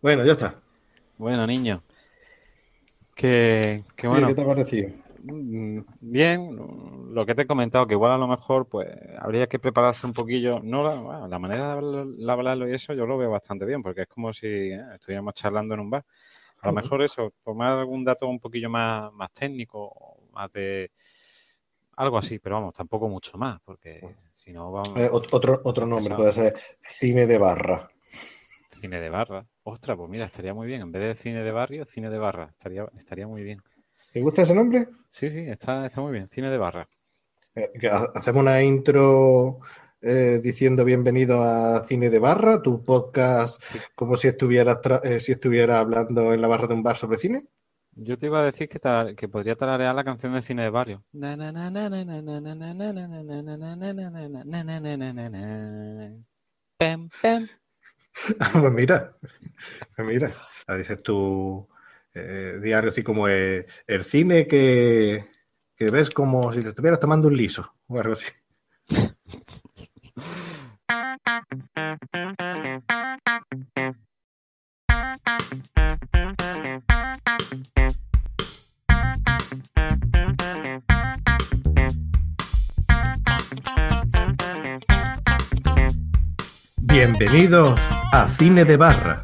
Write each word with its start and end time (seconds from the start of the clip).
Bueno, 0.00 0.24
ya 0.24 0.32
está. 0.32 0.60
Bueno, 1.16 1.46
niño. 1.46 1.82
Que, 3.14 3.82
bueno. 4.04 4.28
¿Qué 4.28 4.34
te 4.34 4.42
ha 4.42 4.46
parecido? 4.46 4.90
Mm, 5.24 5.80
bien, 6.00 6.56
lo 7.12 7.26
que 7.26 7.34
te 7.34 7.42
he 7.42 7.46
comentado, 7.46 7.86
que 7.86 7.94
igual 7.94 8.12
a 8.12 8.18
lo 8.18 8.28
mejor 8.28 8.68
pues 8.68 8.88
habría 9.18 9.48
que 9.48 9.58
prepararse 9.58 10.06
un 10.06 10.12
poquillo. 10.12 10.60
No, 10.62 10.84
la, 11.28 11.38
manera 11.40 11.74
de 11.74 12.30
hablarlo 12.30 12.68
y 12.68 12.74
eso 12.74 12.94
yo 12.94 13.06
lo 13.06 13.18
veo 13.18 13.30
bastante 13.30 13.64
bien, 13.64 13.82
porque 13.82 14.02
es 14.02 14.08
como 14.08 14.32
si 14.32 14.46
eh, 14.46 14.80
estuviéramos 14.94 15.34
charlando 15.34 15.74
en 15.74 15.80
un 15.80 15.90
bar. 15.90 16.04
A 16.60 16.68
lo 16.68 16.72
mejor 16.72 17.02
eso, 17.02 17.32
tomar 17.44 17.78
algún 17.78 18.04
dato 18.04 18.26
un 18.26 18.40
poquillo 18.40 18.68
más, 18.68 19.12
más 19.12 19.32
técnico, 19.32 20.18
más 20.32 20.50
de 20.52 20.90
algo 21.96 22.18
así, 22.18 22.38
pero 22.38 22.56
vamos, 22.56 22.74
tampoco 22.74 23.08
mucho 23.08 23.36
más, 23.38 23.60
porque 23.64 24.00
si 24.34 24.52
no 24.52 24.70
vamos... 24.72 24.98
Eh, 25.00 25.08
otro, 25.10 25.60
otro 25.64 25.86
nombre 25.86 26.14
puede 26.14 26.32
ser 26.32 26.54
cine 26.82 27.26
de 27.26 27.38
barra. 27.38 27.88
Cine 28.70 29.00
de 29.00 29.08
barra. 29.08 29.44
Ostras, 29.70 29.98
pues 29.98 30.08
mira, 30.08 30.24
estaría 30.24 30.54
muy 30.54 30.66
bien. 30.66 30.80
En 30.80 30.92
vez 30.92 31.02
de 31.02 31.14
cine 31.14 31.42
de 31.42 31.52
barrio, 31.52 31.84
cine 31.84 32.08
de 32.08 32.16
barra. 32.16 32.48
Estaría, 32.48 32.86
estaría 32.96 33.26
muy 33.26 33.42
bien. 33.42 33.60
¿Te 34.10 34.22
gusta 34.22 34.40
ese 34.40 34.54
nombre? 34.54 34.88
Sí, 35.10 35.28
sí, 35.28 35.40
está, 35.40 35.84
está 35.84 36.00
muy 36.00 36.12
bien. 36.12 36.26
Cine 36.26 36.48
de 36.48 36.56
barra. 36.56 36.88
Eh, 37.54 37.70
hacemos 38.14 38.40
una 38.40 38.62
intro 38.62 39.58
eh, 40.00 40.40
diciendo 40.42 40.86
bienvenido 40.86 41.42
a 41.42 41.84
Cine 41.84 42.08
de 42.08 42.18
Barra, 42.18 42.62
tu 42.62 42.82
podcast 42.82 43.62
como 43.94 44.16
si 44.16 44.28
estuvieras, 44.28 44.78
eh, 45.02 45.20
si 45.20 45.32
estuviera 45.32 45.80
hablando 45.80 46.32
en 46.32 46.40
la 46.40 46.48
barra 46.48 46.66
de 46.66 46.72
un 46.72 46.82
bar 46.82 46.96
sobre 46.96 47.18
cine. 47.18 47.44
Yo 47.92 48.16
te 48.16 48.26
iba 48.26 48.40
a 48.40 48.44
decir 48.46 48.70
que, 48.70 48.80
que 49.14 49.28
podría 49.28 49.56
tararear 49.56 49.94
la 49.94 50.04
canción 50.04 50.32
de 50.32 50.40
cine 50.40 50.62
de 50.62 50.70
barrio. 50.70 51.04
pues 58.60 58.72
mira, 58.72 59.16
pues 59.96 60.08
mira, 60.08 60.32
dices 60.76 61.02
tu 61.02 61.68
eh, 62.14 62.58
diario 62.62 62.90
así 62.90 63.02
como 63.02 63.28
el 63.28 63.66
cine 64.02 64.46
que, 64.46 65.26
que, 65.76 65.90
ves 65.90 66.10
como 66.10 66.52
si 66.52 66.60
te 66.60 66.68
estuvieras 66.68 67.00
tomando 67.00 67.28
un 67.28 67.36
liso 67.36 67.74
o 67.86 67.98
algo 67.98 68.14
así. 68.14 68.26
Bienvenidos 87.00 87.78
a 88.10 88.26
Cine 88.26 88.64
de 88.64 88.76
Barra. 88.76 89.22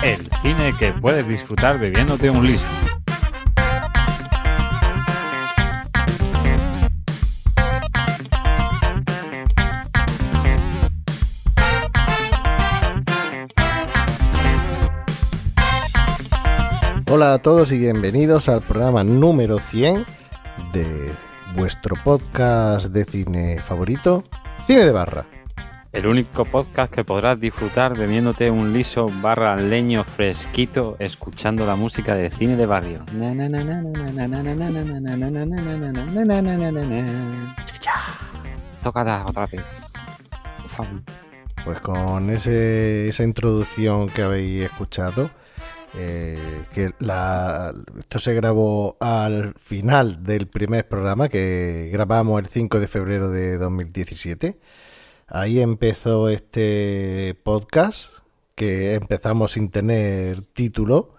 El 0.00 0.30
cine 0.40 0.72
que 0.78 0.92
puedes 0.92 1.26
disfrutar 1.26 1.80
bebiéndote 1.80 2.30
un 2.30 2.46
liso. 2.46 2.64
Hola 17.10 17.34
a 17.34 17.38
todos 17.38 17.72
y 17.72 17.78
bienvenidos 17.78 18.48
al 18.48 18.62
programa 18.62 19.02
número 19.02 19.58
100 19.58 20.06
de 20.72 21.10
vuestro 21.56 21.96
podcast 22.04 22.86
de 22.86 23.04
cine 23.04 23.60
favorito, 23.60 24.22
Cine 24.64 24.84
de 24.84 24.92
Barra. 24.92 25.26
El 25.96 26.06
único 26.08 26.44
podcast 26.44 26.92
que 26.92 27.04
podrás 27.04 27.40
disfrutar 27.40 27.96
bebiéndote 27.96 28.50
un 28.50 28.74
liso 28.74 29.06
barra 29.22 29.56
leño 29.56 30.04
fresquito 30.04 30.94
escuchando 30.98 31.64
la 31.64 31.74
música 31.74 32.14
de 32.14 32.30
cine 32.30 32.54
de 32.54 32.66
barrio. 32.66 33.02
Tocada 38.82 39.24
otra 39.24 39.46
vez. 39.46 39.90
Pues 41.64 41.80
con 41.80 42.28
ese, 42.28 43.08
esa 43.08 43.24
introducción 43.24 44.10
que 44.10 44.20
habéis 44.20 44.64
escuchado, 44.64 45.30
eh, 45.94 46.62
que 46.74 46.90
la, 46.98 47.72
esto 47.98 48.18
se 48.18 48.34
grabó 48.34 48.98
al 49.00 49.54
final 49.58 50.22
del 50.22 50.46
primer 50.46 50.86
programa 50.86 51.30
que 51.30 51.88
grabamos 51.90 52.38
el 52.38 52.48
5 52.48 52.80
de 52.80 52.86
febrero 52.86 53.30
de 53.30 53.56
2017. 53.56 54.58
Ahí 55.28 55.60
empezó 55.60 56.28
este 56.28 57.36
podcast 57.42 58.10
que 58.54 58.94
empezamos 58.94 59.52
sin 59.52 59.70
tener 59.70 60.42
título 60.42 61.14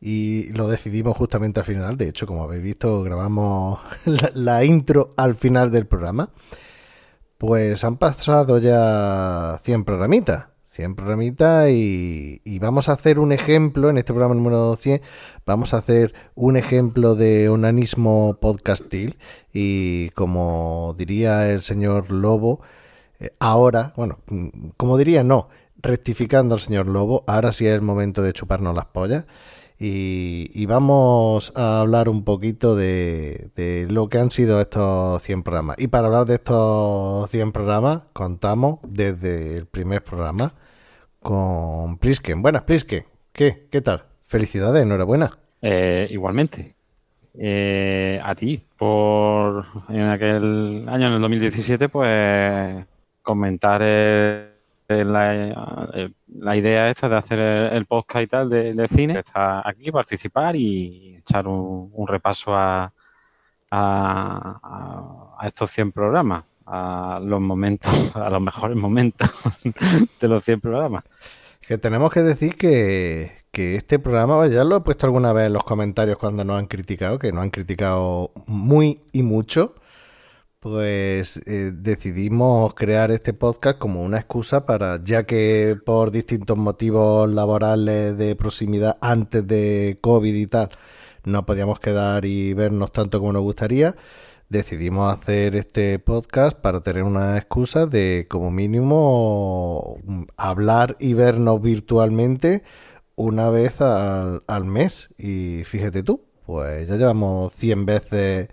y 0.00 0.48
lo 0.54 0.66
decidimos 0.66 1.16
justamente 1.16 1.60
al 1.60 1.66
final. 1.66 1.96
De 1.96 2.08
hecho, 2.08 2.26
como 2.26 2.42
habéis 2.42 2.64
visto, 2.64 3.02
grabamos 3.02 3.78
la 4.34 4.64
intro 4.64 5.10
al 5.16 5.36
final 5.36 5.70
del 5.70 5.86
programa. 5.86 6.30
Pues 7.38 7.84
han 7.84 7.96
pasado 7.96 8.58
ya 8.58 9.60
100 9.62 9.84
programitas. 9.84 10.46
100 10.70 10.94
programitas 10.96 11.68
y, 11.70 12.40
vamos 12.58 12.88
a 12.88 12.92
hacer 12.92 13.18
un 13.18 13.30
ejemplo, 13.30 13.90
en 13.90 13.98
este 13.98 14.14
programa 14.14 14.34
número 14.34 14.74
100, 14.74 15.02
vamos 15.44 15.74
a 15.74 15.76
hacer 15.76 16.14
un 16.34 16.56
ejemplo 16.56 17.14
de 17.14 17.50
onanismo 17.50 18.38
podcastil 18.40 19.18
y 19.52 20.08
como 20.10 20.94
diría 20.96 21.50
el 21.50 21.60
señor 21.60 22.10
Lobo, 22.10 22.62
ahora, 23.38 23.92
bueno, 23.96 24.18
como 24.76 24.98
diría, 24.98 25.22
no, 25.22 25.48
rectificando 25.82 26.54
al 26.54 26.60
señor 26.60 26.86
Lobo, 26.86 27.24
ahora 27.26 27.52
sí 27.52 27.66
es 27.66 27.74
el 27.74 27.82
momento 27.82 28.22
de 28.22 28.32
chuparnos 28.32 28.74
las 28.74 28.86
pollas 28.86 29.24
y, 29.84 30.66
vamos 30.66 31.52
a 31.56 31.80
hablar 31.80 32.08
un 32.08 32.22
poquito 32.22 32.76
de, 32.76 33.50
de, 33.56 33.88
lo 33.90 34.08
que 34.08 34.18
han 34.18 34.30
sido 34.30 34.60
estos 34.60 35.20
100 35.22 35.42
programas. 35.42 35.76
Y 35.80 35.88
para 35.88 36.06
hablar 36.06 36.26
de 36.26 36.34
estos 36.34 37.28
100 37.30 37.50
programas, 37.50 38.02
contamos 38.12 38.78
desde 38.86 39.56
el 39.56 39.66
primer 39.66 40.04
programa 40.04 40.54
con 41.20 41.98
Plisken. 41.98 42.42
Buenas, 42.42 42.62
Plisken. 42.62 43.04
¿Qué? 43.32 43.66
¿Qué 43.72 43.80
tal? 43.80 44.04
Felicidades, 44.26 44.82
enhorabuena. 44.84 45.38
Eh, 45.60 46.06
igualmente. 46.10 46.76
Eh, 47.34 48.20
a 48.22 48.34
ti, 48.34 48.62
por 48.76 49.66
en 49.88 50.02
aquel 50.02 50.84
año, 50.88 51.08
en 51.08 51.14
el 51.14 51.20
2017, 51.22 51.88
pues 51.88 52.84
comentar 53.22 53.80
la, 53.80 54.56
idea 56.56 56.90
esta 56.90 57.08
de 57.08 57.16
hacer 57.16 57.38
el, 57.38 57.86
podcast 57.86 58.22
y 58.22 58.26
tal 58.26 58.50
de, 58.50 58.88
cine. 58.88 59.18
Estar 59.20 59.62
aquí, 59.66 59.90
participar 59.90 60.56
y 60.56 61.16
echar 61.16 61.46
un, 61.48 62.06
repaso 62.06 62.54
a, 62.54 62.92
a, 63.70 65.36
a 65.38 65.46
estos 65.46 65.70
100 65.70 65.92
programas 65.92 66.44
a 66.66 67.20
los 67.22 67.40
momentos, 67.40 67.92
a 68.14 68.30
los 68.30 68.40
mejores 68.40 68.76
momentos 68.76 69.30
de 70.20 70.28
los 70.28 70.44
100 70.44 70.60
programas. 70.60 71.04
Que 71.60 71.78
tenemos 71.78 72.10
que 72.10 72.22
decir 72.22 72.56
que, 72.56 73.42
este 73.52 73.98
programa, 73.98 74.46
ya 74.46 74.64
lo 74.64 74.76
he 74.76 74.80
puesto 74.80 75.06
alguna 75.06 75.32
vez 75.32 75.46
en 75.46 75.52
los 75.52 75.64
comentarios 75.64 76.16
cuando 76.16 76.44
nos 76.44 76.58
han 76.58 76.66
criticado, 76.66 77.18
que 77.18 77.32
nos 77.32 77.42
han 77.42 77.50
criticado 77.50 78.32
muy 78.46 79.00
y 79.12 79.22
mucho, 79.22 79.74
pues 80.62 81.38
eh, 81.46 81.72
decidimos 81.74 82.74
crear 82.74 83.10
este 83.10 83.34
podcast 83.34 83.78
como 83.80 84.00
una 84.02 84.18
excusa 84.18 84.64
para, 84.64 85.02
ya 85.02 85.24
que 85.24 85.76
por 85.84 86.12
distintos 86.12 86.56
motivos 86.56 87.28
laborales 87.28 88.16
de 88.16 88.36
proximidad 88.36 88.96
antes 89.00 89.44
de 89.44 89.98
COVID 90.00 90.32
y 90.32 90.46
tal, 90.46 90.70
no 91.24 91.44
podíamos 91.46 91.80
quedar 91.80 92.24
y 92.26 92.54
vernos 92.54 92.92
tanto 92.92 93.18
como 93.18 93.32
nos 93.32 93.42
gustaría, 93.42 93.96
decidimos 94.50 95.12
hacer 95.12 95.56
este 95.56 95.98
podcast 95.98 96.56
para 96.56 96.80
tener 96.80 97.02
una 97.02 97.36
excusa 97.38 97.86
de 97.86 98.28
como 98.30 98.52
mínimo 98.52 99.98
hablar 100.36 100.96
y 101.00 101.14
vernos 101.14 101.60
virtualmente 101.60 102.62
una 103.16 103.50
vez 103.50 103.80
al, 103.80 104.64
mes. 104.64 105.10
Y 105.18 105.64
fíjate 105.64 106.04
tú, 106.04 106.24
pues 106.46 106.86
ya 106.86 106.96
llevamos 106.96 107.52
100 107.54 107.84
veces 107.86 108.48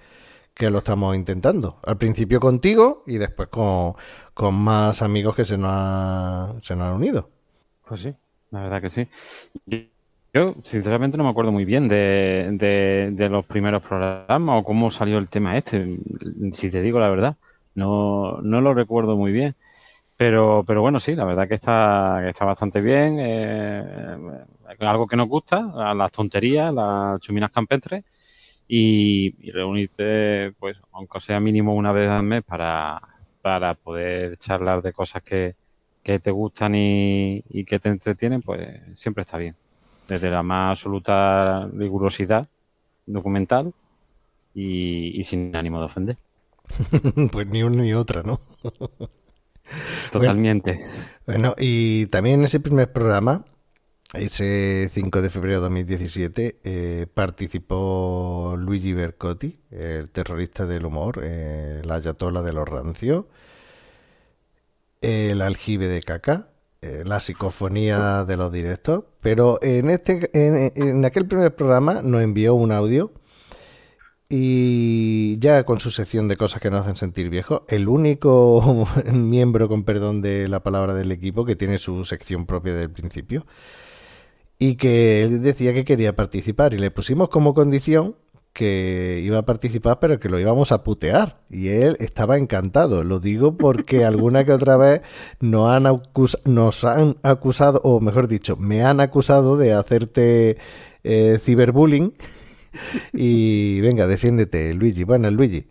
que 0.60 0.70
lo 0.70 0.80
estamos 0.80 1.16
intentando. 1.16 1.78
Al 1.86 1.98
principio 1.98 2.42
contigo 2.42 3.04
y 3.08 3.18
después 3.18 3.48
con, 3.48 3.96
más 4.54 5.02
amigos 5.02 5.34
que 5.34 5.46
se 5.46 5.58
nos, 5.58 6.62
se 6.66 6.76
nos 6.76 6.90
han 6.90 6.96
unido. 6.96 7.30
Pues 7.88 8.02
sí, 8.02 8.14
la 8.52 8.64
verdad 8.64 8.82
que 8.82 8.90
sí. 8.90 9.08
Yo, 10.34 10.56
sinceramente, 10.64 11.18
no 11.18 11.24
me 11.24 11.30
acuerdo 11.30 11.54
muy 11.54 11.64
bien 11.64 11.88
de, 11.88 13.10
de, 13.14 13.30
los 13.30 13.46
primeros 13.46 13.82
programas 13.82 14.60
o 14.60 14.66
cómo 14.66 14.92
salió 14.92 15.18
el 15.18 15.30
tema 15.30 15.58
este, 15.58 15.98
si 16.52 16.70
te 16.70 16.82
digo 16.82 17.00
la 17.00 17.10
verdad. 17.10 17.38
No, 17.74 18.42
no 18.42 18.60
lo 18.60 18.74
recuerdo 18.74 19.16
muy 19.16 19.32
bien. 19.32 19.56
Pero, 20.18 20.66
pero 20.68 20.82
bueno, 20.82 21.00
sí, 21.00 21.16
la 21.16 21.24
verdad 21.24 21.48
que 21.48 21.56
está, 21.56 22.20
que 22.22 22.32
está 22.32 22.44
bastante 22.44 22.82
bien. 22.82 23.16
Eh, 23.18 24.18
algo 24.80 25.08
que 25.08 25.16
nos 25.16 25.30
gusta, 25.30 25.62
las 25.96 26.12
tonterías, 26.12 26.74
las 26.74 27.22
chuminas 27.22 27.50
campestres. 27.50 28.04
Y, 28.72 29.34
y, 29.46 29.52
reunirte, 29.52 30.54
pues, 30.60 30.78
aunque 30.92 31.20
sea 31.22 31.40
mínimo 31.40 31.74
una 31.74 31.92
vez 31.92 32.08
al 32.08 32.24
mes, 32.24 32.44
para, 32.44 33.02
para 33.42 33.74
poder 33.74 34.38
charlar 34.38 34.84
de 34.84 34.94
cosas 34.94 35.24
que, 35.24 35.56
que 36.04 36.20
te 36.20 36.32
gustan 36.32 36.74
y, 36.76 37.44
que 37.68 37.80
te 37.80 37.90
entretienen, 37.90 38.42
pues 38.42 38.82
siempre 38.94 39.24
está 39.24 39.38
bien. 39.38 39.56
Desde 40.08 40.30
la 40.30 40.42
más 40.42 40.72
absoluta 40.80 41.68
rigurosidad 41.68 42.48
documental 43.06 43.74
y, 44.56 45.24
sin 45.24 45.56
ánimo 45.56 45.80
de 45.80 45.86
ofender. 45.86 46.18
pues 47.32 47.48
ni 47.48 47.64
una 47.64 47.84
ni 47.84 47.94
otra, 47.94 48.24
¿no? 48.24 48.40
Totalmente. 50.12 50.84
Bueno, 51.28 51.54
y 51.60 52.08
también 52.08 52.40
en 52.40 52.46
ese 52.46 52.60
primer 52.60 52.92
programa, 52.92 53.46
ese 54.14 54.90
5 54.92 55.22
de 55.22 55.30
febrero 55.30 55.58
de 55.58 55.62
2017, 55.62 56.60
eh, 56.64 57.08
participó 57.14 58.56
Luigi 58.58 58.94
Bercotti, 58.94 59.60
el 59.72 60.10
terrorista 60.10 60.66
del 60.66 60.86
humor, 60.86 61.22
eh, 61.24 61.82
la 61.86 61.96
ayatola 61.96 62.42
de 62.42 62.54
los 62.54 62.68
rancios, 62.68 63.26
el 65.02 65.42
aljibe 65.42 65.88
de 65.88 66.02
caca, 66.02 66.50
eh, 66.82 67.04
la 67.06 67.20
psicofonía 67.20 68.24
de 68.26 68.38
los 68.38 68.52
directos, 68.52 69.04
pero 69.22 69.60
en, 69.62 69.90
este, 69.90 70.30
en 70.34 71.06
aquel 71.06 71.28
primer 71.28 71.56
programa 71.56 72.02
nos 72.02 72.22
envió 72.22 72.56
un 72.56 72.72
audio 72.72 73.12
y 74.30 75.40
ya 75.40 75.64
con 75.64 75.80
su 75.80 75.90
sección 75.90 76.28
de 76.28 76.38
cosas 76.38 76.62
que 76.62 76.70
nos 76.70 76.82
hacen 76.82 76.96
sentir 76.96 77.30
viejos, 77.32 77.64
el 77.68 77.88
único 77.88 78.88
miembro, 79.12 79.68
con 79.68 79.84
perdón 79.84 80.22
de 80.22 80.48
la 80.48 80.62
palabra 80.62 80.94
del 80.94 81.12
equipo, 81.12 81.46
que 81.46 81.56
tiene 81.56 81.80
su 81.80 82.06
sección 82.06 82.46
propia 82.46 82.76
del 82.76 82.92
principio, 82.92 83.46
y 84.60 84.76
que 84.76 85.24
él 85.24 85.42
decía 85.42 85.74
que 85.74 85.86
quería 85.86 86.16
participar, 86.16 86.74
y 86.74 86.78
le 86.78 86.92
pusimos 86.92 87.30
como 87.30 87.54
condición 87.54 88.16
que 88.54 89.22
iba 89.24 89.38
a 89.38 89.46
participar, 89.46 90.00
pero 90.00 90.20
que 90.20 90.28
lo 90.28 90.40
íbamos 90.40 90.72
a 90.72 90.84
putear. 90.84 91.40
Y 91.50 91.70
él 91.70 91.96
estaba 92.00 92.38
encantado. 92.38 93.04
Lo 93.04 93.20
digo 93.20 93.58
porque 93.58 94.04
alguna 94.06 94.44
que 94.44 94.52
otra 94.52 94.76
vez 94.78 95.02
nos 95.40 95.72
han, 95.72 96.02
nos 96.46 96.84
han 96.84 97.18
acusado, 97.24 97.80
o 97.84 98.02
mejor 98.02 98.28
dicho, 98.28 98.58
me 98.58 98.84
han 98.84 99.00
acusado 99.00 99.56
de 99.56 99.74
hacerte 99.74 100.58
eh, 101.04 101.38
ciberbullying 101.40 102.14
y 103.14 103.80
venga, 103.82 104.08
defiéndete, 104.08 104.74
Luigi. 104.74 105.06
Buenas, 105.06 105.32
Luigi. 105.32 105.66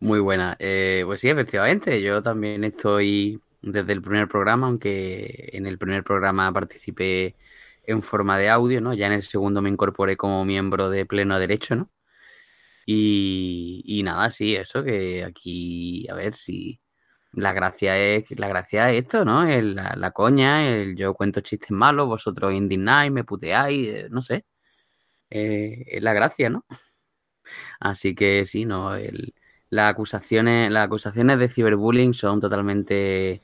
Muy 0.00 0.20
buena. 0.20 0.56
Eh, 0.58 1.02
pues 1.04 1.20
sí, 1.20 1.28
efectivamente, 1.28 2.00
yo 2.00 2.22
también 2.22 2.64
estoy 2.64 3.40
desde 3.62 3.92
el 3.92 4.02
primer 4.02 4.28
programa, 4.28 4.66
aunque 4.66 5.50
en 5.52 5.66
el 5.66 5.78
primer 5.78 6.04
programa 6.04 6.52
participé 6.52 7.34
en 7.86 8.02
forma 8.02 8.38
de 8.38 8.48
audio, 8.48 8.80
¿no? 8.80 8.94
Ya 8.94 9.06
en 9.06 9.12
el 9.14 9.22
segundo 9.22 9.62
me 9.62 9.70
incorporé 9.70 10.16
como 10.16 10.44
miembro 10.44 10.90
de 10.90 11.06
pleno 11.06 11.38
derecho, 11.38 11.76
¿no? 11.76 11.90
Y, 12.86 14.02
nada, 14.04 14.30
sí, 14.30 14.54
eso 14.54 14.84
que 14.84 15.24
aquí, 15.24 16.06
a 16.08 16.14
ver 16.14 16.34
si 16.34 16.80
la 17.32 17.52
gracia 17.52 17.98
es, 17.98 18.24
la 18.38 18.48
gracia 18.48 18.90
es 18.90 19.04
esto, 19.04 19.24
¿no? 19.24 19.44
la, 19.44 20.10
coña, 20.12 20.68
el 20.68 20.96
yo 20.96 21.12
cuento 21.14 21.40
chistes 21.40 21.70
malos, 21.72 22.06
vosotros 22.06 22.52
indignáis, 22.54 23.10
me 23.12 23.24
puteáis, 23.24 23.88
eh, 23.88 24.08
no 24.10 24.22
sé 24.22 24.44
eh, 25.30 25.84
es 25.86 26.02
la 26.02 26.12
gracia, 26.12 26.50
¿no? 26.50 26.64
Así 27.80 28.14
que 28.14 28.44
sí, 28.44 28.64
no, 28.64 28.92
las 29.68 29.90
acusaciones, 29.90 30.70
las 30.72 30.86
acusaciones 30.86 31.38
de 31.38 31.48
ciberbullying 31.48 32.14
son 32.14 32.40
totalmente, 32.40 33.42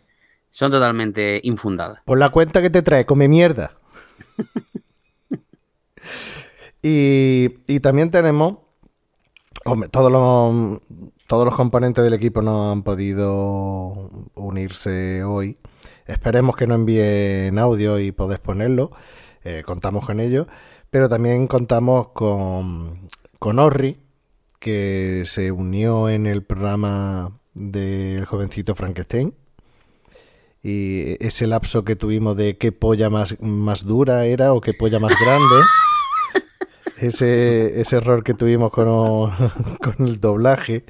son 0.51 0.71
totalmente 0.71 1.41
infundadas. 1.45 2.01
Por 2.05 2.19
la 2.19 2.31
cuenta 2.31 2.63
que 2.63 2.71
te 2.71 2.83
trae, 2.83 3.07
come 3.07 3.29
mierda. 3.29 3.79
y, 6.83 7.81
también 7.81 8.11
tenemos, 8.11 8.59
todos 9.91 10.13
los, 10.13 10.81
todos 11.27 11.45
los 11.45 11.55
componentes 11.55 12.05
del 12.05 12.15
equipo 12.15 12.43
no 12.43 12.73
han 12.73 12.83
podido 12.83 14.11
unirse 14.35 15.25
hoy. 15.25 15.59
Esperemos 16.07 16.57
que 16.57 16.67
no 16.67 16.75
envíen 16.75 17.59
audio 17.59 17.99
y 17.99 18.13
podés 18.13 18.39
ponerlo. 18.39 18.91
Eh, 19.45 19.63
contamos 19.65 20.05
con 20.05 20.21
ello. 20.21 20.47
Pero 20.91 21.09
también 21.09 21.47
contamos 21.47 22.09
con, 22.09 23.09
con 23.39 23.59
Orri, 23.59 23.99
que 24.59 25.23
se 25.25 25.51
unió 25.51 26.11
en 26.11 26.27
el 26.27 26.45
programa 26.45 27.41
del 27.55 28.27
jovencito 28.27 28.75
Frankenstein. 28.75 29.35
Y 30.63 31.17
ese 31.25 31.47
lapso 31.47 31.85
que 31.85 31.97
tuvimos 31.97 32.37
de 32.37 32.57
qué 32.57 32.73
polla 32.73 33.11
más, 33.11 33.41
más 33.41 33.85
dura 33.85 34.27
era 34.27 34.53
o 34.53 34.61
qué 34.61 34.75
polla 34.75 34.99
más 35.01 35.13
grande. 35.21 35.67
ese, 36.99 37.81
ese 37.81 37.97
error 37.97 38.23
que 38.23 38.35
tuvimos 38.35 38.71
con, 38.71 38.87
con 39.81 40.07
el 40.07 40.21
doblaje. 40.21 40.85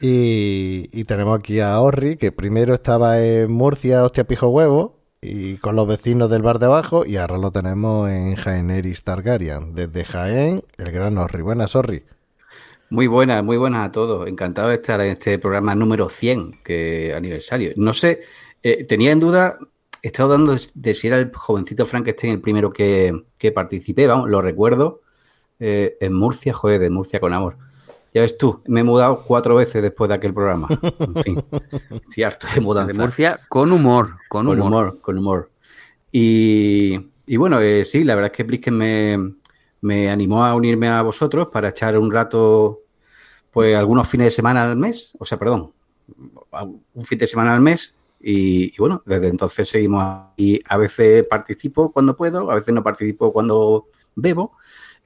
Y, 0.00 0.88
y, 0.92 1.04
tenemos 1.04 1.38
aquí 1.38 1.58
a 1.58 1.80
Orri, 1.80 2.16
que 2.16 2.30
primero 2.30 2.72
estaba 2.72 3.20
en 3.20 3.50
Murcia, 3.50 4.04
hostia 4.04 4.24
pijo 4.24 4.48
huevo, 4.48 4.98
y 5.20 5.56
con 5.56 5.74
los 5.76 5.86
vecinos 5.86 6.30
del 6.30 6.42
bar 6.42 6.58
de 6.58 6.66
abajo 6.66 7.04
y 7.04 7.16
ahora 7.16 7.38
lo 7.38 7.50
tenemos 7.50 8.08
en 8.08 8.36
Jaeneris 8.36 9.02
Targaryen. 9.02 9.74
Desde 9.74 10.04
Jaén, 10.04 10.62
el 10.76 10.92
gran 10.92 11.18
Orri. 11.18 11.42
Buenas, 11.42 11.74
Orri. 11.74 12.04
Muy 12.90 13.06
buenas, 13.06 13.44
muy 13.44 13.56
buenas 13.56 13.88
a 13.88 13.92
todos. 13.92 14.28
Encantado 14.28 14.68
de 14.68 14.76
estar 14.76 15.00
en 15.00 15.08
este 15.08 15.38
programa 15.38 15.74
número 15.74 16.08
100, 16.08 16.60
que 16.62 17.12
aniversario. 17.14 17.72
No 17.76 17.92
sé, 17.92 18.20
eh, 18.62 18.84
tenía 18.86 19.12
en 19.12 19.20
duda, 19.20 19.58
he 20.02 20.08
estado 20.08 20.30
dando 20.30 20.56
de, 20.74 20.94
si 20.94 21.06
era 21.06 21.18
el 21.18 21.32
jovencito 21.34 21.86
Frankenstein 21.86 22.34
el 22.34 22.40
primero 22.40 22.72
que, 22.72 23.24
que 23.36 23.52
participé, 23.52 24.06
vamos, 24.06 24.28
lo 24.28 24.42
recuerdo, 24.42 25.02
eh, 25.60 25.96
en 26.00 26.12
Murcia, 26.14 26.52
joder, 26.52 26.80
de 26.80 26.90
Murcia 26.90 27.20
con 27.20 27.32
amor. 27.32 27.56
Ya 28.14 28.22
ves 28.22 28.38
tú, 28.38 28.62
me 28.66 28.80
he 28.80 28.84
mudado 28.84 29.22
cuatro 29.26 29.54
veces 29.54 29.82
después 29.82 30.08
de 30.08 30.14
aquel 30.14 30.32
programa. 30.32 30.68
En 30.98 31.14
fin, 31.22 31.44
estoy 31.90 32.22
harto 32.22 32.46
de 32.54 32.60
mudanza. 32.60 32.92
De 32.92 32.98
Murcia 32.98 33.40
con 33.48 33.70
humor, 33.70 34.16
con, 34.28 34.48
humor. 34.48 34.98
Con 35.00 35.18
humor, 35.18 35.50
Y, 36.10 36.96
bueno, 37.36 37.60
eh, 37.60 37.84
sí, 37.84 38.04
la 38.04 38.14
verdad 38.14 38.30
es 38.32 38.36
que 38.36 38.44
Blisken 38.44 38.74
me, 38.74 39.34
me 39.82 40.10
animó 40.10 40.44
a 40.44 40.54
unirme 40.54 40.88
a 40.88 41.02
vosotros 41.02 41.48
para 41.52 41.68
echar 41.68 41.98
un 41.98 42.10
rato, 42.10 42.80
pues 43.50 43.76
algunos 43.76 44.08
fines 44.08 44.26
de 44.26 44.30
semana 44.30 44.62
al 44.62 44.76
mes, 44.76 45.14
o 45.18 45.24
sea, 45.24 45.38
perdón, 45.38 45.72
un 46.94 47.04
fin 47.04 47.18
de 47.18 47.26
semana 47.26 47.54
al 47.54 47.60
mes. 47.60 47.94
Y, 48.20 48.74
y, 48.74 48.76
bueno, 48.78 49.02
desde 49.06 49.28
entonces 49.28 49.68
seguimos 49.68 50.26
y 50.36 50.60
a 50.66 50.76
veces 50.76 51.24
participo 51.24 51.92
cuando 51.92 52.16
puedo, 52.16 52.50
a 52.50 52.54
veces 52.54 52.74
no 52.74 52.82
participo 52.82 53.32
cuando 53.32 53.86
bebo, 54.14 54.56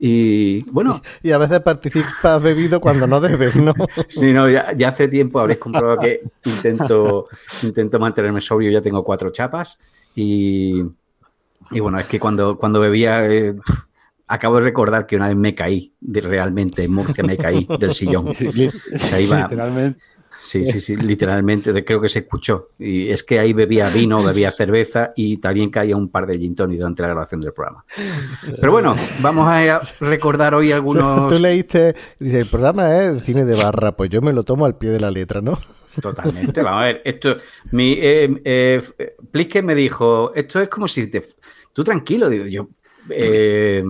y 0.05 0.63
bueno. 0.65 1.01
Y 1.23 1.31
a 1.31 1.39
veces 1.39 1.61
participas 1.61 2.43
bebido 2.43 2.81
cuando 2.81 3.07
no 3.07 3.21
debes, 3.21 3.57
¿no? 3.61 3.73
sí, 4.09 4.33
no, 4.33 4.51
ya, 4.51 4.75
hace 4.89 5.07
tiempo 5.07 5.39
habréis 5.39 5.61
comprobado 5.61 6.01
que 6.01 6.23
intento, 6.45 7.29
intento 7.63 8.01
mantenerme 8.01 8.41
sobrio, 8.41 8.73
ya 8.73 8.83
tengo 8.83 9.05
cuatro 9.05 9.31
chapas. 9.31 9.79
Y, 10.17 10.83
y 11.71 11.81
bueno, 11.81 12.01
es 12.01 12.07
que 12.07 12.19
cuando, 12.19 12.59
cuando 12.59 12.81
bebía. 12.81 13.31
Eh, 13.31 13.55
acabo 14.27 14.57
de 14.57 14.63
recordar 14.63 15.07
que 15.07 15.15
una 15.15 15.29
vez 15.29 15.37
me 15.37 15.55
caí, 15.55 15.95
de, 16.01 16.23
realmente 16.23 16.85
en 16.85 16.95
Murcia 16.95 17.23
me 17.23 17.37
caí 17.37 17.69
del 17.79 17.93
sillón. 17.93 18.29
o 18.29 18.99
sea, 18.99 19.21
iba, 19.21 19.49
Sí, 20.43 20.65
sí, 20.65 20.81
sí, 20.81 20.97
literalmente, 20.97 21.85
creo 21.85 22.01
que 22.01 22.09
se 22.09 22.19
escuchó. 22.19 22.71
Y 22.77 23.09
es 23.11 23.23
que 23.23 23.39
ahí 23.39 23.53
bebía 23.53 23.89
vino, 23.91 24.25
bebía 24.25 24.51
cerveza 24.51 25.13
y 25.15 25.37
también 25.37 25.71
caía 25.71 25.97
un 25.97 26.09
par 26.09 26.27
de 26.27 26.37
gin 26.37 26.57
tonic 26.57 26.79
durante 26.79 27.01
la 27.03 27.09
grabación 27.09 27.41
del 27.41 27.53
programa. 27.53 27.85
Pero 28.61 28.73
bueno, 28.73 28.97
vamos 29.21 29.47
a 29.47 29.81
recordar 30.01 30.57
hoy 30.57 30.73
algunos... 30.73 31.29
Tú 31.33 31.39
leíste, 31.39 31.95
dice, 32.19 32.41
el 32.41 32.47
programa 32.47 33.05
es 33.05 33.23
cine 33.23 33.45
de 33.45 33.55
barra, 33.55 33.93
pues 33.93 34.11
yo 34.11 34.21
me 34.21 34.33
lo 34.33 34.43
tomo 34.43 34.67
al 34.67 34.77
pie 34.77 34.91
de 34.91 34.99
la 34.99 35.13
letra, 35.13 35.41
¿no? 35.41 35.57
Totalmente, 36.01 36.61
vamos 36.61 36.83
a 36.83 36.87
ver, 36.87 37.03
esto, 37.05 37.37
mi, 37.71 37.93
eh, 38.01 38.43
eh, 38.45 39.63
me 39.63 39.75
dijo, 39.77 40.35
esto 40.35 40.61
es 40.61 40.69
como 40.69 40.89
si 40.89 41.07
te... 41.07 41.23
Tú 41.73 41.85
tranquilo, 41.85 42.29
digo, 42.29 42.47
yo... 42.47 42.69
Eh, 43.11 43.85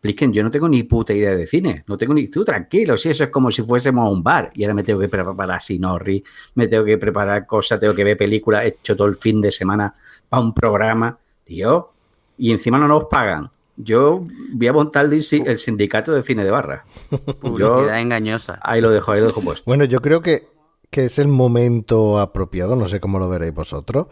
Plisken, 0.00 0.32
yo 0.32 0.42
no 0.42 0.50
tengo 0.50 0.68
ni 0.68 0.82
puta 0.82 1.12
idea 1.12 1.34
de 1.34 1.46
cine, 1.46 1.84
no 1.86 1.96
tengo 1.96 2.14
ni... 2.14 2.28
Tú 2.28 2.44
tranquilo, 2.44 2.96
si 2.96 3.10
eso 3.10 3.24
es 3.24 3.30
como 3.30 3.50
si 3.50 3.62
fuésemos 3.62 4.06
a 4.06 4.10
un 4.10 4.22
bar 4.22 4.50
y 4.54 4.64
ahora 4.64 4.74
me 4.74 4.82
tengo 4.82 5.00
que 5.00 5.08
preparar 5.08 5.60
Sinorri, 5.60 6.22
me 6.54 6.68
tengo 6.68 6.84
que 6.84 6.98
preparar 6.98 7.46
cosas, 7.46 7.80
tengo 7.80 7.94
que 7.94 8.04
ver 8.04 8.16
películas, 8.16 8.64
he 8.64 8.68
hecho 8.68 8.96
todo 8.96 9.06
el 9.06 9.14
fin 9.14 9.40
de 9.40 9.50
semana 9.50 9.94
para 10.28 10.42
un 10.42 10.54
programa, 10.54 11.18
tío, 11.44 11.90
y 12.38 12.50
encima 12.50 12.78
no 12.78 12.88
nos 12.88 13.04
pagan. 13.04 13.50
Yo 13.76 14.24
voy 14.52 14.66
a 14.68 14.72
montar 14.72 15.06
el 15.06 15.22
sindicato 15.58 16.12
de 16.12 16.22
cine 16.22 16.44
de 16.44 16.50
barra. 16.50 16.84
Publicidad 17.40 17.98
engañosa. 17.98 18.58
Ahí 18.62 18.80
lo 18.80 18.90
dejo, 18.90 19.12
ahí 19.12 19.20
lo 19.20 19.26
dejo 19.26 19.40
puesto. 19.40 19.64
Bueno, 19.66 19.84
yo 19.84 20.00
creo 20.00 20.20
que, 20.20 20.46
que 20.90 21.06
es 21.06 21.18
el 21.18 21.28
momento 21.28 22.20
apropiado, 22.20 22.76
no 22.76 22.86
sé 22.86 23.00
cómo 23.00 23.18
lo 23.18 23.28
veréis 23.28 23.52
vosotros, 23.52 24.06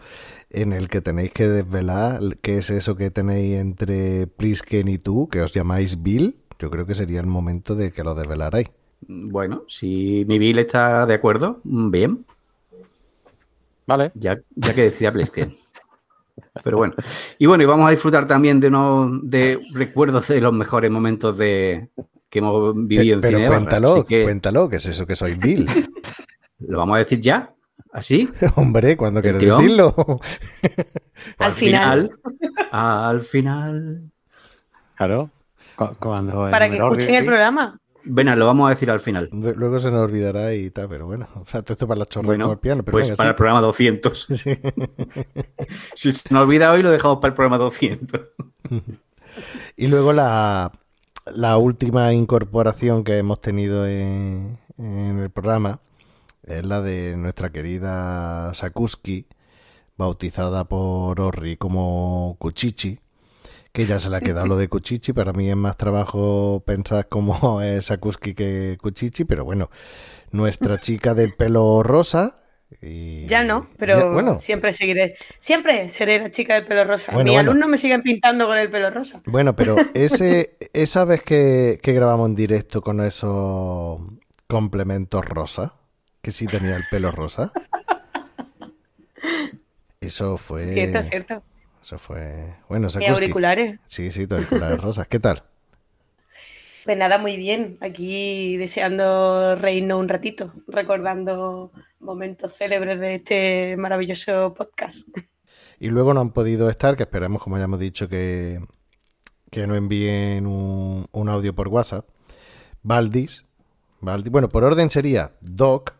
en 0.53 0.71
el 0.71 0.87
que 0.87 1.01
tenéis 1.01 1.31
que 1.31 1.47
desvelar 1.47 2.21
qué 2.41 2.59
es 2.59 2.69
eso 2.69 2.95
que 2.95 3.11
tenéis 3.11 3.59
entre 3.59 4.27
Plisken 4.27 4.87
y 4.87 4.97
tú, 4.99 5.27
que 5.27 5.41
os 5.41 5.51
llamáis 5.51 6.01
Bill. 6.01 6.37
Yo 6.59 6.69
creo 6.69 6.85
que 6.85 6.95
sería 6.95 7.19
el 7.19 7.27
momento 7.27 7.75
de 7.75 7.91
que 7.91 8.03
lo 8.03 8.15
desvelarais. 8.15 8.69
Bueno, 9.07 9.63
si 9.67 10.23
mi 10.27 10.39
Bill 10.39 10.59
está 10.59 11.05
de 11.05 11.15
acuerdo, 11.15 11.59
bien. 11.63 12.25
Vale. 13.85 14.11
Ya, 14.15 14.39
ya 14.55 14.73
que 14.73 14.83
decía 14.83 15.11
Plisken. 15.11 15.57
Pero 16.63 16.77
bueno. 16.77 16.93
Y 17.37 17.47
bueno, 17.47 17.63
y 17.63 17.67
vamos 17.67 17.87
a 17.87 17.91
disfrutar 17.91 18.27
también 18.27 18.59
de 18.59 18.67
unos 18.67 19.19
de 19.23 19.59
recuerdos 19.73 20.27
de 20.27 20.39
los 20.39 20.53
mejores 20.53 20.89
momentos 20.89 21.37
de 21.37 21.89
que 22.29 22.39
hemos 22.39 22.73
vivido 22.75 23.15
en 23.15 23.21
Pero 23.21 23.47
cuéntalo, 23.47 24.05
que... 24.05 24.23
cuéntalo, 24.23 24.69
¿qué 24.69 24.77
es 24.77 24.85
eso 24.85 25.05
que 25.05 25.15
soy 25.15 25.35
Bill? 25.35 25.67
¿Lo 26.59 26.77
vamos 26.77 26.95
a 26.95 26.99
decir 26.99 27.19
ya? 27.19 27.52
¿Así? 27.91 28.29
Hombre, 28.55 28.97
cuando 28.97 29.19
¿El 29.19 29.23
quieres 29.23 29.39
tirón? 29.39 29.61
decirlo. 29.61 30.19
Al 31.37 31.53
final. 31.53 32.11
Al 32.71 33.21
final. 33.21 34.11
Claro. 34.95 35.29
cu- 35.75 35.95
Cuando 35.99 36.49
Para 36.51 36.69
que 36.69 36.77
escuchen 36.77 37.15
el 37.15 37.25
programa. 37.25 37.79
Venga, 38.05 38.35
lo 38.35 38.45
vamos 38.45 38.67
a 38.67 38.71
decir 38.71 38.91
al 38.91 38.99
final. 38.99 39.29
Luego 39.31 39.79
se 39.79 39.89
nos 39.89 40.01
olvidará 40.01 40.53
y 40.53 40.69
tal, 40.71 40.89
pero 40.89 41.05
bueno. 41.05 41.25
O 41.35 41.45
sea, 41.47 41.61
todo 41.61 41.71
esto 41.71 41.87
para 41.87 41.99
la 41.99 42.05
chorra 42.05 42.25
Bueno, 42.25 42.45
con 42.47 42.51
el 42.53 42.59
piano. 42.59 42.83
Pero 42.83 42.91
pues 42.91 43.07
venga, 43.07 43.15
para 43.15 43.29
el 43.29 43.35
programa 43.35 43.61
200. 43.61 44.27
Sí. 44.35 44.57
Si 45.95 46.11
se 46.11 46.27
nos 46.33 46.43
olvida 46.43 46.71
hoy, 46.73 46.81
lo 46.81 46.91
dejamos 46.91 47.19
para 47.19 47.29
el 47.29 47.33
programa 47.35 47.57
200. 47.59 48.19
Y 49.77 49.87
luego 49.87 50.11
la, 50.11 50.71
la 51.33 51.55
última 51.57 52.11
incorporación 52.13 53.05
que 53.05 53.17
hemos 53.19 53.39
tenido 53.39 53.87
en, 53.87 54.57
en 54.77 55.19
el 55.19 55.29
programa 55.29 55.79
es 56.43 56.63
la 56.65 56.81
de 56.81 57.15
nuestra 57.17 57.51
querida 57.51 58.53
Sakuski, 58.53 59.27
bautizada 59.97 60.65
por 60.65 61.19
Orri 61.21 61.57
como 61.57 62.35
Cuchichi, 62.39 62.99
que 63.71 63.85
ya 63.85 63.99
se 63.99 64.09
le 64.09 64.17
ha 64.17 64.21
quedado 64.21 64.47
lo 64.47 64.57
de 64.57 64.67
Cuchichi. 64.67 65.13
Para 65.13 65.33
mí 65.33 65.49
es 65.49 65.55
más 65.55 65.77
trabajo 65.77 66.63
pensar 66.65 67.07
cómo 67.09 67.61
es 67.63 67.85
Sakuski 67.87 68.33
que 68.35 68.77
Cuchichi, 68.81 69.25
pero 69.25 69.45
bueno, 69.45 69.69
nuestra 70.31 70.79
chica 70.79 71.13
del 71.13 71.33
pelo 71.35 71.83
rosa. 71.83 72.39
Y, 72.81 73.27
Ya 73.27 73.43
no, 73.43 73.69
pero 73.77 73.99
Ya- 73.99 74.05
bueno, 74.07 74.35
siempre 74.35 74.73
seguiré. 74.73 75.15
Siempre 75.37 75.89
seré 75.89 76.19
la 76.19 76.31
chica 76.31 76.55
del 76.55 76.65
pelo 76.65 76.83
rosa. 76.85 77.11
Bueno, 77.11 77.25
Mis 77.29 77.33
bueno. 77.35 77.51
alumnos 77.51 77.69
me 77.69 77.77
siguen 77.77 78.01
pintando 78.01 78.47
con 78.47 78.57
el 78.57 78.69
pelo 78.71 78.89
rosa. 78.89 79.21
Bueno, 79.25 79.55
pero 79.55 79.75
ese, 79.93 80.57
esa 80.73 81.05
vez 81.05 81.21
que, 81.23 81.79
que 81.81 81.93
grabamos 81.93 82.29
en 82.29 82.35
directo 82.35 82.81
con 82.81 82.99
esos 83.01 83.99
complementos 84.47 85.23
rosa, 85.25 85.75
que 86.23 86.31
sí 86.31 86.47
tenía 86.47 86.77
el 86.77 86.83
pelo 86.89 87.11
rosa, 87.11 87.51
eso 89.99 90.37
fue. 90.37 90.73
Cierto, 90.73 91.03
cierto. 91.03 91.43
Eso 91.81 91.97
fue. 91.97 92.55
Bueno, 92.69 92.89
Sakuski. 92.89 93.13
auriculares. 93.13 93.79
Sí, 93.85 94.09
sí, 94.09 94.25
tus 94.25 94.37
auriculares 94.37 94.81
rosas. 94.81 95.05
¿Qué 95.07 95.19
tal? 95.19 95.43
Pues 96.85 96.97
nada, 96.97 97.17
muy 97.17 97.35
bien. 97.35 97.77
Aquí 97.81 98.55
deseando 98.55 99.55
reírnos 99.57 99.99
un 99.99 100.07
ratito, 100.07 100.53
recordando 100.67 101.71
momentos 101.99 102.53
célebres 102.55 102.99
de 102.99 103.15
este 103.15 103.75
maravilloso 103.77 104.53
podcast. 104.53 105.07
Y 105.79 105.89
luego 105.89 106.13
no 106.13 106.21
han 106.21 106.31
podido 106.31 106.69
estar, 106.69 106.95
que 106.95 107.03
esperamos, 107.03 107.41
como 107.41 107.57
ya 107.57 107.65
hemos 107.65 107.79
dicho, 107.79 108.07
que, 108.07 108.61
que 109.51 109.67
nos 109.67 109.77
envíen 109.77 110.47
un, 110.47 111.05
un 111.11 111.29
audio 111.29 111.53
por 111.53 111.67
WhatsApp. 111.67 112.07
Valdis, 112.81 113.45
Valdis, 113.99 114.31
bueno, 114.31 114.47
por 114.47 114.63
orden 114.63 114.89
sería 114.89 115.33
Doc, 115.41 115.93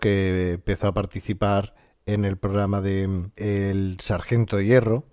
Que 0.00 0.52
empezó 0.52 0.88
a 0.88 0.94
participar 0.94 1.74
en 2.06 2.24
el 2.24 2.38
programa 2.38 2.80
de 2.80 3.06
mm, 3.06 3.32
El 3.36 3.96
Sargento 4.00 4.60
Hierro. 4.60 5.04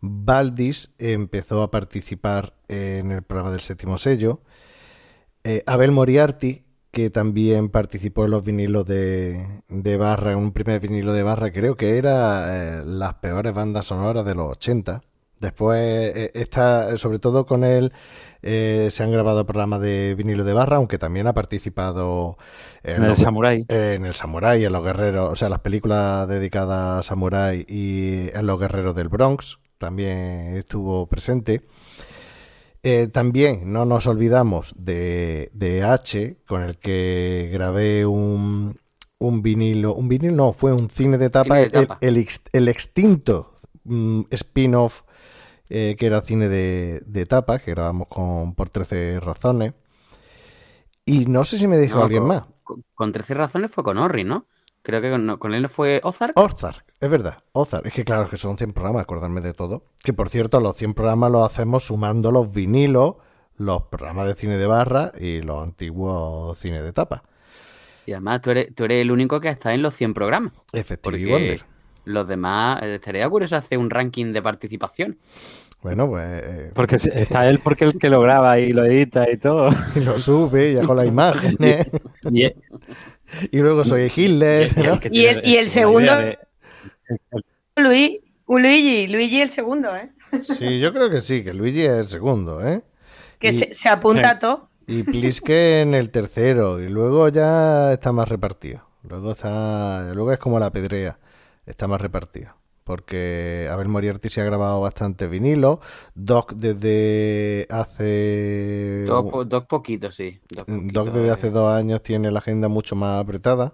Valdis 0.00 0.94
empezó 0.98 1.62
a 1.62 1.70
participar 1.70 2.54
en 2.68 3.10
el 3.10 3.22
programa 3.22 3.50
del 3.50 3.60
Séptimo 3.60 3.98
Sello. 3.98 4.42
Eh, 5.42 5.62
Abel 5.66 5.92
Moriarty, 5.92 6.62
que 6.90 7.10
también 7.10 7.70
participó 7.70 8.24
en 8.24 8.30
los 8.30 8.44
vinilos 8.44 8.86
de, 8.86 9.62
de 9.68 9.96
Barra, 9.96 10.32
en 10.32 10.38
un 10.38 10.52
primer 10.52 10.80
vinilo 10.80 11.12
de 11.12 11.22
Barra, 11.22 11.52
creo 11.52 11.76
que 11.76 11.98
era 11.98 12.80
eh, 12.80 12.82
las 12.86 13.14
peores 13.14 13.52
bandas 13.52 13.86
sonoras 13.86 14.24
de 14.24 14.34
los 14.34 14.52
80. 14.52 15.02
Después, 15.40 15.78
eh, 16.16 16.30
está, 16.34 16.96
sobre 16.96 17.18
todo 17.18 17.44
con 17.44 17.64
él, 17.64 17.92
eh, 18.42 18.88
se 18.90 19.02
han 19.02 19.10
grabado 19.12 19.44
programas 19.44 19.80
de 19.80 20.14
vinilo 20.14 20.44
de 20.44 20.52
Barra, 20.52 20.76
aunque 20.76 20.96
también 20.98 21.26
ha 21.26 21.34
participado 21.34 22.38
en, 22.82 23.02
En 23.02 23.04
el 23.10 23.16
Samurai. 23.16 23.64
en 23.68 24.04
el 24.06 24.14
Samurai, 24.14 24.64
en 24.64 24.72
los 24.72 24.82
guerreros, 24.84 25.30
o 25.32 25.36
sea, 25.36 25.48
las 25.48 25.60
películas 25.60 26.28
dedicadas 26.28 27.00
a 27.00 27.02
Samurai 27.02 27.64
y 27.68 28.30
en 28.32 28.46
los 28.46 28.58
guerreros 28.58 28.94
del 28.94 29.08
Bronx, 29.08 29.58
también 29.78 30.56
estuvo 30.56 31.06
presente. 31.08 31.62
Eh, 32.82 33.08
también 33.10 33.72
no 33.72 33.84
nos 33.86 34.06
olvidamos 34.06 34.74
de, 34.76 35.50
de 35.54 35.82
H, 35.82 36.36
con 36.46 36.62
el 36.62 36.76
que 36.78 37.48
grabé 37.52 38.04
un, 38.04 38.78
un 39.18 39.42
vinilo, 39.42 39.94
un 39.94 40.08
vinilo 40.08 40.34
no, 40.34 40.52
fue 40.52 40.72
un 40.74 40.90
cine 40.90 41.16
de 41.16 41.30
tapa, 41.30 41.56
Cine 41.56 41.68
de 41.70 41.78
el- 41.80 41.86
tapa. 41.88 41.98
El, 42.02 42.16
ex- 42.18 42.42
el 42.52 42.68
extinto 42.68 43.54
mm, 43.84 44.22
spin-off 44.30 45.02
eh, 45.68 45.96
que 45.98 46.06
era 46.06 46.20
cine 46.22 46.48
de, 46.48 47.02
de 47.06 47.26
que 47.26 47.70
grabamos 47.70 48.08
con, 48.08 48.54
por 48.54 48.70
13 48.70 49.20
razones. 49.20 49.74
Y 51.04 51.26
no 51.26 51.44
sé 51.44 51.58
si 51.58 51.66
me 51.66 51.78
dijo 51.78 51.98
No, 51.98 52.04
alguien 52.04 52.22
con, 52.22 52.28
más. 52.28 52.46
Con, 52.62 52.84
con 52.94 53.12
13 53.12 53.34
razones 53.34 53.70
fue 53.70 53.84
con 53.84 53.98
Orri, 53.98 54.24
¿no? 54.24 54.46
Creo 54.82 55.00
que 55.00 55.10
con, 55.10 55.38
con 55.38 55.54
él 55.54 55.62
no 55.62 55.68
fue 55.68 56.00
Ozark. 56.04 56.38
Ozark, 56.38 56.84
es 57.00 57.08
verdad, 57.08 57.38
Ozark. 57.52 57.86
Es 57.86 57.94
que 57.94 58.04
claro 58.04 58.28
que 58.28 58.36
son 58.36 58.58
100 58.58 58.74
programas, 58.74 59.02
acordarme 59.02 59.40
de 59.40 59.54
todo. 59.54 59.86
Que 60.02 60.12
por 60.12 60.28
cierto, 60.28 60.60
los 60.60 60.76
100 60.76 60.92
programas 60.92 61.30
los 61.30 61.50
hacemos 61.50 61.84
sumando 61.84 62.30
los 62.30 62.52
vinilos, 62.52 63.14
los 63.56 63.84
programas 63.84 64.26
de 64.26 64.34
cine 64.34 64.58
de 64.58 64.66
barra 64.66 65.12
y 65.18 65.40
los 65.40 65.62
antiguos 65.62 66.58
cine 66.58 66.82
de 66.82 66.92
tapa. 66.92 67.22
Y 68.06 68.12
además 68.12 68.42
tú 68.42 68.50
eres, 68.50 68.74
tú 68.74 68.84
eres 68.84 69.00
el 69.00 69.10
único 69.10 69.40
que 69.40 69.48
está 69.48 69.72
en 69.72 69.80
los 69.80 69.94
100 69.94 70.12
programas. 70.12 70.52
Wonder. 71.30 71.64
Los 72.04 72.26
demás, 72.28 72.82
eh, 72.82 72.94
estaría 72.94 73.28
curioso 73.28 73.56
hacer 73.56 73.78
un 73.78 73.90
ranking 73.90 74.32
de 74.32 74.42
participación. 74.42 75.18
Bueno, 75.82 76.08
pues 76.08 76.24
eh, 76.26 76.70
Porque 76.74 76.96
está 77.14 77.48
él 77.48 77.58
porque 77.62 77.84
el 77.84 77.98
que 77.98 78.08
lo 78.08 78.20
graba 78.22 78.58
y 78.58 78.72
lo 78.72 78.84
edita 78.84 79.30
y 79.30 79.36
todo. 79.36 79.70
lo 79.96 80.18
sube 80.18 80.72
ya 80.74 80.82
con 80.86 80.96
las 80.96 81.06
imágenes. 81.14 81.86
Y, 82.30 82.44
y 82.44 83.58
luego 83.58 83.84
soy 83.84 84.10
Hitler. 84.14 84.70
y- 84.76 85.08
y 85.16 85.20
Y 85.20 85.26
el- 85.26 85.46
y 85.46 85.56
el 85.56 85.68
segundo- 85.68 86.16
de- 86.16 86.38
Luis, 87.76 88.18
Luigi, 88.48 89.06
Luigi 89.08 89.40
el 89.40 89.50
segundo, 89.50 89.94
¿eh? 89.96 90.10
Sí, 90.42 90.80
yo 90.80 90.92
creo 90.92 91.10
que 91.10 91.20
sí, 91.20 91.44
que 91.44 91.52
Luigi 91.54 91.82
es 91.82 91.92
el 91.98 92.06
segundo, 92.08 92.66
¿eh? 92.66 92.82
Que 93.38 93.48
Y- 93.48 93.52
se, 93.52 93.74
se 93.74 93.88
apunta 93.88 94.30
a 94.30 94.38
todo. 94.38 94.70
Y 94.86 95.02
Pliske 95.02 95.80
en 95.80 95.94
el 95.94 96.10
tercero. 96.10 96.80
Y 96.80 96.88
luego 96.88 97.28
ya 97.28 97.92
está 97.92 98.12
más 98.12 98.28
repartido. 98.28 98.86
Luego 99.08 99.30
está. 99.32 100.12
Luego 100.14 100.32
es 100.32 100.38
como 100.38 100.58
la 100.58 100.70
pedrea. 100.70 101.18
Está 101.66 101.86
más 101.88 102.00
repartido. 102.00 102.54
Porque 102.84 103.66
Abel 103.72 103.88
Moriarty 103.88 104.28
se 104.28 104.42
ha 104.42 104.44
grabado 104.44 104.80
bastante 104.82 105.26
vinilo. 105.26 105.80
Doc 106.14 106.52
desde 106.52 107.66
hace. 107.70 109.04
Dos, 109.06 109.24
po- 109.30 109.44
dos 109.46 109.64
poquitos, 109.64 110.14
sí. 110.16 110.38
Doc 110.50 110.66
poquitos, 110.66 111.06
desde 111.06 111.26
eh. 111.28 111.30
hace 111.30 111.50
dos 111.50 111.72
años 111.74 112.02
tiene 112.02 112.30
la 112.30 112.40
agenda 112.40 112.68
mucho 112.68 112.94
más 112.94 113.22
apretada. 113.22 113.72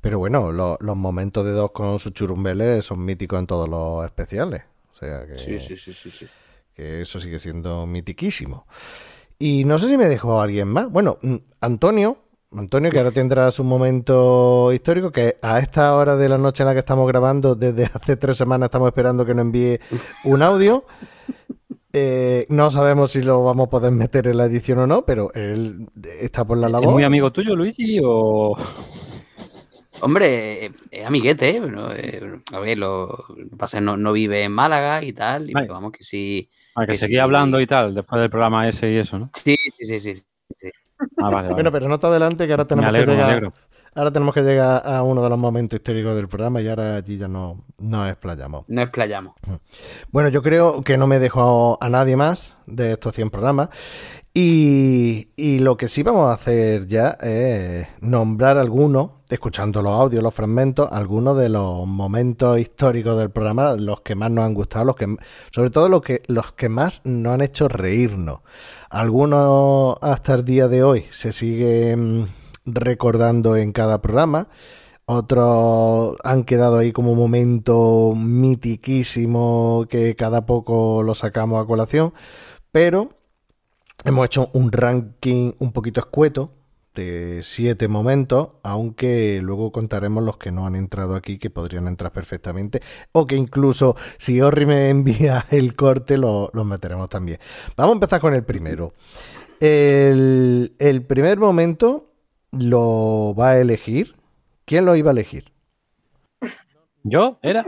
Pero 0.00 0.18
bueno, 0.18 0.50
lo- 0.52 0.78
los 0.80 0.96
momentos 0.96 1.44
de 1.44 1.52
Doc 1.52 1.72
con 1.74 1.98
sus 1.98 2.12
churumbeles 2.14 2.84
son 2.84 3.04
míticos 3.04 3.38
en 3.38 3.46
todos 3.46 3.68
los 3.68 4.04
especiales. 4.06 4.62
O 4.94 4.96
sea 4.96 5.26
que 5.26 5.38
Sí, 5.38 5.58
sí, 5.60 5.76
sí, 5.76 5.92
sí, 5.92 6.10
sí. 6.10 6.26
que 6.74 7.02
eso 7.02 7.20
sigue 7.20 7.38
siendo 7.38 7.86
mitiquísimo. 7.86 8.66
Y 9.38 9.64
no 9.64 9.78
sé 9.78 9.88
si 9.88 9.96
me 9.98 10.08
dejó 10.08 10.40
alguien 10.40 10.68
más. 10.68 10.90
Bueno, 10.90 11.18
mm, 11.22 11.36
Antonio, 11.60 12.18
Antonio, 12.50 12.90
que 12.90 12.98
ahora 12.98 13.10
tendrá 13.10 13.50
su 13.50 13.62
momento 13.62 14.72
histórico, 14.72 15.12
que 15.12 15.36
a 15.42 15.58
esta 15.58 15.94
hora 15.94 16.16
de 16.16 16.28
la 16.30 16.38
noche 16.38 16.62
en 16.62 16.68
la 16.68 16.72
que 16.72 16.78
estamos 16.78 17.06
grabando, 17.06 17.54
desde 17.54 17.84
hace 17.94 18.16
tres 18.16 18.36
semanas 18.38 18.68
estamos 18.68 18.88
esperando 18.88 19.26
que 19.26 19.34
nos 19.34 19.44
envíe 19.44 19.78
un 20.24 20.42
audio. 20.42 20.84
Eh, 21.92 22.46
no 22.48 22.70
sabemos 22.70 23.12
si 23.12 23.22
lo 23.22 23.44
vamos 23.44 23.66
a 23.66 23.70
poder 23.70 23.92
meter 23.92 24.28
en 24.28 24.38
la 24.38 24.44
edición 24.46 24.78
o 24.78 24.86
no, 24.86 25.04
pero 25.04 25.32
él 25.34 25.88
está 26.20 26.44
por 26.46 26.58
la 26.58 26.66
¿Es 26.68 26.72
labor. 26.72 26.92
muy 26.92 27.04
amigo 27.04 27.30
tuyo, 27.32 27.54
Luigi? 27.54 28.00
O... 28.02 28.56
Hombre, 30.00 30.72
es 30.90 31.06
amiguete, 31.06 31.56
¿eh? 31.56 31.60
Bueno, 31.60 31.92
eh, 31.94 32.22
a 32.52 32.58
ver, 32.60 32.78
lo, 32.78 33.26
pasa 33.58 33.78
es 33.78 33.80
que 33.80 33.84
no, 33.84 33.96
no 33.96 34.12
vive 34.12 34.44
en 34.44 34.52
Málaga 34.52 35.02
y 35.02 35.12
tal, 35.12 35.50
y 35.50 35.52
vamos 35.52 35.92
que 35.92 36.04
sí. 36.04 36.48
A 36.74 36.86
que 36.86 36.92
Que 36.92 36.98
seguía 36.98 37.18
sí. 37.18 37.22
hablando 37.24 37.60
y 37.60 37.66
tal, 37.66 37.94
después 37.94 38.20
del 38.20 38.30
programa 38.30 38.68
ese 38.68 38.90
y 38.92 38.96
eso, 38.96 39.18
¿no? 39.18 39.30
Sí, 39.34 39.56
sí, 39.78 39.98
sí, 39.98 40.14
sí. 40.14 40.22
sí. 40.56 40.70
Ah, 40.98 41.30
vale, 41.30 41.34
vale. 41.34 41.54
Bueno, 41.54 41.72
pero 41.72 41.88
no 41.88 41.98
te 41.98 42.06
adelante 42.06 42.46
que 42.46 42.52
ahora 42.52 42.64
tenemos 42.66 42.88
alegro, 42.88 43.12
que 43.12 43.18
llegar. 43.18 43.52
Ahora 43.94 44.12
tenemos 44.12 44.34
que 44.34 44.42
llegar 44.42 44.82
a 44.84 45.02
uno 45.02 45.22
de 45.22 45.28
los 45.28 45.38
momentos 45.38 45.78
históricos 45.78 46.14
del 46.14 46.28
programa 46.28 46.60
y 46.60 46.68
ahora 46.68 46.96
allí 46.96 47.18
ya 47.18 47.26
no 47.28 47.64
nos 47.78 48.08
explayamos. 48.08 48.64
No 48.68 48.82
explayamos. 48.82 49.34
Bueno, 50.12 50.28
yo 50.28 50.42
creo 50.42 50.82
que 50.82 50.96
no 50.96 51.06
me 51.06 51.18
dejo 51.18 51.78
a 51.80 51.88
nadie 51.88 52.16
más 52.16 52.56
de 52.66 52.92
estos 52.92 53.14
100 53.14 53.30
programas. 53.30 53.70
Y, 54.34 55.30
y 55.36 55.58
lo 55.58 55.76
que 55.76 55.88
sí 55.88 56.04
vamos 56.04 56.30
a 56.30 56.34
hacer 56.34 56.86
ya 56.86 57.16
es 57.20 57.88
nombrar 58.00 58.56
algunos, 58.56 59.10
escuchando 59.28 59.82
los 59.82 59.92
audios, 59.92 60.22
los 60.22 60.32
fragmentos, 60.32 60.88
algunos 60.92 61.36
de 61.36 61.48
los 61.48 61.84
momentos 61.86 62.56
históricos 62.58 63.18
del 63.18 63.30
programa, 63.30 63.74
los 63.74 64.02
que 64.02 64.14
más 64.14 64.30
nos 64.30 64.44
han 64.44 64.54
gustado, 64.54 64.84
los 64.84 64.94
que, 64.94 65.16
sobre 65.50 65.70
todo 65.70 65.88
los 65.88 66.02
que, 66.02 66.22
los 66.28 66.52
que 66.52 66.68
más 66.68 67.00
nos 67.04 67.34
han 67.34 67.40
hecho 67.40 67.66
reírnos. 67.66 68.40
Algunos 68.90 69.96
hasta 70.00 70.32
el 70.34 70.46
día 70.46 70.66
de 70.66 70.82
hoy 70.82 71.04
se 71.10 71.32
siguen 71.32 72.26
recordando 72.64 73.54
en 73.56 73.72
cada 73.72 74.00
programa. 74.00 74.48
Otros 75.04 76.16
han 76.24 76.44
quedado 76.44 76.78
ahí 76.78 76.92
como 76.92 77.14
momento 77.14 78.14
mitiquísimo 78.16 79.84
que 79.90 80.16
cada 80.16 80.46
poco 80.46 81.02
lo 81.02 81.14
sacamos 81.14 81.62
a 81.62 81.66
colación. 81.66 82.14
Pero 82.72 83.10
hemos 84.06 84.24
hecho 84.24 84.48
un 84.54 84.72
ranking 84.72 85.52
un 85.58 85.72
poquito 85.72 86.00
escueto 86.00 86.57
de 86.98 87.40
siete 87.42 87.88
momentos, 87.88 88.50
aunque 88.62 89.40
luego 89.42 89.72
contaremos 89.72 90.22
los 90.24 90.36
que 90.36 90.52
no 90.52 90.66
han 90.66 90.76
entrado 90.76 91.14
aquí, 91.16 91.38
que 91.38 91.50
podrían 91.50 91.86
entrar 91.88 92.12
perfectamente, 92.12 92.80
o 93.12 93.26
que 93.26 93.36
incluso 93.36 93.96
si 94.18 94.40
Orri 94.40 94.66
me 94.66 94.90
envía 94.90 95.46
el 95.50 95.74
corte, 95.76 96.18
lo- 96.18 96.50
los 96.52 96.66
meteremos 96.66 97.08
también. 97.08 97.38
Vamos 97.76 97.92
a 97.92 97.96
empezar 97.96 98.20
con 98.20 98.34
el 98.34 98.44
primero. 98.44 98.92
El, 99.60 100.74
el 100.78 101.02
primer 101.02 101.38
momento 101.38 102.12
lo 102.52 103.34
va 103.38 103.50
a 103.50 103.60
elegir. 103.60 104.14
¿Quién 104.64 104.84
lo 104.84 104.94
iba 104.96 105.10
a 105.10 105.12
elegir? 105.12 105.44
¿Yo? 107.02 107.38
¿Era? 107.42 107.64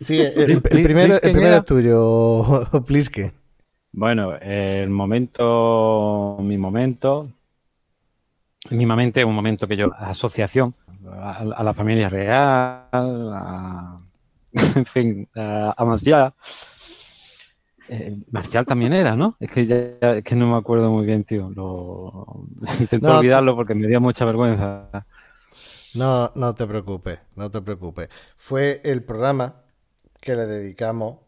Sí, 0.00 0.18
el, 0.20 0.62
primero, 0.62 1.14
el 1.14 1.20
primero 1.20 1.56
es 1.56 1.64
tuyo, 1.64 2.44
Pliske. 2.86 3.32
Bueno, 3.92 4.36
el 4.36 4.90
momento, 4.90 6.38
mi 6.40 6.58
momento, 6.58 7.30
mínimamente 8.70 9.24
un 9.24 9.34
momento 9.34 9.66
que 9.66 9.76
yo, 9.76 9.92
asociación 9.98 10.74
a, 11.10 11.38
a 11.56 11.62
la 11.62 11.74
familia 11.74 12.08
real, 12.08 12.88
a, 12.92 14.00
en 14.52 14.86
fin, 14.86 15.28
a, 15.34 15.74
a 15.76 15.84
Marcial. 15.84 16.32
Eh, 17.88 18.16
Marcial 18.30 18.66
también 18.66 18.92
era, 18.92 19.14
¿no? 19.14 19.36
Es 19.38 19.50
que 19.50 19.66
ya 19.66 19.76
es 20.00 20.24
que 20.24 20.34
no 20.34 20.50
me 20.50 20.56
acuerdo 20.56 20.90
muy 20.90 21.06
bien, 21.06 21.24
tío. 21.24 21.50
Lo, 21.50 22.46
intento 22.80 23.08
No, 23.08 23.18
olvidarlo 23.18 23.54
porque 23.54 23.74
me 23.74 23.86
dio 23.86 24.00
mucha 24.00 24.24
vergüenza. 24.24 25.06
No, 25.94 26.30
no 26.34 26.54
te 26.54 26.66
preocupes, 26.66 27.18
no 27.36 27.50
te 27.50 27.62
preocupes. 27.62 28.08
Fue 28.36 28.80
el 28.84 29.02
programa 29.04 29.62
que 30.20 30.34
le 30.34 30.46
dedicamos 30.46 31.18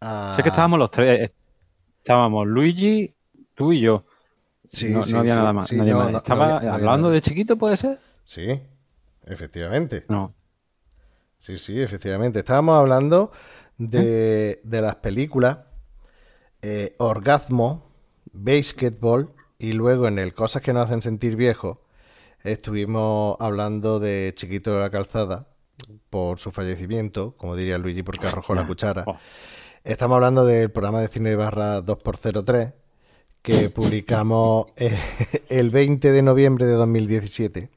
a... 0.00 0.32
Sé 0.34 0.42
que 0.42 0.48
estábamos 0.48 0.78
los 0.78 0.90
tres, 0.90 1.28
eh, 1.28 1.34
estábamos 1.98 2.46
Luigi, 2.46 3.14
tú 3.54 3.72
y 3.72 3.80
yo. 3.80 4.04
Sí, 4.72 4.88
no, 4.90 5.04
sí, 5.04 5.12
no 5.12 5.20
había 5.20 5.34
sí, 5.34 5.38
nada 5.38 5.52
más. 5.52 5.68
sí, 5.68 5.76
nadie 5.76 5.92
no, 5.92 5.98
más. 5.98 6.06
no- 6.06 6.12
no 6.12 6.18
¿Estaba 6.18 6.56
hablando 6.74 7.10
de 7.10 7.20
chiquito, 7.20 7.56
puede 7.58 7.76
ser? 7.76 8.00
Sí, 8.24 8.60
efectivamente. 9.26 10.04
No. 10.08 10.34
Sí, 11.38 11.58
sí, 11.58 11.80
efectivamente. 11.80 12.38
Estábamos 12.38 12.78
hablando 12.78 13.32
de, 13.76 14.60
de 14.64 14.80
las 14.80 14.96
películas 14.96 15.58
eh, 16.62 16.94
Orgasmo, 16.98 17.90
Basketball 18.32 19.32
y 19.58 19.72
luego 19.72 20.08
en 20.08 20.18
el 20.18 20.32
Cosas 20.34 20.62
que 20.62 20.72
nos 20.72 20.86
hacen 20.86 21.02
sentir 21.02 21.36
viejos 21.36 21.78
estuvimos 22.44 23.36
hablando 23.40 24.00
de 24.00 24.32
Chiquito 24.34 24.72
de 24.74 24.80
la 24.80 24.90
Calzada 24.90 25.46
por 26.10 26.38
su 26.38 26.50
fallecimiento, 26.50 27.36
como 27.36 27.54
diría 27.56 27.78
Luigi 27.78 28.02
porque 28.02 28.26
arrojó 28.26 28.54
la 28.54 28.66
cuchara. 28.66 29.04
Oh. 29.06 29.16
Estamos 29.84 30.16
hablando 30.16 30.44
del 30.44 30.70
programa 30.70 31.00
de 31.00 31.08
cine 31.08 31.34
barra 31.36 31.80
2x03 31.82 32.72
que 33.42 33.70
publicamos 33.70 34.66
eh, 34.76 34.96
el 35.48 35.70
20 35.70 36.12
de 36.12 36.22
noviembre 36.22 36.66
de 36.66 36.72
2017. 36.74 37.70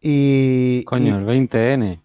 Y, 0.00 0.80
y- 0.80 0.84
Coño, 0.84 1.18
el 1.18 1.26
20N. 1.26 2.00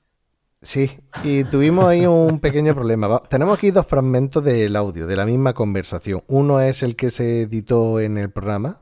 Sí, 0.62 0.91
y 1.24 1.46
tuvimos 1.46 1.86
ahí 1.86 2.05
un 2.05 2.39
pequeño 2.39 2.75
problema. 2.75 3.22
Tenemos 3.29 3.58
aquí 3.58 3.72
dos 3.72 3.88
fragmentos 3.88 4.43
del 4.43 4.75
audio, 4.75 5.08
de 5.08 5.15
la 5.15 5.25
misma 5.25 5.53
conversación. 5.53 6.22
Uno 6.27 6.60
es 6.60 6.84
el 6.84 6.98
que 6.98 7.12
se 7.12 7.43
editó 7.43 8.01
en 8.01 8.17
el 8.17 8.29
programa, 8.29 8.81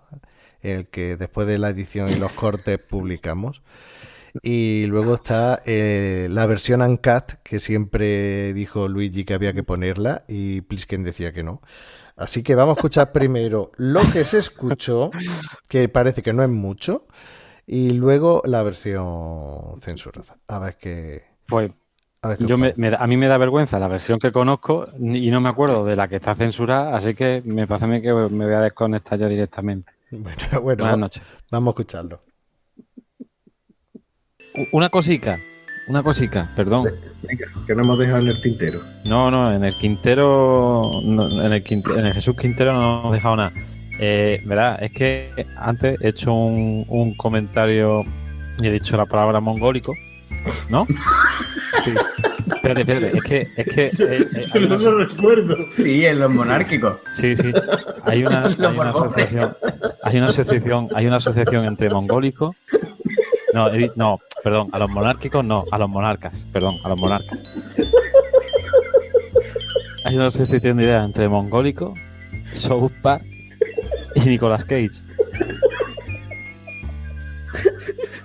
el 0.62 0.88
que 0.88 1.18
después 1.18 1.46
de 1.46 1.60
la 1.60 1.70
edición 1.70 2.10
y 2.10 2.14
los 2.16 2.32
cortes 2.32 2.80
publicamos. 2.80 3.62
Y 4.42 4.86
luego 4.88 5.14
está 5.16 5.62
eh, 5.66 6.28
la 6.32 6.48
versión 6.48 6.82
uncut, 6.82 7.34
que 7.44 7.60
siempre 7.60 8.54
dijo 8.54 8.88
Luigi 8.88 9.24
que 9.24 9.36
había 9.36 9.54
que 9.54 9.64
ponerla 9.64 10.24
y 10.28 10.62
Plisken 10.62 11.04
decía 11.04 11.32
que 11.32 11.44
no. 11.44 11.62
Así 12.18 12.42
que 12.42 12.56
vamos 12.56 12.76
a 12.76 12.80
escuchar 12.80 13.12
primero 13.12 13.72
lo 13.78 14.02
que 14.12 14.26
se 14.26 14.40
escuchó, 14.40 15.12
que 15.70 15.88
parece 15.88 16.24
que 16.24 16.34
no 16.34 16.42
es 16.44 16.50
mucho, 16.50 17.06
y 17.68 17.92
luego 17.94 18.42
la 18.46 18.64
versión 18.64 19.80
censurada. 19.82 20.36
A 20.48 20.58
ver 20.60 20.78
qué... 20.78 21.24
Pues 21.48 21.72
A 22.24 22.30
ver 22.30 22.38
qué 22.40 22.46
yo 22.48 22.56
os 22.56 22.78
me, 22.78 22.96
a 22.96 23.08
mí 23.08 23.18
me 23.18 23.28
da 23.28 23.38
vergüenza 23.38 23.78
la 23.78 23.88
versión 23.88 24.18
que 24.20 24.32
conozco 24.32 24.88
y 25.00 25.30
no 25.30 25.40
me 25.42 25.50
acuerdo 25.50 25.86
de 25.86 25.96
la 25.96 26.08
que 26.08 26.16
está 26.16 26.34
censurada, 26.34 26.96
así 26.98 27.14
que 27.14 27.44
me 27.46 27.68
parece 27.68 27.86
a 27.86 27.88
mí 27.88 28.02
que 28.02 28.12
me 28.12 28.46
voy 28.46 28.54
a 28.56 28.62
desconectar 28.62 29.20
ya 29.20 29.27
directamente. 29.27 29.94
Bueno, 30.10 30.38
bueno, 30.64 30.84
Buenas 30.84 30.98
noches. 30.98 31.24
vamos 31.51 31.68
a 31.68 31.74
escucharlo. 31.74 32.22
Una 34.72 34.90
cosica, 34.90 35.38
una 35.88 36.04
cosica, 36.04 36.50
perdón. 36.56 36.90
Que 37.66 37.74
no 37.76 37.84
hemos 37.84 38.00
dejado 38.00 38.20
en 38.20 38.28
el 38.28 38.42
tintero. 38.42 38.82
No, 39.06 39.32
no, 39.32 39.54
en 39.54 39.64
el 39.64 39.76
Quintero, 39.76 40.92
no, 41.04 41.46
en, 41.46 41.52
el 41.54 41.64
Quinte- 41.64 41.98
en 41.98 42.06
el 42.06 42.14
Jesús 42.14 42.36
Quintero 42.36 42.74
no 42.74 43.00
hemos 43.00 43.14
dejado 43.14 43.36
nada. 43.38 43.52
Eh, 44.00 44.42
Verá, 44.46 44.76
es 44.76 44.92
que 44.92 45.32
antes 45.58 46.00
he 46.02 46.10
hecho 46.10 46.34
un, 46.34 46.86
un 46.88 47.16
comentario 47.16 48.04
y 48.60 48.68
he 48.68 48.72
dicho 48.72 48.96
la 48.98 49.06
palabra 49.06 49.40
mongólico, 49.40 49.94
¿no? 50.70 50.86
Sí. 51.84 51.94
Espérate, 52.56 52.82
espérate, 52.82 53.18
es 53.18 53.24
que, 53.24 53.48
es 53.58 53.66
que 53.68 53.86
eh, 53.88 54.28
eh, 54.36 54.46
hay 54.54 54.64
una- 54.64 54.78
recuerdo. 54.78 55.58
Sí, 55.72 56.06
en 56.06 56.20
los 56.20 56.32
monárquicos. 56.32 56.98
Sí, 57.14 57.36
sí. 57.36 57.52
Hay 58.04 58.24
una, 58.24 58.44
hay 58.48 58.56
una 58.78 58.90
asociación. 58.92 59.54
Hay 60.04 60.18
una 60.18 60.28
asociación, 60.30 60.88
hay 60.96 61.08
una 61.08 61.18
asociación 61.18 61.66
entre 61.66 61.90
mongólicos. 61.90 62.56
No, 63.54 63.70
no, 63.96 64.20
perdón, 64.48 64.70
a 64.72 64.79
los 64.79 64.90
monárquicos 64.90 65.44
no, 65.44 65.66
a 65.70 65.77
los 65.77 65.90
monarcas, 65.90 66.48
perdón, 66.53 66.75
a 66.86 66.88
los 66.88 66.98
monarcas. 66.98 67.44
Hay 70.05 70.16
una 70.16 70.27
asociación 70.27 70.77
de 70.77 70.83
ideas 70.86 71.03
entre 71.03 71.27
mongólico, 71.27 71.94
South 72.53 72.94
Park 73.01 73.25
y 74.16 74.22
Nicolas 74.22 74.64
Cage. 74.64 75.03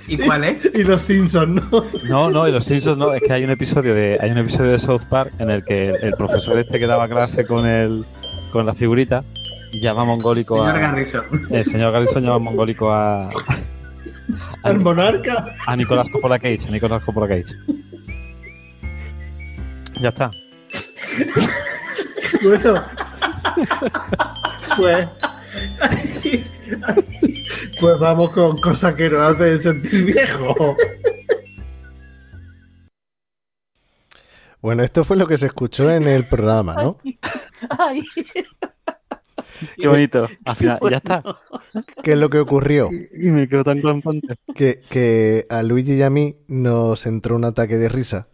¿Y 0.07 0.17
cuál 0.17 0.45
es? 0.45 0.71
Y 0.75 0.85
los 0.85 1.03
Simpsons, 1.03 1.61
¿no? 1.73 1.85
No, 2.09 2.31
no, 2.31 2.47
y 2.47 2.53
los 2.53 2.67
Simpsons 2.67 2.99
no, 2.99 3.13
es 3.13 3.21
que 3.21 3.33
hay 3.33 3.43
un 3.43 3.51
episodio 3.51 3.93
de, 3.93 4.17
hay 4.21 4.31
un 4.31 4.39
episodio 4.39 4.71
de 4.71 4.79
South 4.79 5.07
Park 5.09 5.33
en 5.41 5.51
el 5.51 5.65
que 5.65 5.91
el, 5.91 6.13
profesor 6.13 6.57
este 6.57 6.79
que 6.79 6.87
daba 6.87 7.09
clase 7.09 7.45
con 7.45 7.67
el, 7.67 8.05
con 8.53 8.65
la 8.65 8.77
figurita 8.77 9.25
llama 9.73 10.05
mongólico 10.05 10.59
Señor 10.59 10.77
a, 10.77 10.79
Garrison. 10.79 11.25
el 11.51 11.65
señor 11.65 11.93
Garrison 11.93 12.23
llama 12.23 12.39
mongólico 12.39 12.93
a, 12.93 13.29
a, 13.29 13.31
Al 14.63 14.79
monarca. 14.79 15.57
a 15.67 15.77
Nicolás 15.77 16.09
Coppola 16.11 16.39
Cage, 16.39 16.69
a 16.69 16.71
Nicolás 16.71 17.03
Coppola 17.05 17.29
Cage. 17.29 17.55
Ya 20.01 20.09
está. 20.09 20.31
Bueno. 22.43 22.83
Pues. 24.77 25.09
Pues 27.79 27.99
vamos 28.01 28.31
con 28.31 28.59
cosas 28.61 28.95
que 28.95 29.09
nos 29.11 29.21
hacen 29.35 29.63
sentir 29.63 30.05
viejos. 30.05 30.77
Bueno, 34.61 34.83
esto 34.83 35.05
fue 35.05 35.17
lo 35.17 35.27
que 35.27 35.39
se 35.39 35.47
escuchó 35.47 35.91
en 35.91 36.09
el 36.09 36.27
programa, 36.27 36.75
¿no? 36.75 36.99
Ay, 37.69 38.03
Qué 39.77 39.89
bonito. 39.89 40.29
Al 40.45 40.57
final, 40.57 40.79
ya 40.91 40.97
está. 40.97 41.23
¿Qué 42.03 42.13
es 42.13 42.19
lo 42.19 42.31
que 42.31 42.39
ocurrió? 42.39 42.91
Y 42.91 43.29
me 43.31 43.49
quedo 43.49 43.65
tan 43.65 43.81
contento. 43.81 44.35
Que, 44.55 44.81
que 44.89 45.47
a 45.49 45.63
Luigi 45.63 45.95
y 45.95 46.03
a 46.03 46.11
mí 46.11 46.37
nos 46.49 47.07
entró 47.07 47.37
un 47.37 47.45
ataque 47.45 47.77
de 47.77 47.89
risa 47.89 48.29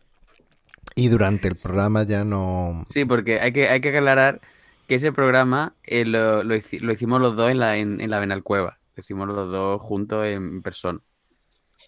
y 0.94 1.08
durante 1.08 1.48
el 1.48 1.54
programa 1.62 2.02
ya 2.02 2.24
no... 2.24 2.84
Sí, 2.88 3.04
porque 3.04 3.40
hay 3.40 3.52
que, 3.52 3.68
hay 3.68 3.80
que 3.80 3.96
aclarar 3.96 4.40
que 4.88 4.96
ese 4.96 5.12
programa 5.12 5.74
eh, 5.84 6.04
lo, 6.04 6.42
lo 6.42 6.56
hicimos 6.56 7.20
los 7.20 7.36
dos 7.36 7.50
en 7.50 7.58
la, 7.58 7.76
en, 7.76 8.00
en 8.00 8.10
la 8.10 8.18
Benalcueva. 8.18 8.78
Lo 8.96 9.00
hicimos 9.00 9.28
los 9.28 9.50
dos 9.50 9.80
juntos 9.80 10.26
en 10.26 10.62
persona. 10.62 10.98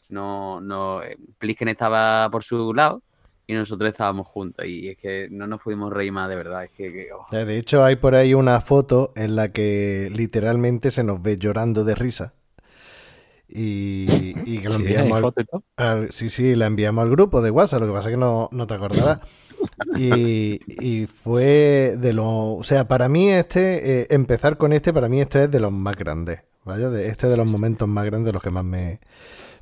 No, 0.09 0.61
no, 0.61 1.03
eh, 1.03 1.16
Plisken 1.38 1.68
estaba 1.68 2.31
por 2.31 2.44
su 2.44 2.72
lado 2.74 3.03
y 3.50 3.54
nosotros 3.54 3.90
estábamos 3.90 4.26
juntos. 4.28 4.64
Y 4.66 4.88
es 4.88 4.96
que 4.98 5.28
no 5.30 5.46
nos 5.46 5.60
pudimos 5.62 5.92
reír 5.92 6.12
más 6.12 6.28
de 6.28 6.36
verdad. 6.36 6.64
Es 6.64 6.70
que, 6.72 6.92
que, 6.92 7.12
oh. 7.12 7.26
Eh, 7.32 7.44
De 7.44 7.58
hecho, 7.58 7.84
hay 7.84 7.96
por 7.96 8.14
ahí 8.14 8.34
una 8.34 8.60
foto 8.60 9.12
en 9.16 9.36
la 9.36 9.48
que 9.48 10.10
literalmente 10.14 10.90
se 10.90 11.04
nos 11.04 11.22
ve 11.22 11.38
llorando 11.38 11.84
de 11.84 11.94
risa. 11.94 12.34
Y, 13.48 14.38
y 14.44 14.60
que 14.60 14.68
lo 14.68 14.76
Sí, 14.76 14.82
enviamos 14.82 15.24
al, 15.76 16.12
sí, 16.12 16.30
sí, 16.30 16.54
la 16.54 16.66
enviamos 16.66 17.02
al 17.02 17.10
grupo 17.10 17.42
de 17.42 17.50
WhatsApp, 17.50 17.80
lo 17.80 17.88
que 17.88 17.92
pasa 17.92 18.08
es 18.10 18.14
que 18.14 18.20
no, 18.20 18.48
no 18.52 18.66
te 18.66 18.74
acordarás. 18.74 19.20
Y, 19.92 20.60
y 20.68 21.06
fue 21.06 21.96
de 21.98 22.12
lo, 22.12 22.54
o 22.54 22.64
sea, 22.64 22.88
para 22.88 23.08
mí 23.08 23.30
este, 23.30 24.02
eh, 24.02 24.06
empezar 24.10 24.56
con 24.58 24.72
este, 24.72 24.92
para 24.92 25.08
mí 25.08 25.20
este 25.20 25.44
es 25.44 25.50
de 25.50 25.60
los 25.60 25.72
más 25.72 25.96
grandes, 25.96 26.42
¿vale? 26.64 26.90
De, 26.90 27.08
este 27.08 27.26
es 27.26 27.30
de 27.32 27.36
los 27.36 27.46
momentos 27.46 27.88
más 27.88 28.04
grandes 28.04 28.26
de 28.26 28.32
los 28.34 28.42
que 28.42 28.50
más 28.50 28.64
me, 28.64 29.00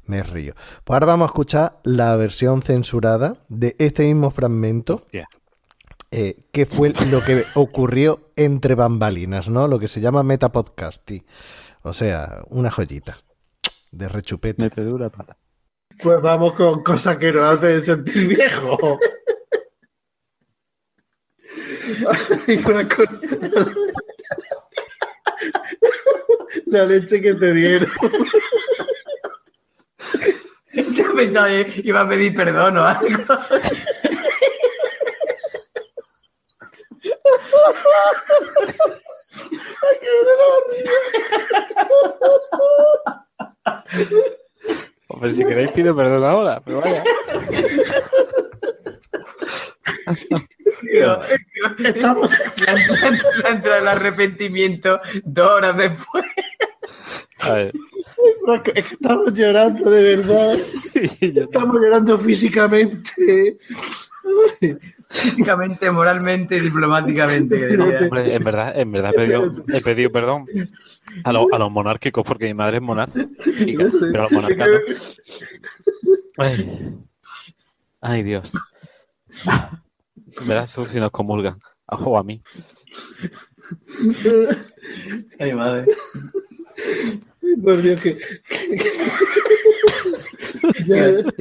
me 0.08 0.22
río. 0.22 0.54
Pues 0.84 0.94
ahora 0.94 1.06
vamos 1.06 1.26
a 1.26 1.30
escuchar 1.30 1.80
la 1.84 2.16
versión 2.16 2.62
censurada 2.62 3.36
de 3.48 3.76
este 3.78 4.06
mismo 4.06 4.30
fragmento, 4.30 5.06
eh, 6.10 6.36
que 6.50 6.66
fue 6.66 6.92
lo 7.10 7.22
que 7.22 7.44
ocurrió 7.54 8.32
entre 8.34 8.74
bambalinas, 8.74 9.48
¿no? 9.48 9.68
Lo 9.68 9.78
que 9.78 9.88
se 9.88 10.00
llama 10.00 10.22
metapodcasting. 10.22 11.24
O 11.82 11.92
sea, 11.92 12.42
una 12.48 12.70
joyita 12.70 13.18
de 13.92 14.08
rechupete. 14.08 14.64
Mete 14.64 14.82
dura 14.82 15.10
pata. 15.10 15.36
Pues 16.02 16.20
vamos 16.22 16.54
con 16.54 16.82
cosas 16.82 17.18
que 17.18 17.32
nos 17.32 17.44
hacen 17.44 17.84
sentir 17.84 18.28
viejos. 18.28 18.98
La 26.66 26.84
leche 26.84 27.20
que 27.20 27.34
te 27.34 27.52
dieron. 27.52 27.90
Yo 30.92 31.14
pensaba 31.14 31.48
que 31.48 31.80
iba 31.84 32.00
a 32.02 32.08
pedir 32.08 32.34
perdón 32.34 32.78
o 32.78 32.84
algo. 32.84 33.08
Hombre, 45.08 45.34
si 45.34 45.44
queréis 45.44 45.70
pido 45.70 45.96
perdón 45.96 46.24
ahora, 46.24 46.60
pero 46.64 46.80
vaya. 46.80 47.02
Digo, 50.82 51.20
Estamos. 51.84 52.30
la 52.66 52.72
entrada- 52.72 53.20
la 53.42 53.48
entrada 53.50 53.76
del 53.78 53.88
arrepentimiento 53.88 55.00
dos 55.24 55.50
horas 55.50 55.76
después. 55.76 56.24
A 57.40 57.52
ver. 57.52 57.74
Es 58.54 58.62
que 58.62 58.80
estamos 58.80 59.32
llorando 59.34 59.90
de 59.90 60.02
verdad. 60.16 60.54
Estamos 61.20 61.80
llorando 61.80 62.18
físicamente. 62.18 63.58
Físicamente, 65.08 65.90
moralmente 65.90 66.56
y 66.56 66.60
diplomáticamente. 66.60 67.78
hombre, 67.78 68.34
en 68.34 68.44
verdad, 68.44 68.78
en 68.78 68.92
verdad 68.92 69.12
he 69.14 69.16
pedido, 69.16 69.64
he 69.72 69.80
pedido 69.80 70.12
perdón 70.12 70.46
a, 71.24 71.32
los- 71.32 71.46
a 71.52 71.58
los 71.58 71.70
monárquicos 71.70 72.24
porque 72.26 72.46
mi 72.46 72.54
madre 72.54 72.76
es 72.78 72.82
monárquica, 72.82 73.26
pero 74.00 74.20
a 74.20 74.22
los 74.24 74.32
monarcas 74.32 74.68
no. 74.68 74.78
Ay, 76.44 76.94
Ay, 78.00 78.22
Dios. 78.22 78.52
Verás 80.46 80.72
tú 80.74 80.84
si 80.86 81.00
nos 81.00 81.10
comulgan. 81.10 81.58
O 81.86 82.18
a 82.18 82.22
mí. 82.22 82.42
Ay, 85.38 85.54
madre. 85.54 85.86
Por 87.62 87.82
Dios, 87.82 88.00
que. 88.00 88.18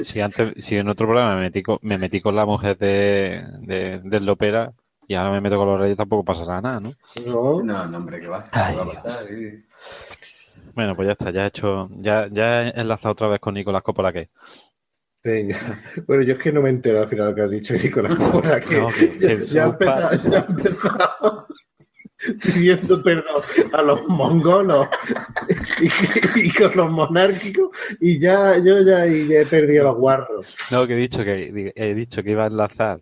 Si 0.04 0.22
antes, 0.22 0.54
si 0.66 0.78
en 0.78 0.88
otro 0.90 1.08
programa 1.08 1.36
me 1.36 1.42
metí 1.42 1.64
con, 1.64 1.78
me 1.82 1.98
metí 1.98 2.22
con 2.22 2.36
la 2.36 2.46
mujer 2.46 2.78
de, 2.78 3.44
de, 3.62 4.00
del 4.04 4.26
Lopera 4.26 4.74
y 5.08 5.16
ahora 5.16 5.32
me 5.32 5.42
meto 5.42 5.58
con 5.58 5.68
los 5.68 5.80
reyes, 5.80 5.98
tampoco 5.98 6.24
pasará 6.26 6.62
nada, 6.62 6.80
¿no? 6.80 6.94
No, 7.26 7.64
No, 7.64 7.98
hombre, 7.98 8.20
que 8.20 8.28
va. 8.28 8.44
Ay, 8.52 8.76
¿Qué 8.76 8.84
va 8.84 8.92
a 8.92 9.04
pasar? 9.04 9.28
Bueno, 10.74 10.96
pues 10.96 11.08
ya 11.08 11.12
está, 11.14 11.32
ya 11.32 11.46
he 11.46 11.48
hecho, 11.48 11.90
ya, 11.98 12.28
ya 12.32 12.64
he 12.68 12.80
enlazado 12.82 13.14
otra 13.14 13.28
vez 13.30 13.40
con 13.40 13.54
Nicolás 13.54 13.82
Coppola 13.82 14.14
que 14.14 14.30
venga. 15.24 15.58
Bueno, 16.08 16.24
yo 16.24 16.34
es 16.34 16.40
que 16.40 16.52
no 16.52 16.62
me 16.62 16.70
entero 16.70 17.02
al 17.02 17.08
final 17.10 17.30
lo 17.30 17.36
que 17.36 17.42
has 17.42 17.50
dicho, 17.50 17.74
Nicolás. 17.74 18.16
Coppola, 18.16 18.60
que 18.60 18.78
No, 18.80 18.88
que- 18.88 19.18
ya, 19.20 19.28
que 19.28 19.44
ya 19.44 19.64
ha 19.64 19.68
South 19.68 19.78
Park- 19.80 20.14
empezado, 20.14 20.30
ya 20.32 20.38
ha 20.40 20.46
empezado 20.48 21.47
pidiendo 22.44 23.02
perdón 23.04 23.42
a 23.74 23.82
los 23.82 24.08
mongolos 24.08 24.88
y, 26.36 26.48
y 26.48 26.52
con 26.52 26.76
los 26.76 26.92
monárquicos 26.92 27.70
y 28.00 28.20
ya 28.20 28.58
yo 28.58 28.82
ya, 28.82 29.06
y 29.08 29.28
ya 29.28 29.42
he 29.42 29.46
perdido 29.46 29.86
los 29.86 29.96
guarros. 29.98 30.48
No, 30.72 30.88
que 30.88 30.94
he 30.94 30.98
dicho 30.98 31.24
que 31.24 31.74
he 31.76 31.94
dicho 31.94 32.24
que 32.24 32.32
iba 32.32 32.44
a 32.46 32.48
enlazar 32.48 33.02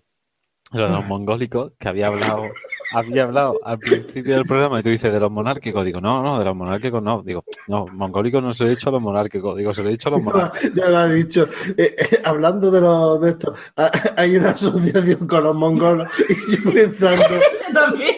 lo 0.72 0.88
de 0.88 0.94
los 0.94 1.06
mongólicos, 1.06 1.72
que 1.80 1.88
había 1.88 2.08
hablado, 2.08 2.50
había 2.92 3.24
hablado 3.24 3.58
al 3.64 3.78
principio 3.80 4.36
del 4.36 4.46
programa, 4.46 4.80
y 4.80 4.84
tú 4.84 4.90
dices 4.90 5.14
de 5.14 5.20
los 5.20 5.32
monárquicos. 5.32 5.86
Digo, 5.86 6.02
no, 6.02 6.22
no, 6.22 6.38
de 6.40 6.44
los 6.44 6.56
monárquicos 6.56 7.02
no. 7.02 7.22
Digo, 7.22 7.46
no, 7.68 7.86
mongólicos 7.88 8.44
no 8.44 8.52
se 8.52 8.64
lo 8.64 8.68
he 8.68 8.72
dicho 8.72 8.90
a 8.90 8.94
los 8.94 9.02
monárquicos. 9.02 9.56
Digo, 9.56 9.74
se 9.74 9.84
lo 9.84 9.90
he 9.90 9.92
dicho 9.92 10.10
a 10.10 10.14
los 10.14 10.24
monárquicos. 10.24 10.72
Ya 10.76 10.90
lo 10.90 10.98
ha 10.98 11.08
dicho. 11.08 11.48
Eh, 11.78 11.96
eh, 11.98 12.20
hablando 12.26 12.72
de, 12.72 12.82
lo, 12.82 13.20
de 13.20 13.30
esto, 13.30 13.54
ha- 13.78 13.92
hay 14.18 14.36
una 14.36 14.50
asociación 14.50 15.28
con 15.28 15.44
los 15.46 15.56
mongolos 15.56 16.10
y 16.28 16.58
yo 16.58 16.74
pensando, 16.74 17.24
También. 17.72 18.16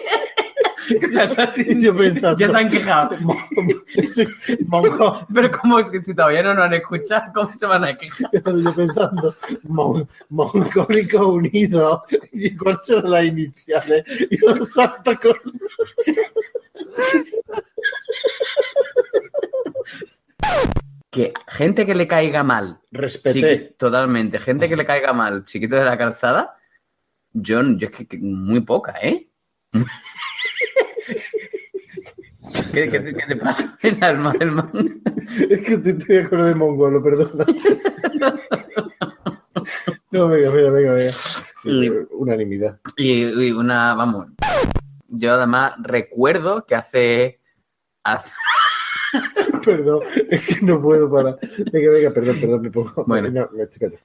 Ya 1.11 1.27
se, 1.35 1.47
y 1.57 1.81
yo 1.81 1.95
pensando, 1.95 2.37
ya 2.37 2.49
se 2.49 2.57
han 2.57 2.69
quejado. 2.69 3.09
Pero 5.33 5.51
como 5.59 5.79
es 5.79 5.89
que 5.91 6.03
si 6.03 6.13
todavía 6.15 6.43
no 6.43 6.53
nos 6.53 6.65
han 6.65 6.73
escuchado, 6.75 7.31
¿cómo 7.33 7.51
se 7.57 7.65
van 7.65 7.83
a 7.83 7.97
quejar? 7.97 8.29
yo 8.33 8.73
pensando, 8.75 9.35
mon- 9.67 10.07
mongólicos 10.29 11.25
unidos, 11.27 12.01
y 12.31 12.55
cuáles 12.55 12.85
son 12.85 13.09
las 13.09 13.25
iniciales, 13.25 14.03
y 14.29 14.39
yo 14.39 14.63
salto 14.63 15.11
con 15.19 15.33
Que 21.09 21.33
gente 21.47 21.85
que 21.85 21.95
le 21.95 22.07
caiga 22.07 22.43
mal, 22.43 22.79
chiqui- 23.41 23.75
totalmente, 23.77 24.39
gente 24.39 24.69
que 24.69 24.75
le 24.75 24.85
caiga 24.85 25.13
mal, 25.13 25.43
chiquito 25.45 25.75
de 25.75 25.85
la 25.85 25.97
calzada, 25.97 26.57
yo, 27.33 27.61
yo 27.77 27.87
es 27.87 27.91
que, 27.95 28.07
que 28.07 28.17
muy 28.17 28.61
poca, 28.61 28.95
¿eh? 29.01 29.27
¿Qué, 32.73 32.89
qué 32.89 32.99
te- 32.99 33.13
qué 33.13 33.23
te 33.27 33.35
pasa 33.35 33.77
en 33.83 33.97
el 33.97 34.03
alma 34.03 34.33
del 34.33 34.51
man? 34.51 34.69
Es 35.49 35.59
que 35.61 35.73
estoy, 35.73 35.91
estoy 35.93 36.15
de 36.17 36.21
acuerdo 36.23 36.45
de 36.45 36.55
mongolo, 36.55 37.03
perdona. 37.03 37.45
No, 40.11 40.27
venga, 40.29 40.49
venga, 40.49 40.71
venga, 40.71 40.93
venga. 40.93 41.11
Y- 41.63 41.89
Unanimidad. 42.11 42.79
Y, 42.95 43.23
y 43.47 43.51
una, 43.51 43.93
vamos, 43.95 44.27
yo 45.07 45.33
además 45.33 45.73
recuerdo 45.79 46.65
que 46.65 46.75
hace, 46.75 47.41
hace 48.03 48.29
Perdón, 49.65 50.01
es 50.29 50.41
que 50.47 50.61
no 50.61 50.81
puedo 50.81 51.11
parar. 51.11 51.37
Venga, 51.71 51.91
venga, 51.91 52.09
perdón, 52.11 52.39
perdón, 52.39 52.61
me 52.61 52.71
pongo. 52.71 53.03
Bueno. 53.05 53.29
No, 53.29 53.49
me 53.53 53.63
estoy 53.63 53.97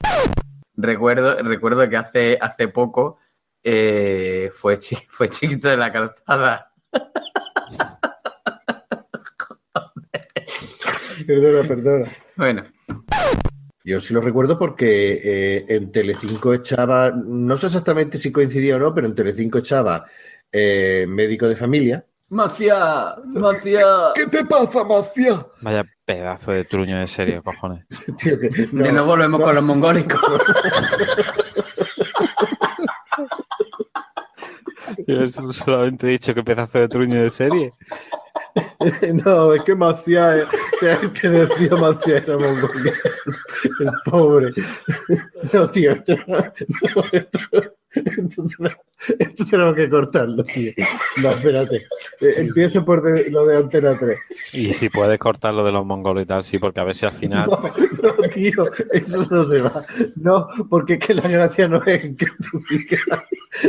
recuerdo, 0.75 1.41
recuerdo 1.43 1.87
que 1.89 1.97
hace, 1.97 2.37
hace 2.41 2.67
poco 2.67 3.19
eh, 3.63 4.51
fue, 4.53 4.77
chi- 4.79 4.97
fue 5.07 5.29
chiquito 5.29 5.69
de 5.69 5.77
la 5.77 5.91
calzada. 5.91 6.72
Perdona, 11.27 11.67
perdona. 11.67 12.11
Bueno, 12.35 12.63
Yo 13.85 14.01
sí 14.01 14.13
lo 14.13 14.21
recuerdo 14.21 14.57
porque 14.57 15.21
eh, 15.23 15.65
en 15.69 15.91
Telecinco 15.91 16.53
echaba, 16.53 17.11
no 17.11 17.57
sé 17.57 17.67
exactamente 17.67 18.17
si 18.17 18.31
coincidía 18.31 18.75
o 18.75 18.79
no, 18.79 18.93
pero 18.93 19.07
en 19.07 19.15
Telecinco 19.15 19.59
echaba 19.59 20.05
eh, 20.51 21.05
médico 21.07 21.47
de 21.47 21.55
familia. 21.55 22.05
Macia, 22.29 23.15
Macia. 23.25 23.85
¿Qué 24.15 24.27
te 24.27 24.43
pasa, 24.45 24.83
Macia? 24.83 25.45
Vaya 25.61 25.85
pedazo 26.05 26.51
de 26.51 26.65
truño 26.65 26.97
de 26.99 27.07
serio, 27.07 27.43
cojones. 27.43 27.85
Tío, 28.17 28.39
que- 28.39 28.67
no, 28.71 28.83
de 28.83 28.91
nuevo 28.91 29.07
volvemos 29.07 29.39
no. 29.39 29.45
con 29.45 29.55
los 29.55 29.63
mongólicos. 29.63 30.19
Yo 35.07 35.27
solamente 35.53 36.07
he 36.07 36.11
dicho 36.11 36.33
que 36.33 36.43
pedazo 36.43 36.79
de 36.79 36.87
truño 36.87 37.21
de 37.21 37.29
serie. 37.29 37.71
No, 39.25 39.53
es 39.53 39.63
que 39.63 39.73
Macia, 39.73 40.37
eh, 40.37 40.43
o 40.43 40.79
sea, 40.79 40.99
el 41.01 41.11
que 41.11 41.27
decía 41.27 41.75
Macia 41.75 42.17
era 42.17 42.37
mongolía. 42.37 42.93
El 43.79 43.89
pobre. 44.05 44.53
No, 45.51 45.69
tío, 45.71 45.95
no, 45.95 46.15
no, 46.27 46.43
esto, 49.19 49.45
tenemos 49.49 49.75
que 49.75 49.89
cortarlo, 49.89 50.43
tío. 50.43 50.71
No, 51.21 51.29
espérate. 51.31 51.77
Eh, 52.21 52.33
Empiezo 52.37 52.83
por 52.85 53.01
de- 53.03 53.29
lo 53.29 53.45
de 53.45 53.57
Antena 53.57 53.93
3. 53.99 54.17
Y 54.53 54.73
si 54.73 54.89
puedes 54.89 55.19
cortar 55.19 55.53
lo 55.53 55.63
de 55.63 55.71
los 55.71 55.85
mongolos 55.85 56.23
y 56.23 56.25
tal, 56.25 56.43
sí, 56.43 56.57
porque 56.59 56.79
a 56.79 56.83
ver 56.83 56.95
si 56.95 57.05
al 57.05 57.11
final. 57.13 57.49
No, 58.03 58.13
no, 58.17 58.23
tío, 58.27 58.65
eso 58.91 59.25
no 59.31 59.43
se 59.45 59.61
va. 59.61 59.71
No, 60.17 60.47
porque 60.69 60.93
es 60.93 60.99
que 60.99 61.13
la 61.13 61.21
gracia 61.27 61.69
no 61.69 61.81
es 61.85 62.03
en 62.03 62.17
que 62.17 62.25
tú 62.25 62.59
digas, 62.69 63.01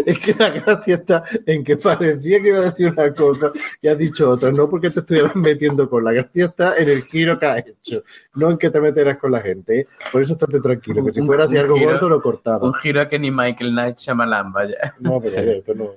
es 0.05 0.19
que 0.19 0.35
la 0.37 0.51
gracia 0.51 0.95
está 0.97 1.23
en 1.47 1.63
que 1.63 1.77
parecía 1.77 2.41
que 2.43 2.49
iba 2.49 2.59
a 2.59 2.63
decir 2.63 2.89
una 2.91 3.15
cosa 3.15 3.53
y 3.81 3.87
has 3.87 3.97
dicho 3.97 4.29
otra. 4.29 4.51
No 4.51 4.69
porque 4.69 4.91
te 4.91 5.01
estuvieras 5.01 5.37
metiendo 5.37 5.89
con 5.89 6.03
la 6.03 6.13
gracia 6.13 6.47
está 6.47 6.77
en 6.77 6.89
el 6.89 7.05
giro 7.05 7.39
que 7.39 7.47
has 7.47 7.65
hecho, 7.65 8.03
no 8.35 8.51
en 8.51 8.59
que 8.59 8.71
te 8.71 8.81
meterás 8.81 9.19
con 9.19 9.31
la 9.31 9.41
gente. 9.41 9.81
¿eh? 9.81 9.87
Por 10.11 10.21
eso 10.23 10.33
estate 10.33 10.61
tranquilo, 10.61 11.05
que 11.05 11.13
si 11.13 11.23
fuera 11.25 11.45
así 11.45 11.57
algo 11.57 11.79
gordo 11.79 12.09
lo 12.09 12.21
cortaba. 12.21 12.67
Un 12.67 12.75
giro 12.75 13.09
que 13.09 13.19
ni 13.21 13.31
Michael 13.31 13.71
Knight 13.71 13.99
Shyamalan, 14.15 14.53
vaya. 14.53 14.95
No, 15.01 15.21
pero 15.21 15.41
esto 15.41 15.75
no. 15.75 15.91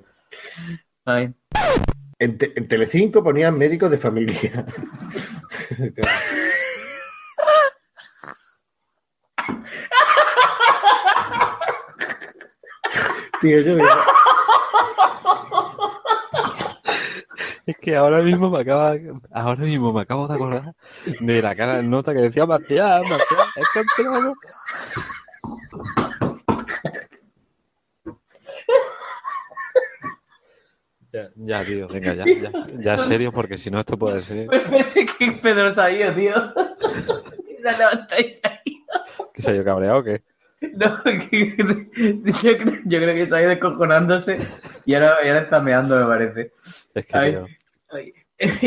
Ay. 1.06 1.34
En, 2.20 2.38
Te- 2.38 2.54
en 2.58 2.68
Telecinco 2.68 3.24
ponían 3.24 3.58
médicos 3.58 3.92
de 3.92 3.98
familia. 3.98 4.66
Tío, 13.42 13.62
yo 13.62 13.78
Es 17.66 17.78
que 17.78 17.96
ahora 17.96 18.20
mismo 18.20 18.50
me 18.50 18.60
acaba, 18.62 18.96
ahora 19.32 19.64
mismo 19.64 19.94
me 19.94 20.02
acabo 20.02 20.28
de 20.28 20.34
acordar 20.36 20.74
de 21.20 21.42
la 21.42 21.54
cara 21.56 21.76
del 21.76 21.90
nota 21.90 22.14
que 22.14 22.22
decía 22.22 22.46
Marcial, 22.46 23.02
Marcial, 23.02 23.48
es 23.58 23.68
campeón. 23.74 24.34
Ya, 31.18 31.32
ya, 31.36 31.64
tío, 31.66 31.88
venga, 31.88 32.14
ya, 32.14 32.26
ya, 32.26 32.52
ya 32.80 32.98
serio, 32.98 33.32
porque 33.32 33.58
si 33.58 33.72
no 33.72 33.80
esto 33.80 33.98
puede 33.98 34.22
ser 34.22 34.48
¿Qué 35.18 35.32
Pedro 35.42 35.72
se 35.72 35.82
ha 35.82 35.90
ido, 35.92 36.14
tío? 36.14 36.34
Se 36.76 37.78
levantáis 37.78 38.40
ahí. 38.44 38.84
que 39.34 39.42
se 39.42 39.52
haya 39.52 39.64
cabreado 39.64 40.00
o 40.00 40.04
qué. 40.04 40.22
No, 40.74 41.04
que- 41.04 41.56
yo, 42.44 42.58
creo, 42.58 42.74
yo 42.86 43.00
creo 43.00 43.14
que 43.16 43.28
se 43.28 43.36
ha 43.36 43.42
ido 43.42 43.50
descojonándose 43.52 44.38
y 44.86 44.94
ahora, 44.96 45.18
y 45.24 45.28
ahora 45.28 45.42
está 45.42 45.62
meando, 45.62 46.00
me 46.00 46.06
parece. 46.06 46.52
Es 46.96 47.06
que, 47.06 47.18
Ay. 47.18 47.32
tío, 47.32 47.46
Ay, 47.90 48.14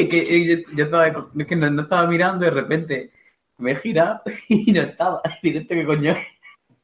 que 0.09 0.47
yo, 0.47 0.73
yo 0.77 0.85
estaba, 0.85 1.09
es 1.09 1.47
que 1.47 1.57
no, 1.57 1.69
no 1.71 1.83
estaba 1.83 2.07
mirando 2.07 2.45
y 2.45 2.49
de 2.49 2.55
repente 2.55 3.11
me 3.59 3.73
he 3.73 3.77
girado 3.77 4.23
y 4.49 4.73
no 4.73 4.83
estaba. 4.83 5.21
Digo, 5.43 5.61
¿esto 5.61 5.75
qué 5.75 5.85
coño 5.85 6.13
es? 6.13 6.27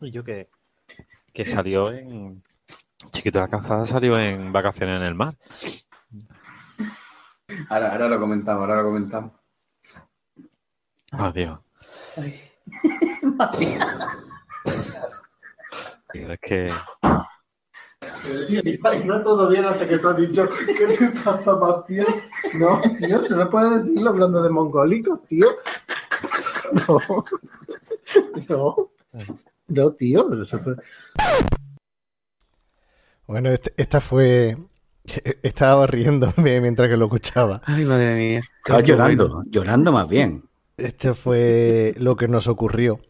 Y 0.01 0.11
yo 0.11 0.25
que, 0.25 0.49
que 1.33 1.45
salió 1.45 1.93
en. 1.93 2.43
Chiquito 3.11 3.41
la 3.41 3.49
calzada 3.49 3.87
salió 3.87 4.19
en 4.19 4.53
vacaciones 4.53 4.97
en 4.97 5.07
el 5.07 5.15
mar. 5.15 5.37
Ahora, 7.69 7.93
ahora 7.93 8.09
lo 8.09 8.21
comentamos, 8.21 8.63
ahora 8.63 8.77
lo 8.77 8.85
comentamos. 8.85 9.33
Adiós. 11.13 11.59
Ay. 12.17 12.41
Tío, 16.13 16.33
es 16.33 16.41
que. 16.41 16.73
no 19.05 19.23
todo 19.23 19.49
bien 19.49 19.65
hasta 19.65 19.89
que 19.89 19.99
tú 19.99 20.09
has 20.09 20.17
dicho 20.17 20.49
que 20.67 20.87
te 20.87 21.09
pasa 21.21 21.53
vacía. 21.53 22.05
No, 22.59 22.81
tío, 22.99 23.25
se 23.25 23.37
no 23.37 23.51
puede 23.51 23.81
decirlo 23.81 24.11
hablando 24.11 24.43
de 24.43 24.51
mongólicos, 24.51 25.25
tío. 25.27 25.47
No. 26.73 27.01
No. 28.49 28.91
No, 29.69 29.93
tío, 29.93 30.29
no 30.29 30.45
se 30.45 30.59
puede. 30.59 30.77
Bueno, 33.27 33.51
este- 33.51 33.73
esta 33.77 34.01
fue. 34.01 34.57
Estaba 35.43 35.87
riéndome 35.87 36.61
mientras 36.61 36.89
que 36.89 36.97
lo 36.97 37.07
escuchaba. 37.07 37.61
Ay, 37.65 37.85
madre 37.85 38.17
mía. 38.17 38.41
Estaba 38.59 38.81
llorando, 38.81 39.29
bueno. 39.29 39.45
llorando 39.51 39.93
más 39.93 40.09
bien. 40.09 40.45
Este 40.77 41.15
fue 41.15 41.95
lo 41.99 42.17
que 42.17 42.29
nos 42.29 42.49
ocurrió. 42.49 43.01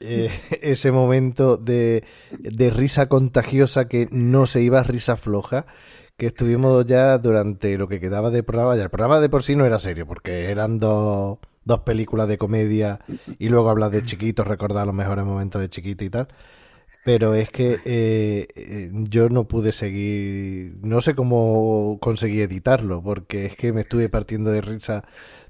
Eh, 0.00 0.30
ese 0.62 0.90
momento 0.90 1.56
de, 1.56 2.04
de 2.40 2.70
risa 2.70 3.06
contagiosa 3.08 3.88
que 3.88 4.08
no 4.10 4.46
se 4.46 4.60
iba 4.62 4.80
a 4.80 4.84
risa 4.84 5.16
floja, 5.16 5.66
que 6.16 6.26
estuvimos 6.26 6.84
ya 6.86 7.18
durante 7.18 7.78
lo 7.78 7.88
que 7.88 8.00
quedaba 8.00 8.30
de 8.30 8.42
programa. 8.42 8.76
Ya 8.76 8.82
el 8.82 8.90
programa 8.90 9.20
de 9.20 9.28
por 9.28 9.42
sí 9.44 9.54
no 9.56 9.64
era 9.64 9.78
serio, 9.78 10.06
porque 10.06 10.50
eran 10.50 10.78
dos, 10.78 11.38
dos 11.64 11.80
películas 11.80 12.26
de 12.28 12.38
comedia 12.38 12.98
y 13.38 13.48
luego 13.48 13.70
hablar 13.70 13.90
de 13.90 14.02
chiquitos, 14.02 14.46
recordar 14.46 14.86
los 14.86 14.94
mejores 14.94 15.24
momentos 15.24 15.60
de 15.60 15.68
chiquito 15.68 16.04
y 16.04 16.10
tal. 16.10 16.28
Pero 17.04 17.34
es 17.34 17.50
que 17.50 17.80
eh, 17.84 18.46
eh, 18.54 18.90
yo 18.92 19.28
no 19.28 19.48
pude 19.48 19.72
seguir, 19.72 20.76
no 20.82 21.00
sé 21.00 21.14
cómo 21.16 21.98
conseguí 22.00 22.40
editarlo, 22.40 23.02
porque 23.02 23.46
es 23.46 23.56
que 23.56 23.72
me 23.72 23.80
estuve 23.80 24.08
partiendo 24.08 24.52
de 24.52 24.60
risa 24.60 25.04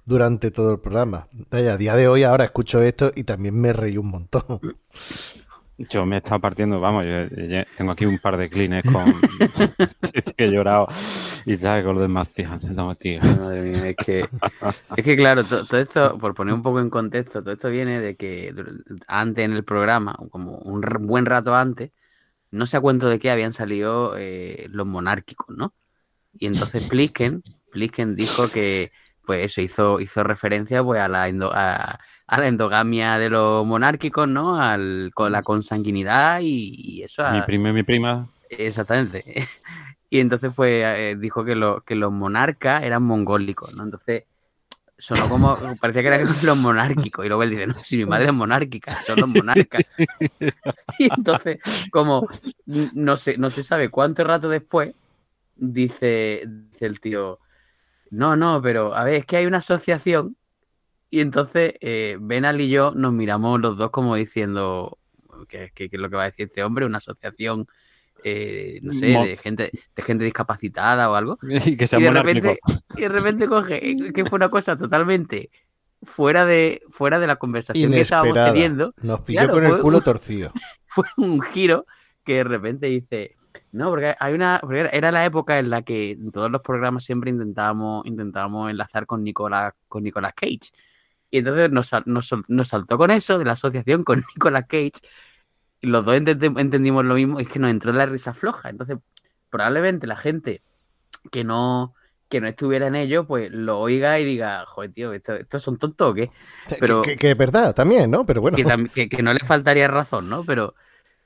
durante 0.06 0.50
todo 0.50 0.72
el 0.72 0.80
programa. 0.80 1.28
Vaya, 1.50 1.74
a 1.74 1.76
día 1.76 1.94
de 1.96 2.08
hoy 2.08 2.22
ahora 2.22 2.44
escucho 2.44 2.82
esto 2.82 3.12
y 3.14 3.24
también 3.24 3.54
me 3.54 3.72
reí 3.72 3.98
un 3.98 4.08
montón. 4.08 4.42
Yo 5.90 6.06
me 6.06 6.16
he 6.16 6.18
estado 6.18 6.40
partiendo, 6.40 6.80
vamos, 6.80 7.04
yo, 7.04 7.26
yo 7.36 7.62
tengo 7.76 7.92
aquí 7.92 8.06
un 8.06 8.18
par 8.18 8.36
de 8.36 8.48
clines 8.48 8.84
con 8.84 9.12
que 10.36 10.44
he 10.44 10.48
llorado 10.50 10.86
y 11.44 11.56
sabes 11.56 11.84
con 11.84 11.96
lo 11.96 12.02
demás, 12.02 12.28
fíjate, 12.34 12.68
no, 12.68 12.94
tío. 12.94 13.20
Madre 13.22 13.62
mía, 13.62 13.88
es 13.90 13.96
que, 13.96 14.28
es 14.96 15.04
que 15.04 15.16
claro, 15.16 15.44
to- 15.44 15.64
todo 15.66 15.80
esto, 15.80 16.18
por 16.18 16.34
poner 16.34 16.54
un 16.54 16.62
poco 16.62 16.80
en 16.80 16.90
contexto, 16.90 17.42
todo 17.42 17.54
esto 17.54 17.68
viene 17.70 18.00
de 18.00 18.16
que 18.16 18.52
antes 19.08 19.44
en 19.44 19.52
el 19.52 19.64
programa, 19.64 20.16
como 20.30 20.56
un 20.58 20.80
buen 21.00 21.26
rato 21.26 21.54
antes, 21.54 21.90
no 22.50 22.66
sé 22.66 22.76
a 22.76 22.80
cuento 22.80 23.08
de 23.08 23.18
qué 23.18 23.30
habían 23.30 23.52
salido 23.52 24.14
eh, 24.16 24.66
los 24.70 24.86
monárquicos, 24.86 25.56
¿no? 25.56 25.74
Y 26.34 26.46
entonces 26.46 26.84
Plisken, 26.88 27.42
Plisken 27.70 28.14
dijo 28.14 28.48
que, 28.48 28.92
pues 29.24 29.46
eso, 29.46 29.60
hizo, 29.60 30.00
hizo 30.00 30.22
referencia 30.22 30.82
pues 30.82 31.00
a 31.00 31.08
la, 31.08 31.24
a, 31.24 31.98
a 32.32 32.40
la 32.40 32.48
endogamia 32.48 33.18
de 33.18 33.30
los 33.30 33.66
monárquicos, 33.66 34.26
¿no? 34.26 34.60
Al, 34.60 35.10
con 35.14 35.32
la 35.32 35.42
consanguinidad 35.42 36.40
y, 36.40 36.74
y 36.98 37.02
eso. 37.02 37.22
Mi 37.22 37.40
a- 37.40 37.46
primo 37.46 37.68
y 37.68 37.72
mi 37.74 37.82
prima, 37.82 38.26
Exactamente. 38.50 39.24
Y 40.10 40.20
entonces, 40.20 40.52
pues, 40.54 40.84
eh, 40.84 41.16
dijo 41.18 41.42
que, 41.42 41.54
lo- 41.54 41.80
que 41.84 41.94
los 41.94 42.12
monarcas 42.12 42.82
eran 42.82 43.02
mongólicos, 43.02 43.72
¿no? 43.74 43.82
Entonces, 43.84 44.24
sonó 44.98 45.28
como, 45.28 45.58
parecía 45.80 46.02
que 46.02 46.08
eran 46.08 46.26
los 46.44 46.56
monárquicos. 46.58 47.24
Y 47.24 47.28
luego 47.28 47.42
él 47.44 47.50
dice, 47.50 47.66
no, 47.66 47.76
si 47.84 47.96
mi 47.98 48.06
madre 48.06 48.26
es 48.26 48.32
monárquica, 48.34 48.98
son 49.02 49.20
los 49.20 49.28
monarcas. 49.30 49.84
Y 50.98 51.12
entonces, 51.16 51.58
como 51.90 52.26
no 52.66 53.16
se, 53.16 53.38
no 53.38 53.50
se 53.50 53.62
sabe 53.62 53.90
cuánto 53.90 54.24
rato 54.24 54.48
después, 54.48 54.94
dice, 55.56 56.44
dice 56.46 56.86
el 56.86 57.00
tío, 57.00 57.40
no, 58.10 58.36
no, 58.36 58.60
pero 58.62 58.94
a 58.94 59.04
ver, 59.04 59.14
es 59.16 59.26
que 59.26 59.38
hay 59.38 59.46
una 59.46 59.58
asociación. 59.58 60.36
Y 61.12 61.20
entonces, 61.20 61.74
eh, 61.82 62.16
Benal 62.18 62.58
y 62.62 62.70
yo 62.70 62.92
nos 62.96 63.12
miramos 63.12 63.60
los 63.60 63.76
dos 63.76 63.90
como 63.90 64.16
diciendo, 64.16 64.96
¿qué, 65.46 65.70
qué- 65.74 65.90
qué 65.90 65.96
es 65.96 66.00
lo 66.00 66.08
que 66.08 66.16
va 66.16 66.22
a 66.22 66.30
decir 66.30 66.46
este 66.48 66.64
hombre? 66.64 66.86
Una 66.86 66.98
asociación, 66.98 67.66
eh, 68.24 68.80
no 68.82 68.94
sé, 68.94 69.12
Mo- 69.12 69.26
de 69.26 69.36
gente, 69.36 69.70
de 69.94 70.02
gente 70.02 70.24
discapacitada 70.24 71.10
o 71.10 71.14
algo. 71.14 71.38
y 71.66 71.76
que 71.76 71.86
sea 71.86 71.98
Y 72.00 72.04
de 72.04 72.10
repente, 72.12 72.58
y 72.96 73.00
de 73.02 73.08
repente 73.10 73.46
coge, 73.46 73.94
que 74.14 74.24
fue 74.24 74.36
una 74.36 74.48
cosa 74.48 74.78
totalmente 74.78 75.50
fuera 76.02 76.46
de, 76.46 76.80
fuera 76.88 77.18
de 77.18 77.26
la 77.26 77.36
conversación 77.36 77.90
que 77.92 78.00
estábamos 78.00 78.32
teniendo. 78.54 78.94
Nos 79.02 79.20
pilló 79.20 79.40
Claro, 79.40 79.52
con 79.52 79.64
el 79.66 79.78
culo 79.80 79.98
un- 79.98 80.04
torcido. 80.04 80.50
Fue 80.86 81.04
un 81.18 81.42
giro 81.42 81.84
que 82.24 82.36
de 82.36 82.44
repente 82.44 82.86
dice, 82.86 83.36
no, 83.70 83.90
porque 83.90 84.14
hay 84.18 84.32
una, 84.32 84.60
porque 84.62 84.80
era- 84.80 84.88
era 84.88 85.12
la 85.12 85.26
época 85.26 85.58
en 85.58 85.68
la 85.68 85.82
que 85.82 86.12
en 86.12 86.30
todos 86.32 86.50
los 86.50 86.62
programas 86.62 87.04
siempre 87.04 87.28
intentábamos, 87.30 88.06
intentábamos 88.06 88.70
enlazar 88.70 89.04
con 89.04 89.22
Nicolas, 89.22 89.74
con 89.88 90.02
Nicolas 90.04 90.32
Cage. 90.34 90.72
Y 91.32 91.38
entonces 91.38 91.70
nos, 91.72 91.90
nos, 92.04 92.30
nos 92.46 92.68
saltó 92.68 92.98
con 92.98 93.10
eso 93.10 93.38
de 93.38 93.46
la 93.46 93.52
asociación 93.52 94.04
con 94.04 94.18
Nicolas 94.36 94.66
Cage. 94.68 94.92
Y 95.80 95.86
los 95.88 96.04
dos 96.04 96.14
entendimos 96.14 97.04
lo 97.04 97.14
mismo, 97.14 97.40
es 97.40 97.48
que 97.48 97.58
nos 97.58 97.70
entró 97.72 97.92
la 97.92 98.06
risa 98.06 98.34
floja. 98.34 98.68
Entonces, 98.70 98.98
probablemente 99.50 100.06
la 100.06 100.16
gente 100.16 100.62
que 101.30 101.42
no, 101.42 101.94
que 102.28 102.40
no 102.40 102.46
estuviera 102.48 102.86
en 102.86 102.94
ello, 102.96 103.26
pues 103.26 103.50
lo 103.50 103.80
oiga 103.80 104.20
y 104.20 104.24
diga, 104.24 104.64
joder, 104.66 104.92
tío, 104.92 105.12
¿esto- 105.14 105.34
¿estos 105.34 105.62
son 105.62 105.78
tontos 105.78 106.10
o 106.10 106.14
qué? 106.14 106.30
Pero- 106.78 107.02
Que, 107.02 107.16
es 107.18 107.36
verdad 107.36 107.74
también, 107.74 108.10
¿no? 108.10 108.24
Pero 108.26 108.42
bueno. 108.42 108.56
Que, 108.94 109.08
que- 109.08 109.22
no 109.22 109.32
le 109.32 109.40
faltaría 109.40 109.88
razón, 109.88 110.28
¿no? 110.28 110.44
Pero, 110.44 110.74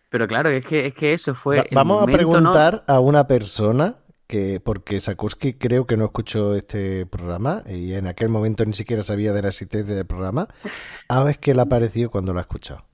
pero 0.08 0.26
claro, 0.28 0.48
es 0.50 0.64
que, 0.64 0.86
es 0.86 0.94
que 0.94 1.12
eso 1.14 1.34
fue. 1.34 1.56
Va- 1.58 1.62
el 1.68 1.74
Vamos 1.74 2.02
a 2.02 2.06
preguntar 2.06 2.84
a 2.86 3.00
una 3.00 3.26
persona 3.26 3.96
que, 4.26 4.60
porque 4.60 5.00
Sakuski 5.00 5.54
creo 5.54 5.86
que 5.86 5.96
no 5.96 6.04
escuchó 6.06 6.54
este 6.56 7.06
programa 7.06 7.62
y 7.66 7.94
en 7.94 8.06
aquel 8.06 8.28
momento 8.28 8.64
ni 8.64 8.72
siquiera 8.74 9.02
sabía 9.02 9.32
de 9.32 9.42
la 9.42 9.48
existencia 9.48 9.94
del 9.94 10.06
programa, 10.06 10.48
a 11.08 11.22
ver 11.24 11.38
qué 11.38 11.54
le 11.54 11.62
ha 11.62 11.66
parecido 11.66 12.10
cuando 12.10 12.32
lo 12.32 12.38
ha 12.40 12.42
escuchado. 12.42 12.84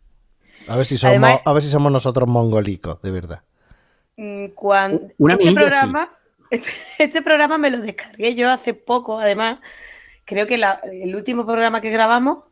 A 0.68 0.77
ver 0.77 0.87
si 0.87 0.97
somos, 0.97 1.12
Además- 1.12 1.40
a 1.45 1.53
ver 1.53 1.62
si 1.62 1.71
somos 1.71 1.90
nosotros 1.90 2.29
mongolicos, 2.29 3.01
de 3.03 3.11
verdad. 3.11 3.42
Mm, 4.16 4.47
Cuando, 4.55 5.09
Una 5.18 5.35
este, 5.35 5.49
amiguilla, 5.49 5.61
programa, 5.68 6.12
este, 6.51 6.71
este 6.99 7.23
programa 7.23 7.59
me 7.59 7.71
lo 7.71 7.81
descargué 7.81 8.35
yo 8.35 8.51
hace 8.51 8.75
poco, 8.75 9.18
además. 9.18 9.59
Creo 10.25 10.47
que 10.47 10.59
la- 10.59 10.81
el 10.92 11.16
último 11.16 11.45
programa 11.47 11.81
que 11.81 11.90
grabamos, 11.90 12.45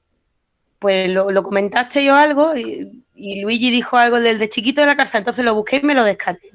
pues 0.78 1.08
lo, 1.10 1.30
lo 1.30 1.42
comentaste 1.42 2.02
yo 2.04 2.16
algo 2.16 2.56
y, 2.56 3.04
y 3.14 3.40
Luigi 3.42 3.70
dijo 3.70 3.96
algo 3.98 4.18
del 4.18 4.38
de 4.38 4.48
chiquito 4.48 4.80
de 4.80 4.86
la 4.88 4.96
cárcel, 4.96 5.18
entonces 5.18 5.44
lo 5.44 5.54
busqué 5.54 5.76
y 5.76 5.82
me 5.82 5.94
lo 5.94 6.02
descargué. 6.04 6.49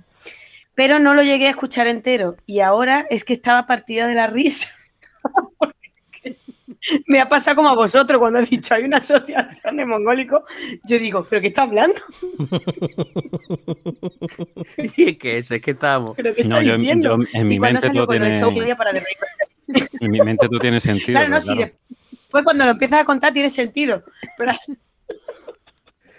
Pero 0.76 1.00
no 1.00 1.14
lo 1.14 1.24
llegué 1.24 1.48
a 1.48 1.52
escuchar 1.52 1.88
entero 1.88 2.36
y 2.46 2.60
ahora 2.60 3.06
es 3.10 3.24
que 3.24 3.34
estaba 3.34 3.66
partida 3.66 4.08
de 4.08 4.16
la 4.16 4.28
risa. 4.28 4.70
Porque 5.58 6.36
me 7.08 7.22
ha 7.22 7.30
pasado 7.30 7.56
como 7.56 7.70
a 7.70 7.76
vosotros 7.76 8.20
cuando 8.20 8.40
he 8.40 8.46
dicho 8.46 8.74
hay 8.74 8.84
una 8.84 8.98
asociación 8.98 9.78
de 9.78 9.86
mongólicos. 9.86 10.42
Yo 10.84 11.00
digo, 11.00 11.26
¿pero 11.30 11.42
qué 11.42 11.48
está 11.48 11.62
hablando? 11.64 11.96
Y 14.98 15.10
es 15.10 15.18
que 15.18 15.38
eso, 15.38 15.56
es 15.56 15.62
que 15.62 15.72
estábamos. 15.72 16.16
¿Pero 16.16 16.34
qué 16.34 16.42
está 16.42 16.56
No, 16.56 16.62
yo, 16.62 16.78
diciendo? 16.78 17.18
yo- 17.18 17.40
en 17.40 17.48
mi 17.48 17.56
¿Y 17.56 17.60
cuándo 17.60 17.80
mente 17.82 17.98
todo 17.98 18.08
tiene, 18.08 18.40
Sofía 18.40 18.76
para 18.76 18.94
de 18.94 19.00
reír? 19.02 19.18
en 20.00 20.12
mi 20.12 20.20
mente 20.20 20.48
todo 20.48 20.60
tiene 20.60 20.80
sentido. 20.80 21.20
Claro, 21.20 21.30
no, 21.30 21.42
claro. 21.42 21.72
después 22.12 22.44
cuando 22.44 22.66
lo 22.66 22.72
empiezas 22.72 23.02
a 23.02 23.06
contar 23.06 23.34
tiene 23.34 23.50
sentido. 23.50 24.04
Pero 24.38 24.52
es 24.52 24.78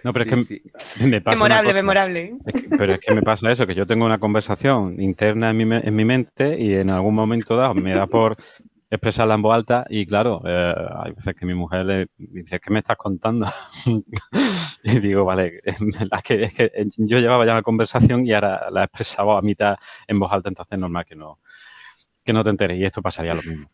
No, 0.07 0.13
pero 0.13 0.25
es 0.25 0.31
que 0.31 0.45
sí. 0.45 0.63
me 1.05 1.21
pasa 1.21 1.37
una 1.45 1.61
memorable, 1.61 1.69
cosa. 1.71 1.75
memorable. 1.75 2.35
Es 2.47 2.63
que- 2.63 2.69
pero 2.77 2.93
es 2.95 3.01
que 3.01 3.13
me 3.15 3.23
pasa 3.23 3.51
eso, 3.51 3.67
que 3.67 3.75
yo 3.75 3.87
tengo 3.87 4.07
una 4.07 4.19
conversación 4.19 5.01
interna 5.03 5.51
en 5.51 5.57
mi, 5.57 5.65
me- 5.65 5.81
en 5.87 5.95
mi 5.97 6.05
mente 6.05 6.59
y 6.61 6.75
en 6.75 6.91
algún 6.91 7.15
momento 7.15 7.57
dado 7.57 7.75
me 7.75 7.93
da 7.93 8.07
por 8.07 8.37
expresarla 8.91 9.35
en 9.35 9.43
voz 9.43 9.55
alta 9.57 9.85
y 9.91 10.07
claro, 10.07 10.43
eh, 10.47 10.75
hay 11.05 11.11
veces 11.13 11.35
que 11.35 11.45
mi 11.45 11.55
mujer 11.55 11.85
le 11.85 12.07
dice, 12.19 12.61
¿qué 12.61 12.71
me 12.73 12.79
estás 12.79 12.97
contando? 12.97 13.47
y 14.85 15.01
digo, 15.01 15.25
vale, 15.25 15.57
es 15.65 15.77
que, 16.23 16.43
es 16.45 16.55
que 16.55 16.71
yo 16.99 17.19
llevaba 17.19 17.45
ya 17.45 17.55
la 17.55 17.63
conversación 17.63 18.25
y 18.25 18.33
ahora 18.33 18.71
la 18.71 18.83
he 18.83 18.85
expresado 18.85 19.37
a 19.37 19.43
mitad 19.43 19.77
en 20.07 20.21
voz 20.21 20.31
alta, 20.33 20.49
entonces 20.51 20.73
es 20.73 20.79
normal 20.79 21.05
que 21.05 21.17
no, 21.17 21.41
que 22.25 22.33
no 22.33 22.45
te 22.45 22.51
enteres 22.51 22.79
y 22.79 22.85
esto 22.85 23.03
pasaría 23.03 23.35
lo 23.35 23.43
mismo. 23.43 23.69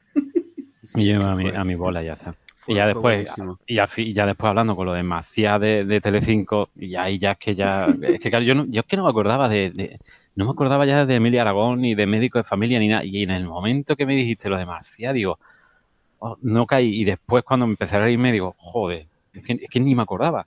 Sí, 0.85 1.03
Y 1.03 1.07
yo 1.13 1.23
a 1.27 1.35
mi, 1.37 1.49
a 1.51 1.63
mi 1.65 1.75
bola 1.75 2.03
y 2.03 2.07
ya 2.07 2.15
está. 2.15 2.35
Fue- 2.65 2.75
y 2.75 2.77
ya 2.77 2.87
después, 2.87 3.37
y 3.67 3.79
al 3.79 3.89
fin- 3.89 4.07
y 4.09 4.13
ya 4.15 4.27
después 4.27 4.49
hablando 4.51 4.77
con 4.77 4.87
lo 4.87 4.93
de 4.95 5.03
Macía 5.03 5.59
de, 5.59 5.85
de 5.85 6.01
Telecinco, 6.01 6.71
y 6.77 6.95
ahí 6.97 7.19
ya 7.19 7.33
es 7.33 7.39
que 7.39 7.55
ya, 7.55 7.95
es 8.03 8.21
que 8.21 8.31
claro, 8.31 8.45
yo, 8.45 8.55
no, 8.55 8.65
yo 8.67 8.81
es 8.81 8.87
que 8.87 8.97
no 8.97 9.05
me 9.05 9.11
acordaba 9.11 9.49
de, 9.49 9.71
de- 9.71 9.99
no 10.35 10.45
me 10.47 10.51
acordaba 10.53 10.87
ya 10.87 11.05
de 11.05 11.15
Emilia 11.17 11.43
Aragón, 11.43 11.81
ni 11.81 11.95
de 11.95 12.07
médico 12.07 12.39
de 12.39 12.45
familia, 12.45 12.79
ni 12.79 12.89
nada, 12.89 13.05
y 13.05 13.23
en 13.23 13.31
el 13.31 13.45
momento 13.47 13.97
que 13.97 14.07
me 14.07 14.15
dijiste 14.17 14.49
lo 14.49 14.57
de 14.57 14.67
Macía, 14.67 15.13
digo, 15.13 15.39
oh, 16.21 16.39
no 16.43 16.67
caí, 16.67 16.89
y 17.01 17.05
después 17.05 17.45
cuando 17.45 17.67
me 17.67 17.73
empecé 17.73 17.97
a 17.97 18.01
reírme, 18.03 18.33
digo, 18.33 18.55
joder, 18.59 19.07
es 19.35 19.45
que, 19.45 19.53
es 19.55 19.69
que 19.71 19.81
ni 19.81 19.95
me 19.95 20.03
acordaba, 20.03 20.47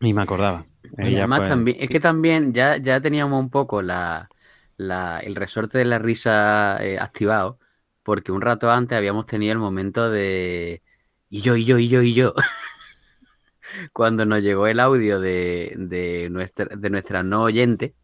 ni 0.00 0.12
me 0.12 0.22
acordaba. 0.22 0.64
Y 0.98 1.08
Y 1.08 1.12
ya 1.12 1.18
además 1.20 1.40
pues, 1.40 1.48
también, 1.50 1.76
es 1.80 1.88
que 1.88 2.00
también 2.00 2.52
ya, 2.54 2.76
ya 2.76 3.00
teníamos 3.00 3.40
un 3.40 3.50
poco 3.50 3.82
la, 3.82 4.28
la- 4.76 5.20
el 5.20 5.34
resorte 5.34 5.78
de 5.78 5.84
la 5.84 5.98
risa 5.98 6.78
eh, 6.84 6.98
activado, 6.98 7.58
porque 8.06 8.32
un 8.32 8.40
rato 8.40 8.70
antes 8.70 8.96
habíamos 8.96 9.26
tenido 9.26 9.52
el 9.52 9.58
momento 9.58 10.10
de 10.10 10.82
y 11.30 11.42
yo, 11.42 11.56
y 11.56 11.66
yo, 11.66 11.78
y 11.78 11.88
yo, 11.88 12.02
y 12.02 12.14
yo. 12.14 12.34
Cuando 13.92 14.24
nos 14.26 14.42
llegó 14.42 14.66
el 14.66 14.80
audio 14.80 15.20
de, 15.20 15.74
de, 15.76 16.28
nuestra, 16.30 16.66
de 16.76 16.90
nuestra 16.90 17.22
no 17.22 17.42
oyente, 17.42 17.94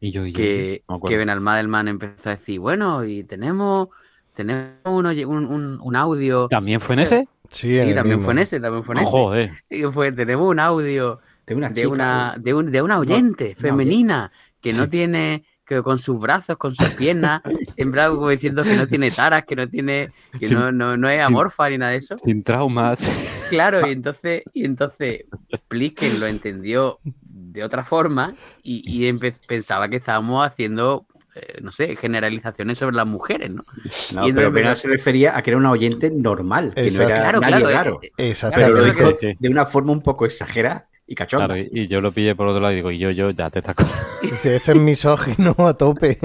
Y 0.00 0.12
yo, 0.12 0.26
y 0.26 0.32
yo, 0.32 0.36
que, 0.38 0.82
acuerdo. 0.88 1.08
que 1.08 1.16
Benalmadelman 1.18 1.88
empezó 1.88 2.30
a 2.30 2.36
decir, 2.36 2.60
bueno, 2.60 3.04
y 3.04 3.24
tenemos, 3.24 3.88
tenemos 4.34 4.74
un, 4.86 5.06
un, 5.06 5.80
un- 5.80 5.96
audio. 5.96 6.48
¿También 6.48 6.80
fue 6.80 6.94
en 6.96 7.00
ese? 7.00 7.28
Sí, 7.48 7.72
Sí, 7.72 7.94
también 7.94 8.18
mismo. 8.18 8.24
fue 8.24 8.32
en 8.32 8.38
ese, 8.40 8.60
también 8.60 8.84
fue 8.84 8.94
en 8.96 9.02
ese. 9.02 9.10
Joder. 9.10 9.52
Y 9.70 9.82
fue, 9.84 10.12
tenemos 10.12 10.48
un 10.48 10.60
audio 10.60 11.20
De 11.46 11.54
una 11.54 11.70
de 11.70 11.86
una, 11.86 12.34
de, 12.38 12.54
un- 12.54 12.70
de 12.72 12.82
una 12.82 12.98
oyente 12.98 13.46
una 13.46 13.54
femenina 13.56 14.32
que 14.60 14.72
no 14.72 14.84
Sí. 14.84 14.90
tiene, 14.90 15.44
que 15.68 15.82
con 15.82 15.98
sus 15.98 16.18
brazos, 16.18 16.56
con 16.56 16.74
sus 16.74 16.88
piernas, 16.94 17.42
en 17.76 17.92
plan 17.92 18.14
como 18.14 18.30
diciendo 18.30 18.62
que 18.62 18.74
no 18.74 18.88
tiene 18.88 19.10
taras, 19.10 19.44
que 19.44 19.54
no 19.54 19.68
tiene, 19.68 20.10
que 20.40 20.46
Sin- 20.46 20.58
no, 20.58 20.72
no, 20.72 20.96
no 20.96 21.08
es 21.08 21.18
sin- 21.18 21.26
amorfa 21.26 21.68
ni 21.68 21.76
nada 21.78 21.92
de 21.92 21.98
eso. 21.98 22.16
Sin 22.18 22.42
traumas. 22.42 23.08
Claro, 23.50 23.86
y 23.86 23.92
entonces, 23.92 24.42
y 24.54 24.64
entonces 24.64 25.26
Plisken 25.68 26.18
lo 26.20 26.26
entendió 26.26 26.98
de 27.04 27.62
otra 27.62 27.84
forma 27.84 28.34
y, 28.62 28.82
y 29.06 29.12
pensaba 29.46 29.88
que 29.88 29.96
estábamos 29.96 30.46
haciendo, 30.46 31.06
eh, 31.34 31.58
no 31.62 31.72
sé, 31.72 31.96
generalizaciones 31.96 32.78
sobre 32.78 32.96
las 32.96 33.06
mujeres, 33.06 33.52
¿no? 33.54 33.64
No, 34.12 34.26
Y 34.28 34.32
pero 34.32 34.50
Bernal 34.50 34.76
se 34.76 34.88
refería 34.88 35.36
a 35.36 35.42
que 35.42 35.50
era 35.50 35.58
una 35.58 35.70
oyente 35.70 36.10
normal, 36.10 36.72
que 36.74 36.82
Exacto. 36.84 37.08
no 37.10 37.14
era 37.16 37.22
Claro, 37.22 37.40
nadie 37.40 37.64
claro. 37.64 37.74
raro. 37.74 38.00
eh. 38.16 38.34
Pero 38.54 38.68
lo 38.70 38.84
dijo 38.84 39.14
sí. 39.14 39.34
de 39.38 39.48
una 39.48 39.66
forma 39.66 39.92
un 39.92 40.02
poco 40.02 40.24
exagerada 40.26 40.88
y 41.08 41.14
cachonda. 41.16 41.46
Claro, 41.46 41.60
y, 41.60 41.70
y 41.72 41.88
yo 41.88 42.00
lo 42.00 42.12
pillé 42.12 42.36
por 42.36 42.46
otro 42.48 42.60
lado 42.60 42.72
y 42.72 42.76
digo, 42.76 42.90
y 42.92 42.98
yo, 42.98 43.10
yo, 43.10 43.30
ya 43.30 43.50
te 43.50 43.60
estás 43.60 43.74
con- 43.74 43.88
Dice, 44.22 44.56
este 44.56 44.72
es 44.72 44.78
misógino 44.78 45.54
a 45.58 45.74
tope. 45.76 46.18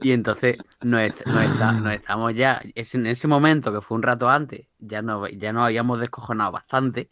Y 0.00 0.12
entonces 0.12 0.58
nos, 0.82 1.00
est- 1.00 1.26
nos 1.26 1.42
está- 1.42 1.72
nos 1.72 1.92
estamos 1.94 2.34
ya, 2.34 2.60
es 2.74 2.94
en 2.94 3.06
ese 3.06 3.26
momento 3.28 3.72
que 3.72 3.80
fue 3.80 3.96
un 3.96 4.02
rato 4.02 4.28
antes, 4.28 4.66
ya 4.78 5.02
nos, 5.02 5.30
ya 5.36 5.52
nos 5.52 5.64
habíamos 5.64 6.00
descojonado 6.00 6.52
bastante. 6.52 7.10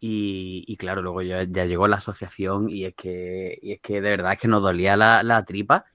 Y, 0.00 0.64
y 0.66 0.76
claro, 0.76 1.00
luego 1.02 1.22
ya, 1.22 1.44
ya 1.44 1.64
llegó 1.64 1.86
la 1.88 1.96
asociación 1.98 2.68
y 2.68 2.84
es 2.86 2.94
que, 2.94 3.58
y 3.62 3.72
es 3.72 3.80
que 3.80 4.00
de 4.00 4.10
verdad 4.10 4.32
es 4.34 4.40
que 4.40 4.48
nos 4.48 4.62
dolía 4.62 4.96
la, 4.96 5.22
la 5.22 5.44
tripa. 5.44 5.86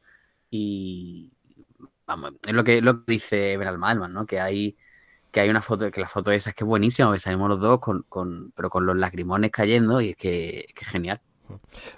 Y 0.50 1.34
vamos, 2.08 2.34
es 2.48 2.54
lo 2.54 2.64
que, 2.64 2.82
lo 2.82 3.04
que 3.06 3.14
dice 3.14 3.58
Benalmalman, 3.58 4.14
¿no? 4.14 4.26
Que 4.26 4.40
hay, 4.40 4.78
que 5.38 5.42
hay 5.42 5.50
una 5.52 5.62
foto, 5.62 5.92
que 5.92 6.02
la 6.02 6.08
foto 6.08 6.32
esa 6.32 6.50
es 6.50 6.56
que 6.56 6.64
es 6.64 6.68
buenísima, 6.68 7.14
que 7.14 7.20
salimos 7.20 7.48
los 7.48 7.60
dos 7.60 7.80
con, 7.80 8.04
con, 8.10 8.52
pero 8.56 8.72
con 8.72 8.88
los 8.88 8.98
lagrimones 8.98 9.52
cayendo 9.52 10.02
y 10.02 10.10
es 10.10 10.16
que, 10.16 10.66
es 10.68 10.74
que 10.74 10.84
genial. 10.84 11.22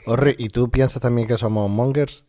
Orri, 0.05 0.35
¿y 0.37 0.49
tú 0.49 0.69
piensas 0.69 1.01
también 1.01 1.25
que 1.25 1.37
somos 1.37 1.69
mongers? 1.69 2.25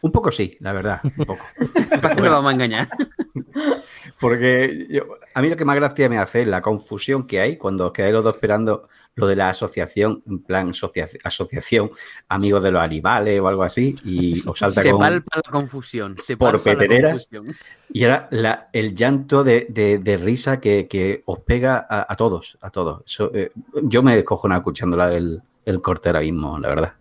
Un 0.00 0.12
poco 0.12 0.30
sí, 0.30 0.56
la 0.60 0.72
verdad, 0.72 1.00
un 1.02 1.24
poco. 1.26 1.44
¿Para 2.00 2.14
qué 2.14 2.20
nos 2.22 2.30
vamos 2.30 2.50
a 2.50 2.54
engañar? 2.54 2.88
Porque 4.20 4.86
yo- 4.90 5.06
a 5.34 5.42
mí 5.42 5.48
lo 5.48 5.56
que 5.56 5.64
más 5.64 5.76
gracia 5.76 6.08
me 6.08 6.18
hace 6.18 6.42
es 6.42 6.48
la 6.48 6.62
confusión 6.62 7.26
que 7.26 7.40
hay 7.40 7.56
cuando 7.56 7.86
os 7.86 7.92
quedáis 7.92 8.12
los 8.14 8.24
dos 8.24 8.34
esperando 8.34 8.88
lo 9.14 9.26
de 9.26 9.34
la 9.34 9.50
asociación, 9.50 10.22
en 10.28 10.38
plan 10.40 10.70
asocia- 10.70 11.08
asociación, 11.24 11.90
amigos 12.28 12.62
de 12.62 12.70
los 12.70 12.80
animales 12.82 13.40
o 13.40 13.48
algo 13.48 13.64
así, 13.64 13.96
y 14.04 14.30
os 14.48 14.58
salta 14.58 14.82
Se 14.82 14.90
con... 14.92 15.00
palpa 15.00 15.40
la 15.44 15.50
confusión. 15.52 16.16
Se 16.22 16.36
por 16.36 16.62
petereras. 16.62 17.28
confusión. 17.32 17.56
Y 17.92 18.04
era 18.04 18.28
la- 18.30 18.68
el 18.72 18.94
llanto 18.94 19.42
de, 19.42 19.66
de- 19.68 19.98
de 19.98 20.16
risa 20.16 20.60
que, 20.60 20.86
que 20.86 21.22
os 21.26 21.40
pega 21.40 21.84
a, 21.88 22.12
a 22.12 22.16
todos, 22.16 22.56
a 22.60 22.70
todos. 22.70 23.02
Eh, 23.34 23.50
yo 23.82 24.02
me 24.02 24.14
descojono 24.14 24.54
escuchando 24.56 25.02
el, 25.08 25.42
el 25.64 25.80
corte 25.82 26.08
ahora 26.10 26.20
mismo, 26.20 26.58
la 26.58 26.68
verdad. 26.68 26.92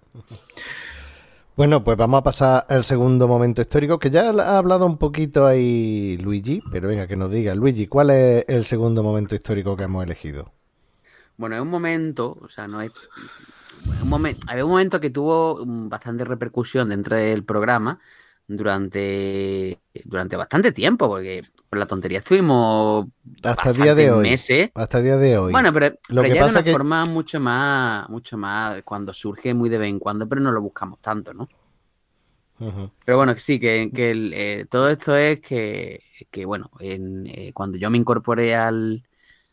Bueno, 1.58 1.84
pues 1.84 1.98
vamos 1.98 2.20
a 2.20 2.24
pasar 2.24 2.66
al 2.70 2.84
segundo 2.84 3.28
momento 3.28 3.62
histórico, 3.62 3.98
que 3.98 4.12
ya 4.12 4.30
ha 4.30 4.58
hablado 4.60 4.86
un 4.86 5.00
poquito 5.00 5.48
ahí 5.48 6.16
Luigi, 6.18 6.62
pero 6.72 6.88
venga, 6.88 7.08
que 7.08 7.16
nos 7.16 7.32
diga, 7.32 7.56
Luigi, 7.56 7.88
¿cuál 7.88 8.12
es 8.12 8.46
el 8.48 8.64
segundo 8.64 9.02
momento 9.02 9.34
histórico 9.34 9.76
que 9.76 9.86
hemos 9.86 10.04
elegido? 10.04 10.54
Bueno, 11.36 11.56
es 11.56 11.62
un 11.64 11.70
momento, 11.70 12.38
o 12.40 12.48
sea, 12.48 12.68
no 12.68 12.80
es. 12.80 12.92
Un 14.04 14.08
momento, 14.08 14.46
había 14.48 14.66
un 14.66 14.70
momento 14.70 15.00
que 15.00 15.10
tuvo 15.10 15.66
mm, 15.66 15.90
bastante 15.90 16.26
repercusión 16.26 16.90
dentro 16.90 17.16
del 17.16 17.44
programa 17.44 18.00
durante, 18.48 19.80
durante 20.06 20.36
bastante 20.36 20.72
tiempo, 20.72 21.08
porque 21.08 21.44
por 21.70 21.80
la 21.80 21.86
tontería 21.86 22.20
estuvimos 22.20 23.08
Hasta 23.44 23.74
día 23.74 23.94
de 23.94 24.10
hoy. 24.12 24.24
meses. 24.30 24.70
Hasta 24.74 25.02
día 25.02 25.18
de 25.18 25.38
hoy. 25.38 25.52
Bueno, 25.52 25.74
pero, 25.74 25.96
Lo 26.10 26.22
pero 26.22 26.24
que 26.24 26.30
ya 26.30 26.34
de 26.36 26.40
pasa 26.48 26.60
una 26.60 26.64
que- 26.64 26.72
forma 26.72 27.06
mucho 27.06 27.40
más, 27.40 28.10
mucho 28.10 28.38
más, 28.38 28.82
cuando 28.84 29.14
surge 29.14 29.54
muy 29.54 29.70
de 29.70 29.78
vez 29.78 29.90
en 29.90 30.00
cuando, 30.00 30.28
pero 30.28 30.42
no 30.42 30.52
lo 30.52 30.62
buscamos 30.62 31.00
tanto, 31.02 31.34
¿no? 31.34 31.48
Pero 33.06 33.18
bueno, 33.18 33.36
sí, 33.38 33.60
que, 33.60 33.92
que 33.94 34.10
el, 34.10 34.34
eh, 34.34 34.66
todo 34.68 34.90
esto 34.90 35.16
es 35.16 35.40
que, 35.42 36.02
que, 36.32 36.44
bueno, 36.44 36.72
en, 36.80 37.28
eh, 37.28 37.52
cuando 37.54 37.78
yo 37.78 37.92
me 37.92 38.00
incorporé 38.00 38.56
al, 38.56 39.04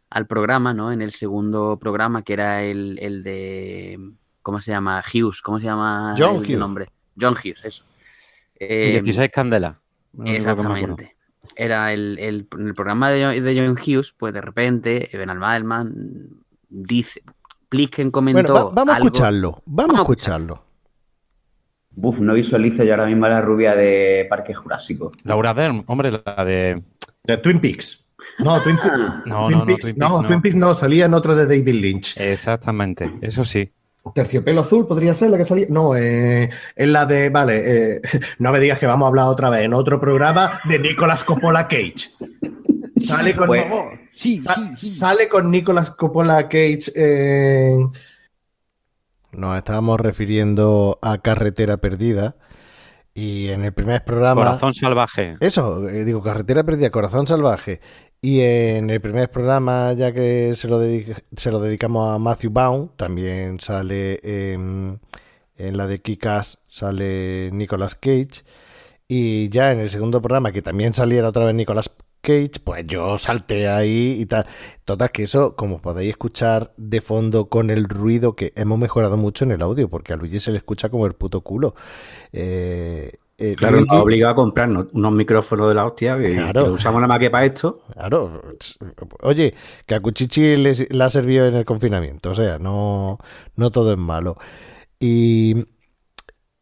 al 0.09 0.26
programa, 0.26 0.72
¿no? 0.72 0.90
En 0.90 1.02
el 1.02 1.12
segundo 1.12 1.78
programa, 1.78 2.22
que 2.22 2.33
era 2.33 2.62
el, 2.62 2.98
el 3.02 3.22
de, 3.22 3.98
¿cómo 4.40 4.59
se 4.62 4.70
llama? 4.70 5.02
Hughes, 5.12 5.42
¿cómo 5.42 5.59
se 5.59 5.66
llama 5.66 6.14
John 6.16 6.37
el 6.37 6.42
Hughes. 6.46 6.59
nombre? 6.59 6.88
John 7.20 7.35
Hughes, 7.35 7.62
eso. 7.64 7.85
Eh, 8.59 9.01
16 9.03 9.31
candelas. 9.33 9.77
Lo 10.14 10.23
único 10.23 10.38
que 10.38 10.45
me 10.45 10.51
acuerdo. 10.51 10.73
exactamente. 10.73 11.17
Era 11.57 11.93
el, 11.93 12.19
el, 12.19 12.47
programa 12.47 13.11
de 13.11 13.23
John, 13.25 13.45
de 13.45 13.55
John 13.67 13.77
Hughes, 13.77 14.12
pues 14.17 14.33
de 14.33 14.40
repente, 14.40 15.09
Ben 15.12 15.37
Madelman 15.38 15.93
dice, 16.69 17.23
Plisken 17.69 18.11
comentó 18.11 18.53
Bueno, 18.53 18.67
va- 18.69 18.73
vamos 18.75 18.95
a 18.95 18.99
escucharlo, 18.99 19.51
vamos, 19.51 19.64
Vamos 19.67 19.97
a 19.97 19.99
a 19.99 20.03
escucharlo. 20.03 20.64
Buf, 21.97 22.19
no 22.19 22.35
visualizo 22.35 22.83
yo 22.83 22.93
ahora 22.93 23.07
mismo 23.07 23.27
a 23.27 23.29
la 23.29 23.40
rubia 23.40 23.77
de 23.77 24.27
Parque 24.29 24.53
Jurásico. 24.55 25.12
Laura 25.25 25.55
Dern, 25.55 25.85
hombre, 25.87 26.11
la 26.11 26.45
de. 26.45 26.83
De 27.23 27.37
Twin 27.38 27.61
Peaks. 27.61 28.09
No, 28.40 28.61
Twin, 28.62 28.77
Ah, 28.83 29.23
No, 29.27 29.47
Twin 29.47 29.59
no, 29.59 29.59
no, 29.61 29.67
Peaks, 29.67 29.81
Twin 29.83 29.95
no, 29.97 30.09
Peaks, 30.09 30.23
no. 30.23 30.29
Twin 30.29 30.43
Peaks 30.43 30.57
no, 30.57 30.75
salía 30.75 31.05
en 31.05 31.14
otro 31.14 31.37
de 31.37 31.47
David 31.47 31.69
Lynch. 31.75 32.17
Exactamente, 32.19 33.12
eso 33.21 33.45
sí. 33.45 33.71
Terciopelo 34.12 34.61
azul 34.62 34.87
podría 34.87 35.14
ser 35.14 35.31
la 35.31 35.38
que 35.38 35.45
salía. 35.45 35.67
No, 35.71 35.97
eh, 35.97 36.51
es 36.77 36.88
la 36.88 37.07
de. 37.07 37.31
Vale, 37.31 37.95
eh, 37.97 38.01
no 38.38 38.53
me 38.53 38.61
digas 38.61 38.79
que 38.79 38.87
vamos 38.87 39.07
a 39.07 39.09
hablar 39.09 39.27
otra 39.29 39.49
vez 39.51 39.62
en 39.62 39.73
otro 39.75 39.99
programa 40.01 40.61
de 40.64 40.79
Nicolas 40.79 41.25
Coppola 41.25 41.67
Cage. 41.69 42.11
Sale 43.01 43.35
con, 43.35 43.47
pues, 43.47 43.64
Sí, 44.14 44.38
sa- 44.38 44.77
sale 44.77 45.29
con 45.29 45.51
Nicolas 45.51 45.90
Coppola 45.93 46.49
Cage 46.49 46.93
en. 46.95 47.90
Nos 49.33 49.57
estábamos 49.57 49.99
refiriendo 50.01 50.99
a 51.03 51.19
Carretera 51.19 51.79
Perdida 51.79 52.37
y 53.14 53.49
en 53.49 53.64
el 53.64 53.73
primer 53.73 54.05
programa... 54.05 54.43
Corazón 54.45 54.75
salvaje. 54.75 55.37
Eso, 55.40 55.88
eh, 55.88 56.05
digo, 56.05 56.23
Carretera 56.23 56.62
Perdida, 56.62 56.90
Corazón 56.90 57.27
Salvaje. 57.27 57.81
Y 58.27 58.41
en 58.41 58.89
el 58.89 59.03
primer 59.03 59.29
programa, 59.31 59.93
ya 59.93 60.11
que 60.11 60.57
se 60.57 60.67
lo, 60.67 60.79
dedica- 60.79 61.23
se 61.37 61.51
lo 61.51 61.61
dedicamos 61.61 62.09
a 62.09 62.19
Matthew 62.19 62.51
Baum, 62.53 62.89
también 62.97 63.61
sale 63.61 64.19
en, 64.23 64.99
en 65.57 65.77
la 65.77 65.87
de 65.87 65.99
Kikas, 66.01 66.59
sale 66.67 67.51
Nicolas 67.53 67.95
Cage. 67.97 68.43
Y 69.07 69.51
ya 69.51 69.73
en 69.73 69.81
el 69.81 69.91
segundo 69.91 70.23
programa, 70.23 70.53
que 70.53 70.63
también 70.63 70.95
saliera 70.95 71.29
otra 71.29 71.45
vez 71.45 71.55
Nicolas 71.55 71.91
Cage, 72.23 72.61
pues 72.65 72.87
yo 72.87 73.19
salté 73.19 73.69
ahí 73.69 74.17
y 74.19 74.25
tal. 74.25 74.47
Total, 74.87 75.11
que 75.11 75.25
eso, 75.25 75.55
como 75.55 75.83
podéis 75.83 76.13
escuchar 76.13 76.73
de 76.79 77.03
fondo 77.03 77.51
con 77.51 77.69
el 77.69 77.85
ruido, 77.85 78.35
que 78.37 78.55
hemos 78.57 78.79
mejorado 78.79 79.19
mucho 79.19 79.45
en 79.45 79.53
el 79.53 79.61
audio, 79.61 79.91
porque 79.91 80.15
a 80.15 80.17
Luigi 80.17 80.41
se 80.41 80.51
le 80.51 80.57
escucha 80.57 80.89
como 80.89 81.05
el 81.05 81.13
puto 81.13 81.43
culo. 81.43 81.75
Eh, 82.33 83.13
eh, 83.38 83.55
Claro, 83.57 83.77
Luigi- 83.79 83.88
nos 83.88 83.99
ha 83.99 84.03
obligado 84.03 84.33
a 84.33 84.37
comprarnos 84.37 84.87
unos 84.92 85.12
micrófonos 85.12 85.68
de 85.68 85.75
la 85.75 85.87
hostia 85.87 86.16
y 86.23 86.35
Claro. 86.35 86.73
usamos 86.73 87.01
nada 87.01 87.09
más 87.09 87.18
que 87.18 87.31
para 87.31 87.44
esto. 87.47 87.83
Claro. 87.92 88.42
Oye, 89.23 89.55
que 89.87 89.94
a 89.94 90.01
Cuchichi 90.01 90.57
le, 90.57 90.73
le 90.75 91.05
ha 91.05 91.11
servido 91.11 91.47
en 91.47 91.57
el 91.57 91.64
confinamiento. 91.64 92.31
O 92.31 92.35
sea, 92.35 92.59
no, 92.59 93.18
no 93.57 93.70
todo 93.70 93.92
es 93.92 93.99
malo. 93.99 94.37
Y, 95.01 95.64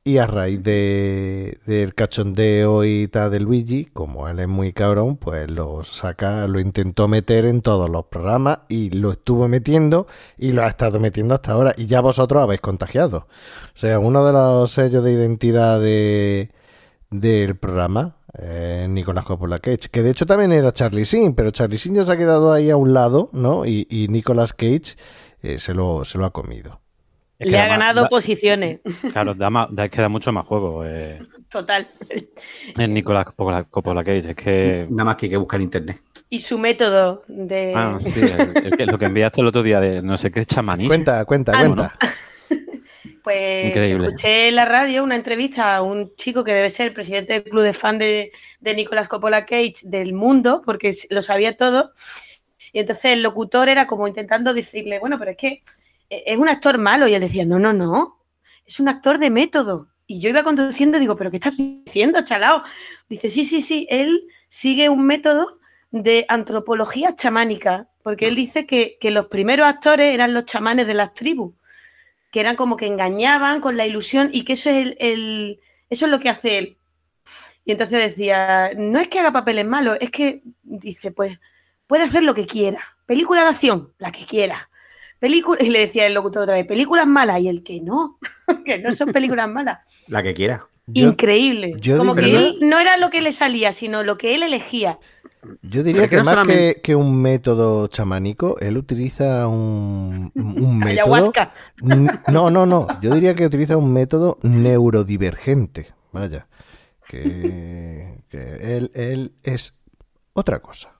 y 0.05 0.19
a 0.19 0.27
raíz 0.27 0.61
de, 0.65 1.59
del 1.67 1.95
cachondeo 1.95 2.85
y 2.85 3.07
tal 3.07 3.31
de 3.31 3.39
Luigi, 3.39 3.85
como 3.85 4.27
él 4.29 4.41
es 4.41 4.49
muy 4.49 4.73
cabrón, 4.73 5.17
pues 5.17 5.49
lo 5.49 5.85
saca, 5.85 6.49
lo 6.49 6.59
intentó 6.59 7.07
meter 7.07 7.45
en 7.45 7.61
todos 7.61 7.89
los 7.89 8.07
programas 8.07 8.61
y 8.69 8.91
lo 8.91 9.13
estuvo 9.13 9.47
metiendo 9.47 10.09
y 10.39 10.53
lo 10.53 10.63
ha 10.65 10.67
estado 10.67 10.99
metiendo 10.99 11.35
hasta 11.35 11.53
ahora. 11.53 11.73
Y 11.77 11.87
ya 11.87 12.01
vosotros 12.01 12.43
habéis 12.43 12.61
contagiado. 12.61 13.29
O 13.29 13.77
sea, 13.77 14.01
uno 14.01 14.25
de 14.25 14.33
los 14.33 14.73
sellos 14.73 15.05
de 15.05 15.13
identidad 15.13 15.79
de, 15.81 16.51
del 17.13 17.57
programa, 17.57 18.17
eh, 18.39 18.87
Nicolás 18.89 19.25
Coppola 19.25 19.59
Cage, 19.59 19.89
que 19.91 20.03
de 20.03 20.11
hecho 20.11 20.27
también 20.27 20.51
era 20.53 20.73
Charlie 20.73 21.05
Sin, 21.05 21.35
pero 21.35 21.51
Charlie 21.51 21.79
Sin 21.79 21.95
ya 21.95 22.05
se 22.05 22.13
ha 22.13 22.17
quedado 22.17 22.53
ahí 22.53 22.71
a 22.71 22.77
un 22.77 22.93
lado, 22.95 23.29
¿no? 23.33 23.65
Y, 23.67 23.87
y 23.91 24.09
Nicolas 24.09 24.53
Cage 24.53 24.97
eh, 25.43 25.59
se, 25.59 25.75
lo, 25.75 26.05
se 26.05 26.19
lo 26.19 26.25
ha 26.25 26.33
comido. 26.33 26.81
Es 27.39 27.47
que 27.47 27.51
Le 27.53 27.59
ha 27.59 27.63
más- 27.63 27.69
ganado 27.71 28.03
da- 28.03 28.09
posiciones. 28.09 28.81
Claro, 29.13 29.35
da, 29.35 29.51
más- 29.51 29.69
da- 29.71 29.85
es 29.87 29.91
que 29.91 30.01
da 30.01 30.09
mucho 30.09 30.33
más 30.33 30.47
juego. 30.47 30.85
Eh, 30.87 31.21
Total. 31.49 31.87
en 32.79 32.95
Nicolás 32.95 33.27
Coppola, 33.27 33.65
Coppola 33.65 34.03
Cage. 34.05 34.31
Es 34.31 34.37
que. 34.37 34.87
Nada 34.91 35.05
más 35.05 35.17
que 35.17 35.27
hay 35.27 35.31
que 35.31 35.37
buscar 35.37 35.59
en 35.61 35.65
internet. 35.65 36.01
Y 36.31 36.39
su 36.39 36.59
método 36.59 37.25
de. 37.29 37.73
Ah, 37.77 37.99
sí, 38.01 38.21
el- 38.21 38.81
el 38.81 38.87
lo 38.89 38.99
que 38.99 39.05
enviaste 39.07 39.41
el 39.41 39.49
otro 39.49 39.63
día 39.63 39.81
de 39.81 40.01
no 40.03 40.17
sé 40.19 40.31
qué 40.31 40.47
chamanismo. 40.47 40.89
Cuenta, 40.89 41.25
cuenta, 41.25 41.53
Ah, 41.55 41.61
cuenta. 41.61 41.93
Pues 43.23 43.69
Increíble. 43.69 44.09
escuché 44.09 44.49
en 44.49 44.57
la 44.57 44.65
radio 44.65 45.05
una 45.05 45.15
entrevista 45.15 45.77
a 45.77 45.83
un 45.83 46.15
chico 46.17 46.43
que 46.43 46.53
debe 46.53 46.71
ser 46.71 46.89
el 46.89 46.95
presidente 46.95 47.35
del 47.35 47.45
club 47.45 47.63
de 47.63 47.73
fan 47.73 47.99
de, 47.99 48.33
de 48.61 48.75
Nicolas 48.75 49.09
Coppola 49.09 49.45
Cage 49.45 49.85
del 49.85 50.13
mundo, 50.13 50.63
porque 50.65 50.93
lo 51.11 51.23
sabía 51.23 51.57
todo. 51.57 51.93
Y 52.73 52.81
entonces 52.81 53.07
el 53.07 53.23
locutor 53.23 53.69
era 53.69 53.87
como 53.87 54.09
intentando 54.09 54.55
decirle, 54.55 54.99
bueno, 54.99 55.19
pero 55.19 55.33
es 55.33 55.37
que 55.37 55.63
eh, 56.11 56.25
es 56.27 56.39
un 56.39 56.49
actor 56.49 56.79
malo. 56.79 57.07
Y 57.07 57.15
él 57.15 57.21
decía, 57.21 57.45
no, 57.45 57.59
no, 57.59 57.73
no, 57.73 58.19
es 58.67 58.81
un 58.81 58.89
actor 58.89 59.19
de 59.19 59.31
método. 59.31 59.89
Y 60.07 60.21
yo 60.21 60.29
iba 60.29 60.43
conduciendo 60.43 60.97
y 60.97 61.01
digo, 61.01 61.17
¿pero 61.17 61.31
qué 61.31 61.37
estás 61.37 61.57
diciendo, 61.57 62.23
chalao? 62.25 62.63
Dice, 63.09 63.31
sí, 63.31 63.45
sí, 63.45 63.61
sí, 63.61 63.87
él 63.89 64.27
sigue 64.49 64.89
un 64.89 65.07
método 65.07 65.59
de 65.91 66.25
antropología 66.29 67.15
chamánica, 67.15 67.89
porque 68.03 68.27
él 68.27 68.35
dice 68.35 68.67
que, 68.67 68.97
que 69.01 69.11
los 69.11 69.27
primeros 69.27 69.67
actores 69.67 70.13
eran 70.13 70.35
los 70.35 70.45
chamanes 70.45 70.87
de 70.87 70.95
las 70.95 71.15
tribus, 71.15 71.55
que 72.33 72.41
eran 72.41 72.57
como 72.57 72.77
que 72.79 72.89
engañaban 72.89 73.61
con 73.63 73.79
la 73.79 73.87
ilusión 73.87 74.31
y 74.33 74.45
que 74.45 74.55
eso 74.55 74.71
es, 74.71 74.77
el, 74.79 74.97
el- 75.01 75.61
eso 75.91 76.07
es 76.07 76.13
lo 76.13 76.21
que 76.21 76.31
hace 76.31 76.59
él. 76.59 76.79
Y 77.65 77.73
entonces 77.73 78.01
decía, 78.01 78.73
no 78.77 78.99
es 78.99 79.09
que 79.09 79.21
haga 79.21 79.33
papeles 79.33 79.67
malos, 79.67 79.99
es 80.01 80.11
que 80.11 80.43
dice, 80.63 81.13
pues 81.13 81.39
puede 81.87 82.05
hacer 82.05 82.23
lo 82.25 82.35
que 82.35 82.47
quiera. 82.47 82.81
Película 83.07 83.43
de 83.43 83.49
acción, 83.51 83.93
la 83.99 84.11
que 84.13 84.27
quiera. 84.27 84.71
Película, 85.21 85.63
y 85.63 85.69
le 85.71 85.81
decía 85.81 86.07
el 86.07 86.15
locutor 86.15 86.43
otra 86.43 86.55
vez, 86.55 86.67
películas 86.67 87.07
malas, 87.07 87.41
y 87.41 87.49
el 87.49 87.63
que 87.63 87.81
no, 87.81 88.19
que 88.65 88.79
no 88.79 88.91
son 88.93 89.13
películas 89.13 89.49
malas. 89.49 89.79
La 90.09 90.23
que 90.23 90.35
quiera. 90.35 90.67
Increíble. 90.95 91.75
yo 91.79 91.99
como 91.99 92.15
que 92.15 92.37
él 92.37 92.59
no 92.61 92.81
era 92.81 92.97
lo 92.97 93.11
que 93.11 93.21
le 93.21 93.31
salía, 93.33 93.73
sino 93.73 94.03
lo 94.03 94.19
que 94.19 94.35
él 94.35 94.43
elegía. 94.43 94.99
Yo 95.63 95.83
diría 95.83 96.09
que 96.09 96.19
más 96.19 96.27
solamente- 96.29 96.75
que, 96.77 96.81
que 96.83 96.95
un 96.97 97.21
método 97.21 97.89
chamánico, 97.89 98.57
él 98.61 98.77
utiliza 98.77 99.47
un, 99.49 100.31
un 100.35 100.79
método. 101.03 101.33
No, 102.29 102.51
no, 102.51 102.67
no. 102.67 102.87
Yo 103.01 103.13
diría 103.15 103.35
que 103.35 103.47
utiliza 103.47 103.77
un 103.77 103.93
método 103.93 104.39
neurodivergente. 104.43 105.93
Vaya. 106.13 106.47
Que, 107.09 108.23
que 108.29 108.77
él, 108.77 108.91
él 108.95 109.35
es 109.43 109.79
otra 110.33 110.61
cosa. 110.61 110.93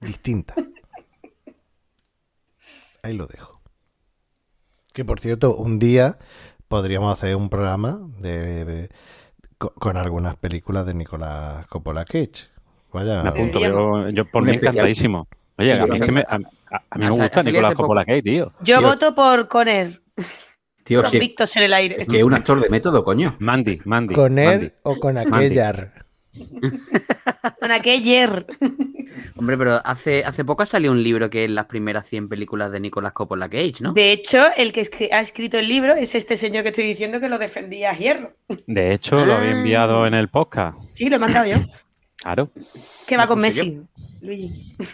Distinta. 0.00 0.54
Ahí 3.02 3.14
lo 3.14 3.26
dejo. 3.26 3.60
Que 4.92 5.04
por 5.04 5.20
cierto, 5.20 5.56
un 5.56 5.78
día 5.78 6.18
podríamos 6.68 7.12
hacer 7.16 7.36
un 7.36 7.48
programa 7.48 8.00
de, 8.18 8.64
de- 8.64 8.90
co- 9.58 9.72
con, 9.74 9.96
algunas 9.96 10.36
películas 10.36 10.84
de 10.86 10.94
Nicolás 10.94 11.66
Coppola 11.68 12.04
Cage. 12.04 12.48
Vaya. 12.92 13.22
Me 13.22 13.28
apunto, 13.30 13.58
yo, 13.60 14.08
yo 14.10 14.24
por 14.24 14.42
mí 14.42 14.52
encantadísimo. 14.52 15.28
Oye, 15.58 15.72
a 15.78 15.86
mí, 15.86 15.94
es 15.94 16.02
que 16.02 16.12
me, 16.12 16.20
a, 16.20 16.34
a- 16.70 16.82
a 16.90 16.98
mí 16.98 17.04
me 17.04 17.06
Ha 17.06 17.12
sa- 17.12 17.22
gusta 17.24 17.42
Nicolás. 17.42 17.74
Coppola 17.74 18.04
Cage, 18.04 18.22
tío. 18.22 18.52
Yo 18.60 18.78
Tío. 18.78 18.88
voto 18.88 19.14
por 19.14 19.48
Conner. 19.48 20.00
Tío, 20.84 21.04
sí, 21.04 21.18
Convictos 21.18 21.56
en 21.56 21.62
el 21.64 21.74
aire. 21.74 21.96
es 22.02 22.08
que 22.08 22.18
es 22.18 22.22
un 22.24 22.32
actor 22.34 22.60
de 22.60 22.70
método, 22.70 23.04
coño. 23.04 23.36
Mandy, 23.40 23.80
Mandy. 23.84 24.14
¿Con 24.14 24.34
Mandy. 24.34 24.66
él 24.66 24.72
o 24.84 24.96
con 24.98 25.18
aquella? 25.18 25.92
Con 27.60 27.72
aquel 27.72 28.46
Hombre, 29.36 29.56
pero 29.58 29.80
hace, 29.84 30.24
hace 30.24 30.44
poco 30.44 30.62
ha 30.62 30.66
salido 30.66 30.92
un 30.92 31.02
libro 31.02 31.28
que 31.30 31.44
es 31.44 31.50
las 31.50 31.66
primeras 31.66 32.06
100 32.06 32.28
películas 32.28 32.70
de 32.70 32.80
Nicolas 32.80 33.12
Coppola 33.12 33.48
Cage, 33.48 33.74
¿no? 33.80 33.92
De 33.92 34.12
hecho, 34.12 34.38
el 34.56 34.72
que 34.72 34.82
escri- 34.82 35.08
ha 35.12 35.20
escrito 35.20 35.58
el 35.58 35.68
libro 35.68 35.94
es 35.94 36.14
este 36.14 36.36
señor 36.36 36.62
que 36.62 36.68
estoy 36.70 36.84
diciendo 36.84 37.18
que 37.20 37.28
lo 37.28 37.38
defendía 37.38 37.90
a 37.90 37.96
hierro. 37.96 38.32
De 38.66 38.92
hecho, 38.92 39.24
lo 39.24 39.34
había 39.34 39.52
enviado 39.52 40.06
en 40.06 40.14
el 40.14 40.28
podcast. 40.28 40.78
Sí, 40.90 41.08
lo 41.08 41.16
he 41.16 41.18
mandado 41.18 41.46
yo. 41.46 41.56
Claro. 42.22 42.50
Que 43.06 43.16
va 43.16 43.26
con 43.26 43.38
¿En 43.38 43.42
Messi? 43.42 43.82
Luigi. 44.20 44.76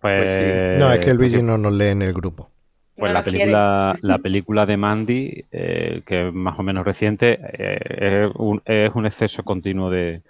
Pues, 0.00 0.78
No, 0.78 0.90
es 0.92 0.98
que 1.00 1.12
Luigi 1.12 1.42
no 1.42 1.58
nos 1.58 1.72
lee 1.74 1.88
en 1.88 2.02
el 2.02 2.12
grupo. 2.14 2.50
Pues 2.96 3.10
No 3.10 3.14
la 3.14 3.22
quiere. 3.22 3.38
película, 3.38 3.96
la 4.02 4.18
película 4.18 4.66
de 4.66 4.76
Mandy, 4.76 5.44
eh, 5.52 6.02
que 6.06 6.28
es 6.28 6.34
más 6.34 6.58
o 6.58 6.62
menos 6.62 6.84
reciente, 6.84 7.38
eh, 7.52 8.26
es, 8.28 8.30
un, 8.36 8.62
es 8.64 8.90
un 8.94 9.06
exceso 9.06 9.42
continuo 9.42 9.90
de, 9.90 10.22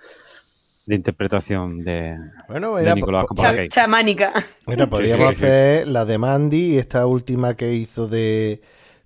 de 0.86 0.94
interpretación 0.94 1.84
de, 1.84 2.16
Bueno, 2.48 2.74
de 2.74 2.82
mira, 2.82 2.94
Nicolás 2.96 3.26
chamánica. 3.68 4.32
Mira, 4.66 4.88
podríamos 4.88 5.30
hacer 5.32 5.86
la 5.86 6.04
de 6.04 6.18
Mandy 6.18 6.74
y 6.74 6.78
esta 6.78 7.06
última 7.06 7.54
que 7.54 7.72
hizo 7.74 8.08
de, 8.08 8.60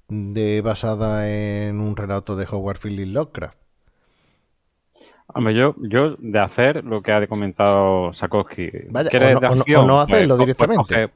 de 0.09 0.63
basada 0.63 1.29
en 1.31 1.81
un 1.81 1.95
relato 1.97 2.37
de 2.37 2.47
Howard 2.51 2.79
Phillips 2.79 3.11
Lovecraft. 3.13 3.59
Hombre, 5.35 5.55
yo, 5.55 5.74
yo 5.78 6.16
de 6.18 6.39
hacer 6.39 6.85
lo 6.85 7.03
que 7.03 7.12
ha 7.12 7.26
comentado 7.26 8.12
Sakowski. 8.14 8.70
Vaya, 8.91 9.11
¿Quieres 9.11 9.37
o 9.37 9.41
no- 9.41 9.41
de 9.41 9.47
o 9.47 9.55
no- 9.55 9.61
acción? 9.62 9.85
o 9.85 9.87
no 9.87 10.01
hacerlo 10.01 10.35
co- 10.37 10.41
directamente. 10.43 10.82
coge- 10.82 11.11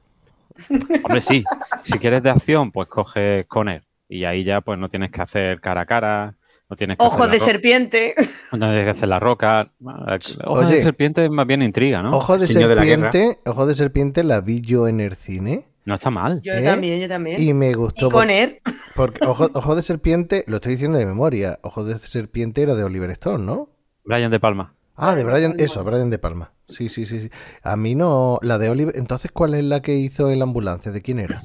Hombre, 1.04 1.22
sí. 1.22 1.44
Si 1.84 1.98
quieres 1.98 2.22
de 2.22 2.30
acción, 2.30 2.72
pues 2.72 2.88
coge 2.88 3.44
Conner. 3.48 3.84
Y 4.08 4.24
ahí 4.24 4.42
ya 4.44 4.60
pues 4.60 4.78
no 4.78 4.88
tienes 4.88 5.10
que 5.12 5.22
hacer 5.22 5.60
cara 5.60 5.82
a 5.82 5.86
cara, 5.86 6.34
no 6.68 6.76
tienes 6.76 6.98
que 6.98 7.04
Ojos 7.04 7.30
de 7.30 7.38
serpiente. 7.38 8.14
no 8.52 8.58
tienes 8.58 8.84
que 8.84 8.90
hacer 8.90 9.08
la 9.08 9.20
roca. 9.20 9.70
Ojos 10.44 10.64
Oye. 10.66 10.76
de 10.76 10.82
serpiente 10.82 11.24
es 11.24 11.30
más 11.30 11.46
bien 11.46 11.62
intriga, 11.62 12.02
¿no? 12.02 12.10
Ojo 12.10 12.36
de 12.38 12.46
Señor 12.46 12.70
de 12.70 12.74
la 12.76 12.82
serpiente, 12.84 13.38
Ojo 13.46 13.66
de 13.66 13.74
serpiente 13.74 14.24
la 14.24 14.40
vi 14.40 14.60
yo 14.62 14.88
en 14.88 15.00
el 15.00 15.14
cine 15.14 15.66
No 15.84 15.94
está 15.94 16.10
mal. 16.10 16.40
Yo 16.42 16.54
¿Eh? 16.54 16.62
también, 16.62 17.00
yo 17.00 17.08
también. 17.08 17.40
y 17.40 17.54
me 17.54 17.70
Y 17.70 17.74
gustó. 17.74 18.10
con 18.10 18.30
él. 18.30 18.60
Porque 18.96 19.24
Ojo, 19.26 19.48
Ojo 19.54 19.76
de 19.76 19.82
serpiente, 19.82 20.42
lo 20.48 20.56
estoy 20.56 20.72
diciendo 20.72 20.98
de 20.98 21.06
memoria, 21.06 21.58
Ojo 21.62 21.84
de 21.84 21.94
serpiente 21.98 22.62
era 22.62 22.74
de 22.74 22.82
Oliver 22.82 23.10
Stone, 23.10 23.44
¿no? 23.44 23.68
Brian 24.08 24.30
De 24.30 24.40
Palma. 24.40 24.72
Ah, 24.96 25.14
de 25.14 25.22
Brian, 25.22 25.54
eso, 25.58 25.84
Brian 25.84 26.08
de 26.08 26.18
Palma. 26.18 26.52
Sí, 26.66 26.88
sí, 26.88 27.04
sí, 27.04 27.20
sí. 27.20 27.30
A 27.62 27.76
mí 27.76 27.94
no, 27.94 28.38
la 28.42 28.56
de 28.58 28.70
Oliver. 28.70 28.96
Entonces, 28.96 29.30
¿cuál 29.30 29.52
es 29.52 29.62
la 29.62 29.82
que 29.82 29.96
hizo 29.96 30.30
en 30.30 30.38
la 30.38 30.44
ambulancia? 30.44 30.90
¿De 30.90 31.02
quién 31.02 31.18
era? 31.18 31.42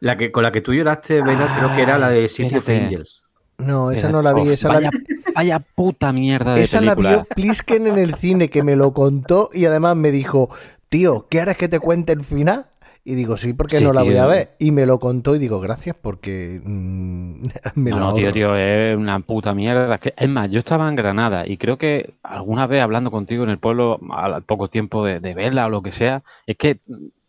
La 0.00 0.16
que, 0.16 0.32
con 0.32 0.42
la 0.42 0.50
que 0.50 0.60
tú 0.60 0.74
lloraste, 0.74 1.22
creo 1.22 1.76
que 1.76 1.82
era 1.82 1.98
la 1.98 2.10
de 2.10 2.28
City 2.28 2.56
of. 2.56 2.68
Angels. 2.68 3.24
No, 3.58 3.92
esa 3.92 4.08
no 4.08 4.22
la 4.22 4.32
vi, 4.32 4.40
Oh, 4.40 4.50
esa 4.50 4.68
la 4.68 4.74
vaya, 4.74 4.90
vaya 5.34 5.58
puta 5.60 6.12
mierda 6.12 6.54
de 6.54 6.62
Esa 6.62 6.80
la 6.80 6.94
vio 6.94 7.26
Plisken 7.34 7.86
en 7.86 7.98
el 7.98 8.14
cine, 8.16 8.50
que 8.50 8.62
me 8.64 8.74
lo 8.74 8.92
contó 8.92 9.50
y 9.52 9.66
además 9.66 9.94
me 9.96 10.10
dijo, 10.10 10.48
tío, 10.88 11.26
¿quieres 11.30 11.56
que 11.58 11.68
te 11.68 11.78
cuente 11.78 12.12
el 12.12 12.24
final? 12.24 12.69
Y 13.10 13.14
digo, 13.16 13.36
sí, 13.36 13.52
porque 13.54 13.80
Sí, 13.80 13.82
no 13.82 13.92
la 13.92 14.02
voy 14.02 14.16
a 14.16 14.26
tío. 14.26 14.26
ver. 14.26 14.50
Y 14.58 14.72
me 14.72 14.86
lo 14.86 14.98
contó 15.00 15.34
y 15.36 15.38
digo, 15.38 15.60
gracias, 15.60 15.96
porque 16.00 16.60
mm, 16.64 17.46
me 17.76 17.92
No, 17.92 17.98
lo 17.98 18.04
no, 18.04 18.12
tío, 18.14 18.30
ahorro. 18.30 18.32
tío, 18.32 18.56
es 18.56 18.96
una 18.96 19.20
puta 19.20 19.54
mierda. 19.54 19.98
Es, 20.16 20.28
más, 20.28 20.50
yo 20.50 20.58
estaba 20.60 20.88
en 20.88 20.96
Granada 20.96 21.46
y 21.46 21.56
creo 21.58 21.76
que 21.78 22.14
alguna 22.22 22.66
vez 22.66 22.82
hablando 22.82 23.10
contigo 23.10 23.44
en 23.44 23.50
el 23.50 23.58
pueblo, 23.58 23.98
al 24.12 24.42
poco 24.44 24.68
tiempo 24.68 25.04
de, 25.04 25.20
de 25.20 25.34
verla 25.34 25.66
o 25.66 25.70
lo 25.70 25.82
que 25.82 25.92
sea, 25.92 26.22
es 26.46 26.56
que 26.56 26.80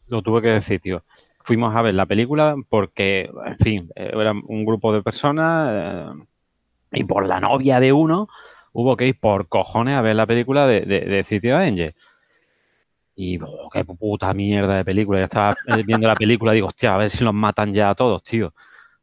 lo 0.07 0.21
tuve 0.21 0.41
que 0.41 0.49
decir, 0.49 0.79
tío. 0.81 1.03
Fuimos 1.43 1.75
a 1.75 1.81
ver 1.81 1.95
la 1.95 2.05
película 2.05 2.55
porque, 2.69 3.29
en 3.45 3.57
fin, 3.57 3.89
era 3.95 4.31
un 4.33 4.65
grupo 4.65 4.93
de 4.93 5.01
personas 5.01 5.69
eh, 5.71 6.23
y 6.91 7.03
por 7.03 7.25
la 7.27 7.39
novia 7.39 7.79
de 7.79 7.93
uno 7.93 8.27
hubo 8.73 8.95
que 8.97 9.07
ir 9.07 9.19
por 9.19 9.47
cojones 9.47 9.95
a 9.95 10.01
ver 10.01 10.15
la 10.15 10.27
película 10.27 10.67
de, 10.67 10.81
de, 10.81 11.01
de 11.01 11.23
City 11.23 11.51
of 11.51 11.59
Angels. 11.61 11.95
Y 13.15 13.39
oh, 13.41 13.69
qué 13.71 13.83
puta 13.83 14.33
mierda 14.33 14.77
de 14.77 14.85
película. 14.85 15.19
Ya 15.19 15.25
estaba 15.25 15.55
eh, 15.67 15.83
viendo 15.85 16.07
la 16.07 16.15
película 16.15 16.51
y 16.53 16.55
digo, 16.55 16.67
hostia, 16.67 16.93
a 16.95 16.97
ver 16.97 17.09
si 17.09 17.23
los 17.23 17.33
matan 17.33 17.73
ya 17.73 17.89
a 17.89 17.95
todos, 17.95 18.23
tío. 18.23 18.53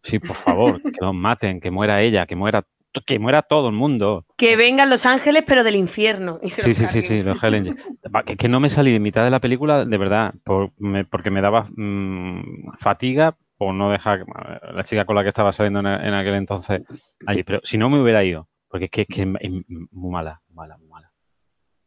Sí, 0.02 0.18
por 0.18 0.36
favor, 0.36 0.80
que 0.80 0.98
los 1.04 1.14
maten, 1.14 1.60
que 1.60 1.70
muera 1.70 2.00
ella, 2.00 2.24
que 2.26 2.36
muera, 2.36 2.64
que 3.04 3.18
muera 3.18 3.42
todo 3.42 3.68
el 3.68 3.74
mundo. 3.74 4.24
Que 4.36 4.56
vengan 4.56 4.88
los 4.90 5.04
ángeles, 5.06 5.44
pero 5.46 5.64
del 5.64 5.74
infierno. 5.76 6.38
y 6.42 6.50
se 6.50 6.62
Sí, 6.62 6.72
sí, 6.74 6.86
sí, 6.86 7.02
sí, 7.02 7.22
los. 7.22 7.36
Va, 7.42 8.22
Que, 8.22 8.36
que 8.36 8.48
no 8.48 8.60
me 8.60 8.70
salí 8.70 8.92
de 8.92 9.00
mitad 9.00 9.24
de 9.24 9.30
la 9.30 9.40
película, 9.40 9.84
de 9.84 9.98
verdad, 9.98 10.34
por- 10.44 10.72
me- 10.78 11.04
porque 11.04 11.30
me 11.30 11.40
daba 11.42 11.66
mm, 11.76 12.72
fatiga 12.78 13.36
por 13.58 13.74
no 13.74 13.90
dejar 13.90 14.24
a 14.62 14.72
la 14.72 14.84
chica 14.84 15.04
con 15.04 15.16
la 15.16 15.22
que 15.24 15.28
estaba 15.30 15.52
saliendo 15.52 15.80
en, 15.80 15.86
en 15.86 16.14
aquel 16.14 16.34
entonces 16.34 16.82
allí. 17.26 17.42
Pero 17.42 17.60
si 17.64 17.76
no 17.76 17.90
me 17.90 18.00
hubiera 18.00 18.22
ido, 18.24 18.48
porque 18.68 18.84
es 18.86 18.90
que 18.90 19.00
es, 19.02 19.08
que 19.08 19.22
es 19.22 19.50
muy 19.90 20.10
mala, 20.12 20.40
muy 20.48 20.54
mala, 20.56 20.78
muy 20.78 20.88
mala. 20.88 21.10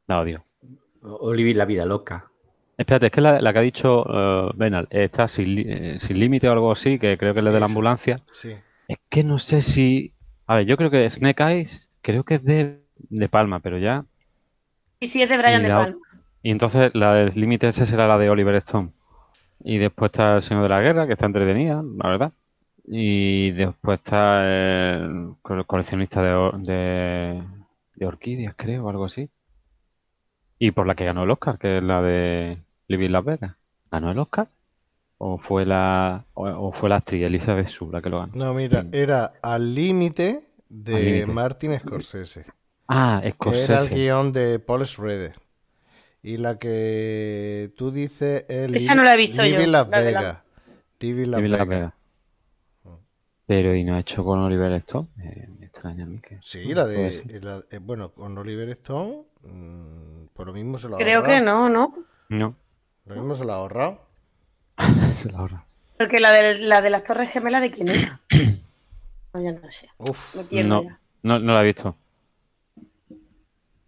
La 0.08 0.20
odio. 0.20 0.46
Olivia 1.04 1.56
la 1.56 1.66
vida 1.66 1.86
loca. 1.86 2.28
Espérate, 2.78 3.08
es 3.08 3.12
que 3.12 3.22
la, 3.22 3.42
la 3.42 3.54
que 3.54 3.60
ha 3.60 3.62
dicho 3.62 4.06
Benal, 4.56 4.88
está 4.90 5.28
sin, 5.28 5.58
eh, 5.60 6.00
sin 6.00 6.20
límite 6.20 6.50
o 6.50 6.52
algo 6.52 6.72
así, 6.72 6.98
que 7.00 7.18
creo 7.18 7.34
que 7.34 7.40
es 7.40 7.44
la 7.46 7.52
de 7.52 7.60
la 7.60 7.66
ambulancia. 7.68 8.22
Sí. 8.32 8.56
Es 8.88 8.98
que 9.10 9.24
no 9.24 9.40
sé 9.40 9.62
si. 9.62 10.14
A 10.48 10.56
ver, 10.58 10.66
yo 10.66 10.78
creo 10.78 10.90
que 10.90 11.10
Snake 11.10 11.44
Eyes, 11.44 11.92
creo 12.02 12.24
que 12.24 12.36
es 12.36 12.44
de, 12.44 12.82
de 12.98 13.30
Palma, 13.30 13.60
pero 13.60 13.78
ya. 13.78 14.06
Y 15.00 15.08
si 15.08 15.22
es 15.22 15.30
de 15.30 15.38
Brian 15.38 15.60
Y 15.62 15.64
de 15.64 15.70
la- 15.70 15.78
Palma. 15.78 16.00
Y 16.44 16.50
entonces 16.52 16.92
la 16.96 17.14
del 17.14 17.34
límite 17.40 17.68
ese 17.68 17.86
será 17.86 18.08
la 18.08 18.18
de 18.18 18.30
Oliver 18.32 18.56
Stone. 18.56 18.90
Y 19.64 19.78
después 19.78 20.10
está 20.12 20.38
El 20.38 20.42
Señor 20.42 20.64
de 20.64 20.70
la 20.70 20.82
Guerra, 20.82 21.06
que 21.06 21.14
está 21.14 21.28
entretenida, 21.28 21.84
la 21.98 22.10
verdad. 22.10 22.32
Y 22.88 23.52
después 23.52 24.00
está 24.00 24.44
el 24.52 25.34
co- 25.44 25.64
coleccionista 25.66 26.24
de, 26.24 27.44
de 27.96 28.06
orquídeas, 28.08 28.56
creo, 28.58 28.86
o 28.86 28.90
algo 28.90 29.06
así. 29.06 29.30
Y 30.62 30.72
por 30.72 30.88
la 30.88 30.96
que 30.96 31.04
ganó 31.06 31.24
el 31.24 31.32
Oscar, 31.32 31.58
que 31.60 31.78
es 31.80 31.84
la 31.84 32.02
de 32.02 32.64
Living 32.88 33.10
Las 33.12 33.26
Vegas. 33.26 33.58
¿Ganó 33.92 34.12
el 34.12 34.20
Oscar? 34.20 34.50
¿O 35.20 35.38
fue 35.40 35.66
la, 35.66 36.26
o, 36.34 36.48
o 36.50 36.74
fue 36.74 36.90
la 36.90 36.98
actriz 36.98 37.24
Elizabeth 37.26 37.68
Shue 37.70 37.92
la 37.92 38.02
que 38.02 38.10
lo 38.10 38.20
ganó? 38.22 38.40
No, 38.40 38.54
mira, 38.54 38.88
era 38.92 39.34
Al 39.42 39.74
límite 39.76 40.48
de 40.70 40.94
Al 40.94 41.04
límite. 41.06 41.26
Martin 41.28 41.78
Scorsese. 41.80 42.46
Ah, 42.88 43.22
que 43.42 43.64
Era 43.64 43.80
el 43.82 43.90
Scorsese. 43.90 43.92
guion 43.92 44.32
de 44.34 44.60
Paul 44.60 44.86
Schrader. 44.86 45.36
Y 46.24 46.38
la 46.38 46.60
que 46.60 47.74
tú 47.78 47.92
dices 47.92 48.46
es 48.50 48.72
Esa 48.72 48.96
no 48.96 49.04
la 49.04 49.14
he 49.14 49.18
visto 49.18 49.46
yo, 49.46 49.58
Living 49.58 49.68
Las 49.72 49.88
la 49.88 50.02
Vegas. 50.02 50.44
Living 51.00 51.28
Las 51.32 51.44
Living 51.44 51.50
Las 51.52 51.68
Vegas. 51.68 51.68
Vegas. 51.68 51.94
Pero 53.46 53.76
y 53.76 53.84
no 53.84 53.94
ha 53.96 54.00
hecho 54.00 54.24
con 54.26 54.40
Oliver 54.40 54.72
Stone. 54.74 55.10
Eh, 55.24 55.48
me 55.60 55.68
extraña 55.68 56.06
a 56.06 56.08
mí 56.08 56.20
que. 56.22 56.40
Sí, 56.40 56.74
la 56.74 56.86
de. 56.88 57.40
la- 57.42 57.64
eh, 57.72 57.78
bueno, 57.80 58.14
con 58.14 58.38
Oliver 58.38 58.70
Stone. 58.70 59.26
mm, 59.44 60.21
por 60.36 60.48
lo 60.48 60.54
mismo 60.54 60.78
se 60.78 60.90
lo 60.90 60.98
Creo 60.98 61.24
que 61.24 61.42
no, 61.42 61.70
¿no? 61.70 61.94
No, 62.30 62.56
Lo 63.06 63.16
mismo 63.16 63.36
se 63.36 63.46
lo 63.46 63.54
ha 63.54 63.56
ahorrado. 63.56 64.00
se 65.16 65.32
la 65.32 65.40
ahorra. 65.40 65.64
Porque 65.98 66.20
la 66.20 66.32
de, 66.32 66.60
la 66.60 66.82
de 66.82 66.90
las 66.90 67.04
Torres 67.04 67.32
Gemelas, 67.32 67.62
¿de 67.62 67.72
quién 67.72 67.90
era? 67.90 68.20
No, 69.34 69.42
yo 69.42 69.52
no 69.54 69.72
sé. 69.72 69.90
Uf. 69.98 70.36
Me 70.52 70.64
No, 70.64 70.84
no, 71.24 71.40
no 71.40 71.54
la 71.54 71.62
he 71.62 71.66
visto. 71.66 71.96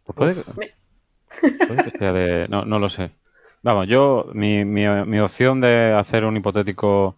Pues 0.05 0.15
puede, 0.35 0.57
Me- 0.57 0.71
puede 1.67 1.91
que 1.91 1.97
sea 1.97 2.13
de. 2.13 2.47
No, 2.47 2.65
no 2.65 2.79
lo 2.79 2.89
sé. 2.89 3.11
Vamos, 3.61 3.87
yo, 3.87 4.27
mi, 4.33 4.65
mi, 4.65 4.85
mi 5.05 5.19
opción 5.19 5.61
de 5.61 5.93
hacer 5.93 6.25
un 6.25 6.35
hipotético 6.37 7.15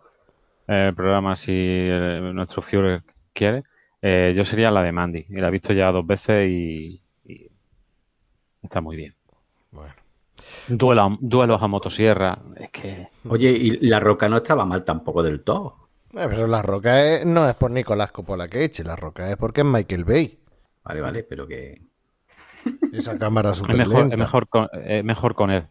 eh, 0.68 0.94
programa, 0.96 1.36
si 1.36 1.52
eh, 1.54 2.20
nuestro 2.34 2.62
Führer 2.62 3.04
quiere, 3.34 3.64
eh, 4.02 4.34
yo 4.36 4.46
sería 4.46 4.72
la 4.72 4.84
de 4.84 4.92
Mandy. 4.92 5.26
Y 5.30 5.36
la 5.36 5.48
he 5.50 5.52
visto 5.52 5.74
ya 5.74 5.92
dos 5.92 6.06
veces 6.06 6.50
y 6.50 7.02
está 8.66 8.82
muy 8.82 8.96
bien. 8.96 9.16
Bueno. 9.72 9.94
Duelo 10.68 11.18
duelos 11.22 11.62
a 11.62 11.68
motosierra. 11.68 12.38
Es 12.58 12.70
que. 12.70 13.08
Oye, 13.30 13.50
y 13.52 13.72
La 13.88 14.00
Roca 14.00 14.28
no 14.30 14.38
estaba 14.38 14.66
mal 14.66 14.84
tampoco 14.84 15.24
del 15.24 15.44
todo. 15.44 15.78
Eh, 16.14 16.28
pero 16.30 16.48
la 16.48 16.62
roca 16.62 17.04
es- 17.04 17.26
no 17.26 17.48
es 17.50 17.56
por 17.56 17.72
Nicolás 17.72 18.12
Coppola 18.12 18.48
Cage, 18.48 18.84
la 18.86 18.96
roca 18.96 19.30
es 19.30 19.36
porque 19.38 19.62
es 19.62 19.68
Michael 19.68 20.06
Bay. 20.06 20.40
Vale, 20.84 21.02
vale, 21.02 21.24
pero 21.24 21.46
que... 21.46 21.82
Esa 22.94 23.18
cámara 23.18 23.52
Es 23.52 23.58
súper 23.58 23.76
mejor, 23.76 24.14
es 24.14 24.18
mejor, 24.18 24.48
con, 24.48 24.70
es 24.86 25.04
mejor 25.04 25.36
con 25.36 25.52
él, 25.52 25.68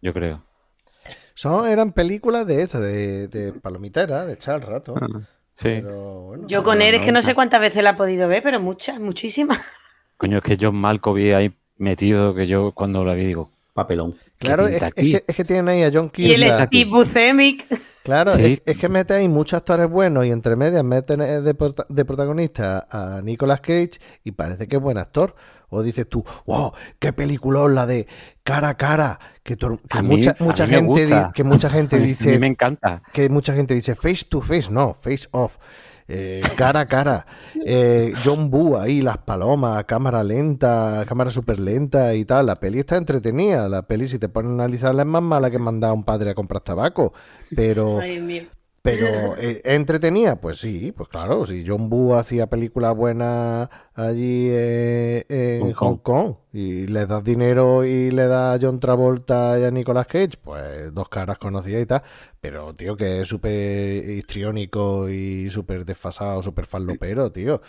yo 0.00 0.12
creo. 0.14 0.42
Son, 1.34 1.68
eran 1.68 1.92
películas 1.92 2.46
de 2.46 2.62
eso, 2.62 2.80
de, 2.80 3.28
de 3.28 3.52
palomitera, 3.52 4.24
de 4.24 4.34
echar 4.34 4.56
el 4.60 4.66
rato. 4.66 4.94
Ah, 5.00 5.06
Sí. 5.52 5.68
Pero 5.68 6.22
bueno. 6.22 6.46
Yo 6.48 6.62
con 6.64 6.78
No, 6.78 6.84
él 6.84 6.94
es 6.96 7.02
que 7.04 7.12
no 7.12 7.22
sé 7.22 7.32
cuántas 7.34 7.60
veces 7.60 7.84
la 7.84 7.90
he 7.90 7.94
podido 7.94 8.26
ver, 8.26 8.42
pero 8.42 8.58
muchas, 8.60 8.98
muchísimas. 8.98 9.60
Coño, 10.16 10.38
es 10.38 10.42
que 10.44 10.56
John 10.60 10.74
Malkovich 10.74 11.32
ahí 11.34 11.54
metido 11.76 12.34
que 12.34 12.46
yo 12.46 12.72
cuando 12.72 13.04
la 13.04 13.14
vi 13.14 13.24
digo, 13.26 13.50
Papelón. 13.72 14.14
Claro, 14.38 14.66
¿qué 14.66 14.76
es, 14.76 14.92
que, 14.94 15.24
es 15.26 15.36
que 15.36 15.44
tienen 15.44 15.68
ahí 15.68 15.82
a 15.82 15.90
John 15.92 16.10
Y 16.16 16.32
el. 16.32 16.50
Steve 16.50 16.84
Buscemic. 16.90 17.66
Claro, 18.02 18.34
Sí. 18.34 18.60
es, 18.66 18.74
es 18.74 18.76
que 18.78 18.88
mete 18.88 19.14
ahí 19.14 19.28
muchos 19.28 19.56
actores 19.56 19.88
buenos 19.88 20.26
y 20.26 20.30
entre 20.30 20.56
medias 20.56 20.84
meten 20.84 21.22
eh, 21.22 21.40
de, 21.40 21.54
prota- 21.54 21.86
de 21.88 22.04
protagonista 22.04 22.86
a 22.90 23.22
Nicolas 23.22 23.60
Cage 23.60 23.92
y 24.22 24.32
parece 24.32 24.68
que 24.68 24.76
es 24.76 24.82
buen 24.82 24.98
actor. 24.98 25.34
O 25.70 25.82
dices 25.82 26.06
tú, 26.08 26.22
wow, 26.46 26.72
qué 27.00 27.12
peliculón 27.12 27.74
la 27.74 27.86
de 27.86 28.06
cara 28.44 28.68
a 28.68 28.76
cara, 28.76 29.18
que, 29.42 29.56
to- 29.56 29.80
que 29.88 29.98
A 29.98 30.02
mí- 30.02 30.08
mucha, 30.08 30.34
gente 30.66 31.08
que 31.34 31.42
mucha 31.44 31.70
gente 31.70 31.96
a 31.96 31.98
mí 31.98 32.06
dice 32.06 32.38
me 32.38 32.46
encanta. 32.46 33.02
que 33.12 33.28
mucha 33.28 33.54
gente 33.54 33.74
dice 33.74 33.94
face 33.96 34.26
to 34.28 34.40
face, 34.40 34.70
no, 34.70 34.94
face 34.94 35.26
off. 35.32 35.56
Eh, 36.06 36.42
cara 36.56 36.80
a 36.80 36.86
cara. 36.86 37.26
Eh, 37.64 38.12
John 38.22 38.50
Boo 38.50 38.78
ahí, 38.78 39.00
las 39.00 39.18
palomas, 39.18 39.84
cámara 39.84 40.22
lenta, 40.22 41.04
cámara 41.08 41.30
súper 41.30 41.60
lenta 41.60 42.14
y 42.14 42.24
tal. 42.24 42.46
La 42.46 42.60
peli 42.60 42.80
está 42.80 42.96
entretenida. 42.96 43.68
La 43.68 43.86
peli, 43.86 44.06
si 44.06 44.18
te 44.18 44.28
pones 44.28 44.50
a 44.50 44.54
analizarla, 44.54 45.02
es 45.02 45.08
más 45.08 45.22
mala 45.22 45.50
que 45.50 45.58
mandar 45.58 45.90
a 45.90 45.94
un 45.94 46.04
padre 46.04 46.30
a 46.30 46.34
comprar 46.34 46.60
tabaco. 46.60 47.12
Pero, 47.54 48.00
Ay. 48.00 48.48
Pero 48.84 49.34
eh, 49.38 49.62
¿es 49.64 49.72
entretenida? 49.72 50.36
Pues 50.38 50.58
sí, 50.58 50.92
pues 50.94 51.08
claro. 51.08 51.46
Si 51.46 51.64
John 51.66 51.88
Boo 51.88 52.14
hacía 52.16 52.48
películas 52.48 52.94
buenas 52.94 53.70
allí 53.94 54.48
eh, 54.50 55.24
en 55.30 55.72
Hong 55.72 55.96
Kong 55.96 56.34
y 56.52 56.86
le 56.88 57.06
das 57.06 57.24
dinero 57.24 57.86
y 57.86 58.10
le 58.10 58.26
das 58.26 58.56
a 58.56 58.58
John 58.60 58.78
Travolta 58.80 59.58
y 59.58 59.64
a 59.64 59.70
Nicolas 59.70 60.06
Cage, 60.06 60.36
pues 60.42 60.92
dos 60.92 61.08
caras 61.08 61.38
conocidas 61.38 61.80
y 61.80 61.86
tal. 61.86 62.02
Pero, 62.42 62.74
tío, 62.74 62.94
que 62.94 63.22
es 63.22 63.28
súper 63.28 64.06
histriónico 64.10 65.08
y 65.08 65.48
súper 65.48 65.86
desfasado, 65.86 66.42
súper 66.42 66.66
fallopero, 66.66 67.32
tío. 67.32 67.62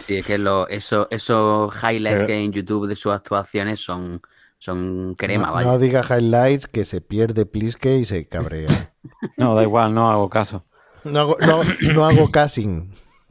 Sí, 0.00 0.16
es 0.16 0.26
que 0.26 0.36
lo, 0.36 0.66
eso, 0.66 1.06
esos 1.12 1.72
highlights 1.76 2.16
Pero- 2.16 2.26
que 2.26 2.32
hay 2.32 2.44
en 2.44 2.52
YouTube 2.52 2.88
de 2.88 2.96
sus 2.96 3.12
actuaciones 3.12 3.78
son, 3.78 4.20
son 4.66 5.14
crema, 5.16 5.46
no, 5.48 5.52
vaya. 5.54 5.70
no 5.70 5.78
diga 5.78 6.02
highlights 6.04 6.66
que 6.66 6.84
se 6.84 7.00
pierde 7.00 7.46
Pliske 7.46 7.96
y 7.98 8.04
se 8.04 8.26
cabrea. 8.28 8.92
No, 9.38 9.54
da 9.54 9.62
igual, 9.62 9.94
no 9.94 10.10
hago 10.10 10.28
caso. 10.28 10.64
No 11.04 11.20
hago, 11.20 11.36
no, 11.40 11.62
no 11.94 12.04
hago 12.04 12.30
casting. 12.30 12.90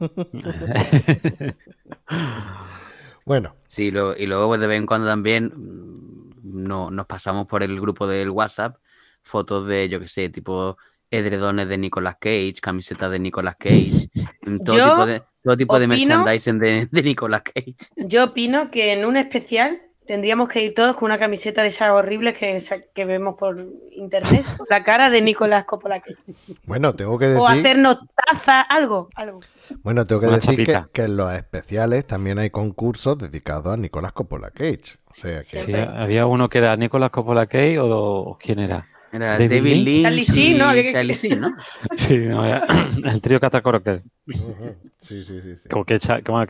Bueno, 3.24 3.56
Sí, 3.66 3.90
lo- 3.90 4.16
y 4.16 4.26
luego 4.26 4.46
pues, 4.48 4.60
de 4.60 4.66
vez 4.68 4.78
en 4.78 4.86
cuando 4.86 5.06
también 5.08 5.52
mm, 5.54 6.32
no, 6.44 6.90
nos 6.90 7.06
pasamos 7.06 7.46
por 7.46 7.62
el 7.62 7.78
grupo 7.80 8.06
del 8.06 8.30
WhatsApp 8.30 8.76
fotos 9.22 9.66
de, 9.66 9.88
yo 9.88 9.98
qué 10.00 10.06
sé, 10.08 10.28
tipo 10.28 10.76
edredones 11.10 11.68
de 11.68 11.76
Nicolas 11.78 12.16
Cage, 12.20 12.54
camisetas 12.62 13.10
de 13.10 13.18
Nicolas 13.18 13.56
Cage, 13.58 14.08
mm, 14.42 14.58
todo 14.64 14.76
Yo 14.76 14.84
tipo 14.90 15.06
de, 15.06 15.22
todo 15.42 15.56
tipo 15.56 15.78
de 15.78 15.88
merchandising 15.88 16.58
de, 16.60 16.88
de 16.90 17.02
Nicolas 17.02 17.42
Cage. 17.42 17.74
Yo 17.96 18.24
opino 18.24 18.70
que 18.70 18.92
en 18.92 19.04
un 19.04 19.16
especial 19.16 19.82
tendríamos 20.06 20.48
que 20.48 20.62
ir 20.62 20.74
todos 20.74 20.96
con 20.96 21.06
una 21.06 21.18
camiseta 21.18 21.62
de 21.62 21.68
esas 21.68 21.90
horribles 21.90 22.38
que, 22.38 22.58
que 22.94 23.04
vemos 23.04 23.34
por 23.36 23.66
internet, 23.92 24.44
con 24.56 24.66
la 24.70 24.82
cara 24.84 25.10
de 25.10 25.20
Nicolás 25.22 25.64
Coppola. 25.64 26.00
Cage. 26.00 26.16
bueno, 26.64 26.94
tengo 26.94 27.18
que 27.18 27.26
O 27.26 27.46
decir, 27.48 27.60
hacernos 27.60 27.98
taza, 28.14 28.60
algo, 28.62 29.08
algo. 29.14 29.40
bueno, 29.82 30.06
tengo 30.06 30.20
que 30.20 30.28
Una 30.28 30.36
decir 30.36 30.64
que, 30.64 30.78
que 30.92 31.02
en 31.02 31.16
los 31.16 31.32
especiales 31.34 32.06
también 32.06 32.38
hay 32.38 32.50
concursos 32.50 33.18
dedicados 33.18 33.72
a 33.72 33.76
Nicolás 33.76 34.12
Coppola 34.12 34.50
Cage. 34.50 34.96
O 35.10 35.14
sea 35.14 35.38
que 35.38 35.44
Sí. 35.60 35.72
Había 35.74 36.26
uno 36.26 36.48
que 36.48 36.58
era 36.58 36.76
Nicolas 36.76 37.10
Coppola 37.10 37.46
Cage 37.46 37.78
o, 37.78 37.88
o 37.88 38.38
quién 38.38 38.58
era. 38.58 38.86
Era 39.12 39.32
David 39.38 39.48
David, 39.50 39.72
Lynch. 39.72 39.84
Lynch, 39.86 40.02
Charlie 40.02 40.22
Sheen, 40.24 40.58
¿no? 40.58 40.92
Charlie 40.92 41.14
Sheen, 41.14 41.40
¿no? 41.40 41.56
Sí, 41.96 42.18
no, 42.18 42.44
era- 42.44 42.66
el 43.04 43.20
trío 43.20 43.40
Catacoroque. 43.40 44.02
Ujú. 44.26 44.74
sí, 45.00 45.22
sí, 45.24 45.40
sí, 45.40 45.56
sí. 45.56 45.68
Como 45.68 45.84
que, 45.84 45.98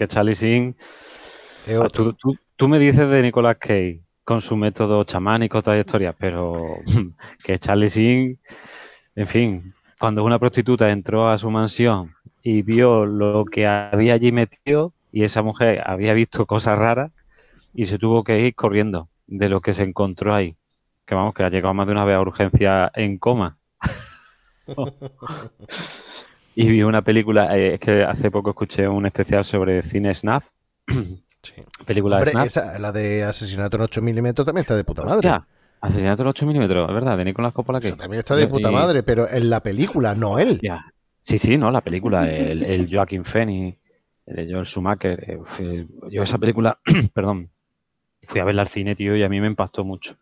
Charlie 0.09 0.35
Sheen. 0.35 0.75
Es 1.67 1.77
otro. 1.77 2.13
Tú, 2.15 2.15
tú- 2.15 2.39
tú 2.57 2.69
me 2.69 2.79
dices 2.79 3.09
de 3.09 3.23
Nicolas 3.23 3.57
Cage 3.59 4.01
con 4.25 4.43
su 4.43 4.57
método 4.57 5.05
chamánico, 5.05 5.63
toda 5.63 5.79
historia, 5.79 6.13
pero 6.13 6.79
que 7.45 7.59
Charlie 7.59 7.89
Sheen, 7.89 8.39
en 9.15 9.27
fin, 9.27 9.75
cuando 9.99 10.25
una 10.25 10.39
prostituta 10.39 10.91
entró 10.91 11.29
a 11.29 11.39
su 11.39 11.51
mansión 11.51 12.15
y 12.43 12.63
vio 12.63 13.07
lo 13.07 13.45
que 13.45 13.67
había 13.67 14.15
allí 14.15 14.33
metido 14.33 14.93
y 15.13 15.23
esa 15.25 15.43
mujer 15.43 15.83
había 15.87 16.13
visto 16.15 16.47
cosas 16.47 16.79
raras 16.79 17.13
y 17.73 17.87
se 17.87 17.99
tuvo 17.99 18.25
que 18.25 18.41
ir 18.41 18.55
corriendo 18.55 19.09
de 19.27 19.49
lo 19.49 19.61
que 19.61 19.75
se 19.75 19.83
encontró 19.83 20.35
ahí. 20.35 20.57
Que 21.05 21.15
vamos, 21.15 21.35
que 21.35 21.45
ha 21.45 21.51
llegado 21.51 21.73
más 21.75 21.87
de 21.87 21.93
una 21.93 22.05
vez 22.05 22.17
a 22.17 22.21
urgencia 22.21 22.91
en 22.95 23.19
coma. 23.19 23.59
y 26.57 26.69
vi 26.69 26.83
una 26.83 27.03
película, 27.03 27.57
eh, 27.57 27.75
es 27.75 27.81
que 27.81 28.03
hace 28.03 28.31
poco 28.31 28.51
escuché 28.51 28.89
un 28.89 29.07
especial 29.07 29.45
sobre 29.45 29.83
cine 29.83 30.13
snuff, 30.15 30.45
Sí. 31.55 31.63
película 31.85 32.17
Hombre, 32.17 32.31
de 32.31 32.37
snuff. 32.37 32.47
esa, 32.47 32.79
la 32.79 32.93
de 32.93 33.25
asesinato 33.25 33.77
en 33.77 33.83
8 33.85 34.03
milímetros 34.03 34.45
también 34.47 34.63
está 34.63 34.75
de 34.77 34.85
puta 34.85 35.05
madre. 35.05 35.29
Ya, 35.29 35.47
asesinato 35.81 36.23
en 36.23 36.29
8 36.29 36.47
milímetros, 36.47 36.89
es 36.89 36.95
verdad, 36.95 37.17
de 37.17 37.25
Nicolás 37.25 37.53
Coppola 37.53 37.79
Eso 37.79 37.91
que. 37.91 37.97
también 37.97 38.19
está 38.21 38.35
de 38.37 38.47
puta 38.49 38.71
Y- 38.71 38.75
madre, 38.75 39.03
pero 39.03 39.29
en 39.29 39.49
la 39.51 39.61
película, 39.61 40.15
no 40.15 40.39
él. 40.39 40.61
Sí, 41.23 41.39
sí, 41.39 41.57
no, 41.57 41.71
la 41.71 41.81
película, 41.81 42.29
el, 42.31 42.65
el 42.65 42.89
Joaquin 42.95 43.25
Phoenix, 43.25 43.79
el 44.27 44.53
Joel 44.53 44.67
Schumacher. 44.67 45.23
eh, 45.31 45.39
fue- 45.45 45.87
yo 46.11 46.23
esa 46.23 46.39
película, 46.39 46.79
perdón, 47.15 47.51
fui 48.29 48.41
a 48.41 48.45
verla 48.45 48.63
al 48.63 48.69
cine, 48.69 48.95
tío, 48.95 49.17
y 49.17 49.23
a 49.25 49.29
mí 49.29 49.41
me 49.41 49.47
impactó 49.49 49.85
mucho. 49.85 50.17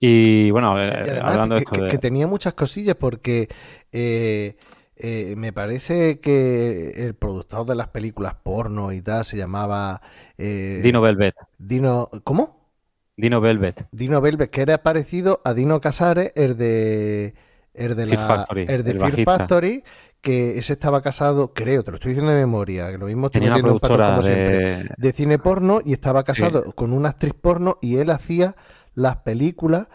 Y 0.00 0.50
bueno, 0.50 0.78
eh, 0.82 0.88
Y 0.88 1.08
además 1.10 1.32
hablando 1.32 1.54
de 1.54 1.60
esto 1.60 1.72
que- 1.76 1.82
de. 1.82 1.88
que 1.90 1.98
tenía 1.98 2.26
muchas 2.26 2.54
cosillas 2.54 2.96
porque 2.96 3.48
eh, 3.92 4.56
eh, 4.96 5.34
me 5.36 5.52
parece 5.52 6.20
que 6.20 6.90
el 7.06 7.14
productor 7.14 7.66
de 7.66 7.74
las 7.74 7.88
películas 7.88 8.34
porno 8.42 8.92
y 8.92 9.02
tal 9.02 9.24
se 9.24 9.36
llamaba 9.36 10.00
eh, 10.38 10.80
Dino 10.82 11.00
Velvet. 11.00 11.34
Dino- 11.58 12.10
¿Cómo? 12.24 12.70
Dino 13.16 13.40
Velvet. 13.40 13.86
Dino 13.92 14.20
Velvet, 14.20 14.50
que 14.50 14.62
era 14.62 14.82
parecido 14.82 15.40
a 15.44 15.54
Dino 15.54 15.80
Casares, 15.80 16.32
el 16.34 16.56
de 16.56 17.34
el 17.74 17.94
de 17.96 18.06
Fear 18.06 18.18
la 18.20 18.26
Factory, 18.26 18.64
el 18.68 18.82
de 18.84 18.90
el 18.90 18.98
Fear. 18.98 19.24
Factory, 19.24 19.84
que 20.20 20.58
ese 20.58 20.72
estaba 20.74 21.02
casado, 21.02 21.52
creo, 21.54 21.82
te 21.84 21.90
lo 21.92 21.96
estoy 21.96 22.10
diciendo 22.10 22.32
de 22.32 22.38
memoria, 22.40 22.90
que 22.90 22.98
lo 22.98 23.06
mismo 23.06 23.26
estoy 23.26 23.40
Tenía 23.40 23.50
metiendo 23.50 23.72
un 23.72 23.78
pato 23.80 24.02
como 24.02 24.22
siempre 24.22 24.58
de. 24.58 24.90
de 24.96 25.12
cine 25.12 25.38
porno 25.38 25.80
y 25.84 25.92
estaba 25.92 26.24
casado 26.24 26.72
con 26.72 26.92
una 26.92 27.10
actriz 27.10 27.34
porno 27.34 27.78
y 27.80 27.96
él 27.98 28.10
hacía 28.10 28.56
las 28.94 29.16
películas 29.18 29.88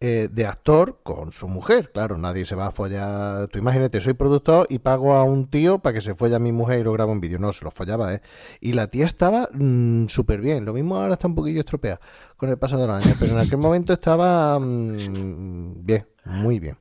eh, 0.00 0.28
de 0.30 0.46
actor 0.46 1.00
con 1.02 1.32
su 1.32 1.48
mujer. 1.48 1.90
Claro, 1.90 2.18
nadie 2.18 2.44
se 2.44 2.54
va 2.54 2.68
a 2.68 2.70
follar. 2.70 3.48
Tú 3.48 3.58
imagínate, 3.58 4.00
soy 4.00 4.14
productor 4.14 4.66
y 4.70 4.78
pago 4.78 5.14
a 5.14 5.24
un 5.24 5.48
tío 5.48 5.80
para 5.80 5.94
que 5.94 6.00
se 6.00 6.14
folle 6.14 6.36
a 6.36 6.38
mi 6.38 6.52
mujer 6.52 6.80
y 6.80 6.84
lo 6.84 6.92
grabo 6.92 7.12
en 7.12 7.20
vídeo. 7.20 7.38
No, 7.38 7.52
se 7.52 7.64
lo 7.64 7.72
follaba, 7.72 8.14
¿eh? 8.14 8.22
Y 8.60 8.74
la 8.74 8.86
tía 8.86 9.06
estaba 9.06 9.48
mm, 9.52 10.06
súper 10.06 10.40
bien. 10.40 10.64
Lo 10.64 10.72
mismo 10.72 10.96
ahora 10.96 11.14
está 11.14 11.26
un 11.26 11.34
poquillo 11.34 11.60
estropeada 11.60 12.00
con 12.36 12.48
el 12.48 12.58
paso 12.58 12.78
de 12.78 12.86
los 12.86 13.00
pero 13.18 13.32
en 13.32 13.40
aquel 13.40 13.58
momento 13.58 13.92
estaba 13.92 14.58
mm, 14.60 15.84
bien, 15.84 16.06
muy 16.24 16.60
bien. 16.60 16.76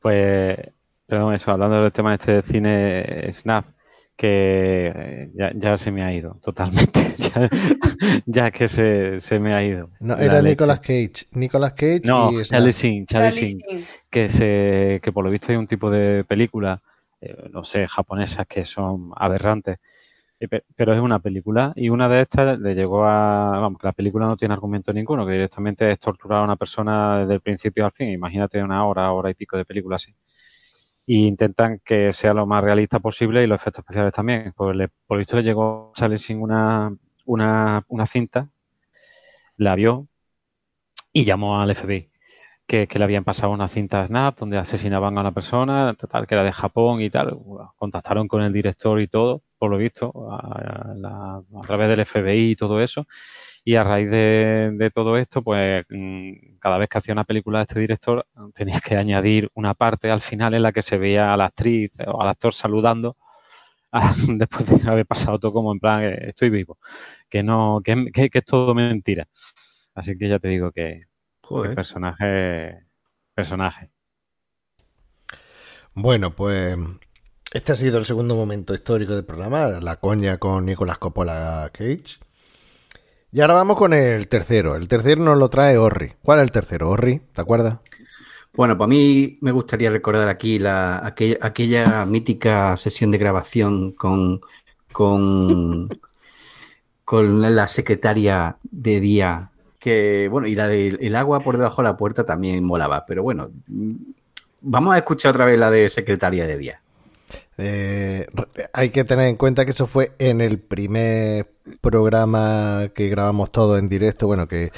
Pues, 0.00 0.56
pero 1.06 1.32
eso, 1.32 1.52
hablando 1.52 1.82
del 1.82 1.92
tema 1.92 2.14
este 2.14 2.32
de 2.32 2.42
cine 2.42 3.32
snap, 3.32 3.64
que 4.16 4.92
eh, 4.94 5.30
ya, 5.34 5.52
ya 5.54 5.76
se 5.78 5.90
me 5.90 6.02
ha 6.04 6.12
ido 6.12 6.38
totalmente. 6.42 7.00
ya, 7.18 7.50
ya 8.26 8.50
que 8.50 8.68
se, 8.68 9.20
se 9.20 9.38
me 9.40 9.54
ha 9.54 9.64
ido. 9.64 9.90
No, 10.00 10.16
era 10.16 10.40
leche. 10.40 10.50
Nicolas 10.54 10.80
Cage. 10.80 11.26
Nicolas 11.32 11.72
Cage 11.72 12.02
No, 12.04 12.30
y. 12.32 12.44
Charlie 12.44 12.72
Sheen, 12.72 13.06
Charlie 13.06 13.30
Charlie 13.30 13.46
Sheen, 13.46 13.84
que 14.10 14.28
se, 14.28 15.00
que 15.02 15.12
por 15.12 15.24
lo 15.24 15.30
visto 15.30 15.50
hay 15.50 15.56
un 15.58 15.66
tipo 15.66 15.90
de 15.90 16.24
película 16.24 16.80
eh, 17.20 17.48
no 17.52 17.64
sé, 17.64 17.86
japonesas 17.86 18.46
que 18.46 18.64
son 18.64 19.10
aberrantes. 19.16 19.78
Eh, 20.40 20.48
pe- 20.48 20.64
Pero 20.76 20.92
es 20.94 21.00
una 21.00 21.20
película 21.20 21.72
y 21.76 21.88
una 21.88 22.08
de 22.08 22.20
estas 22.22 22.58
le 22.58 22.74
llegó 22.74 23.04
a, 23.06 23.58
vamos, 23.60 23.80
que 23.80 23.86
la 23.86 23.92
película 23.92 24.26
no 24.26 24.36
tiene 24.36 24.52
argumento 24.54 24.92
ninguno, 24.92 25.24
que 25.26 25.32
directamente 25.32 25.90
es 25.90 25.98
torturar 25.98 26.40
a 26.40 26.44
una 26.44 26.56
persona 26.56 27.20
desde 27.20 27.34
el 27.34 27.40
principio 27.40 27.84
al 27.86 27.92
fin. 27.92 28.10
Imagínate 28.10 28.62
una 28.62 28.84
hora, 28.86 29.10
hora 29.12 29.30
y 29.30 29.34
pico 29.34 29.56
de 29.56 29.64
película 29.64 29.96
así. 29.96 30.14
Y 31.06 31.26
intentan 31.26 31.80
que 31.84 32.12
sea 32.12 32.34
lo 32.34 32.46
más 32.46 32.64
realista 32.64 32.98
posible 33.00 33.42
y 33.44 33.46
los 33.46 33.60
efectos 33.60 33.80
especiales 33.80 34.12
también. 34.14 34.52
Pues 34.56 34.76
le- 34.76 34.88
por 35.06 35.18
visto 35.18 35.36
le 35.36 35.42
llegó 35.42 35.92
a 35.96 36.18
sin 36.18 36.40
una, 36.42 36.94
una, 37.26 37.84
una 37.88 38.06
cinta, 38.06 38.48
la 39.56 39.74
vio 39.74 40.06
y 41.12 41.24
llamó 41.24 41.60
al 41.60 41.70
FBI 41.70 42.10
que, 42.66 42.88
le 42.98 43.04
habían 43.04 43.24
pasado 43.24 43.52
una 43.52 43.68
cinta 43.68 44.06
Snap 44.06 44.38
donde 44.38 44.56
asesinaban 44.58 45.16
a 45.18 45.20
una 45.20 45.32
persona, 45.32 45.94
total, 45.94 46.26
que 46.26 46.34
era 46.34 46.44
de 46.44 46.52
Japón 46.52 47.02
y 47.02 47.10
tal. 47.10 47.38
Contactaron 47.76 48.26
con 48.26 48.42
el 48.42 48.52
director 48.52 49.00
y 49.00 49.06
todo, 49.08 49.42
por 49.58 49.70
lo 49.70 49.76
visto, 49.78 50.12
a 50.32 51.42
través 51.66 51.88
del 51.88 52.00
FBI 52.00 52.50
y 52.52 52.56
todo 52.56 52.80
eso. 52.80 53.06
Y 53.64 53.76
a 53.76 53.84
raíz 53.84 54.10
de, 54.10 54.72
de 54.74 54.90
todo 54.90 55.16
esto, 55.16 55.42
pues 55.42 55.84
mm, 55.88 56.58
cada 56.60 56.78
vez 56.78 56.88
que 56.88 56.98
hacía 56.98 57.14
una 57.14 57.24
película 57.24 57.62
este 57.62 57.80
director, 57.80 58.26
tenía 58.54 58.80
que 58.80 58.96
añadir 58.96 59.50
una 59.54 59.74
parte 59.74 60.10
al 60.10 60.20
final 60.20 60.54
en 60.54 60.62
la 60.62 60.72
que 60.72 60.82
se 60.82 60.98
veía 60.98 61.32
a 61.32 61.36
la 61.36 61.46
actriz 61.46 61.92
o 62.06 62.20
al 62.22 62.28
actor 62.28 62.52
saludando 62.54 63.16
a- 63.92 64.14
después 64.28 64.66
de 64.84 64.90
haber 64.90 65.06
pasado 65.06 65.38
todo 65.38 65.52
como 65.52 65.72
en 65.72 65.80
plan, 65.80 66.04
eh, 66.04 66.18
estoy 66.30 66.50
vivo, 66.50 66.78
que 67.30 67.42
no, 67.42 67.80
que, 67.84 68.06
que- 68.12 68.30
que 68.30 68.38
es 68.40 68.44
todo 68.44 68.74
mentira. 68.74 69.28
Así 69.94 70.16
que 70.18 70.28
ya 70.28 70.38
te 70.40 70.48
digo 70.48 70.72
que, 70.72 71.04
que 71.60 71.68
Joder. 71.68 71.70
personaje, 71.70 72.84
personaje. 73.34 73.92
Bueno, 75.94 76.34
pues 76.34 76.76
este 77.52 77.72
ha 77.72 77.76
sido 77.76 77.98
el 77.98 78.04
segundo 78.06 78.36
momento 78.36 78.74
histórico 78.74 79.14
del 79.14 79.24
programa, 79.24 79.68
la 79.80 79.96
coña 80.00 80.38
con 80.38 80.66
Nicolas 80.66 80.98
Coppola 80.98 81.70
Cage. 81.72 82.18
Y 83.34 83.40
ahora 83.40 83.54
vamos 83.54 83.76
con 83.76 83.92
el 83.92 84.28
tercero. 84.28 84.76
El 84.76 84.86
tercero 84.86 85.20
nos 85.20 85.36
lo 85.36 85.50
trae 85.50 85.76
Orri. 85.76 86.12
¿Cuál 86.22 86.38
es 86.38 86.44
el 86.44 86.52
tercero, 86.52 86.88
Orri? 86.88 87.20
¿Te 87.32 87.40
acuerdas? 87.40 87.78
Bueno, 88.52 88.78
para 88.78 88.86
mí 88.86 89.38
me 89.40 89.50
gustaría 89.50 89.90
recordar 89.90 90.28
aquí 90.28 90.60
la, 90.60 91.04
aquella, 91.04 92.06
mítica 92.06 92.76
sesión 92.76 93.10
de 93.10 93.18
grabación 93.18 93.90
con, 93.90 94.40
con, 94.92 95.88
con 97.04 97.56
la 97.56 97.66
secretaria 97.66 98.56
de 98.62 99.00
día, 99.00 99.50
que, 99.80 100.28
bueno, 100.30 100.46
y 100.46 100.54
la 100.54 100.68
del 100.68 100.98
el 101.00 101.16
agua 101.16 101.40
por 101.40 101.58
debajo 101.58 101.82
de 101.82 101.88
la 101.88 101.96
puerta 101.96 102.24
también 102.24 102.62
molaba, 102.62 103.04
pero 103.04 103.24
bueno, 103.24 103.50
vamos 104.60 104.94
a 104.94 104.98
escuchar 104.98 105.32
otra 105.32 105.46
vez 105.46 105.58
la 105.58 105.72
de 105.72 105.90
secretaria 105.90 106.46
de 106.46 106.56
día. 106.56 106.83
Eh, 107.56 108.26
hay 108.72 108.90
que 108.90 109.04
tener 109.04 109.28
en 109.28 109.36
cuenta 109.36 109.64
que 109.64 109.70
eso 109.70 109.86
fue 109.86 110.12
en 110.18 110.40
el 110.40 110.58
primer 110.60 111.52
programa 111.80 112.88
que 112.94 113.08
grabamos 113.08 113.52
todo 113.52 113.78
en 113.78 113.88
directo. 113.88 114.26
Bueno, 114.26 114.48
que 114.48 114.70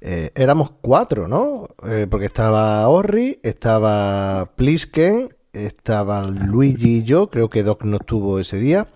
eh, 0.00 0.30
éramos 0.34 0.70
cuatro, 0.80 1.28
¿no? 1.28 1.68
Eh, 1.86 2.06
porque 2.10 2.26
estaba 2.26 2.86
Orri, 2.88 3.38
estaba 3.42 4.52
Plisken, 4.56 5.34
estaba 5.52 6.22
Luigi 6.26 6.98
y 6.98 7.04
yo. 7.04 7.28
Creo 7.28 7.48
que 7.50 7.62
Doc 7.62 7.82
no 7.84 7.96
estuvo 7.96 8.38
ese 8.38 8.58
día. 8.58 8.88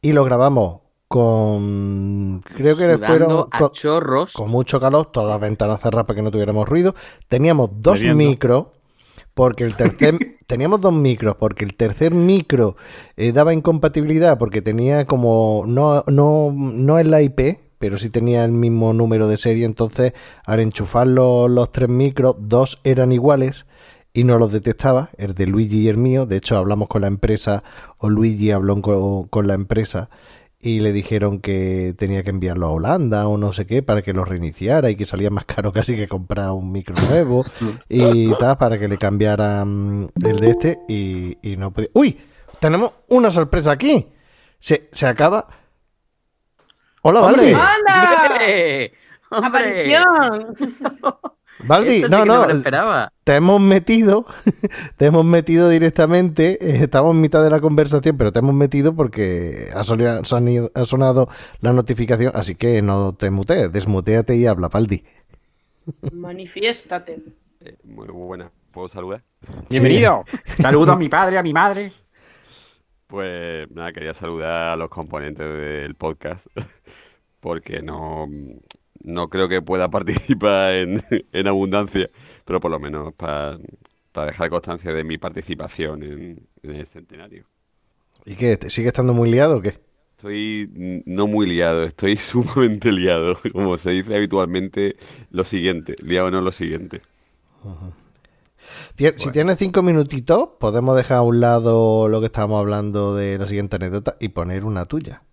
Y 0.00 0.12
lo 0.12 0.24
grabamos 0.24 0.82
con. 1.08 2.42
Creo 2.56 2.76
que 2.76 2.98
fueron. 2.98 3.46
a 3.50 3.58
con- 3.58 3.70
chorros. 3.72 4.32
con 4.34 4.50
mucho 4.50 4.80
calor, 4.80 5.10
todas 5.12 5.30
las 5.30 5.40
ventanas 5.40 5.80
cerradas 5.80 6.06
para 6.06 6.16
que 6.16 6.22
no 6.22 6.30
tuviéramos 6.30 6.68
ruido. 6.68 6.94
Teníamos 7.28 7.70
dos 7.80 8.02
micros, 8.04 8.66
porque 9.34 9.64
el 9.64 9.76
tercer 9.76 10.18
teníamos 10.46 10.80
dos 10.80 10.92
micros, 10.92 11.36
porque 11.36 11.64
el 11.64 11.74
tercer 11.74 12.14
micro 12.14 12.76
eh, 13.16 13.32
daba 13.32 13.52
incompatibilidad, 13.52 14.38
porque 14.38 14.62
tenía 14.62 15.04
como 15.04 15.64
no, 15.66 16.04
no, 16.06 16.52
no 16.56 16.98
es 16.98 17.06
la 17.06 17.22
IP, 17.22 17.58
pero 17.78 17.98
sí 17.98 18.08
tenía 18.08 18.44
el 18.44 18.52
mismo 18.52 18.92
número 18.94 19.28
de 19.28 19.36
serie. 19.36 19.64
Entonces, 19.66 20.14
al 20.44 20.60
enchufar 20.60 21.06
los, 21.06 21.50
los 21.50 21.72
tres 21.72 21.88
micros, 21.88 22.36
dos 22.38 22.80
eran 22.84 23.12
iguales 23.12 23.66
y 24.12 24.24
no 24.24 24.38
los 24.38 24.52
detectaba, 24.52 25.10
el 25.18 25.34
de 25.34 25.46
Luigi 25.46 25.82
y 25.82 25.88
el 25.88 25.98
mío. 25.98 26.24
De 26.24 26.36
hecho, 26.36 26.56
hablamos 26.56 26.88
con 26.88 27.02
la 27.02 27.08
empresa, 27.08 27.64
o 27.98 28.08
Luigi 28.08 28.52
habló 28.52 28.80
con, 28.80 29.28
con 29.28 29.46
la 29.48 29.54
empresa 29.54 30.08
y 30.64 30.80
le 30.80 30.92
dijeron 30.92 31.40
que 31.40 31.94
tenía 31.98 32.22
que 32.22 32.30
enviarlo 32.30 32.66
a 32.66 32.70
Holanda 32.70 33.28
o 33.28 33.36
no 33.36 33.52
sé 33.52 33.66
qué 33.66 33.82
para 33.82 34.00
que 34.00 34.14
lo 34.14 34.24
reiniciara 34.24 34.88
y 34.88 34.96
que 34.96 35.04
salía 35.04 35.28
más 35.30 35.44
caro 35.44 35.74
casi 35.74 35.94
que 35.94 36.08
comprar 36.08 36.52
un 36.52 36.72
micro 36.72 36.96
nuevo 37.06 37.44
y 37.86 38.34
tal 38.38 38.56
para 38.56 38.78
que 38.78 38.88
le 38.88 38.96
cambiaran 38.96 40.10
el 40.24 40.40
de 40.40 40.50
este 40.50 40.78
y, 40.88 41.36
y 41.42 41.58
no 41.58 41.70
podía. 41.70 41.90
¡Uy! 41.92 42.18
Tenemos 42.60 42.92
una 43.08 43.30
sorpresa 43.30 43.72
aquí. 43.72 44.08
Se, 44.58 44.88
se 44.90 45.06
acaba. 45.06 45.46
Hola. 47.02 47.20
¡Hombre! 47.20 47.54
¡Hombre! 47.54 48.92
¡Aparición! 49.30 50.56
Valdi, 51.60 51.96
Esto 51.96 52.08
sí 52.08 52.12
no, 52.12 52.20
que 52.22 52.26
no 52.26 52.34
no. 52.34 52.40
me 52.42 52.52
lo 52.52 52.58
esperaba. 52.58 53.12
te 53.22 53.36
hemos 53.36 53.60
metido, 53.60 54.26
te 54.96 55.06
hemos 55.06 55.24
metido 55.24 55.68
directamente, 55.68 56.58
eh, 56.60 56.82
estamos 56.82 57.12
en 57.14 57.20
mitad 57.20 57.42
de 57.44 57.50
la 57.50 57.60
conversación, 57.60 58.16
pero 58.18 58.32
te 58.32 58.40
hemos 58.40 58.54
metido 58.54 58.94
porque 58.94 59.68
ha, 59.74 59.82
soli- 59.84 60.24
sonido- 60.24 60.70
ha 60.74 60.84
sonado 60.84 61.28
la 61.60 61.72
notificación, 61.72 62.32
así 62.34 62.54
que 62.56 62.82
no 62.82 63.14
te 63.14 63.30
mutees, 63.30 63.72
desmuteate 63.72 64.36
y 64.36 64.46
habla, 64.46 64.68
Paldi. 64.68 65.04
Manifiéstate. 66.12 67.22
Eh, 67.60 67.76
muy 67.84 68.08
buena. 68.08 68.50
¿Puedo 68.72 68.88
saludar? 68.88 69.22
Bienvenido. 69.70 70.24
Saludo 70.44 70.92
a 70.92 70.96
mi 70.96 71.08
padre, 71.08 71.38
a 71.38 71.42
mi 71.42 71.52
madre. 71.52 71.92
Pues 73.06 73.64
nada, 73.70 73.92
quería 73.92 74.14
saludar 74.14 74.70
a 74.70 74.76
los 74.76 74.88
componentes 74.90 75.46
del 75.46 75.94
podcast 75.94 76.44
porque 77.40 77.80
no, 77.82 78.26
no 79.04 79.28
creo 79.28 79.48
que 79.48 79.62
pueda 79.62 79.88
participar 79.90 80.74
en, 80.74 81.04
en 81.32 81.46
abundancia, 81.46 82.10
pero 82.44 82.60
por 82.60 82.70
lo 82.70 82.80
menos 82.80 83.14
para, 83.14 83.58
para 84.12 84.28
dejar 84.28 84.50
constancia 84.50 84.92
de 84.92 85.04
mi 85.04 85.18
participación 85.18 86.02
en, 86.02 86.46
en 86.62 86.70
el 86.70 86.86
centenario. 86.88 87.46
¿Y 88.26 88.34
qué? 88.36 88.56
¿Te 88.56 88.70
sigue 88.70 88.88
estando 88.88 89.12
muy 89.12 89.30
liado 89.30 89.58
o 89.58 89.60
qué? 89.60 89.74
Estoy 90.16 91.02
no 91.04 91.26
muy 91.26 91.46
liado, 91.46 91.84
estoy 91.84 92.16
sumamente 92.16 92.90
liado, 92.90 93.38
como 93.52 93.76
se 93.76 93.90
dice 93.90 94.16
habitualmente, 94.16 94.96
lo 95.30 95.44
siguiente, 95.44 95.96
liado 96.00 96.30
no 96.30 96.40
lo 96.40 96.50
siguiente. 96.50 97.02
Si 98.96 99.30
tienes 99.30 99.58
cinco 99.58 99.82
minutitos, 99.82 100.50
podemos 100.58 100.96
dejar 100.96 101.18
a 101.18 101.22
un 101.22 101.40
lado 101.40 102.08
lo 102.08 102.20
que 102.20 102.26
estábamos 102.26 102.60
hablando 102.60 103.14
de 103.14 103.36
la 103.38 103.44
siguiente 103.44 103.76
anécdota 103.76 104.16
y 104.20 104.28
poner 104.28 104.64
una 104.64 104.86
tuya. 104.86 105.23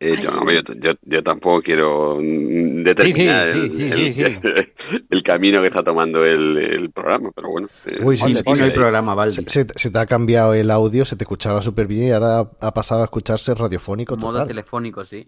Eh, 0.00 0.14
Ay, 0.18 0.24
yo, 0.24 0.30
sí. 0.30 0.38
no, 0.44 0.50
yo, 0.52 0.60
yo- 0.74 0.98
yo 1.02 1.22
tampoco 1.22 1.62
quiero 1.62 2.18
determinar 2.20 3.48
sí, 3.48 3.58
el, 3.58 3.72
sí, 3.72 3.82
el- 3.84 4.12
sí, 4.12 4.12
sí. 4.12 4.24
el 5.10 5.22
camino 5.22 5.60
que 5.62 5.68
está 5.68 5.82
tomando 5.82 6.24
el, 6.24 6.58
el 6.58 6.90
programa, 6.90 7.30
pero 7.34 7.48
bueno. 7.50 7.68
eh, 7.86 8.00
Uy, 8.02 8.16
sí, 8.16 8.32
el 8.62 8.72
programa, 8.72 9.14
Valdi. 9.14 9.44
Se, 9.46 9.64
te 9.64 9.98
ha 9.98 10.06
cambiado 10.06 10.52
el 10.54 10.70
audio, 10.70 11.04
se 11.04 11.16
te 11.16 11.24
escuchaba 11.24 11.62
súper 11.62 11.86
bien 11.86 12.08
y 12.08 12.10
ahora 12.10 12.40
ha 12.60 12.74
pasado 12.74 13.02
a 13.02 13.04
escucharse 13.04 13.54
radiofónico 13.54 14.16
Modo 14.16 14.32
total. 14.32 14.48
telefónico, 14.48 15.04
sí. 15.04 15.26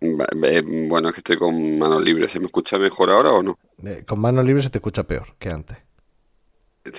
bueno, 0.00 1.08
es 1.10 1.14
que 1.14 1.20
estoy 1.20 1.38
con 1.38 1.78
manos 1.78 2.02
libres. 2.02 2.32
¿Se 2.32 2.40
me 2.40 2.46
escucha 2.46 2.78
mejor 2.78 3.10
ahora 3.10 3.30
o 3.32 3.42
no? 3.42 3.58
Eh, 3.84 4.02
Con 4.06 4.20
manos 4.20 4.44
libres 4.46 4.64
se 4.64 4.70
te 4.70 4.78
escucha 4.78 5.04
peor 5.04 5.24
que 5.38 5.50
antes. 5.50 5.76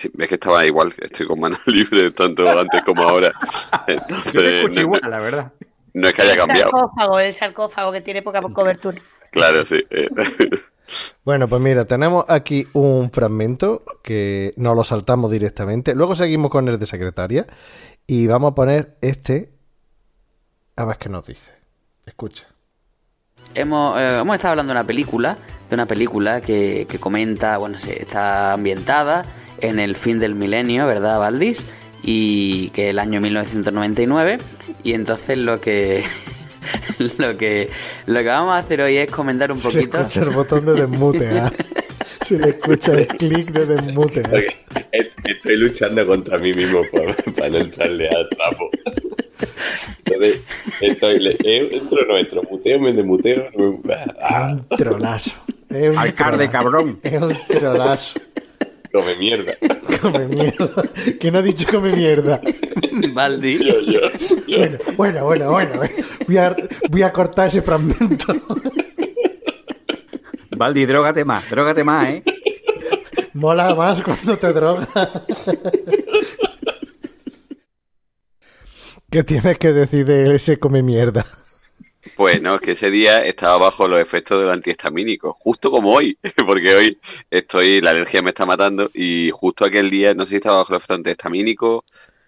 Sí, 0.01 0.09
es 0.17 0.27
que 0.29 0.35
estaba 0.35 0.65
igual, 0.65 0.93
estoy 0.97 1.25
con 1.27 1.39
manos 1.39 1.59
libres 1.65 2.13
tanto 2.15 2.43
antes 2.47 2.83
como 2.85 3.03
ahora. 3.03 3.31
Entonces, 3.87 4.25
Yo 4.33 4.41
te 4.41 4.57
escucho 4.59 4.75
no, 4.75 4.81
igual, 4.81 5.01
la 5.09 5.19
verdad. 5.19 5.53
No 5.93 6.07
es 6.07 6.13
que 6.13 6.21
haya 6.23 6.33
El 6.33 6.37
cambiado. 6.37 6.71
sarcófago, 6.71 7.19
el 7.19 7.33
sarcófago 7.33 7.91
que 7.91 8.01
tiene 8.01 8.21
poca 8.21 8.41
cobertura. 8.41 9.01
Claro, 9.31 9.65
sí. 9.67 9.75
eh. 9.89 10.07
Bueno, 11.25 11.49
pues 11.49 11.61
mira, 11.61 11.83
tenemos 11.83 12.23
aquí 12.29 12.65
un 12.71 13.11
fragmento 13.11 13.83
que 14.01 14.53
nos 14.55 14.73
lo 14.75 14.83
saltamos 14.85 15.29
directamente. 15.29 15.93
Luego 15.93 16.15
seguimos 16.15 16.49
con 16.49 16.69
el 16.69 16.79
de 16.79 16.85
secretaria 16.85 17.45
y 18.07 18.27
vamos 18.27 18.53
a 18.53 18.55
poner 18.55 18.97
este. 19.01 19.51
A 20.77 20.85
ver 20.85 20.97
qué 20.97 21.09
nos 21.09 21.27
dice. 21.27 21.51
Escucha. 22.05 22.47
Hemos, 23.55 23.99
eh, 23.99 24.19
hemos 24.21 24.35
estado 24.37 24.51
hablando 24.53 24.71
de 24.73 24.79
una 24.79 24.87
película, 24.87 25.37
de 25.69 25.75
una 25.75 25.85
película 25.85 26.39
que, 26.39 26.87
que 26.89 26.97
comenta, 26.99 27.57
bueno, 27.57 27.77
se 27.77 28.01
está 28.03 28.53
ambientada 28.53 29.25
en 29.59 29.79
el 29.79 29.97
fin 29.97 30.19
del 30.19 30.33
milenio, 30.35 30.85
¿verdad, 30.85 31.19
Valdis? 31.19 31.69
Y 32.09 32.69
que 32.69 32.89
el 32.91 32.99
año 32.99 33.19
1999. 33.19 34.37
Y 34.83 34.93
entonces 34.93 35.37
lo 35.37 35.59
que 35.59 36.03
lo 37.17 37.37
que 37.37 37.69
lo 38.05 38.19
que 38.19 38.27
vamos 38.27 38.53
a 38.55 38.59
hacer 38.59 38.79
hoy 38.81 38.95
es 38.97 39.11
comentar 39.11 39.51
un 39.51 39.57
le 39.57 39.63
poquito. 39.63 39.99
escucha 39.99 40.21
el 40.21 40.29
botón 40.29 40.65
de 40.65 40.73
desmutear. 40.73 41.51
Se 42.25 42.37
le 42.37 42.49
escucha 42.49 42.93
el 42.93 43.07
clic 43.07 43.51
de 43.51 43.65
desmutear. 43.65 44.43
Estoy 45.23 45.57
luchando 45.57 46.07
contra 46.07 46.37
mí 46.37 46.53
mismo 46.53 46.81
para, 47.35 47.49
no 47.49 47.57
entrarle 47.57 48.07
al 48.09 48.27
trapo. 48.29 48.69
Entonces, 50.05 50.41
estoy, 50.81 51.19
le- 51.19 51.37
eh, 51.43 51.69
entro 51.73 52.05
no 52.07 52.17
entro, 52.17 52.41
muteo, 52.49 52.79
me 52.79 52.93
desmuteo. 52.93 53.49
no 53.57 53.79
me- 53.83 53.95
ah, 54.21 54.53
Un 54.53 54.77
trolazo. 54.77 55.31
Es 55.69 55.89
un 55.91 55.97
Alcalde, 55.97 56.47
trolazo. 56.47 56.51
cabrón. 56.51 56.99
Es 57.03 57.21
un 57.21 57.37
trolazo. 57.47 58.19
Come 58.91 59.15
mierda. 59.15 59.55
Come 60.01 60.27
mierda. 60.27 60.83
¿Quién 61.19 61.35
ha 61.35 61.41
dicho 61.41 61.67
come 61.71 61.91
mierda? 61.95 62.39
Baldi. 63.13 63.57
Bueno, 64.47 64.77
bueno, 64.95 65.25
bueno, 65.25 65.51
bueno. 65.51 65.83
eh. 65.83 65.91
Voy 66.27 66.37
a, 66.37 66.55
voy 66.89 67.01
a 67.01 67.11
cortar 67.11 67.47
ese 67.47 67.61
fragmento. 67.61 68.33
Baldi, 70.51 70.85
drógate 70.85 71.25
más, 71.25 71.49
drógate 71.49 71.83
más, 71.83 72.09
¿eh? 72.09 72.23
Mola 73.33 73.73
más 73.75 74.01
cuando 74.01 74.37
te 74.37 74.53
drogas. 74.53 74.89
¿Qué 79.09 79.23
tienes 79.23 79.57
que 79.57 79.71
decir 79.73 80.05
de 80.05 80.35
ese 80.35 80.59
come 80.59 80.83
mierda? 80.83 81.25
Pues 82.15 82.41
no, 82.41 82.55
es 82.55 82.61
que 82.61 82.71
ese 82.71 82.89
día 82.89 83.17
estaba 83.19 83.57
bajo 83.57 83.87
los 83.87 83.99
efectos 83.99 84.39
del 84.39 84.49
antihistamínico, 84.49 85.33
justo 85.33 85.71
como 85.71 85.91
hoy, 85.91 86.17
porque 86.45 86.75
hoy 86.75 86.97
estoy, 87.29 87.81
la 87.81 87.91
alergia 87.91 88.21
me 88.21 88.31
está 88.31 88.45
matando 88.45 88.89
y 88.93 89.29
justo 89.31 89.65
aquel 89.65 89.89
día, 89.89 90.13
no 90.13 90.23
sé 90.25 90.31
si 90.31 90.35
estaba 90.37 90.57
bajo 90.57 90.73
los 90.73 90.79
efectos 90.79 90.97
antihistamínicos 90.97 91.83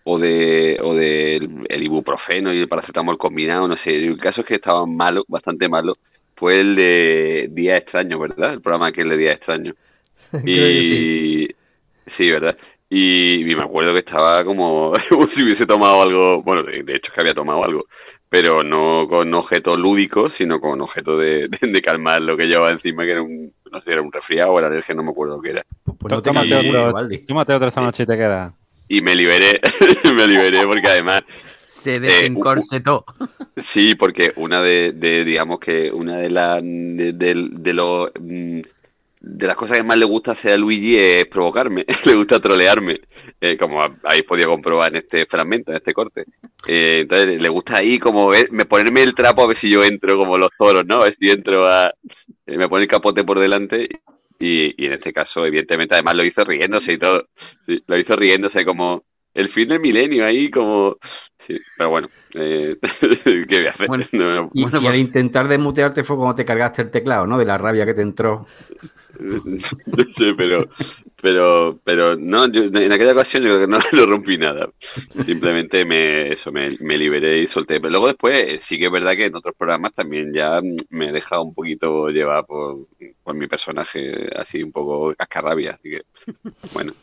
o 0.05 0.17
de 0.17 0.79
o 0.81 0.93
del 0.95 1.65
el 1.67 1.83
ibuprofeno 1.83 2.53
y 2.53 2.59
el 2.59 2.67
paracetamol 2.67 3.17
combinado, 3.17 3.67
no 3.67 3.77
sé, 3.83 3.95
el 3.95 4.17
caso 4.17 4.41
es 4.41 4.47
que 4.47 4.55
estaba 4.55 4.85
malo, 4.85 5.25
bastante 5.27 5.67
malo, 5.67 5.93
fue 6.35 6.59
el 6.59 6.75
de 6.75 7.47
Día 7.51 7.75
Extraño, 7.75 8.17
¿verdad? 8.17 8.53
El 8.53 8.61
programa 8.61 8.87
aquel 8.87 9.09
de 9.09 9.17
Día 9.17 9.33
Extraño. 9.33 9.73
Y 10.45 10.53
que 10.53 10.81
sí. 10.85 11.47
sí, 12.17 12.29
¿verdad? 12.29 12.57
Y, 12.89 13.49
y 13.49 13.55
me 13.55 13.63
acuerdo 13.63 13.93
que 13.93 13.99
estaba 13.99 14.43
como, 14.43 14.91
como 15.09 15.27
si 15.27 15.43
hubiese 15.43 15.65
tomado 15.65 16.01
algo, 16.01 16.41
bueno, 16.41 16.63
de, 16.63 16.83
de 16.83 16.95
hecho 16.95 17.07
es 17.07 17.13
que 17.13 17.21
había 17.21 17.33
tomado 17.33 17.63
algo, 17.63 17.85
pero 18.29 18.63
no 18.63 19.07
con 19.07 19.33
objeto 19.33 19.75
lúdico, 19.75 20.29
sino 20.37 20.59
con 20.61 20.79
objeto 20.81 21.17
de, 21.17 21.47
de, 21.61 21.67
de 21.67 21.81
calmar 21.81 22.21
lo 22.21 22.37
que 22.37 22.45
llevaba 22.45 22.71
encima, 22.71 23.03
que 23.03 23.11
era 23.11 23.21
un, 23.23 23.51
no 23.71 23.81
sé, 23.81 23.91
era 23.91 24.01
un 24.01 24.11
resfriado 24.11 24.51
o 24.51 24.59
era 24.59 24.67
alergia, 24.67 24.93
no 24.95 25.03
me 25.03 25.11
acuerdo 25.11 25.37
lo 25.37 25.41
que 25.41 25.49
era. 25.51 25.63
Pues 25.83 26.11
no 26.13 26.21
te 26.21 26.29
tómate, 26.29 26.63
mucho, 26.63 26.77
otro, 26.77 26.93
Baldi. 26.93 27.25
tómate 27.25 27.53
otro 27.53 27.67
esta 27.67 27.81
noche 27.81 28.03
y 28.03 28.05
te 28.05 28.15
queda. 28.17 28.53
Y 28.87 29.01
me 29.01 29.13
liberé, 29.15 29.59
me 30.15 30.27
liberé 30.27 30.63
porque 30.65 30.87
además 30.87 31.21
Se 31.65 31.99
desencorsetó. 31.99 33.05
Sí, 33.73 33.93
porque 33.95 34.31
una 34.37 34.61
de, 34.63 34.93
de, 34.93 35.23
digamos 35.23 35.59
que 35.59 35.91
una 35.91 36.17
de 36.17 36.29
las 36.29 36.61
de, 36.63 37.13
de- 37.13 37.47
de 37.51 37.73
los 37.73 38.09
mm, 38.19 38.61
de 39.21 39.47
las 39.47 39.57
cosas 39.57 39.77
que 39.77 39.83
más 39.83 39.97
le 39.99 40.05
gusta 40.05 40.31
hacer 40.31 40.53
a 40.53 40.57
Luigi 40.57 40.95
es 40.97 41.25
provocarme, 41.25 41.85
le 42.05 42.13
gusta 42.15 42.39
trolearme, 42.39 43.01
eh, 43.41 43.57
como 43.57 43.81
ha- 43.81 43.95
habéis 44.03 44.23
podido 44.25 44.49
comprobar 44.49 44.91
en 44.91 44.97
este 44.97 45.25
fragmento, 45.25 45.71
en 45.71 45.77
este 45.77 45.93
corte. 45.93 46.25
Eh, 46.67 46.99
entonces 47.01 47.39
le 47.41 47.49
gusta 47.49 47.77
ahí 47.77 47.99
como 47.99 48.29
me 48.51 48.65
ponerme 48.65 49.03
el 49.03 49.15
trapo 49.15 49.43
a 49.43 49.47
ver 49.47 49.59
si 49.61 49.71
yo 49.71 49.83
entro 49.83 50.17
como 50.17 50.37
los 50.37 50.49
toros, 50.57 50.85
¿no? 50.85 50.97
A 50.97 51.05
ver 51.05 51.15
si 51.19 51.29
entro 51.29 51.65
a 51.67 51.93
eh, 52.45 52.57
me 52.57 52.67
pone 52.67 52.83
el 52.83 52.89
capote 52.89 53.23
por 53.23 53.39
delante 53.39 53.87
y, 54.39 54.83
y 54.83 54.85
en 54.87 54.93
este 54.93 55.13
caso 55.13 55.45
evidentemente 55.45 55.95
además 55.95 56.15
lo 56.15 56.23
hizo 56.25 56.43
riéndose 56.43 56.93
y 56.93 56.97
todo, 56.99 57.25
lo 57.87 57.97
hizo 57.97 58.15
riéndose 58.15 58.65
como 58.65 59.03
el 59.33 59.49
fin 59.53 59.69
del 59.69 59.79
milenio 59.79 60.25
ahí 60.25 60.49
como 60.49 60.97
sí, 61.49 61.59
pero 61.77 61.89
bueno, 61.89 62.07
eh, 62.35 62.77
¿qué 63.25 63.57
voy 63.57 63.65
a 63.67 63.71
hacer? 63.71 63.87
Bueno, 63.87 64.05
No, 64.11 64.49
Y, 64.53 64.63
Bueno, 64.63 64.81
y 64.81 64.87
al 64.87 64.97
intentar 64.97 65.47
desmutearte 65.47 66.03
fue 66.03 66.17
cuando 66.17 66.35
te 66.35 66.45
cargaste 66.45 66.83
el 66.83 66.91
teclado, 66.91 67.25
¿no? 67.25 67.37
De 67.37 67.45
la 67.45 67.57
rabia 67.57 67.85
que 67.85 67.93
te 67.93 68.01
entró. 68.01 68.45
sé, 70.17 70.33
pero, 70.37 70.69
pero, 71.21 71.79
pero 71.83 72.15
no, 72.15 72.47
yo, 72.51 72.63
en 72.63 72.91
aquella 72.91 73.13
ocasión 73.13 73.43
yo 73.43 73.49
creo 73.49 73.61
que 73.61 73.67
no, 73.67 73.79
no 73.91 74.05
rompí 74.05 74.37
nada. 74.37 74.69
Simplemente 75.25 75.83
me, 75.85 76.33
eso, 76.33 76.51
me, 76.51 76.77
me 76.79 76.97
liberé 76.97 77.43
y 77.43 77.47
solté. 77.47 77.79
Pero 77.79 77.91
luego 77.91 78.07
después 78.07 78.39
eh, 78.39 78.61
sí 78.69 78.77
que 78.77 78.85
es 78.85 78.91
verdad 78.91 79.15
que 79.15 79.25
en 79.25 79.35
otros 79.35 79.55
programas 79.57 79.93
también 79.93 80.33
ya 80.33 80.59
me 80.89 81.09
he 81.09 81.11
dejado 81.11 81.43
un 81.43 81.53
poquito 81.53 82.09
llevar 82.09 82.45
por, 82.45 82.87
por 83.23 83.35
mi 83.35 83.47
personaje 83.47 84.29
así 84.35 84.61
un 84.61 84.71
poco 84.71 85.13
cascarrabia. 85.15 85.71
Así 85.71 85.89
que, 85.89 86.01
bueno, 86.73 86.93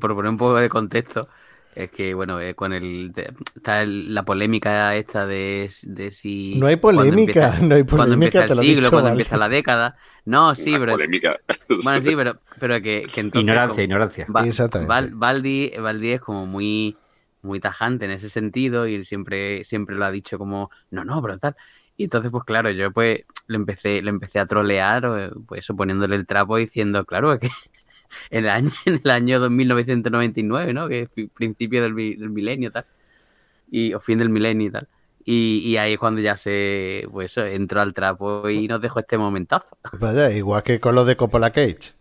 Por 0.00 0.14
poner 0.14 0.30
un 0.30 0.38
poco 0.38 0.56
de 0.56 0.68
contexto, 0.68 1.28
es 1.76 1.90
que, 1.90 2.14
bueno, 2.14 2.40
eh, 2.40 2.54
con 2.54 2.72
el. 2.72 3.12
de- 3.12 3.32
está 3.56 3.82
el- 3.82 4.14
la 4.14 4.24
polémica 4.24 4.94
esta 4.96 5.26
de, 5.26 5.70
de 5.84 6.10
si. 6.10 6.54
No 6.56 6.66
hay 6.66 6.76
cuando 6.76 7.02
polémica, 7.02 7.46
empieza- 7.48 7.66
no 7.66 7.74
hay 7.74 7.82
Cuando 7.84 8.04
polémica, 8.04 8.38
empieza 8.40 8.46
te 8.46 8.52
el 8.60 8.66
siglo, 8.66 8.80
dicho, 8.80 8.90
cuando 8.90 9.04
vale. 9.10 9.12
empieza 9.22 9.36
la 9.36 9.48
década. 9.48 9.96
No, 10.24 10.54
sí, 10.54 10.70
una 10.70 10.78
pero. 10.80 10.92
polémica. 10.92 11.36
Bueno, 11.82 12.00
sí, 12.00 12.14
pero, 12.14 12.38
pero 12.60 12.74
que, 12.82 13.06
que 13.12 13.20
entonces. 13.20 13.40
Ignorancia, 13.40 13.74
como- 13.74 13.82
ignorancia. 13.82 14.26
Ba- 14.28 14.46
Exactamente. 14.46 14.88
Val- 14.88 15.10
Baldi, 15.14 15.72
Baldi 15.80 16.10
es 16.12 16.20
como 16.20 16.46
muy, 16.46 16.96
muy 17.42 17.58
tajante 17.60 18.04
en 18.04 18.10
ese 18.12 18.28
sentido 18.30 18.86
y 18.86 18.94
él 18.94 19.04
siempre, 19.04 19.64
siempre 19.64 19.96
lo 19.96 20.04
ha 20.04 20.10
dicho 20.10 20.38
como, 20.38 20.70
no, 20.90 21.04
no, 21.04 21.20
pero 21.22 21.38
tal. 21.38 21.56
Y 21.96 22.04
entonces, 22.04 22.30
pues 22.30 22.44
claro, 22.44 22.70
yo 22.70 22.90
pues 22.92 23.22
le 23.48 23.56
empecé, 23.56 24.02
le 24.02 24.10
empecé 24.10 24.38
a 24.40 24.46
trolear, 24.46 25.04
eh, 25.16 25.30
pues 25.46 25.60
eso, 25.60 25.74
poniéndole 25.76 26.16
el 26.16 26.26
trapo 26.26 26.56
diciendo, 26.56 27.04
claro, 27.04 27.32
es 27.32 27.40
que 27.40 27.48
en 28.30 28.44
el 28.44 28.50
año, 28.50 28.70
en 28.86 29.00
el 29.02 29.10
año 29.10 29.40
2999, 29.40 30.72
¿no? 30.72 30.88
Que 30.88 31.02
es 31.02 31.28
principio 31.34 31.82
del, 31.82 31.94
del 31.94 32.30
milenio 32.30 32.70
tal. 32.70 32.86
Y, 33.70 33.94
o 33.94 34.00
fin 34.00 34.18
del 34.18 34.28
milenio 34.28 34.68
y 34.68 34.70
tal. 34.70 34.88
Y, 35.24 35.62
y 35.64 35.76
ahí 35.78 35.94
es 35.94 35.98
cuando 35.98 36.20
ya 36.20 36.36
se, 36.36 37.06
pues 37.10 37.32
eso, 37.32 37.46
entró 37.46 37.80
al 37.80 37.94
trapo 37.94 38.48
y 38.50 38.68
nos 38.68 38.80
dejó 38.80 39.00
este 39.00 39.16
momentazo. 39.16 39.76
Vaya, 40.00 40.30
igual 40.30 40.62
que 40.62 40.80
con 40.80 40.94
lo 40.94 41.04
de 41.04 41.16
Coppola 41.16 41.50
Cage. 41.50 41.94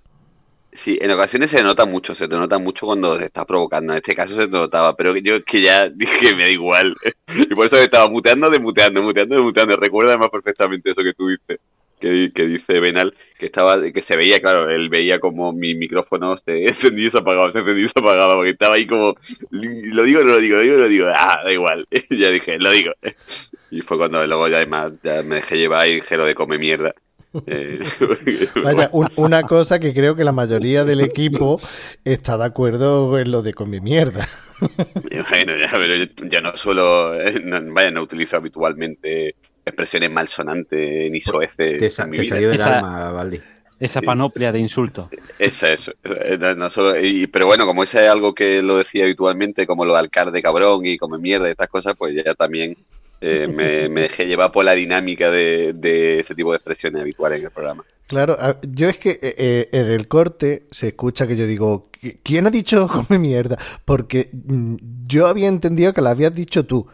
Sí, 0.83 0.97
en 0.99 1.11
ocasiones 1.11 1.49
se 1.55 1.63
nota 1.63 1.85
mucho, 1.85 2.13
se 2.15 2.27
te 2.27 2.35
nota 2.35 2.57
mucho 2.57 2.85
cuando 2.85 3.17
te 3.17 3.25
estás 3.25 3.45
provocando. 3.45 3.93
En 3.93 3.99
este 3.99 4.15
caso 4.15 4.35
se 4.35 4.47
te 4.47 4.51
notaba, 4.51 4.95
pero 4.95 5.15
yo 5.15 5.35
es 5.35 5.45
que 5.45 5.61
ya 5.61 5.87
dije 5.95 6.35
me 6.35 6.43
da 6.43 6.49
igual. 6.49 6.95
Y 7.27 7.55
por 7.55 7.67
eso 7.67 7.77
me 7.77 7.83
estaba 7.83 8.09
muteando, 8.09 8.49
desmuteando, 8.49 9.01
muteando, 9.01 9.35
desmuteando. 9.35 9.77
Recuerda 9.77 10.11
además 10.11 10.29
perfectamente 10.29 10.91
eso 10.91 11.01
que 11.01 11.13
tú 11.13 11.29
dices, 11.29 11.61
que, 12.03 12.09
di- 12.09 12.31
que 12.33 12.43
dice 12.45 12.79
Benal, 12.81 13.13
que 13.39 13.45
estaba, 13.45 13.81
que 13.81 14.03
se 14.03 14.17
veía, 14.17 14.39
claro, 14.41 14.69
él 14.69 14.89
veía 14.89 15.19
como 15.19 15.53
mi 15.53 15.73
micrófono 15.73 16.37
se 16.45 16.65
encendía 16.67 17.07
y 17.07 17.11
se 17.11 17.19
apagaba, 17.19 17.51
se 17.53 17.59
encendía 17.59 17.85
y 17.85 17.89
se 17.89 17.99
apagaba, 17.99 18.35
porque 18.35 18.49
estaba 18.51 18.75
ahí 18.75 18.85
como, 18.85 19.15
lo 19.51 20.03
digo, 20.03 20.19
no 20.19 20.33
lo 20.33 20.37
digo, 20.39 20.57
lo 20.57 20.61
digo, 20.63 20.75
no 20.75 20.83
lo 20.83 20.89
digo, 20.89 21.07
ah, 21.15 21.39
da 21.43 21.51
igual. 21.51 21.87
Ya 22.09 22.29
dije, 22.29 22.57
lo 22.59 22.69
digo. 22.71 22.91
Y 23.71 23.81
fue 23.81 23.97
cuando 23.97 24.25
luego 24.27 24.47
ya 24.49 24.57
además 24.57 24.91
ya 25.01 25.23
me 25.23 25.35
dejé 25.35 25.55
llevar 25.55 25.87
y 25.87 25.95
dije 25.95 26.17
lo 26.17 26.25
de 26.25 26.35
come 26.35 26.57
mierda. 26.57 26.93
Eh, 27.47 27.79
Vaya, 28.63 28.89
un- 28.91 29.09
una 29.15 29.41
cosa 29.43 29.79
que 29.79 29.93
creo 29.93 30.15
que 30.15 30.23
la 30.23 30.31
mayoría 30.33 30.83
del 30.83 31.01
equipo 31.01 31.59
está 32.05 32.37
de 32.37 32.45
acuerdo 32.45 33.17
en 33.17 33.31
lo 33.31 33.41
de 33.41 33.53
con 33.53 33.69
mi 33.71 33.79
mierda. 33.79 34.27
Bueno, 35.09 35.53
ya, 35.57 35.71
pero 35.71 35.95
yo, 35.95 36.05
yo 36.31 36.41
no 36.41 36.55
suelo, 36.57 37.19
eh, 37.19 37.39
no, 37.43 37.73
vaya, 37.73 37.89
no 37.91 38.03
utilizo 38.03 38.37
habitualmente 38.37 39.35
expresiones 39.65 40.11
malsonantes 40.11 41.11
ni 41.11 41.21
soeces 41.21 41.77
Te, 41.79 41.89
sa- 41.89 42.03
en 42.03 42.09
mi 42.11 42.17
te 42.17 42.21
vida. 42.23 42.29
salió 42.35 42.49
del 42.49 42.59
Esa- 42.59 42.77
alma, 42.77 43.11
Baldi. 43.11 43.39
Esa 43.79 43.99
Sí. 43.99 44.05
panoplia 44.05 44.51
de 44.51 44.59
insultos. 44.59 45.07
Esa 45.39 45.73
es, 45.73 45.79
eh, 46.05 46.37
no, 46.39 46.55
no 46.55 46.69
solo- 46.71 46.97
y- 46.99 47.27
pero 47.27 47.47
bueno, 47.47 47.65
como 47.65 47.83
ese 47.83 47.97
es 47.97 48.07
algo 48.09 48.33
que 48.33 48.61
lo 48.61 48.77
decía 48.77 49.03
habitualmente, 49.03 49.65
como 49.67 49.83
lo 49.83 49.93
de 49.93 49.99
alcalde 49.99 50.41
cabrón 50.41 50.85
y 50.85 50.97
come 50.97 51.17
mierda 51.17 51.47
y 51.49 51.51
estas 51.51 51.69
cosas, 51.69 51.95
pues 51.97 52.15
ya 52.15 52.33
también 52.35 52.77
eh, 53.25 53.47
me, 53.47 53.87
me 53.89 54.01
dejé 54.01 54.25
llevar 54.25 54.51
por 54.51 54.63
la 54.65 54.73
dinámica 54.73 55.29
de, 55.29 55.71
de 55.73 56.19
ese 56.19 56.35
tipo 56.35 56.51
de 56.51 56.57
expresiones 56.57 57.01
habituales 57.01 57.39
en 57.39 57.45
el 57.45 57.51
programa. 57.51 57.83
Claro, 58.07 58.37
yo 58.69 58.89
es 58.89 58.97
que 58.97 59.11
eh, 59.11 59.35
eh, 59.37 59.69
en 59.71 59.87
el 59.87 60.07
corte 60.09 60.63
se 60.71 60.89
escucha 60.89 61.25
que 61.25 61.35
yo 61.37 61.47
digo, 61.47 61.89
"¿Qui- 61.91 62.19
¿quién 62.23 62.47
ha 62.47 62.51
dicho 62.51 62.87
come 63.07 63.19
mierda? 63.19 63.57
Porque 63.85 64.29
mm, 64.33 64.75
yo 65.07 65.27
había 65.27 65.47
entendido 65.47 65.93
que 65.93 66.01
la 66.01 66.09
habías 66.11 66.35
dicho 66.35 66.65
tú, 66.65 66.85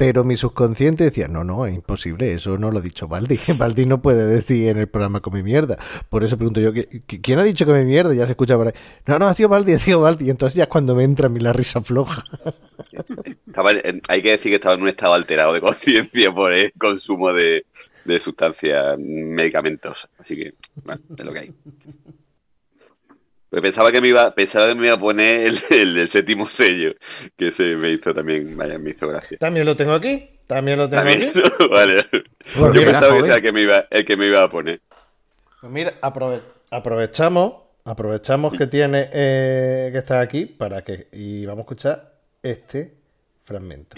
pero 0.00 0.24
mi 0.24 0.34
subconsciente 0.34 1.04
decía, 1.04 1.28
no, 1.28 1.44
no, 1.44 1.66
es 1.66 1.74
imposible, 1.74 2.32
eso 2.32 2.56
no 2.56 2.70
lo 2.70 2.78
ha 2.78 2.80
dicho 2.80 3.06
Baldi. 3.06 3.38
Baldi 3.58 3.84
no 3.84 4.00
puede 4.00 4.26
decir 4.26 4.70
en 4.70 4.78
el 4.78 4.88
programa 4.88 5.20
come 5.20 5.42
mierda. 5.42 5.76
Por 6.08 6.24
eso 6.24 6.38
pregunto 6.38 6.58
yo, 6.58 6.72
"¿qui- 6.72 7.04
qui- 7.06 7.20
¿quién 7.22 7.38
ha 7.38 7.44
dicho 7.44 7.66
come 7.66 7.84
mierda? 7.84 8.14
Ya 8.14 8.24
se 8.24 8.32
escucha 8.32 8.56
por 8.56 8.68
ahí. 8.68 8.72
No, 9.06 9.18
no, 9.18 9.26
ha 9.26 9.34
sido 9.34 9.50
Baldi, 9.50 9.74
ha 9.74 9.78
sido 9.78 10.00
Baldi. 10.00 10.24
Y 10.28 10.30
entonces 10.30 10.56
ya 10.56 10.62
es 10.62 10.68
cuando 10.70 10.94
me 10.96 11.04
entra 11.04 11.26
a 11.26 11.28
mí 11.28 11.38
la 11.38 11.52
risa 11.52 11.82
floja. 11.82 12.24
Estaba 13.46 13.72
en- 13.72 14.00
hay 14.08 14.22
que 14.22 14.30
decir 14.30 14.50
que 14.50 14.54
estaba 14.56 14.74
en 14.74 14.82
un 14.82 14.88
estado 14.88 15.12
alterado 15.12 15.52
de 15.52 15.60
conciencia 15.60 16.32
por 16.32 16.54
el 16.54 16.72
consumo 16.78 17.30
de, 17.34 17.66
de 18.06 18.20
sustancias 18.24 18.98
medicamentosas. 18.98 20.08
Así 20.18 20.34
que, 20.34 20.54
bueno, 20.82 21.02
es 21.18 21.24
lo 21.26 21.32
que 21.34 21.38
hay. 21.40 21.52
Pues 23.50 23.62
pensaba 23.62 23.90
que 23.90 24.00
me 24.00 24.08
iba, 24.08 24.32
pensaba 24.34 24.66
que 24.68 24.74
me 24.76 24.86
iba 24.86 24.96
a 24.96 25.00
poner 25.00 25.48
el, 25.48 25.60
el, 25.70 25.94
del 25.94 26.12
séptimo 26.12 26.48
sello, 26.56 26.92
que 27.36 27.50
se 27.52 27.62
me 27.76 27.92
hizo 27.92 28.14
también, 28.14 28.56
vaya, 28.56 28.78
me 28.78 28.90
hizo 28.90 29.06
gracia. 29.08 29.38
También 29.38 29.66
lo 29.66 29.74
tengo 29.76 29.92
aquí, 29.92 30.28
también 30.46 30.78
lo 30.78 30.88
tengo 30.88 31.02
También, 31.02 31.22
aquí. 31.22 31.32
vale. 31.70 31.96
Pues 32.52 32.72
Yo 32.72 32.80
mira, 32.80 32.92
pensaba 33.00 33.12
que 33.22 33.26
era 33.26 33.36
el 33.36 33.42
que 33.42 33.52
me 33.52 33.62
iba, 33.62 33.86
el 33.90 34.06
que 34.06 34.16
me 34.16 34.26
iba 34.28 34.44
a 34.44 34.50
poner. 34.50 34.80
Pues 35.60 35.72
mira, 35.72 35.92
aprove- 36.00 36.42
aprovechamos, 36.70 37.54
aprovechamos 37.84 38.54
que 38.54 38.66
tiene 38.66 39.08
eh, 39.12 39.90
que 39.92 39.98
está 39.98 40.20
aquí 40.20 40.46
para 40.46 40.82
que 40.84 41.08
y 41.12 41.44
vamos 41.46 41.60
a 41.60 41.62
escuchar 41.62 42.12
este 42.42 42.94
fragmento. 43.44 43.96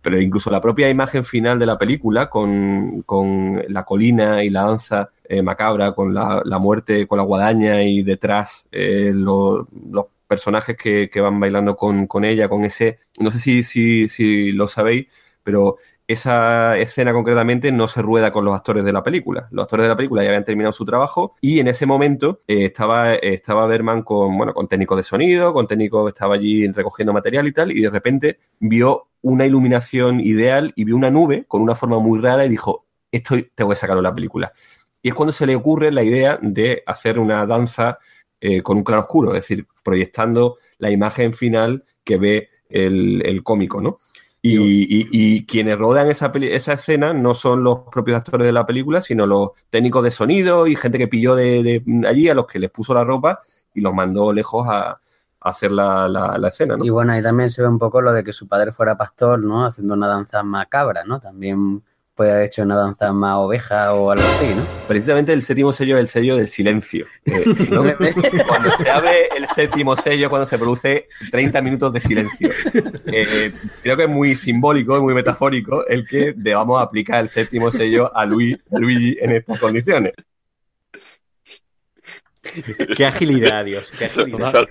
pero 0.00 0.20
incluso 0.20 0.50
la 0.50 0.60
propia 0.60 0.88
imagen 0.88 1.24
final 1.24 1.58
de 1.58 1.66
la 1.66 1.76
película, 1.76 2.30
con, 2.30 3.02
con 3.02 3.62
la 3.68 3.84
colina 3.84 4.42
y 4.44 4.50
la 4.50 4.62
danza 4.62 5.10
eh, 5.28 5.42
macabra, 5.42 5.92
con 5.92 6.14
la, 6.14 6.42
la 6.44 6.58
muerte, 6.58 7.06
con 7.06 7.18
la 7.18 7.24
guadaña 7.24 7.82
y 7.82 8.02
detrás 8.02 8.68
eh, 8.72 9.12
lo- 9.14 9.68
los 9.90 10.06
personajes 10.26 10.76
que, 10.76 11.08
que 11.10 11.20
van 11.20 11.40
bailando 11.40 11.76
con, 11.76 12.06
con 12.06 12.24
ella, 12.24 12.48
con 12.48 12.64
ese, 12.64 12.98
no 13.20 13.30
sé 13.30 13.38
si, 13.38 13.62
si, 13.62 14.08
si 14.08 14.52
lo 14.52 14.68
sabéis, 14.68 15.06
pero 15.42 15.76
esa 16.06 16.78
escena 16.78 17.12
concretamente 17.12 17.70
no 17.70 17.86
se 17.86 18.00
rueda 18.00 18.32
con 18.32 18.44
los 18.44 18.54
actores 18.54 18.82
de 18.84 18.92
la 18.92 19.02
película. 19.02 19.46
Los 19.50 19.64
actores 19.64 19.84
de 19.84 19.88
la 19.90 19.96
película 19.96 20.22
ya 20.22 20.30
habían 20.30 20.44
terminado 20.44 20.72
su 20.72 20.84
trabajo 20.86 21.34
y 21.40 21.60
en 21.60 21.68
ese 21.68 21.84
momento 21.86 22.40
eh, 22.46 22.64
estaba, 22.66 23.14
estaba 23.14 23.66
Berman 23.66 24.02
con, 24.02 24.36
bueno, 24.36 24.54
con 24.54 24.68
técnico 24.68 24.96
de 24.96 25.02
sonido, 25.02 25.52
con 25.52 25.66
técnico 25.66 26.08
estaba 26.08 26.34
allí 26.36 26.66
recogiendo 26.68 27.12
material 27.12 27.46
y 27.46 27.52
tal, 27.52 27.72
y 27.72 27.80
de 27.82 27.90
repente 27.90 28.38
vio 28.58 29.08
una 29.20 29.44
iluminación 29.44 30.20
ideal 30.20 30.72
y 30.76 30.84
vio 30.84 30.96
una 30.96 31.10
nube 31.10 31.44
con 31.46 31.60
una 31.60 31.74
forma 31.74 31.98
muy 31.98 32.20
rara 32.20 32.46
y 32.46 32.48
dijo, 32.48 32.86
esto 33.12 33.34
te 33.54 33.62
voy 33.64 33.72
a 33.74 33.76
sacarlo 33.76 34.00
en 34.00 34.04
la 34.04 34.14
película. 34.14 34.52
Y 35.08 35.10
es 35.10 35.14
cuando 35.14 35.32
se 35.32 35.46
le 35.46 35.56
ocurre 35.56 35.90
la 35.90 36.02
idea 36.02 36.38
de 36.42 36.82
hacer 36.86 37.18
una 37.18 37.46
danza 37.46 37.98
eh, 38.40 38.62
con 38.62 38.76
un 38.76 38.84
claro 38.84 39.02
oscuro, 39.02 39.30
es 39.34 39.42
decir, 39.42 39.66
proyectando 39.82 40.56
la 40.78 40.90
imagen 40.90 41.32
final 41.32 41.84
que 42.04 42.16
ve 42.18 42.48
el, 42.68 43.22
el 43.24 43.42
cómico, 43.42 43.80
¿no? 43.80 43.98
Y, 44.40 44.56
y- 45.00 45.08
y 45.10 45.46
quienes 45.46 45.76
rodan 45.78 46.08
esa, 46.10 46.30
peli- 46.30 46.52
esa 46.52 46.74
escena 46.74 47.12
no 47.12 47.34
son 47.34 47.64
los 47.64 47.80
propios 47.90 48.18
actores 48.18 48.46
de 48.46 48.52
la 48.52 48.64
película, 48.66 49.00
sino 49.02 49.26
los 49.26 49.50
técnicos 49.68 50.04
de 50.04 50.10
sonido 50.12 50.66
y 50.68 50.76
gente 50.76 50.96
que 50.98 51.08
pilló 51.08 51.34
de, 51.34 51.62
de 51.62 52.06
allí 52.08 52.28
a 52.28 52.34
los 52.34 52.46
que 52.46 52.58
les 52.60 52.70
puso 52.70 52.94
la 52.94 53.02
ropa 53.04 53.40
y 53.74 53.80
los 53.80 53.92
mandó 53.92 54.32
lejos 54.32 54.66
a, 54.68 54.90
a 54.90 55.00
hacer 55.40 55.72
la, 55.72 56.08
la- 56.08 56.38
la 56.38 56.48
escena, 56.48 56.76
¿no? 56.76 56.84
Y 56.84 56.90
bueno, 56.90 57.12
ahí 57.12 57.22
también 57.22 57.50
se 57.50 57.62
ve 57.62 57.68
un 57.68 57.78
poco 57.78 58.00
lo 58.00 58.12
de 58.12 58.22
que 58.22 58.32
su 58.32 58.46
padre 58.46 58.70
fuera 58.72 58.96
pastor, 58.96 59.40
¿no? 59.42 59.64
Haciendo 59.64 59.94
una 59.94 60.06
danza 60.06 60.42
macabra, 60.44 61.04
¿no? 61.04 61.18
También 61.18 61.82
puede 62.18 62.32
haber 62.32 62.46
hecho 62.46 62.62
una 62.62 62.74
danza 62.74 63.12
más 63.12 63.36
oveja 63.36 63.94
o 63.94 64.10
algo 64.10 64.24
así, 64.26 64.52
¿no? 64.52 64.62
Precisamente 64.88 65.32
el 65.32 65.40
séptimo 65.40 65.72
sello 65.72 65.96
es 65.96 66.00
el 66.00 66.08
sello 66.08 66.36
del 66.36 66.48
silencio. 66.48 67.06
eh, 67.24 67.44
¿no? 67.70 67.84
cuando 68.44 68.72
se 68.72 68.90
abre 68.90 69.28
el 69.36 69.46
séptimo 69.46 69.96
sello, 69.96 70.28
cuando 70.28 70.44
se 70.44 70.58
produce 70.58 71.08
30 71.30 71.62
minutos 71.62 71.92
de 71.92 72.00
silencio. 72.00 72.50
Eh, 73.10 73.52
creo 73.82 73.96
que 73.96 74.02
es 74.02 74.08
muy 74.08 74.34
simbólico 74.34 74.98
y 74.98 75.00
muy 75.00 75.14
metafórico 75.14 75.86
el 75.86 76.06
que 76.06 76.34
debamos 76.36 76.82
aplicar 76.82 77.22
el 77.22 77.28
séptimo 77.28 77.70
sello 77.70 78.14
a, 78.14 78.26
Luis, 78.26 78.58
a 78.72 78.78
Luigi 78.80 79.16
en 79.20 79.30
estas 79.30 79.60
condiciones. 79.60 80.12
Qué 82.96 83.06
agilidad, 83.06 83.64
Dios. 83.64 83.92
Qué 83.96 84.06
agilidad. 84.06 84.66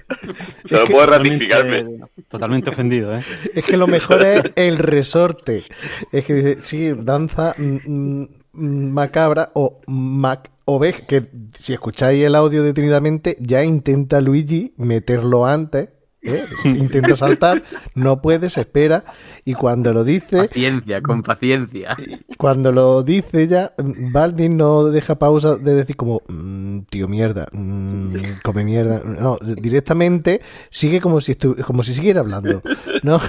Solo 0.70 0.86
puedo 0.88 1.06
ratificarme. 1.06 1.86
Totalmente 2.28 2.70
ofendido, 2.70 3.16
¿eh? 3.16 3.24
Es 3.54 3.66
que 3.66 3.78
lo 3.78 3.88
mejor 3.88 4.24
es 4.24 4.44
el 4.56 4.78
resorte. 4.78 5.66
Es 6.12 6.26
que 6.26 6.34
dice, 6.34 6.64
sí, 6.64 6.92
danza 6.94 7.56
mm, 7.58 8.24
mm, 8.54 8.92
macabra 8.92 9.50
o 9.54 9.82
mac 9.88 10.52
oveja, 10.66 11.06
que 11.06 11.24
si 11.58 11.74
escucháis 11.74 12.24
el 12.24 12.36
audio 12.36 12.62
detenidamente, 12.62 13.38
ya 13.40 13.64
intenta 13.64 14.20
Luigi 14.20 14.74
meterlo 14.78 15.46
antes. 15.46 15.90
¿Eh? 16.22 16.44
Intenta 16.66 17.16
saltar, 17.16 17.64
no 17.96 18.22
puede, 18.22 18.50
se 18.50 18.62
espera, 18.62 19.04
y 19.46 19.54
cuando 19.54 19.94
lo 19.94 20.04
dice, 20.04 20.48
Paciencia, 20.48 21.02
con 21.02 21.24
paciencia. 21.24 21.96
cuando 22.38 22.72
lo 22.72 23.04
dice 23.04 23.48
ya, 23.48 23.74
Baldi 23.78 24.50
no 24.50 24.86
deja 24.86 25.18
pausa 25.20 25.58
de 25.58 25.76
decir 25.76 25.96
como, 25.96 26.22
"Mm, 26.28 26.80
tío 26.90 27.08
mierda, 27.08 27.48
mm, 27.52 28.14
come 28.44 28.64
mierda. 28.64 29.02
No, 29.04 29.38
directamente 29.42 30.42
sigue 30.70 31.00
como 31.02 31.22
si 31.22 31.36
como 31.36 31.84
si 31.84 31.94
siguiera 31.94 32.22
hablando, 32.22 32.62
¿no? 33.04 33.20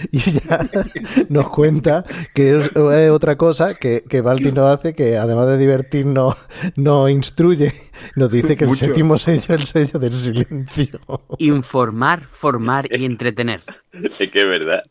Y 0.12 0.18
ya 0.18 0.60
nos 1.28 1.48
cuenta 1.50 2.04
que 2.34 2.58
es, 2.58 2.70
es 2.74 3.10
otra 3.10 3.36
cosa 3.36 3.74
que, 3.74 4.02
que 4.08 4.20
Baldi 4.20 4.52
no 4.52 4.66
hace, 4.66 4.94
que 4.94 5.16
además 5.16 5.46
de 5.48 5.58
divertirnos, 5.58 6.36
nos 6.76 7.10
instruye, 7.10 7.72
nos 8.16 8.30
dice 8.30 8.56
que 8.56 8.64
el 8.64 8.70
Mucho. 8.70 8.86
séptimo 8.86 9.18
sello 9.18 9.40
es 9.40 9.50
el 9.50 9.64
sello 9.64 9.98
del 9.98 10.12
silencio. 10.12 11.00
Informar, 11.38 12.22
formar 12.24 12.86
y 12.90 13.04
entretener. 13.04 13.60
Es 13.92 14.30
que 14.30 14.38
es 14.38 14.46
verdad. 14.46 14.82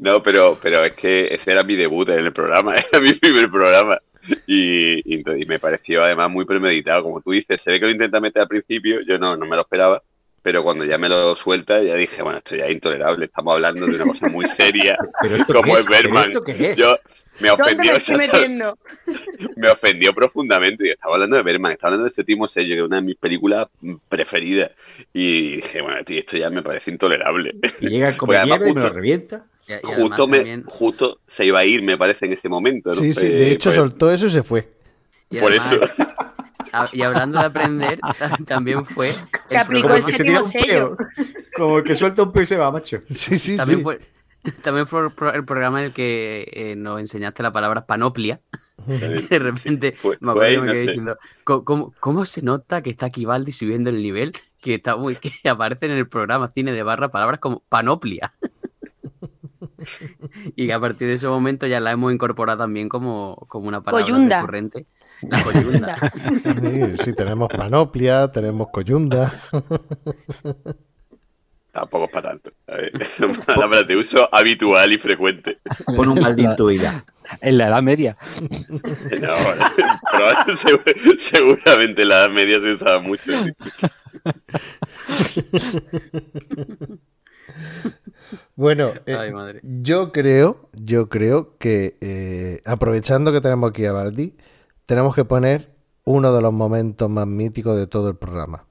No, 0.00 0.22
pero, 0.22 0.58
pero 0.62 0.84
es 0.84 0.94
que 0.94 1.26
ese 1.34 1.50
era 1.52 1.62
mi 1.62 1.76
debut 1.76 2.08
en 2.08 2.26
el 2.26 2.32
programa, 2.32 2.74
era 2.92 3.00
mi 3.00 3.12
primer 3.14 3.50
programa. 3.50 3.98
Y, 4.46 5.14
y 5.14 5.46
me 5.46 5.58
pareció 5.58 6.04
además 6.04 6.30
muy 6.30 6.44
premeditado. 6.44 7.02
Como 7.02 7.20
tú 7.20 7.30
dices, 7.30 7.60
se 7.64 7.70
ve 7.70 7.80
que 7.80 7.86
lo 7.86 7.92
intenta 7.92 8.20
meter 8.20 8.42
al 8.42 8.48
principio, 8.48 9.00
yo 9.06 9.18
no, 9.18 9.36
no 9.36 9.46
me 9.46 9.56
lo 9.56 9.62
esperaba. 9.62 10.02
Pero 10.48 10.62
cuando 10.62 10.82
ya 10.86 10.96
me 10.96 11.10
lo 11.10 11.36
suelta, 11.36 11.74
ya 11.82 11.94
dije, 11.94 12.22
bueno, 12.22 12.38
esto 12.38 12.56
ya 12.56 12.64
es 12.64 12.72
intolerable. 12.72 13.26
Estamos 13.26 13.54
hablando 13.56 13.84
de 13.84 13.96
una 13.96 14.04
cosa 14.06 14.28
muy 14.28 14.46
seria, 14.58 14.96
¿Pero 15.20 15.36
esto 15.36 15.52
como 15.52 15.74
qué 15.74 15.80
es 15.80 15.86
Berman. 15.86 16.24
esto 16.30 16.42
qué 16.42 16.70
es? 16.70 16.76
Yo 16.76 16.96
me 17.40 17.48
¿Dónde 17.48 17.62
ofendió, 17.64 17.90
me 17.92 17.96
estoy 17.98 18.14
metiendo? 18.16 18.78
me 19.56 19.68
ofendió 19.70 20.14
profundamente. 20.14 20.86
Yo 20.86 20.92
estaba 20.94 21.16
hablando 21.16 21.36
de 21.36 21.42
Berman, 21.42 21.72
estaba 21.72 21.88
hablando 21.92 22.08
de 22.08 22.14
Séptimo 22.14 22.48
Sello, 22.48 22.68
que 22.76 22.80
es 22.80 22.86
una 22.86 22.96
de 22.96 23.02
mis 23.02 23.16
películas 23.16 23.68
preferidas. 24.08 24.70
Y 25.12 25.56
dije, 25.56 25.82
bueno, 25.82 26.02
tío, 26.06 26.18
esto 26.20 26.38
ya 26.38 26.48
me 26.48 26.62
parece 26.62 26.90
intolerable. 26.92 27.54
Y 27.80 27.88
llega 27.90 28.08
el 28.08 28.14
además 28.18 28.18
comediante 28.18 28.70
y 28.70 28.72
me 28.72 28.80
lo 28.80 28.86
justo- 28.86 28.96
revienta. 28.96 29.44
Y, 29.68 29.72
y 29.72 29.74
además 29.74 30.00
justo, 30.00 30.26
me, 30.28 30.36
también, 30.38 30.64
justo 30.64 31.18
se 31.36 31.44
iba 31.44 31.58
a 31.58 31.64
ir, 31.66 31.82
me 31.82 31.98
parece, 31.98 32.24
en 32.24 32.32
ese 32.32 32.48
momento. 32.48 32.88
¿no? 32.88 32.94
Sí, 32.94 33.12
sí, 33.12 33.28
de 33.28 33.50
hecho 33.52 33.68
pues, 33.68 33.76
soltó 33.76 34.10
eso 34.10 34.24
y 34.24 34.30
se 34.30 34.42
fue. 34.42 34.64
y 35.28 35.38
por 35.40 35.52
además- 35.52 35.74
eso. 35.74 36.06
Y 36.92 37.02
hablando 37.02 37.38
de 37.40 37.46
aprender, 37.46 38.00
también 38.46 38.84
fue. 38.84 39.14
Que 39.48 39.54
el 39.56 39.60
aplicó 39.60 39.94
el 39.94 40.04
séptimo 40.04 40.26
tira 40.26 40.42
un 40.42 40.46
sello. 40.48 40.96
Como 41.56 41.78
el 41.78 41.84
que 41.84 41.94
suelta 41.94 42.22
un 42.22 42.32
peo 42.32 42.42
y 42.42 42.46
se 42.46 42.56
va, 42.56 42.70
macho. 42.70 43.00
Sí, 43.14 43.38
sí, 43.38 43.56
También 43.56 43.78
sí. 43.78 43.82
fue, 43.84 44.00
también 44.62 44.86
fue 44.86 45.04
el 45.06 45.10
pro- 45.12 45.32
el 45.32 45.44
programa 45.44 45.80
en 45.80 45.86
el 45.86 45.92
que 45.92 46.48
eh, 46.52 46.74
nos 46.76 47.00
enseñaste 47.00 47.42
la 47.42 47.52
palabra 47.52 47.86
panoplia. 47.86 48.40
De 48.86 49.38
repente, 49.38 49.94
me 50.20 50.30
acuerdo 50.30 50.54
que 50.54 50.60
me 50.66 50.72
quedé 50.72 50.86
diciendo, 50.86 51.18
"¿Cómo- 51.44 51.92
¿cómo, 52.00 52.24
se 52.24 52.42
nota 52.42 52.82
que 52.82 52.90
está 52.90 53.06
aquí 53.06 53.24
Baldi 53.24 53.52
subiendo 53.52 53.90
el 53.90 54.02
nivel? 54.02 54.32
Que, 54.60 54.74
está 54.74 54.96
muy, 54.96 55.16
que 55.16 55.30
aparecen 55.48 55.90
en 55.90 55.98
el 55.98 56.08
programa 56.08 56.50
Cine 56.54 56.72
de 56.72 56.82
Barra 56.82 57.08
palabras 57.10 57.40
como 57.40 57.62
panoplia. 57.68 58.32
y 60.56 60.66
que 60.66 60.72
a 60.72 60.80
partir 60.80 61.08
de 61.08 61.14
ese 61.14 61.26
momento 61.26 61.66
ya 61.66 61.80
la 61.80 61.90
hemos 61.92 62.12
incorporado 62.12 62.60
también 62.60 62.88
como, 62.88 63.36
como 63.48 63.68
una 63.68 63.82
palabra 63.82 64.04
Coyunda. 64.04 64.36
recurrente. 64.40 64.86
La 65.22 65.42
coyunda. 65.42 65.96
Sí, 66.42 66.96
sí, 66.98 67.12
tenemos 67.14 67.48
panoplia, 67.48 68.30
tenemos 68.30 68.68
coyunda. 68.72 69.32
Tampoco 71.72 72.04
es 72.06 72.10
para 72.10 72.30
tanto. 72.30 72.50
Es 72.66 72.92
una 73.20 73.40
palabra 73.44 73.82
de 73.82 73.96
uso 73.96 74.28
habitual 74.32 74.92
y 74.92 74.98
frecuente. 74.98 75.58
Pon 75.86 76.08
un 76.08 76.20
Baldi 76.20 76.44
en 76.44 76.56
tu 76.56 76.66
vida. 76.70 77.04
En 77.40 77.58
la 77.58 77.68
Edad 77.68 77.82
Media. 77.82 78.16
No, 78.40 79.34
pero 80.84 80.94
seguramente 81.32 82.02
en 82.02 82.08
la 82.08 82.16
Edad 82.16 82.30
Media 82.30 82.54
se 82.54 82.72
usaba 82.74 83.00
mucho. 83.00 83.32
Bueno, 88.56 88.92
eh, 89.06 89.14
Ay, 89.18 89.32
madre. 89.32 89.60
yo 89.62 90.12
creo, 90.12 90.68
yo 90.74 91.08
creo 91.08 91.56
que 91.58 91.96
eh, 92.00 92.60
aprovechando 92.66 93.32
que 93.32 93.40
tenemos 93.40 93.70
aquí 93.70 93.86
a 93.86 93.92
Baldi, 93.92 94.34
tenemos 94.88 95.14
que 95.14 95.26
poner 95.26 95.68
uno 96.04 96.32
de 96.32 96.40
los 96.40 96.50
momentos 96.52 97.10
más 97.10 97.26
míticos 97.26 97.76
de 97.76 97.86
todo 97.86 98.08
el 98.08 98.16
programa. 98.16 98.64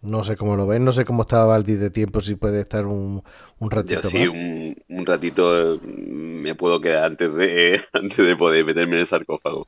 No 0.00 0.22
sé 0.22 0.36
cómo 0.36 0.54
lo 0.54 0.64
ven, 0.68 0.84
no 0.84 0.92
sé 0.92 1.04
cómo 1.04 1.22
está 1.22 1.44
Baldi 1.44 1.74
de 1.74 1.90
tiempo, 1.90 2.20
si 2.20 2.36
puede 2.36 2.60
estar 2.60 2.86
un, 2.86 3.24
un 3.58 3.68
Yo 3.68 3.76
ratito 3.76 4.10
sí, 4.10 4.14
más. 4.16 4.28
un, 4.28 4.76
un 4.90 5.06
ratito 5.06 5.74
eh, 5.74 5.80
me 5.82 6.54
puedo 6.54 6.80
quedar 6.80 7.02
antes 7.06 7.34
de, 7.34 7.80
antes 7.92 8.16
de 8.16 8.36
poder 8.36 8.64
meterme 8.64 8.94
en 8.94 9.00
el 9.02 9.10
sarcófago. 9.10 9.66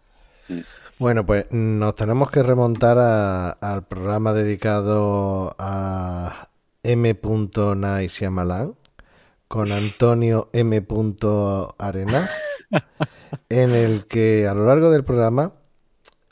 Bueno, 1.01 1.26
pues 1.26 1.51
nos 1.51 1.96
tenemos 1.96 2.30
que 2.30 2.44
remontar 2.44 2.96
a- 2.98 3.51
al 3.51 3.88
programa 3.88 4.32
dedicado 4.32 5.53
a 5.59 6.48
M. 6.84 7.18
Night 7.76 8.11
Shyamalan 8.11 8.76
con 9.48 9.72
Antonio 9.72 10.48
M. 10.53 10.86
Arenas, 11.78 12.40
en 13.48 13.70
el 13.70 14.06
que 14.06 14.46
a 14.46 14.54
lo 14.54 14.66
largo 14.66 14.90
del 14.90 15.04
programa 15.04 15.54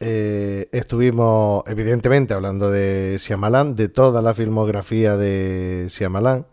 eh, 0.01 0.69
estuvimos 0.73 1.65
evidentemente 1.67 2.35
hablando 2.35 2.71
de 2.71 3.17
Shyamalan, 3.19 3.75
de 3.75 3.89
toda 3.89 4.23
la 4.23 4.35
filmografía 4.35 5.17
de 5.17 5.87
Shyamalan. 5.89 6.47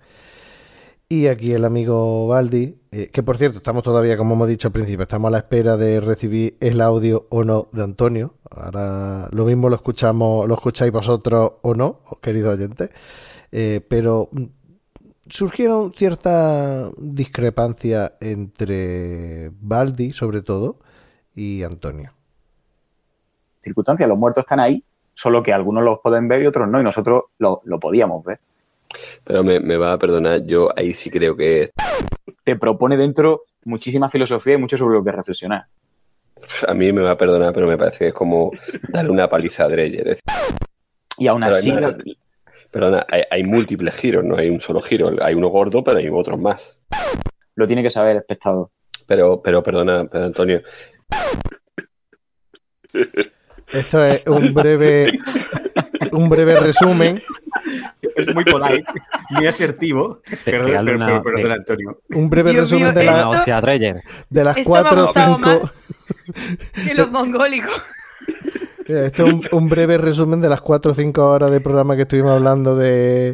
Y 1.08 1.28
aquí 1.28 1.52
el 1.52 1.66
amigo 1.66 2.28
Baldi, 2.28 2.80
eh, 2.92 3.10
que 3.12 3.22
por 3.22 3.38
cierto, 3.38 3.58
estamos 3.58 3.84
todavía, 3.84 4.18
como 4.18 4.34
hemos 4.34 4.48
dicho 4.48 4.70
al 4.70 4.72
principio, 4.72 5.04
estamos 5.04 5.30
a 5.30 5.32
la 5.32 5.38
espera 5.38 5.78
de 5.78 6.02
recibir 6.02 6.58
el 6.60 6.82
audio 6.82 7.28
o 7.30 7.44
no 7.44 7.70
de 7.72 7.84
Antonio. 7.84 8.34
Ahora 8.50 9.30
lo 9.32 9.46
mismo 9.46 9.70
lo 9.70 9.76
escuchamos, 9.76 10.48
lo 10.48 10.56
escucháis 10.56 10.92
vosotros 10.92 11.54
o 11.62 11.76
no, 11.76 12.02
queridos 12.22 12.56
oyentes. 12.56 12.90
Eh, 13.52 13.82
pero 13.88 14.30
surgieron 15.28 15.94
ciertas 15.94 16.92
discrepancias 16.98 18.14
entre 18.22 19.52
Baldi, 19.60 20.12
sobre 20.12 20.42
todo, 20.42 20.80
y 21.36 21.64
Antonio. 21.64 22.12
circunstancias, 23.62 24.08
los 24.08 24.18
muertos 24.18 24.44
están 24.44 24.60
ahí, 24.60 24.84
solo 25.14 25.42
que 25.42 25.52
algunos 25.54 25.84
los 25.84 26.00
pueden 26.00 26.28
ver 26.28 26.42
y 26.44 26.48
otros 26.48 26.70
no, 26.70 26.80
y 26.80 26.84
nosotros 26.84 27.24
lo, 27.40 27.62
lo 27.66 27.80
podíamos 27.80 28.24
ver. 28.24 28.40
Pero 29.24 29.44
me, 29.44 29.60
me 29.60 29.78
va 29.78 29.94
a 29.94 29.98
perdonar, 29.98 30.44
yo 30.46 30.70
ahí 30.78 30.94
sí 30.94 31.10
creo 31.10 31.36
que 31.36 31.72
Te 32.44 32.56
propone 32.56 32.96
dentro 32.96 33.42
muchísima 33.66 34.08
filosofía 34.08 34.54
y 34.54 34.58
mucho 34.58 34.78
sobre 34.78 34.96
lo 34.96 35.04
que 35.04 35.12
reflexionar. 35.12 35.64
a 36.68 36.74
mí 36.74 36.94
me 36.94 37.02
va 37.02 37.12
a 37.12 37.18
perdonar, 37.18 37.54
pero 37.54 37.68
me 37.68 37.78
parece 37.78 38.00
que 38.00 38.08
es 38.10 38.14
como 38.14 38.52
darle 38.90 39.12
una 39.12 39.28
paliza 39.28 39.66
a 39.66 39.70
Dreyer. 39.70 40.20
Y 41.18 41.28
aún 41.28 41.42
Pero 41.42 41.56
así, 41.56 41.72
perdona, 42.76 43.06
hay, 43.10 43.24
hay 43.32 43.44
múltiples 43.46 43.96
giros, 43.96 44.26
no 44.26 44.36
hay 44.36 44.50
un 44.50 44.60
solo 44.60 44.82
giro. 44.82 45.10
Hay 45.22 45.34
uno 45.34 45.48
gordo, 45.48 45.82
pero 45.82 45.98
hay 45.98 46.10
otros 46.12 46.38
más. 46.38 46.78
lo 47.56 47.66
tiene 47.68 47.82
que 47.82 47.90
saber 47.90 48.12
el 48.12 48.18
espectador. 48.18 48.68
Pero, 49.08 49.42
pero 49.42 49.64
perdona, 49.64 50.04
perdona, 50.04 50.26
Antonio. 50.28 50.62
Esto 53.72 54.04
es 54.04 54.22
un 54.28 54.54
breve, 54.54 55.10
un 56.12 56.28
breve 56.28 56.60
resumen. 56.60 57.24
Es 58.14 58.28
muy 58.34 58.44
polite, 58.44 58.84
muy 59.30 59.48
asertivo. 59.48 60.22
Perdón, 60.44 60.72
pero- 60.86 60.96
una- 60.98 61.08
pero- 61.08 61.24
perdón, 61.24 61.52
Antonio. 61.54 62.02
Un 62.10 62.30
breve 62.30 62.52
Dios 62.52 62.64
resumen 62.72 62.94
mío, 62.94 62.94
de, 62.94 63.06
esto- 63.06 63.18
la- 63.18 63.30
hostia, 63.30 63.62
de 64.30 64.44
las 64.44 64.58
cuatro 64.66 65.10
o 65.10 65.14
cinco. 65.14 65.72
Que 66.86 66.94
los 66.94 67.10
mongólicos. 67.10 67.72
Esto 68.88 69.26
es 69.26 69.34
un, 69.52 69.68
breve 69.68 69.98
resumen 69.98 70.42
de 70.42 70.50
las 70.50 70.62
4 70.62 70.92
o 70.92 70.96
5 70.96 71.26
horas 71.26 71.50
de 71.50 71.60
programa 71.60 71.96
que 71.96 72.04
estuvimos 72.04 72.32
hablando 72.34 72.76
de, 72.76 73.34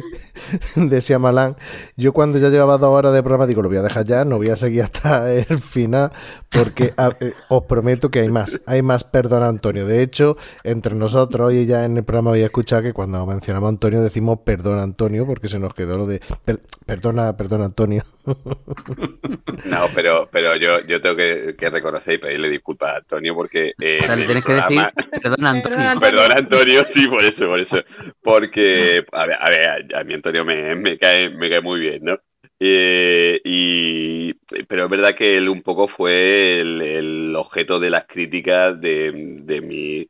de 0.76 1.00
Shyamalan. 1.00 1.56
Yo 1.96 2.14
cuando 2.14 2.38
ya 2.38 2.48
llevaba 2.48 2.78
dos 2.78 2.88
horas 2.88 3.12
de 3.12 3.22
programa 3.22 3.46
digo, 3.46 3.60
lo 3.60 3.68
voy 3.68 3.76
a 3.76 3.82
dejar 3.82 4.06
ya, 4.06 4.24
no 4.24 4.38
voy 4.38 4.48
a 4.48 4.56
seguir 4.56 4.82
hasta 4.82 5.30
el 5.32 5.60
final, 5.60 6.10
porque 6.50 6.94
a- 6.96 7.16
eh, 7.20 7.34
os 7.50 7.64
prometo 7.64 8.10
que 8.10 8.20
hay 8.20 8.30
más, 8.30 8.60
hay 8.66 8.80
más 8.80 9.04
perdón 9.04 9.42
Antonio. 9.42 9.86
De 9.86 10.02
hecho, 10.02 10.38
entre 10.64 10.94
nosotros, 10.94 11.52
y 11.52 11.66
ya 11.66 11.84
en 11.84 11.98
el 11.98 12.04
programa 12.04 12.30
había 12.30 12.46
escuchado 12.46 12.80
que 12.82 12.94
cuando 12.94 13.24
mencionamos 13.26 13.66
a 13.66 13.70
Antonio 13.70 14.00
decimos 14.02 14.38
perdón 14.44 14.78
Antonio, 14.78 15.26
porque 15.26 15.48
se 15.48 15.58
nos 15.58 15.74
quedó 15.74 15.98
lo 15.98 16.06
de 16.06 16.20
per- 16.46 16.62
perdona, 16.86 17.36
perdona 17.36 17.66
Antonio. 17.66 18.04
No, 18.24 19.86
pero, 19.94 20.28
pero 20.30 20.56
yo, 20.56 20.80
yo 20.86 21.00
tengo 21.00 21.16
que, 21.16 21.54
que 21.58 21.70
reconocer 21.70 22.14
y 22.14 22.18
pedirle 22.18 22.48
disculpas 22.50 22.94
a 22.94 22.96
Antonio 22.98 23.34
porque. 23.34 23.72
eh, 23.80 23.98
O 24.00 24.04
sea, 24.04 24.16
le 24.16 24.26
tienes 24.26 24.44
que 24.44 24.52
decir, 24.52 24.82
perdón, 25.22 25.46
Antonio. 25.46 25.78
Perdón, 25.78 25.86
Antonio. 25.86 26.00
Perdón, 26.00 26.32
Antonio, 26.36 26.82
sí, 26.94 27.08
por 27.08 27.22
eso, 27.22 27.46
por 27.46 27.60
eso. 27.60 27.76
Porque, 28.22 29.04
a 29.12 29.26
ver, 29.26 29.36
a, 29.40 29.50
ver, 29.50 29.96
a 29.96 30.04
mí 30.04 30.14
Antonio 30.14 30.44
me, 30.44 30.74
me, 30.76 30.98
cae, 30.98 31.30
me 31.30 31.50
cae 31.50 31.60
muy 31.60 31.80
bien, 31.80 32.04
¿no? 32.04 32.18
Eh, 32.60 33.40
y, 33.44 34.32
pero 34.68 34.84
es 34.84 34.90
verdad 34.90 35.16
que 35.16 35.36
él 35.36 35.48
un 35.48 35.62
poco 35.62 35.88
fue 35.88 36.60
el, 36.60 36.80
el 36.82 37.36
objeto 37.36 37.80
de 37.80 37.90
las 37.90 38.06
críticas 38.06 38.80
de, 38.80 39.10
de 39.44 39.60
mi 39.60 40.06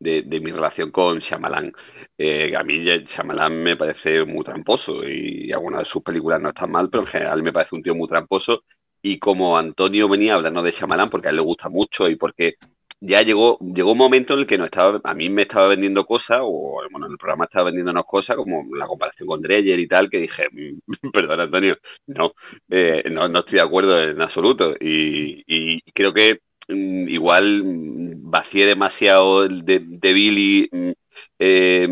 de, 0.00 0.22
de 0.22 0.40
mi 0.40 0.52
relación 0.52 0.90
con 0.92 1.18
Shyamalan. 1.20 1.72
Eh, 2.18 2.54
a 2.56 2.64
mí 2.64 2.84
ya 2.84 2.96
Shyamalan 2.96 3.62
me 3.62 3.76
parece 3.76 4.24
muy 4.24 4.44
tramposo 4.44 5.08
y 5.08 5.52
algunas 5.52 5.84
de 5.84 5.90
sus 5.90 6.02
películas 6.02 6.40
no 6.40 6.48
están 6.48 6.70
mal, 6.72 6.90
pero 6.90 7.04
en 7.04 7.08
general 7.10 7.42
me 7.42 7.52
parece 7.52 7.76
un 7.76 7.82
tío 7.82 7.94
muy 7.94 8.08
tramposo. 8.08 8.62
Y 9.02 9.18
como 9.20 9.56
Antonio 9.56 10.08
venía 10.08 10.34
hablando 10.34 10.62
de 10.62 10.72
Shyamalan 10.72 11.10
porque 11.10 11.28
a 11.28 11.30
él 11.30 11.36
le 11.36 11.42
gusta 11.42 11.68
mucho 11.68 12.08
y 12.08 12.16
porque 12.16 12.54
ya 13.00 13.20
llegó 13.22 13.58
llegó 13.60 13.92
un 13.92 13.98
momento 13.98 14.34
en 14.34 14.40
el 14.40 14.46
que 14.46 14.58
no 14.58 14.64
estaba 14.64 15.00
a 15.04 15.14
mí 15.14 15.28
me 15.30 15.42
estaba 15.42 15.68
vendiendo 15.68 16.04
cosas 16.04 16.40
o 16.42 16.80
bueno 16.90 17.06
en 17.06 17.12
el 17.12 17.18
programa 17.18 17.44
estaba 17.44 17.66
vendiéndonos 17.66 18.04
cosas 18.06 18.36
como 18.36 18.64
la 18.76 18.86
comparación 18.86 19.28
con 19.28 19.40
Dreyer 19.40 19.78
y 19.78 19.86
tal 19.86 20.10
que 20.10 20.18
dije 20.18 20.44
"Mm, 20.52 21.10
perdón 21.12 21.40
Antonio 21.40 21.76
no 22.08 22.32
eh, 22.70 23.04
no 23.10 23.28
no 23.28 23.40
estoy 23.40 23.54
de 23.56 23.60
acuerdo 23.60 24.02
en 24.02 24.20
absoluto 24.20 24.74
y, 24.80 25.80
creo 25.92 26.12
que 26.12 26.40
mm, 26.68 27.08
igual 27.08 27.62
mm, 27.64 28.30
vacié 28.30 28.66
demasiado 28.66 29.46
de, 29.48 29.80
de 29.80 30.12
Billy 30.12 30.68
mm, 30.72 30.90
eh, 31.38 31.86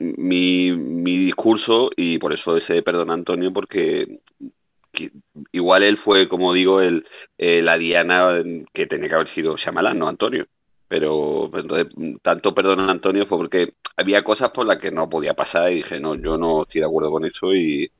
mi, 0.00 0.72
mi 0.72 1.18
discurso 1.26 1.90
y 1.96 2.18
por 2.18 2.32
eso 2.32 2.56
ese 2.56 2.82
perdón 2.82 3.10
Antonio 3.10 3.52
porque 3.52 4.20
que- 4.92 5.10
igual 5.52 5.84
él 5.84 5.98
fue 6.04 6.28
como 6.28 6.52
digo 6.54 6.80
el 6.80 7.06
eh, 7.38 7.62
la 7.62 7.78
diana 7.78 8.42
que 8.74 8.86
tenía 8.86 9.08
que 9.08 9.14
haber 9.14 9.34
sido 9.34 9.56
Shyamalan 9.56 9.98
no 9.98 10.08
Antonio 10.08 10.46
pero 10.88 11.48
pues, 11.50 11.64
entonces 11.64 11.94
tanto 12.22 12.54
perdón 12.54 12.80
Antonio 12.90 13.26
fue 13.26 13.38
porque 13.38 13.74
había 13.96 14.24
cosas 14.24 14.50
por 14.52 14.66
las 14.66 14.80
que 14.80 14.90
no 14.90 15.08
podía 15.08 15.34
pasar 15.34 15.72
y 15.72 15.76
dije 15.76 16.00
no 16.00 16.14
yo 16.16 16.36
no 16.36 16.62
estoy 16.62 16.80
de 16.80 16.86
acuerdo 16.86 17.10
con 17.10 17.24
eso 17.24 17.54
y 17.54 17.90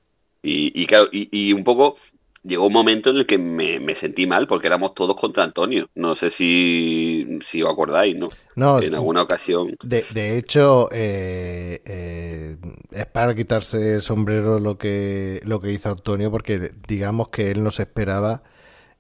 y, 0.42 0.82
y 0.82 0.86
claro 0.86 1.09
y, 1.12 1.28
y 1.32 1.53
un 1.53 1.64
poco 1.64 1.96
llegó 2.43 2.66
un 2.66 2.72
momento 2.72 3.11
en 3.11 3.18
el 3.18 3.26
que 3.26 3.38
me, 3.38 3.78
me 3.80 3.99
sentí 4.01 4.26
mal 4.26 4.47
porque 4.47 4.66
éramos 4.66 4.95
todos 4.95 5.16
contra 5.20 5.45
Antonio. 5.45 5.88
No 5.95 6.16
sé 6.16 6.30
si 6.38 7.38
si 7.51 7.62
os 7.62 7.72
acordáis 7.72 8.16
no 8.16 8.28
No, 8.57 8.80
en 8.80 8.95
alguna 8.95 9.22
ocasión. 9.22 9.76
De, 9.82 10.05
de 10.12 10.38
hecho, 10.38 10.88
eh, 10.93 11.80
eh, 11.86 12.57
es 12.93 13.07
para 13.07 13.34
quitarse 13.34 13.95
el 13.95 14.01
sombrero 14.01 14.59
lo 14.59 14.78
que, 14.78 15.41
lo 15.45 15.61
que 15.61 15.72
hizo 15.72 15.91
Antonio, 15.91 16.30
porque 16.30 16.70
digamos 16.88 17.28
que 17.28 17.51
él 17.51 17.62
no 17.62 17.70
se 17.70 17.82
esperaba, 17.82 18.43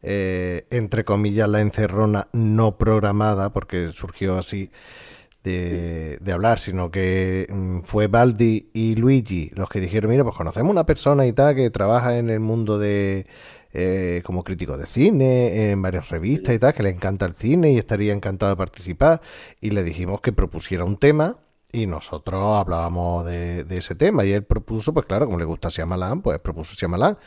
eh, 0.02 0.66
entre 0.70 1.04
comillas, 1.04 1.48
la 1.48 1.60
encerrona 1.60 2.28
no 2.32 2.76
programada, 2.78 3.52
porque 3.52 3.88
surgió 3.88 4.36
así 4.38 4.70
de, 5.42 6.32
hablar, 6.32 6.58
sino 6.58 6.90
que 6.90 7.46
mm, 7.50 7.80
fue 7.82 8.06
Baldi 8.06 8.70
y 8.72 8.96
Luigi 8.96 9.50
los 9.54 9.68
que 9.68 9.80
dijeron, 9.80 10.10
mira, 10.10 10.24
pues 10.24 10.36
conocemos 10.36 10.70
una 10.70 10.84
persona 10.84 11.26
y 11.26 11.32
tal 11.32 11.54
que 11.54 11.70
trabaja 11.70 12.18
en 12.18 12.30
el 12.30 12.40
mundo 12.40 12.78
de... 12.78 13.26
eh, 13.72 14.22
como 14.24 14.42
crítico 14.44 14.76
de 14.76 14.86
cine, 14.86 15.70
en 15.70 15.82
varias 15.82 16.08
revistas 16.10 16.54
y 16.54 16.58
tal, 16.58 16.74
que 16.74 16.82
le 16.82 16.90
encanta 16.90 17.26
el 17.26 17.34
cine 17.34 17.72
y 17.72 17.78
estaría 17.78 18.12
encantado 18.12 18.52
de 18.52 18.56
participar. 18.56 19.20
Y 19.60 19.70
le 19.70 19.82
dijimos 19.84 20.20
que 20.20 20.32
propusiera 20.32 20.84
un 20.84 20.96
tema 20.98 21.36
y 21.72 21.86
nosotros 21.86 22.56
hablábamos 22.58 23.24
de, 23.26 23.64
ese 23.70 23.94
tema. 23.94 24.24
Y 24.24 24.32
él 24.32 24.44
propuso, 24.44 24.92
pues 24.94 25.06
claro, 25.06 25.26
como 25.26 25.38
le 25.38 25.44
gusta 25.44 25.68
Shyamalan, 25.70 26.22
pues 26.22 26.38
propuso 26.40 26.74
Shyamalan. 26.74 27.18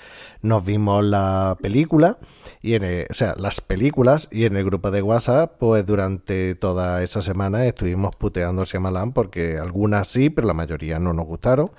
Nos 0.42 0.66
vimos 0.66 1.04
la 1.04 1.58
película, 1.62 2.18
y 2.62 2.76
en 2.76 2.84
el- 2.84 3.08
o 3.10 3.14
sea, 3.14 3.36
las 3.38 3.62
películas, 3.62 4.28
y 4.32 4.46
en 4.46 4.56
el 4.58 4.66
grupo 4.66 4.92
de 4.92 5.02
WhatsApp, 5.02 5.58
pues 5.60 5.86
durante 5.86 6.56
toda 6.56 7.04
esa 7.04 7.22
semana 7.22 7.66
estuvimos 7.66 8.16
puteando 8.16 8.62
a 8.64 8.66
Shyamalan 8.66 9.14
porque 9.14 9.58
algunas 9.58 10.08
sí, 10.08 10.30
pero 10.30 10.48
la 10.48 10.54
mayoría 10.54 11.00
no 11.00 11.14
nos 11.14 11.26
gustaron. 11.26 11.72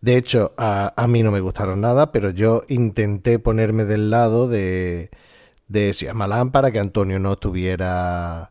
De 0.00 0.16
hecho, 0.16 0.52
a, 0.58 0.92
a 0.96 1.08
mí 1.08 1.22
no 1.22 1.30
me 1.30 1.40
gustaron 1.40 1.80
nada, 1.80 2.12
pero 2.12 2.30
yo 2.30 2.62
intenté 2.68 3.38
ponerme 3.38 3.84
del 3.86 4.10
lado 4.10 4.48
de, 4.48 5.10
de 5.68 5.92
Shyamalan 5.92 6.50
para 6.52 6.70
que 6.70 6.78
Antonio 6.80 7.18
no 7.18 7.32
estuviera 7.34 8.50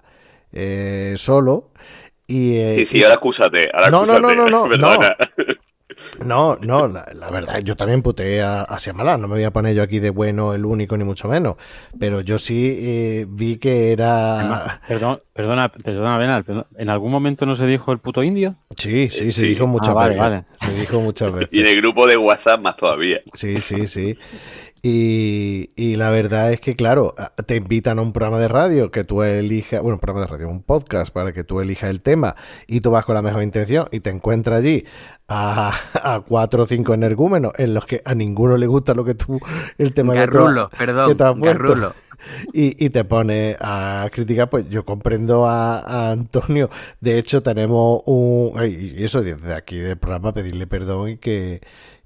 eh, 0.52 1.14
solo. 1.18 1.72
Y, 2.28 2.56
eh, 2.58 2.76
sí 2.78 2.88
sí 2.92 2.98
y- 3.00 3.04
ahora 3.04 3.16
acúsate 3.16 3.70
ahora 3.74 3.90
No, 3.90 4.06
no, 4.06 4.20
no, 4.20 4.34
no, 4.34 4.48
no, 4.48 4.64
perdona. 4.70 5.16
no, 6.26 6.56
no, 6.62 6.88
la, 6.88 7.06
la 7.14 7.30
verdad, 7.32 7.60
yo 7.60 7.76
también 7.76 8.02
puteé 8.02 8.42
a, 8.42 8.62
a 8.64 8.78
no 9.18 9.28
me 9.28 9.36
voy 9.36 9.44
a 9.44 9.52
poner 9.52 9.76
yo 9.76 9.84
aquí 9.84 10.00
de 10.00 10.10
bueno 10.10 10.54
el 10.54 10.64
único 10.66 10.96
ni 10.96 11.04
mucho 11.04 11.28
menos, 11.28 11.56
pero 12.00 12.22
yo 12.22 12.38
sí 12.38 12.78
eh, 12.80 13.26
vi 13.28 13.58
que 13.58 13.92
era... 13.92 14.80
Perdón, 14.88 15.20
perdona, 15.34 15.68
perdona, 15.68 16.18
Benal, 16.18 16.44
perdón, 16.44 16.66
¿en 16.78 16.90
algún 16.90 17.12
momento 17.12 17.46
no 17.46 17.56
se 17.56 17.66
dijo 17.66 17.92
el 17.92 18.00
puto 18.00 18.24
indio? 18.24 18.56
Sí, 18.78 19.10
sí, 19.10 19.32
se 19.32 19.42
Sí. 19.44 19.48
dijo 19.50 19.68
muchas 19.68 19.90
Ah, 19.90 19.94
vale, 19.94 20.10
veces. 20.16 20.22
vale. 20.22 20.46
Se 20.56 20.74
dijo 20.74 21.00
muchas 21.02 21.34
veces. 21.34 21.50
y 21.52 21.60
en 21.62 21.68
el 21.68 21.78
grupo 21.78 22.08
de 22.08 22.16
WhatsApp 22.18 22.60
más 22.62 22.78
todavía 22.78 23.20
Sí, 23.34 23.60
sí, 23.60 23.88
sí. 23.88 24.18
Y, 24.86 25.72
y 25.78 25.96
la 25.96 26.10
verdad 26.10 26.52
es 26.52 26.60
que, 26.60 26.76
claro, 26.76 27.16
te 27.46 27.56
invitan 27.56 28.00
a 28.00 28.02
un 28.02 28.12
programa 28.12 28.38
de 28.38 28.50
radio 28.50 28.92
que 28.92 29.06
tú 29.06 29.24
elijas, 29.24 29.82
bueno, 29.82 29.96
un 29.96 30.02
programa 30.02 30.26
de 30.26 30.32
radio, 30.34 30.50
un 30.50 30.62
podcast 30.62 31.14
para 31.14 31.32
que 31.32 31.46
tú 31.46 31.62
elijas 31.62 31.90
el 31.90 32.02
tema 32.02 32.36
y 32.68 32.82
tú 32.82 32.92
vas 32.92 33.06
con 33.06 33.16
la 33.16 33.22
mejor 33.22 33.44
intención 33.44 33.88
y 33.94 34.02
te 34.02 34.10
encuentras 34.10 34.60
allí 34.60 34.86
a, 35.30 35.72
a 35.94 36.20
cuatro 36.20 36.64
o 36.64 36.66
cinco 36.66 36.94
energúmenos 36.94 37.54
en 37.58 37.74
los 37.74 37.86
que 37.86 38.02
a 38.04 38.14
ninguno 38.14 38.58
le 38.58 38.68
gusta 38.68 38.94
lo 38.94 39.06
que 39.06 39.16
tú, 39.16 39.40
el 39.78 39.94
tema 39.94 40.16
que 40.16 40.28
tú 40.28 40.40
Garrulo, 40.40 40.70
perdón, 40.78 41.08
que 41.08 41.16
te 41.16 41.24
has 41.24 41.40
garrulo. 41.40 41.94
Y, 42.54 42.86
y 42.86 42.90
te 42.90 43.04
pone 43.04 43.58
a 43.60 44.08
criticar, 44.10 44.50
pues 44.50 44.70
yo 44.70 44.86
comprendo 44.86 45.46
a, 45.46 45.80
a 45.80 46.12
Antonio. 46.12 46.70
De 47.02 47.18
hecho, 47.18 47.44
tenemos 47.44 48.02
un. 48.06 48.54
Y 48.66 49.04
eso 49.04 49.22
desde 49.22 49.54
aquí 49.54 49.76
del 49.76 49.98
programa, 49.98 50.34
pedirle 50.34 50.66
perdón 50.66 51.10
y 51.10 51.18
que, 51.18 51.60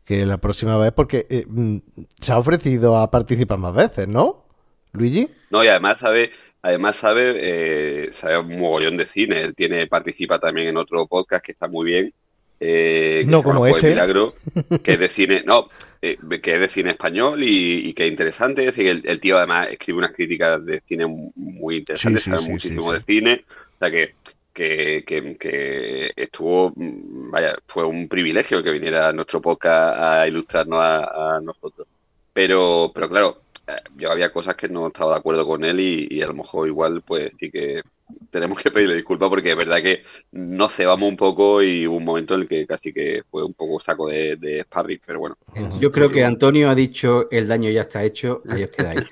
que 0.08 0.26
la 0.26 0.38
próxima 0.38 0.78
vez, 0.78 0.92
porque 0.94 1.28
eh, 1.30 1.46
mm, 1.48 1.78
se 2.20 2.32
ha 2.34 2.38
ofrecido 2.40 2.98
a 2.98 3.12
participar 3.12 3.58
más 3.60 3.76
veces, 3.76 4.08
¿no? 4.08 4.46
Luigi. 4.94 5.28
No, 5.52 5.64
y 5.64 5.68
además 5.68 5.98
sabe, 6.00 6.32
además 6.62 6.96
sabe, 7.02 7.34
eh, 7.36 8.12
sabe 8.22 8.40
un 8.40 8.58
mogollón 8.60 8.98
de 8.98 9.08
cine. 9.12 9.42
Él 9.42 9.54
tiene, 9.56 9.86
participa 9.88 10.40
también 10.40 10.70
en 10.70 10.78
otro 10.78 11.06
podcast 11.08 11.46
que 11.46 11.52
está 11.52 11.68
muy 11.68 11.86
bien. 11.86 12.14
eh, 12.60 13.24
No 13.28 13.44
como 13.44 13.68
este. 13.68 13.90
Milagro, 13.90 14.32
que 14.84 14.94
es 14.94 15.00
de 15.00 15.14
cine, 15.14 15.44
no, 15.46 15.68
eh, 16.02 16.18
que 16.42 16.54
es 16.56 16.60
de 16.62 16.70
cine 16.74 16.92
español 16.92 17.44
y, 17.44 17.90
y 17.90 17.94
que 17.94 18.06
es 18.06 18.12
interesante. 18.12 18.62
Es 18.62 18.76
decir, 18.76 18.88
el, 18.88 19.02
el 19.06 19.20
tío 19.20 19.38
además 19.38 19.68
escribe 19.72 20.00
unas 20.00 20.14
críticas 20.16 20.66
de 20.66 20.82
cine 20.88 21.06
muy 21.36 21.78
interesantes, 21.80 22.24
Sí, 22.24 22.30
sí, 22.32 22.36
sabe 22.36 22.44
sí, 22.44 22.52
muchísimo 22.52 22.94
de 22.94 23.04
cine. 23.04 23.44
O 23.76 23.78
sea 23.80 23.92
que, 23.92 24.16
que, 24.58 25.04
que, 25.06 25.38
que 25.38 26.12
estuvo, 26.16 26.74
vaya, 26.76 27.56
fue 27.68 27.86
un 27.86 28.08
privilegio 28.08 28.64
que 28.64 28.72
viniera 28.72 29.14
nuestro 29.14 29.40
podcast 29.40 30.00
a 30.02 30.28
ilustrarnos 30.28 30.80
a, 30.80 31.36
a 31.36 31.42
nosotros. 31.42 31.88
Pero, 32.34 32.92
pero 32.92 33.08
claro, 33.08 33.38
eh, 33.68 33.74
yo 33.98 34.12
había 34.12 34.32
cosas 34.34 34.56
que 34.56 34.68
no 34.68 34.88
estaba 34.88 35.14
de 35.14 35.20
acuerdo 35.20 35.46
con 35.46 35.64
él 35.64 35.80
y, 35.80 36.08
y 36.10 36.24
a 36.24 36.28
lo 36.28 36.34
mejor 36.34 36.68
igual 36.68 37.04
pues 37.06 37.32
sí 37.40 37.52
que 37.52 37.84
tenemos 38.32 38.62
que 38.64 38.72
pedirle 38.72 38.96
disculpas 38.96 39.30
porque 39.30 39.52
es 39.52 39.58
verdad 39.58 39.78
que 39.82 40.04
nos 40.32 40.76
cebamos 40.76 41.10
un 41.10 41.18
poco 41.18 41.62
y 41.62 41.88
hubo 41.88 41.98
un 41.98 42.06
momento 42.06 42.36
en 42.36 42.42
el 42.42 42.48
que 42.48 42.66
casi 42.66 42.94
que 42.94 43.22
fue 43.30 43.44
un 43.44 43.54
poco 43.54 43.82
saco 43.84 44.08
de, 44.08 44.36
de 44.38 44.64
sparring, 44.64 45.02
pero 45.06 45.20
bueno. 45.20 45.38
Yo 45.80 45.92
creo 45.92 46.10
que 46.10 46.24
Antonio 46.24 46.70
ha 46.70 46.76
dicho 46.76 47.30
el 47.32 47.48
daño 47.48 47.70
ya 47.70 47.82
está 47.82 48.04
hecho, 48.04 48.42
ahí 48.50 48.64
os 48.64 48.70
quedáis. 48.70 49.04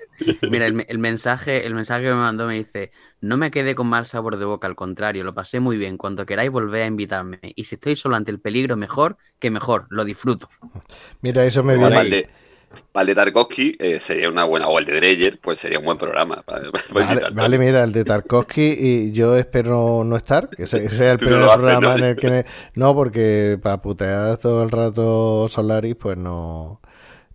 Mira, 0.50 0.66
el, 0.66 0.86
el 0.88 1.00
mensaje, 1.00 1.66
el 1.66 1.74
mensaje 1.74 2.04
que 2.04 2.10
me 2.10 2.16
mandó 2.16 2.48
me 2.48 2.56
dice, 2.56 2.92
no 3.22 3.38
me 3.38 3.52
quedé 3.52 3.76
con 3.76 3.88
mal 3.88 4.06
sabor 4.06 4.38
de 4.38 4.46
boca, 4.46 4.68
al 4.68 4.76
contrario, 4.76 5.24
lo 5.24 5.34
pasé 5.34 5.60
muy 5.60 5.78
bien. 5.78 5.98
Cuando 5.98 6.26
queráis 6.26 6.52
volver 6.52 6.84
a 6.84 6.88
invitarme. 6.88 7.40
Y 7.42 7.66
si 7.66 7.76
estoy 7.76 7.96
solo 7.96 8.16
ante 8.16 8.32
el 8.32 8.40
peligro, 8.40 8.78
mejor 8.78 9.18
que 9.40 9.50
mejor, 9.50 9.88
lo 9.90 10.06
disfruto. 10.06 10.48
Mira, 11.22 11.44
eso 11.46 11.64
me 11.64 11.76
viene. 11.76 11.90
Para 11.90 12.45
el 12.96 13.08
de 13.08 13.16
Tarkovsky 13.16 13.76
eh, 13.80 14.00
sería 14.08 14.30
una 14.30 14.46
buena, 14.46 14.68
o 14.68 14.80
el 14.80 14.86
de 14.86 14.94
Dreyer, 14.96 15.40
pues 15.42 15.60
sería 15.62 15.80
un 15.80 15.86
buen 15.86 15.98
programa. 15.98 16.42
para- 16.46 16.72
para 16.72 17.30
Vale, 17.32 17.60
mira, 17.60 17.84
el 17.84 17.92
de 17.92 18.04
Tarkovsky 18.06 18.76
y 18.80 19.12
yo 19.12 19.36
espero 19.38 20.04
no 20.06 20.16
estar, 20.16 20.50
que 20.50 20.64
ese, 20.64 20.86
ese 20.86 20.96
sea 20.96 21.12
el 21.14 21.18
no 21.22 21.26
primer 21.26 21.44
haces, 21.44 21.56
programa 21.56 21.88
¿no? 21.90 21.96
en 21.98 22.04
el 22.04 22.16
que... 22.16 22.46
No, 22.76 22.94
porque 22.96 23.58
para 23.62 23.82
putear 23.82 24.38
todo 24.38 24.64
el 24.64 24.72
rato 24.72 25.48
Solaris, 25.48 25.96
pues 25.96 26.18
no... 26.18 26.80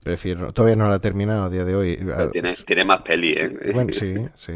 Prefiero... 0.03 0.51
Todavía 0.53 0.77
no 0.77 0.89
la 0.89 0.97
he 0.97 1.01
terminado 1.01 1.45
a 1.45 1.51
día 1.51 1.65
de 1.65 1.75
hoy. 1.75 1.99
Pero 2.03 2.31
tiene, 2.31 2.55
tiene 2.67 2.85
más 2.87 3.03
peli, 3.03 3.33
¿eh? 3.33 3.51
Bueno, 3.75 3.93
sí, 3.93 4.15
sí. 4.35 4.55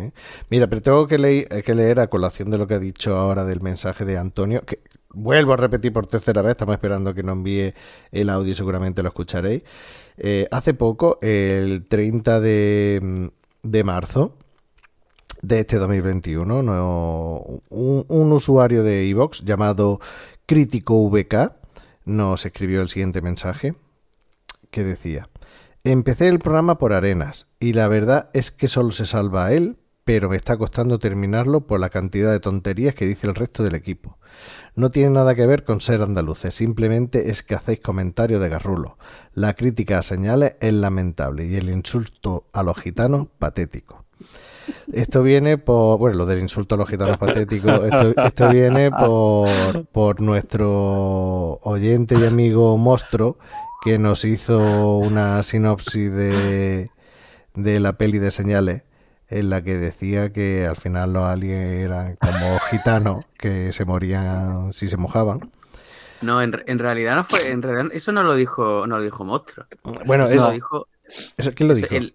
Mira, 0.48 0.66
pero 0.68 0.80
tengo 0.80 1.06
que, 1.06 1.18
leer, 1.18 1.46
que 1.64 1.74
leer 1.74 2.00
a 2.00 2.06
colación 2.06 2.50
de 2.50 2.56
lo 2.58 2.66
que 2.66 2.74
ha 2.74 2.78
dicho 2.78 3.14
ahora 3.16 3.44
del 3.44 3.60
mensaje 3.60 4.04
de 4.06 4.16
Antonio, 4.16 4.62
que 4.62 4.78
vuelvo 5.10 5.52
a 5.52 5.56
repetir 5.58 5.92
por 5.92 6.06
tercera 6.06 6.40
vez, 6.42 6.52
estamos 6.52 6.72
esperando 6.74 7.14
que 7.14 7.22
nos 7.22 7.34
envíe 7.36 7.72
el 8.10 8.30
audio 8.30 8.52
y 8.52 8.54
seguramente 8.54 9.02
lo 9.02 9.08
escucharéis. 9.10 9.62
Eh, 10.16 10.46
hace 10.50 10.74
poco, 10.74 11.18
el 11.22 11.84
30 11.86 12.40
de, 12.40 13.30
de 13.62 13.84
marzo 13.84 14.36
de 15.42 15.60
este 15.60 15.76
2021, 15.76 16.62
no- 16.62 17.60
un, 17.70 18.04
un 18.08 18.32
usuario 18.32 18.82
de 18.82 19.08
Evox 19.08 19.44
llamado 19.44 20.00
Crítico 20.46 21.08
VK 21.10 21.52
nos 22.04 22.46
escribió 22.46 22.80
el 22.82 22.88
siguiente 22.88 23.20
mensaje 23.22 23.74
que 24.70 24.84
decía, 24.84 25.28
empecé 25.84 26.28
el 26.28 26.38
programa 26.38 26.78
por 26.78 26.92
Arenas 26.92 27.48
y 27.60 27.72
la 27.72 27.88
verdad 27.88 28.30
es 28.34 28.50
que 28.50 28.68
solo 28.68 28.90
se 28.92 29.06
salva 29.06 29.46
a 29.46 29.52
él, 29.52 29.76
pero 30.04 30.28
me 30.28 30.36
está 30.36 30.56
costando 30.56 30.98
terminarlo 30.98 31.66
por 31.66 31.80
la 31.80 31.88
cantidad 31.88 32.30
de 32.30 32.40
tonterías 32.40 32.94
que 32.94 33.06
dice 33.06 33.26
el 33.26 33.34
resto 33.34 33.62
del 33.62 33.74
equipo. 33.74 34.18
No 34.74 34.90
tiene 34.90 35.10
nada 35.10 35.34
que 35.34 35.46
ver 35.46 35.64
con 35.64 35.80
ser 35.80 36.02
andaluces, 36.02 36.54
simplemente 36.54 37.30
es 37.30 37.42
que 37.42 37.54
hacéis 37.54 37.80
comentarios 37.80 38.40
de 38.40 38.48
garrulo. 38.48 38.98
La 39.32 39.54
crítica 39.54 39.98
a 39.98 40.02
señales 40.02 40.56
es 40.60 40.74
lamentable 40.74 41.46
y 41.46 41.56
el 41.56 41.70
insulto 41.70 42.46
a 42.52 42.62
los 42.62 42.76
gitanos 42.78 43.28
patético. 43.38 44.04
Esto 44.92 45.22
viene 45.22 45.58
por, 45.58 45.98
bueno, 45.98 46.18
lo 46.18 46.26
del 46.26 46.40
insulto 46.40 46.74
a 46.74 46.78
los 46.78 46.88
gitanos 46.88 47.18
patético, 47.18 47.68
esto, 47.70 48.48
viene 48.48 48.90
por, 48.90 49.86
por 49.86 50.20
nuestro 50.20 51.58
oyente 51.62 52.16
y 52.18 52.24
amigo 52.24 52.76
Mostro, 52.78 53.38
que 53.84 53.98
nos 53.98 54.24
hizo 54.24 54.96
una 54.98 55.42
sinopsis 55.42 56.10
de, 56.12 56.90
de 57.54 57.80
la 57.80 57.98
peli 57.98 58.18
de 58.18 58.30
señales, 58.30 58.84
en 59.38 59.50
la 59.50 59.62
que 59.62 59.76
decía 59.76 60.32
que 60.32 60.66
al 60.66 60.76
final 60.76 61.12
los 61.12 61.24
aliens 61.24 61.72
eran 61.84 62.16
como 62.16 62.58
gitanos 62.70 63.24
que 63.38 63.72
se 63.72 63.84
morían 63.84 64.72
si 64.72 64.88
se 64.88 64.96
mojaban. 64.96 65.50
No, 66.22 66.40
en, 66.40 66.62
en 66.66 66.78
realidad 66.78 67.16
no 67.16 67.24
fue, 67.24 67.50
en 67.50 67.60
realidad 67.62 67.90
eso 67.92 68.12
no 68.12 68.22
lo 68.22 68.34
dijo, 68.34 68.86
no 68.86 68.98
lo 68.98 69.04
dijo 69.04 69.24
Monstruo. 69.24 69.66
Bueno, 70.06 70.24
eso 70.24 70.34
eso- 70.34 70.46
lo 70.46 70.52
dijo. 70.52 70.88
¿Eso 71.36 71.52
quién 71.54 71.68
lo 71.68 71.74
eso, 71.74 71.86
dijo? 71.86 71.94
él- 71.96 72.14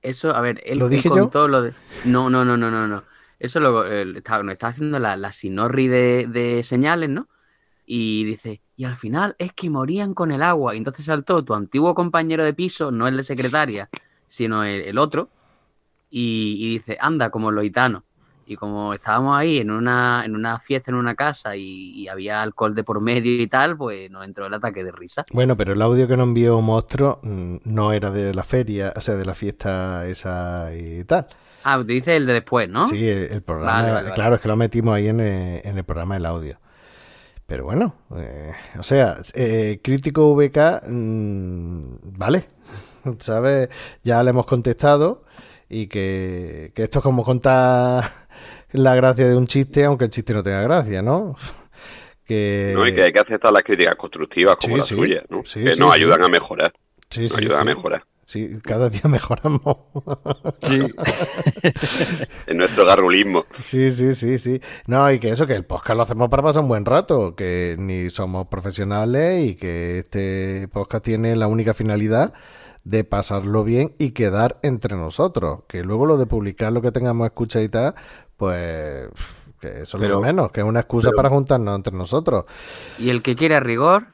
eso, 0.00 0.34
a 0.34 0.40
ver, 0.40 0.62
él, 0.64 0.78
¿Lo 0.78 0.84
él 0.86 0.92
dije 0.92 1.08
yo? 1.08 1.14
contó 1.14 1.48
lo 1.48 1.60
de. 1.62 1.74
No, 2.04 2.30
no, 2.30 2.44
no, 2.44 2.56
no, 2.56 2.70
no, 2.70 2.86
no. 2.86 3.02
Eso 3.38 3.58
lo 3.60 3.84
él 3.84 4.16
estaba, 4.16 4.42
nos 4.44 4.52
estaba 4.52 4.70
haciendo 4.70 4.98
la, 5.00 5.16
la 5.16 5.32
sinorri 5.32 5.88
de, 5.88 6.26
de 6.28 6.62
señales, 6.62 7.08
¿no? 7.10 7.28
Y 7.84 8.24
dice, 8.24 8.62
y 8.76 8.84
al 8.84 8.94
final 8.96 9.34
es 9.38 9.52
que 9.54 9.70
morían 9.70 10.14
con 10.14 10.30
el 10.30 10.42
agua. 10.42 10.74
Y 10.74 10.78
entonces 10.78 11.04
saltó 11.06 11.44
tu 11.44 11.54
antiguo 11.54 11.94
compañero 11.94 12.44
de 12.44 12.54
piso, 12.54 12.90
no 12.92 13.08
el 13.08 13.16
de 13.16 13.24
secretaria, 13.24 13.90
sino 14.28 14.62
el, 14.64 14.82
el 14.82 14.98
otro. 14.98 15.30
Y, 16.10 16.56
y 16.58 16.72
dice, 16.74 16.96
anda, 17.00 17.30
como 17.30 17.50
los 17.50 17.64
gitanos. 17.64 18.02
Y 18.46 18.56
como 18.56 18.94
estábamos 18.94 19.36
ahí 19.36 19.58
en 19.58 19.70
una, 19.70 20.22
en 20.24 20.34
una 20.34 20.58
fiesta 20.58 20.90
en 20.90 20.96
una 20.96 21.14
casa 21.14 21.54
y, 21.54 21.90
y 21.92 22.08
había 22.08 22.40
alcohol 22.40 22.74
de 22.74 22.82
por 22.82 22.98
medio 23.02 23.42
y 23.42 23.46
tal, 23.46 23.76
pues 23.76 24.10
nos 24.10 24.24
entró 24.24 24.46
el 24.46 24.54
ataque 24.54 24.82
de 24.84 24.90
risa. 24.90 25.26
Bueno, 25.32 25.54
pero 25.54 25.74
el 25.74 25.82
audio 25.82 26.08
que 26.08 26.16
nos 26.16 26.26
envió 26.28 26.58
Monstruo 26.62 27.20
mm, 27.22 27.56
no 27.64 27.92
era 27.92 28.10
de 28.10 28.32
la 28.32 28.42
feria, 28.42 28.94
o 28.96 29.00
sea, 29.02 29.16
de 29.16 29.26
la 29.26 29.34
fiesta 29.34 30.06
esa 30.08 30.70
y 30.74 31.04
tal. 31.04 31.26
Ah, 31.62 31.76
te 31.86 31.92
dice 31.92 32.16
el 32.16 32.24
de 32.24 32.32
después, 32.34 32.70
¿no? 32.70 32.86
Sí, 32.86 33.06
el, 33.06 33.24
el 33.30 33.42
programa, 33.42 33.72
Vale, 33.72 33.90
vale, 33.92 34.02
vale. 34.04 34.14
claro, 34.14 34.34
es 34.36 34.40
que 34.40 34.48
lo 34.48 34.56
metimos 34.56 34.94
ahí 34.94 35.08
en 35.08 35.20
el, 35.20 35.60
en 35.64 35.76
el 35.76 35.84
programa 35.84 36.16
el 36.16 36.24
audio. 36.24 36.58
Pero 37.46 37.64
bueno, 37.64 37.94
eh, 38.16 38.52
o 38.78 38.82
sea, 38.82 39.16
eh, 39.34 39.80
crítico 39.82 40.34
VK, 40.34 40.88
mm, 40.88 41.82
vale, 42.16 42.48
¿sabes? 43.18 43.68
Ya 44.02 44.22
le 44.22 44.30
hemos 44.30 44.46
contestado 44.46 45.24
y 45.68 45.86
que, 45.86 46.72
que 46.74 46.82
esto 46.82 46.98
es 47.00 47.02
como 47.02 47.24
contar 47.24 48.04
la 48.72 48.94
gracia 48.94 49.26
de 49.26 49.36
un 49.36 49.46
chiste, 49.46 49.84
aunque 49.84 50.04
el 50.04 50.10
chiste 50.10 50.34
no 50.34 50.42
tenga 50.42 50.62
gracia, 50.62 51.02
¿no? 51.02 51.36
Que... 52.24 52.72
¿no? 52.74 52.86
Y 52.86 52.94
que 52.94 53.04
hay 53.04 53.12
que 53.12 53.20
aceptar 53.20 53.50
las 53.50 53.62
críticas 53.62 53.96
constructivas 53.96 54.56
como 54.60 54.74
Sí, 54.74 54.78
las 54.80 54.88
sí. 54.88 54.94
suyas, 54.96 55.24
¿no? 55.30 55.42
Sí, 55.46 55.64
que 55.64 55.74
sí, 55.74 55.80
nos 55.80 55.94
sí. 55.94 56.00
ayudan 56.02 56.24
a 56.24 56.28
mejorar. 56.28 56.74
Sí, 57.08 57.22
nos 57.22 57.32
sí, 57.32 57.38
ayudan 57.38 57.56
sí. 57.56 57.62
a 57.62 57.64
mejorar. 57.64 58.04
Sí, 58.26 58.58
cada 58.62 58.90
día 58.90 59.00
mejoramos. 59.08 59.78
En 62.46 62.58
nuestro 62.58 62.84
garrulismo. 62.84 63.46
Sí, 63.60 63.90
sí, 63.92 64.14
sí, 64.14 64.36
sí. 64.36 64.60
No, 64.86 65.10
y 65.10 65.18
que 65.18 65.30
eso, 65.30 65.46
que 65.46 65.54
el 65.54 65.64
podcast 65.64 65.96
lo 65.96 66.02
hacemos 66.02 66.28
para 66.28 66.42
pasar 66.42 66.62
un 66.62 66.68
buen 66.68 66.84
rato, 66.84 67.34
que 67.34 67.76
ni 67.78 68.10
somos 68.10 68.48
profesionales 68.48 69.46
y 69.46 69.56
que 69.56 69.96
este 69.96 70.68
podcast 70.70 71.02
tiene 71.02 71.34
la 71.36 71.46
única 71.46 71.72
finalidad 71.72 72.34
de 72.88 73.04
pasarlo 73.04 73.64
bien 73.64 73.94
y 73.98 74.10
quedar 74.12 74.58
entre 74.62 74.96
nosotros. 74.96 75.60
Que 75.68 75.82
luego 75.84 76.06
lo 76.06 76.16
de 76.16 76.26
publicar 76.26 76.72
lo 76.72 76.80
que 76.82 76.90
tengamos 76.92 77.26
escucha 77.26 77.60
y 77.62 77.68
tal, 77.68 77.94
pues 78.36 79.08
que 79.60 79.66
eso 79.68 79.82
es 79.82 79.92
lo 79.94 79.98
Pero- 80.00 80.20
menos, 80.20 80.52
que 80.52 80.60
es 80.60 80.66
una 80.66 80.80
excusa 80.80 81.08
pero- 81.10 81.16
para 81.16 81.28
juntarnos 81.28 81.74
entre 81.76 81.94
nosotros. 81.94 82.44
Y 82.98 83.10
el 83.10 83.22
que 83.22 83.36
quiera 83.36 83.60
rigor, 83.60 84.06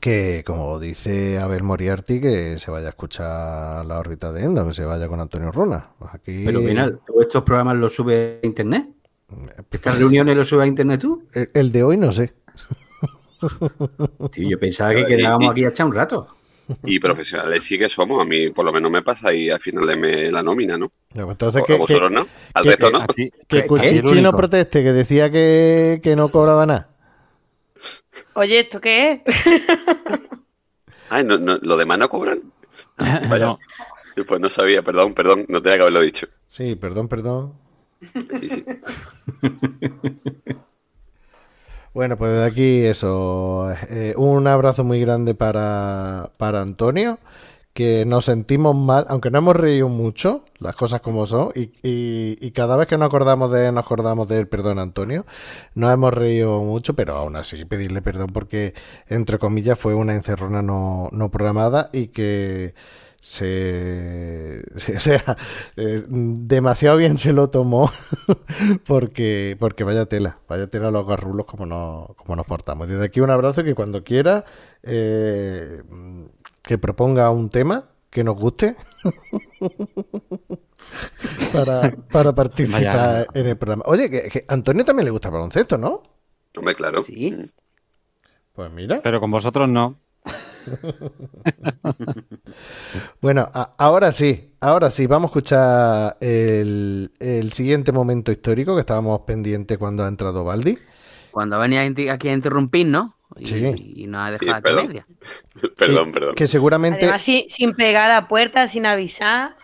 Que 0.00 0.44
como 0.46 0.78
dice 0.78 1.38
Abel 1.38 1.62
Moriarty, 1.62 2.20
que 2.20 2.58
se 2.58 2.70
vaya 2.70 2.88
a 2.88 2.90
escuchar 2.90 3.86
la 3.86 3.98
horrita 3.98 4.30
de 4.32 4.44
Endo, 4.44 4.66
que 4.66 4.74
se 4.74 4.84
vaya 4.84 5.08
con 5.08 5.18
Antonio 5.18 5.50
Runa. 5.50 5.88
Pues 5.98 6.12
aquí... 6.14 6.42
Pero 6.44 6.60
final, 6.60 7.00
¿tú 7.06 7.20
estos 7.22 7.42
programas 7.42 7.78
los 7.78 7.94
subes 7.94 8.38
a 8.42 8.46
internet? 8.46 8.86
¿Estas 9.70 9.98
reuniones 9.98 10.36
los 10.36 10.46
subes 10.46 10.64
a 10.64 10.66
internet 10.66 11.00
tú? 11.00 11.24
El, 11.32 11.50
el 11.54 11.72
de 11.72 11.82
hoy 11.84 11.96
no 11.96 12.12
sé. 12.12 12.34
Tío, 14.30 14.48
yo 14.50 14.58
pensaba 14.60 14.94
que 14.94 15.06
quedábamos 15.06 15.52
aquí 15.52 15.64
a 15.64 15.68
echar 15.68 15.86
un 15.86 15.94
rato. 15.94 16.28
Y 16.84 16.98
profesionales 17.00 17.62
sí 17.68 17.78
que 17.78 17.88
somos. 17.88 18.20
A 18.20 18.24
mí, 18.24 18.50
por 18.50 18.64
lo 18.64 18.72
menos, 18.72 18.90
me 18.90 19.02
pasa 19.02 19.28
ahí 19.28 19.50
a 19.50 19.58
final 19.58 19.86
de 19.86 19.96
mes 19.96 20.32
la 20.32 20.42
nómina, 20.42 20.76
¿no? 20.76 20.90
Entonces, 21.14 21.62
¿A 21.62 21.66
que, 21.66 21.74
vosotros 21.76 22.08
que- 22.10 22.14
no? 22.14 22.26
¿Al 22.54 22.62
que- 22.62 22.68
resto 22.70 22.90
no? 22.90 23.06
Que, 23.08 23.30
que 23.46 23.66
Cuchichi 23.66 24.20
no 24.20 24.32
proteste, 24.32 24.82
que 24.82 24.92
decía 24.92 25.30
que, 25.30 26.00
que 26.02 26.14
no 26.16 26.28
cobraba 26.30 26.66
nada. 26.66 26.88
Oye, 28.34 28.60
¿esto 28.60 28.80
qué 28.80 29.22
es? 29.24 29.44
Ay, 31.10 31.24
no, 31.24 31.38
no, 31.38 31.56
¿lo 31.58 31.76
demás 31.76 31.98
no 31.98 32.08
cobran? 32.08 32.40
Ah, 33.00 33.22
Vaya. 33.28 33.56
Pues 34.26 34.40
no 34.40 34.50
sabía, 34.50 34.82
perdón, 34.82 35.14
perdón, 35.14 35.44
no 35.48 35.62
tenía 35.62 35.76
que 35.78 35.82
haberlo 35.82 36.00
dicho. 36.00 36.26
Sí, 36.48 36.74
perdón, 36.74 37.06
perdón. 37.08 37.52
Bueno, 41.98 42.16
pues 42.16 42.30
desde 42.30 42.44
aquí 42.46 42.84
eso. 42.84 43.72
eh, 43.90 44.14
un 44.16 44.46
abrazo 44.46 44.84
muy 44.84 45.00
grande 45.00 45.34
para, 45.34 46.30
para 46.36 46.60
Antonio. 46.62 47.18
Que 47.72 48.04
nos 48.06 48.26
sentimos 48.26 48.76
mal, 48.76 49.06
aunque 49.08 49.30
no 49.30 49.38
hemos 49.38 49.56
reído 49.56 49.88
mucho, 49.88 50.44
las 50.58 50.74
cosas 50.74 51.00
como 51.02 51.26
son, 51.26 51.52
y, 51.54 51.70
y- 51.84 52.36
y 52.40 52.50
cada 52.52 52.76
vez 52.76 52.88
que 52.88 52.98
nos 52.98 53.06
acordamos 53.06 53.52
de 53.52 53.68
él, 53.68 53.74
nos 53.74 53.84
acordamos 53.84 54.28
de 54.28 54.38
él, 54.38 54.48
perdón 54.48 54.80
Antonio, 54.80 55.26
no 55.76 55.90
hemos 55.90 56.12
reído 56.14 56.60
mucho, 56.64 56.94
pero 56.96 57.16
aún 57.16 57.36
así 57.36 57.64
pedirle 57.66 58.02
perdón 58.02 58.28
porque, 58.34 58.74
entre 59.08 59.38
comillas, 59.38 59.78
fue 59.78 59.94
una 59.94 60.14
encerrona 60.14 60.62
no, 60.62 61.08
no 61.12 61.30
programada 61.30 61.88
y 61.92 62.08
que 62.08 62.74
se, 63.20 64.62
se- 64.76 64.92
o 64.96 65.00
sea, 65.00 65.36
eh, 65.76 66.02
demasiado 66.08 66.96
bien 66.96 67.18
se 67.18 67.32
lo 67.32 67.50
tomó 67.50 67.90
porque, 68.86 69.56
porque 69.58 69.84
vaya 69.84 70.06
tela, 70.06 70.38
vaya 70.48 70.68
tela 70.68 70.90
los 70.90 71.06
garrulos 71.06 71.46
como, 71.46 71.66
no, 71.66 72.14
como 72.16 72.36
nos 72.36 72.46
portamos. 72.46 72.88
Desde 72.88 73.04
aquí 73.04 73.20
un 73.20 73.30
abrazo 73.30 73.64
que 73.64 73.74
cuando 73.74 74.04
quiera 74.04 74.44
eh, 74.82 75.82
que 76.62 76.78
proponga 76.78 77.30
un 77.30 77.50
tema 77.50 77.88
que 78.10 78.24
nos 78.24 78.36
guste 78.36 78.76
para, 81.52 81.92
para 82.10 82.34
participar 82.34 82.82
Vaya. 82.82 83.26
en 83.34 83.46
el 83.46 83.56
programa. 83.56 83.84
Oye, 83.86 84.10
que, 84.10 84.22
que 84.28 84.44
a 84.48 84.54
Antonio 84.54 84.84
también 84.84 85.04
le 85.06 85.10
gusta 85.10 85.28
el 85.28 85.34
baloncesto, 85.34 85.78
¿no? 85.78 86.02
Hombre, 86.56 86.74
claro. 86.74 87.02
Sí. 87.02 87.34
Pues 88.54 88.70
mira. 88.72 89.00
Pero 89.02 89.20
con 89.20 89.30
vosotros 89.30 89.68
no. 89.68 89.96
Bueno, 93.20 93.48
a- 93.52 93.72
ahora 93.78 94.12
sí, 94.12 94.52
ahora 94.60 94.90
sí, 94.90 95.06
vamos 95.06 95.28
a 95.28 95.30
escuchar 95.30 96.16
el, 96.20 97.10
el 97.18 97.52
siguiente 97.52 97.92
momento 97.92 98.32
histórico 98.32 98.74
que 98.74 98.80
estábamos 98.80 99.20
pendientes 99.20 99.78
cuando 99.78 100.04
ha 100.04 100.08
entrado 100.08 100.44
Baldi. 100.44 100.78
cuando 101.30 101.58
venía 101.58 101.82
aquí 102.12 102.28
a 102.28 102.32
interrumpir, 102.32 102.86
¿no? 102.86 103.16
Y, 103.36 103.46
Sí. 103.46 103.72
y 103.96 104.06
nos 104.06 104.20
ha 104.22 104.38
Sí, 104.38 104.44
dejado 104.46 104.58
a 104.58 104.62
perdón. 104.62 104.86
media. 104.88 105.06
Perdón, 105.76 106.12
perdón. 106.12 106.34
Que 106.36 106.46
seguramente, 106.46 107.04
Además, 107.04 107.22
sin, 107.22 107.48
sin 107.48 107.74
pegar 107.74 108.10
a 108.10 108.14
la 108.20 108.28
puerta, 108.28 108.66
sin 108.68 108.86
avisar. 108.86 109.56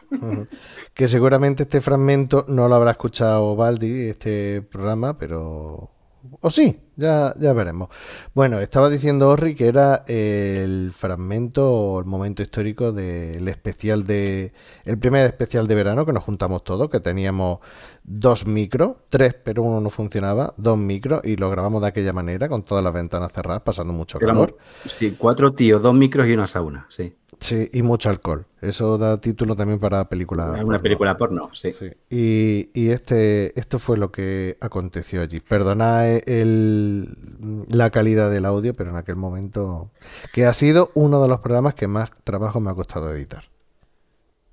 Que 0.93 1.07
seguramente 1.09 1.63
este 1.65 1.81
fragmento 1.81 2.45
no 2.49 2.67
lo 2.69 2.75
habrá 2.75 2.93
escuchado 2.93 3.55
Baldi, 3.57 4.09
este 4.09 4.63
programa, 4.63 5.17
pero... 5.19 5.91
¿O 6.41 6.51
sí? 6.51 6.81
Ya, 6.97 7.35
ya 7.39 7.53
veremos. 7.53 7.89
Bueno, 8.35 8.61
estaba 8.61 8.89
diciendo 8.89 9.29
Orri 9.29 9.55
que 9.55 9.67
era 9.67 10.05
el 10.07 10.93
fragmento 10.93 11.71
o 11.73 11.99
el 12.01 12.05
momento 12.07 12.43
histórico 12.43 12.93
del 12.93 13.47
especial 13.49 14.05
de. 14.05 14.53
El 14.85 14.99
primer 14.99 15.27
especial 15.27 15.67
de 15.67 15.75
verano 15.75 16.07
que 16.07 16.13
nos 16.13 16.23
juntamos 16.25 16.63
todos, 16.65 16.89
que 16.91 17.01
teníamos 17.01 17.59
dos 18.05 18.47
micros, 18.47 18.97
tres, 19.09 19.35
pero 19.35 19.63
uno 19.63 19.81
no 19.81 19.91
funcionaba, 19.91 20.55
dos 20.57 20.77
micros, 20.79 21.23
y 21.25 21.37
lo 21.37 21.51
grabamos 21.51 21.81
de 21.83 21.89
aquella 21.89 22.13
manera, 22.13 22.49
con 22.49 22.63
todas 22.63 22.85
las 22.85 22.93
ventanas 22.93 23.33
cerradas, 23.33 23.63
pasando 23.63 23.93
mucho 23.93 24.19
Éramos, 24.21 24.53
calor. 24.53 24.59
sí, 24.87 25.17
cuatro 25.19 25.53
tíos, 25.55 25.83
dos 25.83 25.95
micros 25.95 26.29
y 26.29 26.33
una 26.33 26.47
sauna, 26.47 26.87
sí. 26.91 27.15
Sí, 27.41 27.69
y 27.73 27.83
mucho 27.83 28.11
alcohol. 28.11 28.47
Eso 28.61 28.97
da 28.97 29.21
título 29.21 29.57
también 29.57 29.81
para 29.81 30.09
película. 30.09 30.63
Una 30.63 30.79
porno. 30.79 30.79
película 30.81 31.17
porno, 31.17 31.51
sí. 31.53 31.71
Y, 32.09 32.71
y 32.75 32.91
este, 32.91 33.59
esto 33.59 33.79
fue 33.79 33.97
lo 33.99 34.13
que 34.13 34.57
aconteció 34.61 35.21
allí. 35.21 35.41
Perdonad 35.41 36.07
el, 36.29 36.84
la 37.71 37.91
calidad 37.91 38.31
del 38.31 38.45
audio, 38.45 38.75
pero 38.75 38.91
en 38.91 38.97
aquel 38.97 39.17
momento, 39.17 39.91
que 40.33 40.47
ha 40.47 40.53
sido 40.53 40.91
uno 40.95 41.23
de 41.23 41.29
los 41.29 41.41
programas 41.41 41.75
que 41.75 41.89
más 41.89 42.11
trabajo 42.25 42.61
me 42.61 42.71
ha 42.71 42.75
costado 42.75 43.13
editar. 43.13 43.45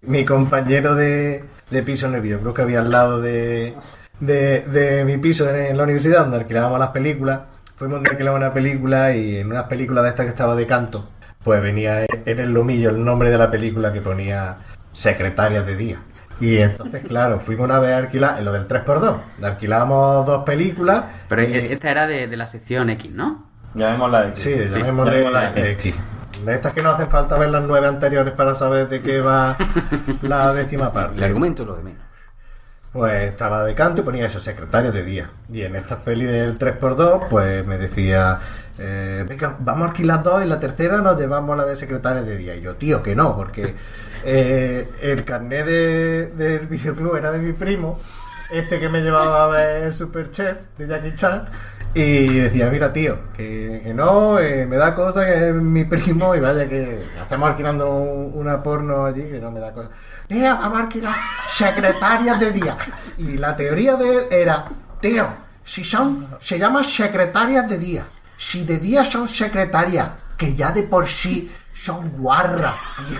Mi 0.01 0.25
compañero 0.25 0.95
de, 0.95 1.43
de 1.69 1.83
piso 1.83 2.07
en 2.07 2.21
videoclub 2.21 2.55
que 2.55 2.61
había 2.63 2.79
al 2.79 2.89
lado 2.89 3.21
de, 3.21 3.75
de, 4.19 4.61
de 4.61 5.05
mi 5.05 5.17
piso 5.17 5.49
en, 5.53 5.77
la 5.77 5.83
universidad, 5.83 6.21
donde 6.21 6.37
alquilábamos 6.37 6.79
las 6.79 6.89
películas, 6.89 7.41
fuimos 7.75 7.97
donde 7.97 8.09
alquilábamos 8.11 8.45
una 8.45 8.53
película 8.53 9.15
y 9.15 9.37
en 9.37 9.47
unas 9.47 9.65
películas 9.65 10.03
de 10.03 10.09
estas 10.09 10.25
que 10.25 10.31
estaba 10.31 10.55
de 10.55 10.65
canto, 10.65 11.09
pues 11.43 11.61
venía 11.61 12.03
en 12.03 12.11
en 12.25 12.39
el 12.39 12.53
lomillo 12.53 12.89
el 12.89 13.03
nombre 13.03 13.29
de 13.29 13.37
la 13.37 13.49
película 13.49 13.91
que 13.91 14.01
ponía 14.01 14.57
Secretaria 14.93 15.63
de 15.63 15.75
Día. 15.75 16.01
Y 16.41 16.57
entonces, 16.57 17.03
claro, 17.07 17.39
fuimos 17.39 17.65
una 17.65 17.79
vez 17.79 17.93
a 17.93 17.97
alquilar, 17.97 18.39
en 18.39 18.45
lo 18.45 18.51
del 18.51 18.67
3x2, 18.67 19.17
alquilábamos 19.43 20.25
dos 20.25 20.43
películas. 20.43 21.05
Pero 21.29 21.43
y- 21.43 21.45
e- 21.45 21.73
esta 21.73 21.91
era 21.91 22.07
de, 22.07 22.27
de 22.27 22.35
la 22.37 22.47
sección 22.47 22.89
X, 22.89 23.11
¿no? 23.11 23.47
Llamémosla 23.75 24.27
X. 24.29 24.39
Sí, 24.39 24.55
llamémosle 24.69 25.71
X. 25.73 25.95
De 26.45 26.53
estas 26.55 26.73
que 26.73 26.81
no 26.81 26.89
hacen 26.89 27.09
falta 27.09 27.37
ver 27.37 27.49
las 27.49 27.63
nueve 27.63 27.87
anteriores 27.87 28.33
para 28.33 28.55
saber 28.55 28.89
de 28.89 29.01
qué 29.01 29.21
va 29.21 29.55
la 30.23 30.51
décima 30.53 30.91
parte. 30.91 31.17
El 31.17 31.23
argumento 31.23 31.61
es 31.61 31.67
lo 31.67 31.75
de 31.75 31.83
menos. 31.83 32.01
Pues 32.91 33.23
estaba 33.23 33.63
de 33.63 33.73
canto 33.73 34.01
y 34.01 34.03
ponía 34.03 34.25
eso, 34.25 34.39
secretario 34.39 34.91
de 34.91 35.03
día. 35.05 35.29
Y 35.51 35.61
en 35.61 35.75
esta 35.77 35.99
peli 35.99 36.25
del 36.25 36.57
3x2, 36.59 37.27
pues 37.29 37.65
me 37.65 37.77
decía, 37.77 38.39
eh, 38.77 39.25
venga, 39.29 39.55
vamos 39.59 39.83
a 39.83 39.91
alquilar 39.91 40.23
dos 40.23 40.43
y 40.43 40.47
la 40.47 40.59
tercera 40.59 40.97
nos 40.97 41.17
llevamos 41.17 41.55
la 41.55 41.63
de 41.63 41.77
secretaria 41.77 42.21
de 42.21 42.35
día. 42.35 42.55
Y 42.55 42.61
yo, 42.61 42.75
tío, 42.75 43.01
que 43.01 43.15
no, 43.15 43.33
porque 43.37 43.75
eh, 44.23 44.89
el 45.01 45.23
carnet 45.25 45.65
de- 45.65 46.27
del 46.31 46.67
videoclub 46.67 47.15
era 47.15 47.31
de 47.31 47.39
mi 47.39 47.53
primo, 47.53 47.99
este 48.51 48.79
que 48.79 48.89
me 48.89 49.01
llevaba 49.01 49.45
a 49.45 49.47
ver 49.47 49.93
Superchef 49.93 50.57
de 50.77 50.87
Jackie 50.87 51.13
Chan. 51.13 51.47
Y 51.93 52.39
decía, 52.39 52.69
mira 52.69 52.93
tío, 52.93 53.19
que, 53.35 53.91
no, 53.93 54.39
eh, 54.39 54.65
me 54.65 54.77
da 54.77 54.95
cosa 54.95 55.25
que 55.25 55.49
es 55.49 55.53
mi 55.53 55.83
primo 55.83 56.33
y 56.33 56.39
vaya 56.39 56.69
que 56.69 57.03
estamos 57.21 57.49
alquilando 57.49 57.89
un- 57.93 58.31
una 58.33 58.63
porno 58.63 59.05
allí 59.05 59.23
que 59.23 59.39
no 59.41 59.51
me 59.51 59.59
da 59.59 59.73
cosa. 59.73 59.89
Tío, 60.25 60.55
vamos 60.55 60.79
a 60.79 60.83
alquilar 60.83 61.15
secretarias 61.49 62.39
de 62.39 62.51
día. 62.51 62.77
Y 63.17 63.37
la 63.37 63.57
teoría 63.57 63.97
de 63.97 64.09
él 64.19 64.23
era, 64.31 64.65
tío, 65.01 65.27
si 65.65 65.83
son, 65.83 66.27
se 66.39 66.57
llaman 66.57 66.85
secretarias 66.85 67.67
de 67.67 67.77
día. 67.77 68.05
Si 68.37 68.63
de 68.63 68.79
día 68.79 69.03
son 69.03 69.27
secretarias, 69.27 70.07
que 70.37 70.55
ya 70.55 70.71
de 70.71 70.83
por 70.83 71.07
sí 71.09 71.51
son 71.73 72.09
guarras, 72.11 72.75
tío. 73.07 73.19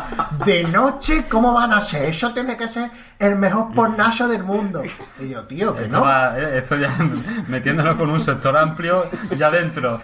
De 0.45 0.63
noche, 0.63 1.25
¿cómo 1.29 1.53
van 1.53 1.73
a 1.73 1.81
ser? 1.81 2.05
Eso 2.05 2.33
tiene 2.33 2.57
que 2.57 2.67
ser 2.67 2.89
el 3.19 3.35
mejor 3.35 3.73
pornazo 3.73 4.27
del 4.27 4.43
mundo. 4.43 4.81
Y 5.19 5.29
yo, 5.29 5.43
tío, 5.43 5.75
que 5.75 5.83
Esto, 5.83 5.97
no. 5.99 6.03
va- 6.05 6.37
eh, 6.39 6.57
esto 6.57 6.75
ya 6.77 6.89
metiéndonos 7.47 7.95
con 7.95 8.09
un 8.09 8.19
sector 8.19 8.57
amplio 8.57 9.05
ya 9.37 9.51
dentro, 9.51 10.01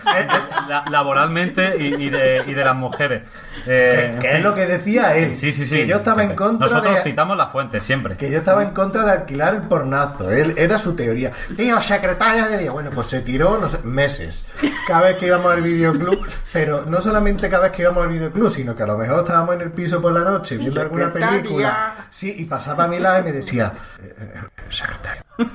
la- 0.68 0.86
laboralmente 0.90 1.76
y, 1.80 1.96
y 1.96 2.10
de, 2.10 2.44
y 2.46 2.54
de 2.54 2.64
las 2.66 2.76
mujeres. 2.76 3.24
Eh, 3.66 4.18
Que- 4.22 4.28
que 4.28 4.38
es 4.38 4.44
lo 4.44 4.54
que 4.54 4.68
decía 4.68 5.16
él. 5.16 5.36
Sí, 5.36 5.52
sí, 5.52 5.66
sí. 5.66 5.76
Que 5.76 5.88
yo 5.88 5.98
estaba 5.98 6.24
en 6.24 6.36
contra 6.36 6.68
Nosotros 6.68 6.96
de- 6.96 7.02
citamos 7.04 7.36
la 7.38 7.48
fuente 7.48 7.80
siempre. 7.80 8.18
Que 8.18 8.30
yo 8.30 8.38
estaba 8.40 8.64
en 8.64 8.72
contra 8.72 9.06
de 9.06 9.12
alquilar 9.12 9.56
el 9.56 9.62
pornazo. 9.64 10.30
Él 10.30 10.54
era 10.58 10.78
su 10.78 10.96
teoría. 10.96 11.32
Tío, 11.56 11.82
secretaria 11.82 12.48
de 12.48 12.58
día. 12.60 12.72
Bueno, 12.72 12.92
pues 12.94 13.08
se 13.08 13.22
tiró 13.22 13.58
no 13.58 13.68
sé, 13.70 13.80
meses. 13.84 14.46
Cada 14.88 15.02
vez 15.02 15.18
que 15.18 15.28
íbamos 15.28 15.52
al 15.52 15.62
videoclub. 15.62 16.26
Pero 16.54 16.84
no 16.86 17.02
solamente 17.02 17.50
cada 17.50 17.64
vez 17.64 17.72
que 17.72 17.82
íbamos 17.84 18.04
al 18.04 18.10
videoclub, 18.12 18.50
sino 18.52 18.76
que 18.76 18.84
a 18.84 18.88
lo 18.88 18.98
mejor 18.98 19.20
estábamos 19.22 19.56
en 19.56 19.62
el 19.62 19.72
piso 19.72 20.02
por 20.02 20.12
la 20.14 20.17
noche 20.24 20.58
viendo 20.58 20.82
alguna 20.82 21.12
película. 21.12 21.96
Sí, 22.10 22.34
y 22.38 22.46
pasaba 22.46 22.86
a 22.86 22.88
mi 22.88 23.00
lado 23.00 23.20
y 23.20 23.24
me 23.24 23.32
decía, 23.32 23.72
eh, 24.02 24.16
eh, 24.20 24.42
secretario. 24.70 25.24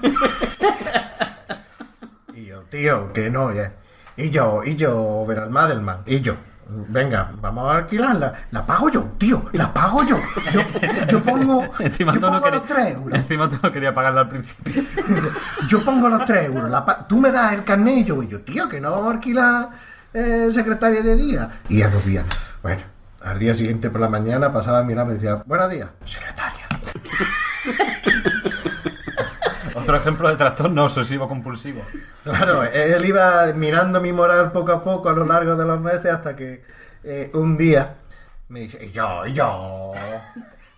y 2.35 2.47
yo, 2.47 2.61
tío, 2.63 3.13
que 3.13 3.31
no, 3.31 3.53
ya. 3.53 3.73
Y 4.17 4.31
yo, 4.31 4.63
y 4.65 4.77
yo, 4.77 5.27
Madelman, 5.51 6.03
y 6.07 6.21
yo. 6.21 6.37
Venga, 6.89 7.31
vamos 7.41 7.71
a 7.71 7.77
alquilarla. 7.79 8.33
La 8.51 8.65
pago 8.65 8.89
yo, 8.89 9.03
tío, 9.19 9.45
la 9.53 9.71
pago 9.73 10.03
yo. 10.05 10.19
Yo, 10.53 10.63
yo 11.07 11.21
pongo, 11.21 11.69
Encima 11.79 12.15
yo 12.15 12.21
no 12.21 12.31
los 12.31 12.43
querías- 12.43 12.63
3 12.67 12.95
euros. 12.95 13.15
Encima 13.19 13.49
tú 13.49 13.59
no 13.63 13.73
querías 13.73 13.93
pagarlo 13.93 14.21
al 14.21 14.29
principio. 14.29 14.83
Yo 15.69 15.85
pongo 15.85 16.09
los 16.09 16.25
3 16.25 16.47
euros. 16.47 16.71
la 16.71 17.07
tú 17.07 17.19
me 17.19 17.31
das 17.31 17.53
el 17.53 17.65
carnet 17.65 17.99
y 17.99 18.05
yo, 18.05 18.23
y 18.23 18.29
yo, 18.29 18.41
tío, 18.41 18.69
que 18.69 18.81
no 18.81 18.91
vamos 18.91 19.09
a 19.09 19.15
alquilar 19.17 19.69
eh, 20.15 20.49
secretaria 20.51 21.03
de 21.03 21.15
día. 21.15 21.51
Y 21.69 21.79
ya 21.79 21.91
nos 21.91 22.05
veía. 22.05 22.25
Bueno, 22.63 22.81
al 23.25 23.39
día 23.39 23.55
siguiente 23.55 23.91
por 23.91 24.01
la 24.01 24.09
mañana 24.09 24.53
pasaba 24.53 24.83
mirando 24.83 25.13
y 25.13 25.17
me 25.17 25.23
decía, 25.23 25.43
buenos 25.47 25.71
días, 25.71 25.89
secretaria. 26.05 26.67
Otro 29.75 29.97
ejemplo 29.97 30.29
de 30.29 30.37
trastorno 30.37 30.85
obsesivo 30.85 31.29
compulsivo. 31.29 31.83
Claro, 32.23 32.63
él 32.65 33.05
iba 33.05 33.47
mirando 33.55 34.01
mi 34.01 34.13
moral 34.13 34.53
poco 34.53 34.73
a 34.73 34.83
poco 34.83 35.09
a 35.09 35.13
lo 35.13 35.25
largo 35.25 35.57
de 35.57 35.65
los 35.65 35.81
meses 35.81 36.07
hasta 36.07 36.37
que 36.37 36.63
eh, 37.03 37.31
un 37.35 37.57
día 37.57 37.97
me 38.49 38.61
dice, 38.61 38.85
y 38.85 38.91
yo, 38.91 39.27
y 39.27 39.33
yo, 39.33 39.93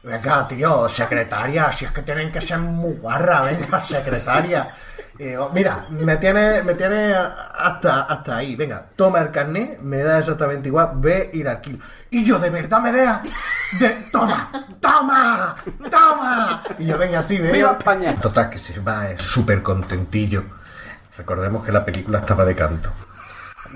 venga, 0.02 0.46
tío, 0.46 0.88
secretaria, 0.88 1.72
si 1.72 1.84
es 1.84 1.90
que 1.92 2.02
tienen 2.02 2.30
que 2.30 2.40
ser 2.40 2.58
muy 2.58 2.94
guarra, 2.94 3.42
venga, 3.42 3.82
secretaria. 3.82 4.68
Y 5.16 5.24
digo, 5.26 5.50
mira, 5.54 5.86
me 5.90 6.16
tiene, 6.16 6.62
me 6.64 6.74
tiene 6.74 7.14
hasta, 7.14 8.02
hasta 8.02 8.36
ahí, 8.36 8.56
venga, 8.56 8.84
toma 8.96 9.20
el 9.20 9.30
carnet, 9.30 9.78
me 9.80 9.98
da 9.98 10.18
exactamente 10.18 10.68
igual, 10.68 10.90
ve 10.96 11.30
y 11.32 11.42
la 11.44 11.52
alquilo. 11.52 11.78
Y 12.10 12.24
yo, 12.24 12.40
de 12.40 12.50
verdad 12.50 12.80
me 12.80 12.90
vea, 12.90 13.22
de, 13.78 13.88
toma, 14.10 14.50
toma, 14.80 15.54
toma. 15.88 16.62
Y 16.78 16.86
yo, 16.86 16.98
venga, 16.98 17.20
así, 17.20 17.38
veo. 17.38 17.52
¡Viva 17.52 17.76
España! 17.78 18.16
Total, 18.16 18.50
que 18.50 18.58
se 18.58 18.80
va 18.80 19.10
eh, 19.10 19.18
súper 19.18 19.62
contentillo. 19.62 20.42
Recordemos 21.16 21.64
que 21.64 21.70
la 21.70 21.84
película 21.84 22.18
estaba 22.18 22.44
de 22.44 22.56
canto. 22.56 22.90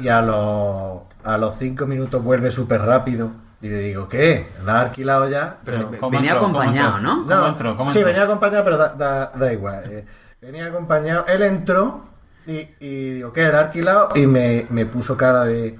Y 0.00 0.08
a 0.08 0.20
los, 0.20 1.02
a 1.24 1.38
los 1.38 1.56
cinco 1.56 1.86
minutos 1.86 2.22
vuelve 2.22 2.50
súper 2.50 2.82
rápido. 2.82 3.30
Y 3.62 3.68
le 3.68 3.78
digo, 3.78 4.08
¿qué? 4.08 4.48
¿La 4.64 4.80
has 4.80 4.86
alquilado 4.86 5.28
ya? 5.28 5.56
Pero 5.64 5.78
No. 5.90 5.98
¿Cómo 5.98 6.10
venía 6.10 6.32
entró? 6.32 6.46
¿Cómo 6.46 6.58
acompañado, 6.60 6.96
entró? 6.98 7.14
¿no? 7.14 7.26
¿Cómo 7.36 7.46
entró? 7.48 7.76
¿Cómo 7.76 7.92
sí, 7.92 8.02
venía 8.04 8.22
acompañado, 8.24 8.64
pero 8.64 8.76
da, 8.76 8.88
da- 8.94 9.32
da 9.34 9.52
igual. 9.52 9.82
eh, 9.90 10.06
venía 10.40 10.66
acompañado. 10.66 11.24
Él 11.26 11.42
entró 11.42 12.04
y, 12.46 12.68
y 12.80 13.10
digo, 13.14 13.32
¿qué? 13.32 13.42
¿La 13.48 13.60
has 13.60 13.64
alquilado? 13.66 14.08
Y 14.14 14.26
me, 14.26 14.66
me 14.70 14.86
puso 14.86 15.16
cara 15.16 15.44
de... 15.44 15.78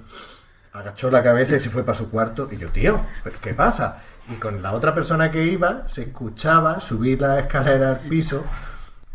Agachó 0.72 1.10
la 1.10 1.22
cabeza 1.22 1.56
y 1.56 1.60
se 1.60 1.70
fue 1.70 1.82
para 1.82 1.98
su 1.98 2.10
cuarto. 2.10 2.48
Y 2.52 2.56
yo, 2.56 2.68
tío, 2.68 3.00
¿pero 3.24 3.36
¿qué 3.40 3.54
pasa? 3.54 4.02
Y 4.30 4.34
con 4.34 4.62
la 4.62 4.72
otra 4.72 4.94
persona 4.94 5.30
que 5.30 5.44
iba, 5.44 5.88
se 5.88 6.02
escuchaba 6.02 6.80
subir 6.80 7.20
la 7.20 7.40
escalera 7.40 7.90
al 7.90 7.98
piso, 8.00 8.44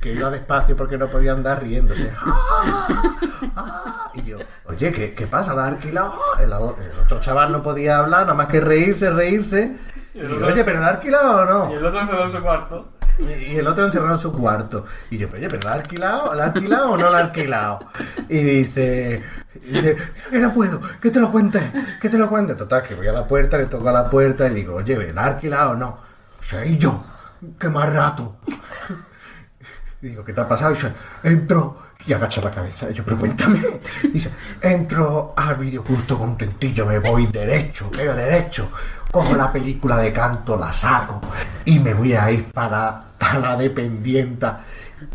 que 0.01 0.13
iba 0.13 0.29
despacio 0.31 0.75
porque 0.75 0.97
no 0.97 1.07
podía 1.07 1.33
andar 1.33 1.61
riéndose. 1.63 2.11
Y 4.15 4.21
yo, 4.23 4.37
oye, 4.65 4.91
¿qué, 4.91 5.15
qué 5.15 5.25
pasa? 5.25 5.55
¿La 5.55 5.65
has 5.65 5.73
alquilado? 5.73 6.13
El, 6.37 6.45
el 6.45 6.53
otro 6.53 7.19
chaval 7.19 7.51
no 7.51 7.63
podía 7.63 7.97
hablar, 7.97 8.21
nada 8.21 8.35
más 8.35 8.45
que 8.47 8.61
reírse, 8.61 9.09
reírse. 9.09 9.75
Y 10.13 10.21
digo, 10.21 10.45
oye, 10.45 10.63
¿pero 10.63 10.79
la 10.79 10.89
has 10.89 10.93
alquilado 10.97 11.41
o 11.41 11.45
no? 11.45 11.71
Y 11.71 11.77
el 11.77 11.85
otro 11.85 11.99
encerrado 11.99 12.25
en 12.25 12.31
su 12.31 12.41
cuarto. 12.41 12.92
Y 13.19 13.57
el 13.57 13.67
otro 13.67 13.85
encerrado 13.85 14.13
en 14.13 14.19
su 14.19 14.31
cuarto. 14.33 14.85
Y 15.09 15.17
yo, 15.17 15.27
oye, 15.33 15.47
¿pero 15.47 15.61
la 15.63 15.71
ha 15.71 15.75
alquilado? 15.75 16.33
¿La 16.33 16.43
ha 16.43 16.47
alquilado 16.47 16.91
o 16.91 16.97
no 16.97 17.09
la 17.09 17.17
ha 17.17 17.21
alquilado? 17.21 17.79
Y 18.27 18.37
dice, 18.37 19.23
y 19.63 19.71
dice, 19.71 19.97
que 20.29 20.39
no 20.39 20.53
puedo, 20.53 20.81
que 21.01 21.11
te 21.11 21.19
lo 21.19 21.31
cuente, 21.31 21.61
que 22.01 22.09
te 22.09 22.17
lo 22.17 22.29
cuente. 22.29 22.55
Total, 22.55 22.83
que 22.83 22.95
voy 22.95 23.07
a 23.07 23.11
la 23.11 23.27
puerta, 23.27 23.57
le 23.57 23.67
toco 23.67 23.87
a 23.89 23.91
la 23.91 24.09
puerta 24.09 24.47
y 24.47 24.53
digo, 24.53 24.75
oye, 24.75 25.13
¿la 25.13 25.23
ha 25.23 25.25
alquilado 25.27 25.71
o 25.71 25.75
no? 25.75 25.99
Soy 26.41 26.77
yo, 26.77 27.03
que 27.59 27.69
más 27.69 27.91
rato. 27.91 28.37
Y 30.01 30.09
digo, 30.09 30.25
¿qué 30.25 30.33
te 30.33 30.41
ha 30.41 30.47
pasado? 30.49 30.71
Y 30.71 30.73
dice, 30.73 30.91
entro 31.23 31.82
y 32.05 32.13
agacha 32.13 32.41
la 32.41 32.51
cabeza. 32.51 32.89
Y 32.89 32.93
yo, 32.93 33.03
pero 33.03 33.17
cuéntame. 33.17 33.61
Dice, 34.13 34.29
entro 34.61 35.33
al 35.35 35.55
videocurto 35.55 36.17
contentillo, 36.17 36.85
me 36.85 36.99
voy 36.99 37.27
derecho, 37.27 37.89
veo 37.89 38.15
derecho, 38.15 38.69
cojo 39.11 39.35
la 39.35 39.51
película 39.51 39.97
de 39.97 40.11
canto, 40.11 40.57
la 40.57 40.73
saco 40.73 41.21
y 41.65 41.79
me 41.79 41.93
voy 41.93 42.13
a 42.13 42.31
ir 42.31 42.45
para, 42.51 43.03
para 43.17 43.39
la 43.39 43.55
dependienta. 43.55 44.61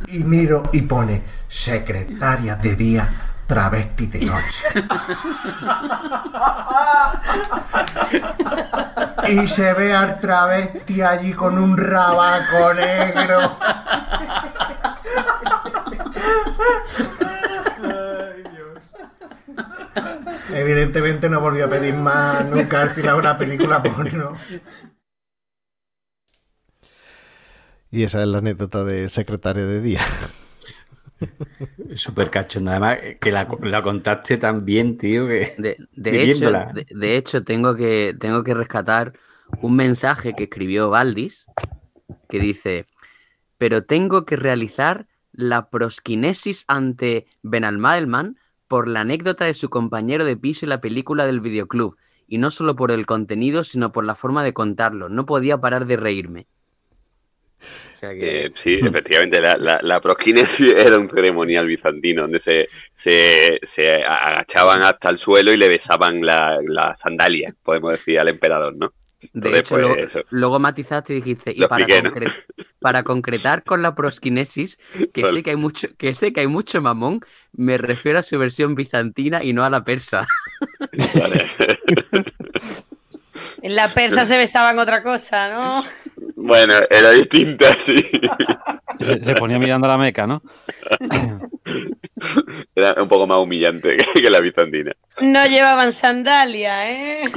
Y 0.08 0.18
miro 0.18 0.64
y 0.72 0.82
pone, 0.82 1.22
secretaria 1.48 2.56
de 2.56 2.76
día, 2.76 3.08
travesti 3.46 4.06
de 4.06 4.26
noche. 4.26 4.64
Y 9.28 9.46
se 9.46 9.74
ve 9.74 9.94
al 9.94 10.20
travesti 10.20 11.02
allí 11.02 11.34
con 11.34 11.58
un 11.58 11.76
rabaco 11.76 12.72
negro. 12.72 13.58
Evidentemente 20.52 21.28
no 21.28 21.40
volvió 21.40 21.66
a 21.66 21.70
pedir 21.70 21.94
más 21.94 22.44
nunca 22.46 22.82
al 22.82 22.90
final 22.90 23.16
una 23.16 23.38
película 23.38 23.82
por 23.82 23.94
porno. 23.94 24.32
Y 27.90 28.02
esa 28.02 28.22
es 28.22 28.28
la 28.28 28.38
anécdota 28.38 28.84
de 28.84 29.08
secretario 29.08 29.66
de 29.66 29.80
día. 29.80 30.00
Súper 31.94 32.30
cachonda. 32.30 32.72
Además, 32.72 32.98
que 33.20 33.32
la, 33.32 33.48
la, 33.62 33.82
contaste 33.82 34.36
tan 34.36 34.64
bien, 34.64 34.98
tío. 34.98 35.26
Que, 35.26 35.54
de, 35.58 35.76
de 36.90 37.16
hecho, 37.16 37.44
tengo 37.44 37.74
que, 37.76 38.14
tengo 38.18 38.44
que 38.44 38.54
rescatar 38.54 39.14
un 39.62 39.74
mensaje 39.76 40.34
que 40.34 40.44
escribió 40.44 40.90
Valdis 40.90 41.46
que 42.28 42.38
dice: 42.38 42.86
Pero 43.56 43.84
tengo 43.84 44.24
que 44.24 44.36
realizar 44.36 45.08
la 45.38 45.70
prosquinesis 45.70 46.64
ante 46.66 47.26
Benalmádel 47.42 48.34
por 48.66 48.88
la 48.88 49.02
anécdota 49.02 49.44
de 49.44 49.54
su 49.54 49.70
compañero 49.70 50.24
de 50.24 50.36
piso 50.36 50.66
y 50.66 50.68
la 50.68 50.80
película 50.80 51.26
del 51.26 51.40
videoclub, 51.40 51.96
y 52.26 52.38
no 52.38 52.50
solo 52.50 52.74
por 52.74 52.90
el 52.90 53.06
contenido, 53.06 53.62
sino 53.62 53.92
por 53.92 54.04
la 54.04 54.16
forma 54.16 54.42
de 54.42 54.52
contarlo. 54.52 55.08
No 55.08 55.26
podía 55.26 55.58
parar 55.58 55.86
de 55.86 55.96
reírme. 55.96 56.46
O 57.60 57.96
sea 57.96 58.10
que... 58.14 58.46
Eh, 58.46 58.52
sí, 58.64 58.80
efectivamente, 58.82 59.40
la, 59.40 59.56
la, 59.56 59.78
la 59.80 60.00
prosquinesis 60.00 60.72
era 60.76 60.98
un 60.98 61.08
ceremonial 61.08 61.66
bizantino 61.66 62.22
donde 62.22 62.40
se, 62.40 62.68
se, 63.04 63.60
se 63.76 63.88
agachaban 63.88 64.82
hasta 64.82 65.08
el 65.08 65.20
suelo 65.20 65.52
y 65.52 65.56
le 65.56 65.68
besaban 65.68 66.20
la, 66.20 66.58
la 66.66 66.96
sandalia, 67.00 67.54
podemos 67.62 67.92
decir, 67.92 68.18
al 68.18 68.28
emperador, 68.28 68.74
¿no? 68.76 68.92
De 69.20 69.30
Entonces, 69.34 69.60
hecho, 69.60 69.76
pues, 69.76 70.24
luego, 70.30 70.60
matizaste 70.60 71.12
y 71.12 71.16
dijiste, 71.16 71.52
y 71.54 71.62
para, 72.78 73.02
concretar 73.02 73.64
con 73.64 73.82
la 73.82 73.94
prosquinesis, 73.94 74.78
que 75.12 75.22
Vale. 75.22 75.34
sé 75.34 75.42
que 75.42 75.50
hay 75.50 75.56
mucho, 75.56 75.88
que 75.96 76.14
sé 76.14 76.32
que 76.32 76.40
hay 76.40 76.46
mucho 76.46 76.80
mamón, 76.80 77.20
me 77.52 77.78
refiero 77.78 78.20
a 78.20 78.22
su 78.22 78.38
versión 78.38 78.76
bizantina 78.76 79.42
y 79.42 79.52
no 79.52 79.64
a 79.64 79.70
la 79.70 79.84
persa. 79.84 80.26
En 83.60 83.74
la 83.74 83.92
persa 83.92 84.24
se 84.24 84.38
besaban 84.38 84.78
otra 84.78 85.02
cosa, 85.02 85.48
¿no? 85.48 85.84
Bueno, 86.36 86.74
era 86.90 87.10
distinta, 87.10 87.76
sí. 87.84 87.96
Se, 89.00 89.22
se 89.22 89.34
ponía 89.34 89.58
mirando 89.58 89.88
a 89.88 89.90
la 89.90 89.98
meca, 89.98 90.28
¿no? 90.28 90.40
Era 92.74 93.02
un 93.02 93.08
poco 93.08 93.26
más 93.26 93.38
humillante 93.38 93.96
que, 93.96 94.22
que 94.22 94.30
la 94.30 94.40
bizantina. 94.40 94.92
No 95.20 95.46
llevaban 95.46 95.92
sandalia, 95.92 96.90
¿eh? 96.92 97.22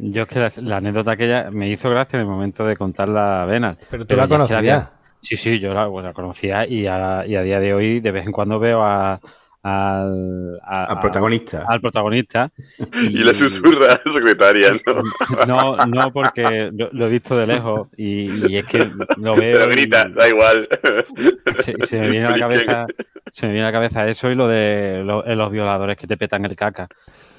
Yo 0.00 0.22
es 0.22 0.28
que 0.28 0.38
la, 0.38 0.48
la 0.62 0.76
anécdota 0.78 1.10
aquella 1.12 1.50
me 1.50 1.68
hizo 1.68 1.90
gracia 1.90 2.16
en 2.16 2.22
el 2.22 2.28
momento 2.30 2.64
de 2.64 2.76
contarla 2.76 3.42
a 3.42 3.46
Benal. 3.46 3.76
Pero 3.90 4.06
tú 4.06 4.16
la 4.16 4.28
conocías. 4.28 4.92
Sí, 5.20 5.36
sí, 5.36 5.58
yo 5.58 5.74
la, 5.74 5.88
pues, 5.88 6.04
la 6.04 6.12
conocía 6.12 6.64
y 6.66 6.86
a, 6.86 7.26
y 7.26 7.34
a 7.34 7.42
día 7.42 7.58
de 7.58 7.74
hoy 7.74 7.98
de 8.00 8.12
vez 8.12 8.24
en 8.24 8.30
cuando 8.30 8.60
veo 8.60 8.84
a, 8.84 9.18
al, 9.64 10.60
a- 10.62 10.84
Al 10.84 11.00
protagonista. 11.00 11.64
al 11.68 11.80
protagonista. 11.80 12.50
Y 13.02 13.08
le 13.24 13.32
susurra 13.32 13.94
a 13.94 14.00
la 14.08 14.12
secretaria, 14.14 14.68
¿no? 15.46 15.46
No, 15.46 15.86
no, 15.86 16.12
porque 16.12 16.70
lo, 16.72 16.88
lo 16.92 17.06
he 17.06 17.10
visto 17.10 17.36
de 17.36 17.46
lejos 17.48 17.88
y, 17.96 18.46
y 18.52 18.56
es 18.58 18.64
que 18.66 18.78
lo 19.16 19.34
veo. 19.34 19.58
Pero 19.58 19.64
y 19.72 19.74
grita, 19.74 20.08
da 20.08 20.28
igual. 20.28 20.68
Se, 21.58 21.74
se 21.86 21.98
me 22.00 22.10
viene 22.10 22.26
a 22.26 22.30
la 22.30 22.38
cabeza, 22.38 22.86
se 23.30 23.46
me 23.46 23.52
viene 23.54 23.66
a 23.66 23.70
la 23.70 23.76
cabeza 23.76 24.06
eso 24.06 24.30
y 24.30 24.36
lo 24.36 24.46
de 24.46 25.02
lo- 25.04 25.24
los 25.34 25.50
violadores 25.50 25.96
que 25.96 26.06
te 26.06 26.16
petan 26.16 26.44
el 26.44 26.54
caca. 26.54 26.86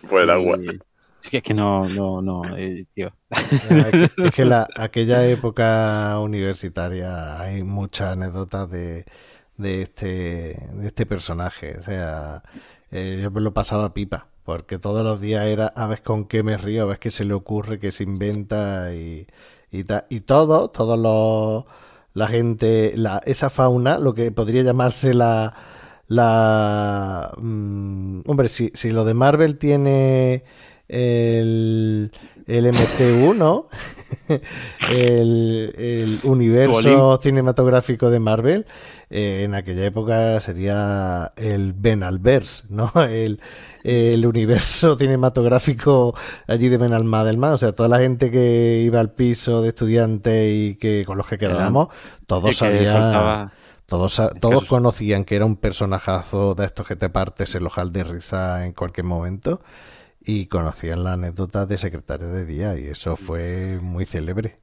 Por 0.10 0.22
el 0.22 0.30
agua. 0.30 0.58
Y- 0.62 0.78
Sí, 1.20 1.30
que 1.30 1.38
es 1.38 1.44
que 1.44 1.54
no, 1.54 1.90
no, 1.90 2.22
no, 2.22 2.56
eh, 2.58 2.86
tío. 2.94 3.12
Ya, 3.62 3.90
Es 3.90 3.96
que, 3.98 4.10
es 4.22 4.32
que 4.32 4.46
la, 4.46 4.72
aquella 4.76 5.26
época 5.28 6.18
universitaria 6.20 7.40
hay 7.42 7.64
muchas 7.64 8.10
anécdotas 8.14 8.70
de, 8.70 9.06
de 9.58 9.82
este 9.84 10.08
de 10.74 10.88
este 10.88 11.06
personaje. 11.06 11.78
O 11.78 11.84
sea, 11.84 12.44
eh, 12.92 13.20
yo 13.24 13.32
me 13.32 13.42
lo 13.42 13.54
pasaba 13.54 13.94
pipa, 13.94 14.30
porque 14.44 14.78
todos 14.80 15.04
los 15.04 15.20
días 15.22 15.46
era 15.48 15.68
a 15.68 15.88
ver 15.88 16.04
con 16.04 16.26
qué 16.26 16.44
me 16.44 16.58
río, 16.58 16.84
a 16.84 16.86
ver 16.86 17.00
qué 17.00 17.12
se 17.12 17.26
le 17.26 17.34
ocurre, 17.34 17.80
qué 17.80 17.92
se 17.92 18.04
inventa 18.04 18.94
y, 18.94 19.28
y, 19.72 19.84
ta- 19.84 20.06
y 20.10 20.22
todo, 20.22 20.70
todos 20.70 20.98
los 21.00 21.66
la 22.14 22.28
gente, 22.28 22.94
la, 22.98 23.22
esa 23.26 23.50
fauna, 23.50 24.00
lo 24.00 24.14
que 24.14 24.32
podría 24.32 24.64
llamarse 24.64 25.14
la 25.14 25.56
la 26.08 27.32
mm, 27.38 28.22
hombre, 28.28 28.50
si, 28.50 28.72
si 28.74 28.92
lo 28.92 29.06
de 29.06 29.14
Marvel 29.14 29.58
tiene 29.58 30.44
el, 30.90 32.12
el 32.48 32.74
MCU, 32.74 33.36
¿no? 33.36 33.68
el, 34.90 35.74
el 35.78 36.20
universo 36.24 37.20
cinematográfico 37.22 38.10
de 38.10 38.20
Marvel, 38.20 38.66
eh, 39.12 39.44
en 39.46 39.54
aquella 39.54 39.86
época 39.86 40.40
sería 40.42 41.32
el 41.38 41.74
Benalverse, 41.74 42.66
¿no? 42.70 42.92
El, 42.96 43.40
el 43.84 44.26
universo 44.26 44.98
cinematográfico 44.98 46.16
allí 46.48 46.70
de 46.70 46.78
Benalmadelman, 46.78 47.54
o 47.54 47.58
sea, 47.58 47.72
toda 47.72 47.88
la 47.88 48.00
gente 48.00 48.32
que 48.32 48.82
iba 48.84 49.00
al 49.00 49.12
piso 49.12 49.62
de 49.62 49.70
estudiantes 49.70 50.52
y 50.52 50.76
que 50.76 51.04
con 51.06 51.18
los 51.18 51.28
que 51.28 51.38
quedábamos, 51.38 51.90
todos 52.28 52.58
sabían... 52.58 53.52
Todos, 53.86 54.22
todos 54.40 54.66
conocían 54.66 55.26
que 55.26 55.36
era 55.36 55.46
un 55.46 55.56
personajazo 55.56 56.54
de 56.54 56.64
estos 56.64 56.86
que 56.86 56.96
te 56.96 57.10
partes 57.10 57.56
el 57.56 57.66
ojal 57.66 57.92
de 57.92 58.04
risa 58.04 58.64
en 58.64 58.74
cualquier 58.74 59.08
momento 59.08 59.62
y 60.32 60.48
conocían 60.48 61.04
la 61.04 61.14
anécdota 61.14 61.66
de 61.66 61.78
secretario 61.78 62.28
de 62.30 62.46
día 62.46 62.78
y 62.80 62.88
eso 62.88 63.16
fue 63.18 63.80
muy 63.82 64.06
célebre. 64.06 64.60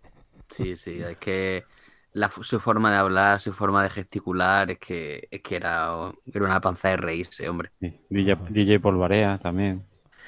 Sí, 0.48 0.76
sí, 0.76 1.00
es 1.02 1.16
que 1.18 1.64
la, 2.12 2.30
su 2.30 2.60
forma 2.60 2.90
de 2.92 2.96
hablar, 2.98 3.40
su 3.40 3.52
forma 3.52 3.82
de 3.82 3.90
gesticular, 3.90 4.70
es 4.70 4.78
que, 4.78 5.26
es 5.30 5.42
que 5.42 5.56
era, 5.56 5.90
era 6.32 6.44
una 6.46 6.60
panza 6.60 6.88
de 6.90 6.96
reírse, 6.98 7.48
hombre. 7.48 7.72
DJ, 8.10 8.36
DJ 8.50 8.80
Polvarea 8.80 9.38
también. 9.38 9.84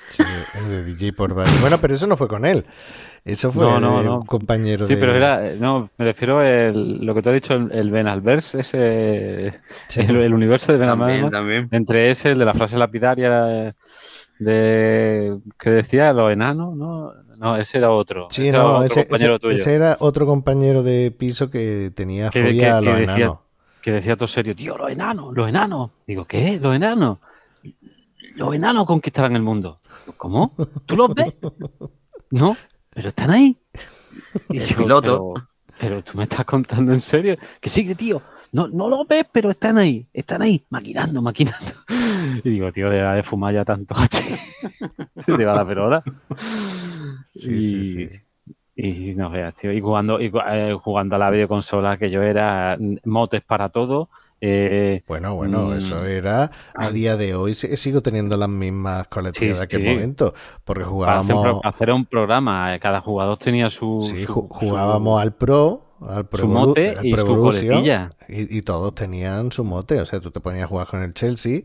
Sí, 0.07 0.23
el 0.55 0.69
de 0.69 0.85
DJ 0.85 1.13
por 1.13 1.35
Bueno, 1.35 1.79
pero 1.81 1.95
eso 1.95 2.07
no 2.07 2.17
fue 2.17 2.29
con 2.29 2.47
él. 2.47 2.67
Eso 3.25 3.53
fue 3.53 3.65
No, 3.65 3.79
no, 3.81 4.03
de 4.03 4.05
no. 4.05 4.21
un 4.21 4.27
compañero 4.27 4.87
Sí, 4.87 4.95
de... 4.95 5.01
pero 5.01 5.15
era, 5.15 5.47
eh, 5.51 5.57
no, 5.59 5.91
me 5.99 6.05
refiero 6.07 6.39
a 6.41 6.71
lo 6.73 7.15
que 7.15 7.23
tú 7.23 7.29
has 7.29 7.35
dicho, 7.35 7.55
el, 7.55 7.71
el 7.73 7.91
Benalverse, 7.91 8.61
ese, 8.61 9.61
Sí. 9.87 10.01
el, 10.01 10.17
el 10.17 10.35
universo 10.35 10.73
de 10.73 10.79
También, 10.83 11.31
Benalverse, 11.31 11.31
también. 11.31 11.69
entre 11.71 12.11
ese, 12.11 12.31
el 12.33 12.39
de 12.39 12.45
la 12.47 12.55
frase 12.55 12.79
lapidaria 12.79 13.75
de 14.39 15.39
que 15.59 15.71
decía 15.71 16.13
los 16.13 16.33
enanos, 16.33 16.77
¿no? 16.77 17.13
No, 17.37 17.57
ese 17.57 17.79
era 17.79 17.91
otro. 17.93 18.27
Sí, 18.31 18.43
ese 18.43 18.49
era 18.49 18.67
otro 18.67 18.85
ese, 18.87 19.01
compañero 19.07 19.35
ese- 19.35 19.41
tuyo. 19.41 19.55
ese 19.57 19.75
era 19.75 19.97
otro 20.01 20.27
compañero 20.27 20.83
de 20.83 21.11
piso 21.13 21.51
que 21.51 21.91
tenía 21.95 22.31
que, 22.31 22.43
fobia 22.43 22.53
que- 22.53 22.67
a 22.71 22.79
que 22.81 22.85
los 22.85 22.97
decía, 22.99 23.15
enanos. 23.17 23.39
que 23.83 23.93
decía 23.93 24.17
todo 24.17 24.29
serio, 24.29 24.57
tío, 24.57 24.77
los 24.77 24.91
enanos, 24.91 25.35
los 25.35 25.49
enanos. 25.49 25.91
Digo, 26.07 26.25
¿qué? 26.25 26.59
¿Los 26.61 26.75
enanos? 26.75 27.19
Los 28.35 28.55
enanos 28.55 28.87
conquistarán 28.87 29.37
el 29.37 29.43
mundo. 29.43 29.81
Digo, 30.07 30.15
¿Cómo? 30.17 30.53
¿Tú 30.87 30.97
los 30.97 31.15
ves? 31.15 31.37
No, 32.31 32.57
pero 32.91 33.09
están 33.09 33.31
ahí. 33.31 33.57
Y 34.51 34.59
El 34.59 34.65
yo, 34.67 34.77
piloto. 34.77 35.33
Pero, 35.35 35.49
pero 35.81 36.03
tú 36.05 36.17
me 36.19 36.25
estás 36.25 36.45
contando 36.45 36.93
en 36.93 37.01
serio. 37.01 37.37
Que 37.61 37.71
sí, 37.71 37.87
que 37.87 37.95
tío. 37.95 38.21
No, 38.53 38.69
no 38.69 38.89
los 38.89 39.07
ves, 39.07 39.25
pero 39.31 39.51
están 39.51 39.79
ahí. 39.79 40.07
Están 40.13 40.43
ahí, 40.43 40.65
maquinando, 40.71 41.23
maquinando. 41.23 41.73
Y 42.45 42.51
digo, 42.51 42.71
tío, 42.73 42.91
deja 42.91 43.15
de 43.15 43.23
fumar 43.23 43.55
ya 43.55 43.65
tanto 43.65 43.95
H. 43.99 44.23
Se 45.25 45.37
te 45.37 45.45
va 45.45 45.55
la 45.55 45.67
perola. 45.67 46.03
Sí, 47.35 47.51
y, 47.51 47.63
sí, 47.63 48.09
sí. 48.09 48.19
y 48.77 49.15
no 49.15 49.31
veas, 49.31 49.55
tío. 49.55 49.73
Y 49.73 49.81
jugando, 49.81 50.21
y, 50.21 50.31
eh, 50.51 50.77
jugando 50.83 51.17
a 51.17 51.19
la 51.19 51.31
videoconsola, 51.31 51.97
que 51.99 52.11
yo 52.11 52.23
era 52.23 52.77
mm, 52.79 52.97
motes 53.05 53.43
para 53.45 53.69
todo. 53.71 54.09
eh, 54.41 55.03
Bueno, 55.07 55.35
bueno, 55.35 55.69
mm, 55.69 55.73
eso 55.75 56.05
era 56.05 56.51
a 56.75 56.91
día 56.91 57.17
de 57.17 57.35
hoy. 57.35 57.55
si- 57.55 57.77
Sigo 57.77 58.03
teniendo 58.03 58.37
las 58.37 58.49
mismas 58.49 59.07
colecciones 59.09 59.57
Sí, 59.57 59.59
de 59.59 59.65
aquel 59.65 59.81
sí. 59.81 59.87
momento, 59.87 60.35
porque 60.65 60.85
para 61.03 61.21
hacer, 61.21 61.37
un, 61.37 61.43
jugábamos, 61.43 61.65
hacer 61.65 61.91
un 61.91 62.07
programa, 62.07 62.75
eh, 62.75 62.81
cada 62.81 63.01
jugador 63.01 63.39
tenía 63.39 63.71
su. 63.71 63.99
sí, 64.01 64.25
su- 64.25 64.49
jugábamos 64.49 65.21
al 65.23 65.35
Pro, 65.35 65.88
al 66.07 66.27
su 66.33 66.47
mote 66.49 66.97
al 66.97 67.07
y 67.07 67.13
su 67.13 67.19
Evolution, 67.21 67.67
coletilla. 67.69 68.11
y, 68.29 68.59
y 68.59 68.63
todos 68.63 68.95
tenían 68.95 69.51
su 69.53 69.65
mote. 69.65 70.01
O 70.01 70.07
sea, 70.07 70.21
tú 70.21 70.31
te 70.31 70.41
ponías 70.41 70.65
a 70.65 70.69
jugar 70.69 70.87
con 70.87 71.03
el 71.03 71.15
Chelsea 71.15 71.63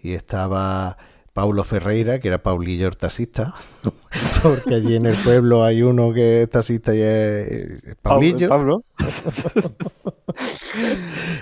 y 0.00 0.12
estaba 0.12 0.96
Paulo 1.32 1.62
Ferreira, 1.64 2.18
que 2.18 2.28
era 2.28 2.42
Paulillo 2.42 2.88
el 2.88 2.96
taxista, 2.96 3.54
porque 4.42 4.74
allí 4.74 4.96
en 4.96 5.06
el 5.06 5.16
pueblo 5.16 5.62
hay 5.64 5.82
uno 5.82 6.12
que 6.12 6.42
es 6.42 6.50
taxista 6.50 6.94
y 6.94 7.00
es, 7.00 7.96
Paulillo. 8.02 8.48
Pablo. 8.48 8.82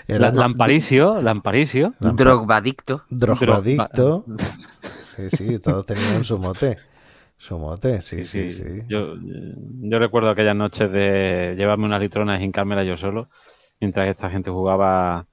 Era- 0.08 0.30
La- 0.30 0.32
Lamparicio, 0.32 1.20
Lamparicio. 1.22 1.94
Lampa- 2.00 2.16
Drogadicto. 2.16 3.02
Drogadicto. 3.10 4.24
Sí, 5.16 5.30
sí, 5.36 5.58
todos 5.58 5.86
tenían 5.86 6.24
su 6.24 6.38
mote. 6.38 6.76
Su 7.38 7.58
mote, 7.58 8.00
sí, 8.00 8.24
sí, 8.24 8.50
sí. 8.50 8.80
Yo, 8.88 9.14
yo 9.18 9.98
recuerdo 9.98 10.30
aquellas 10.30 10.56
noches 10.56 10.90
de 10.90 11.54
llevarme 11.56 11.84
unas 11.84 12.00
litronas 12.00 12.40
y 12.40 12.44
hincármela 12.44 12.82
yo 12.82 12.96
solo, 12.96 13.28
mientras 13.80 14.08
esta 14.08 14.30
gente 14.30 14.50
jugaba 14.50 15.26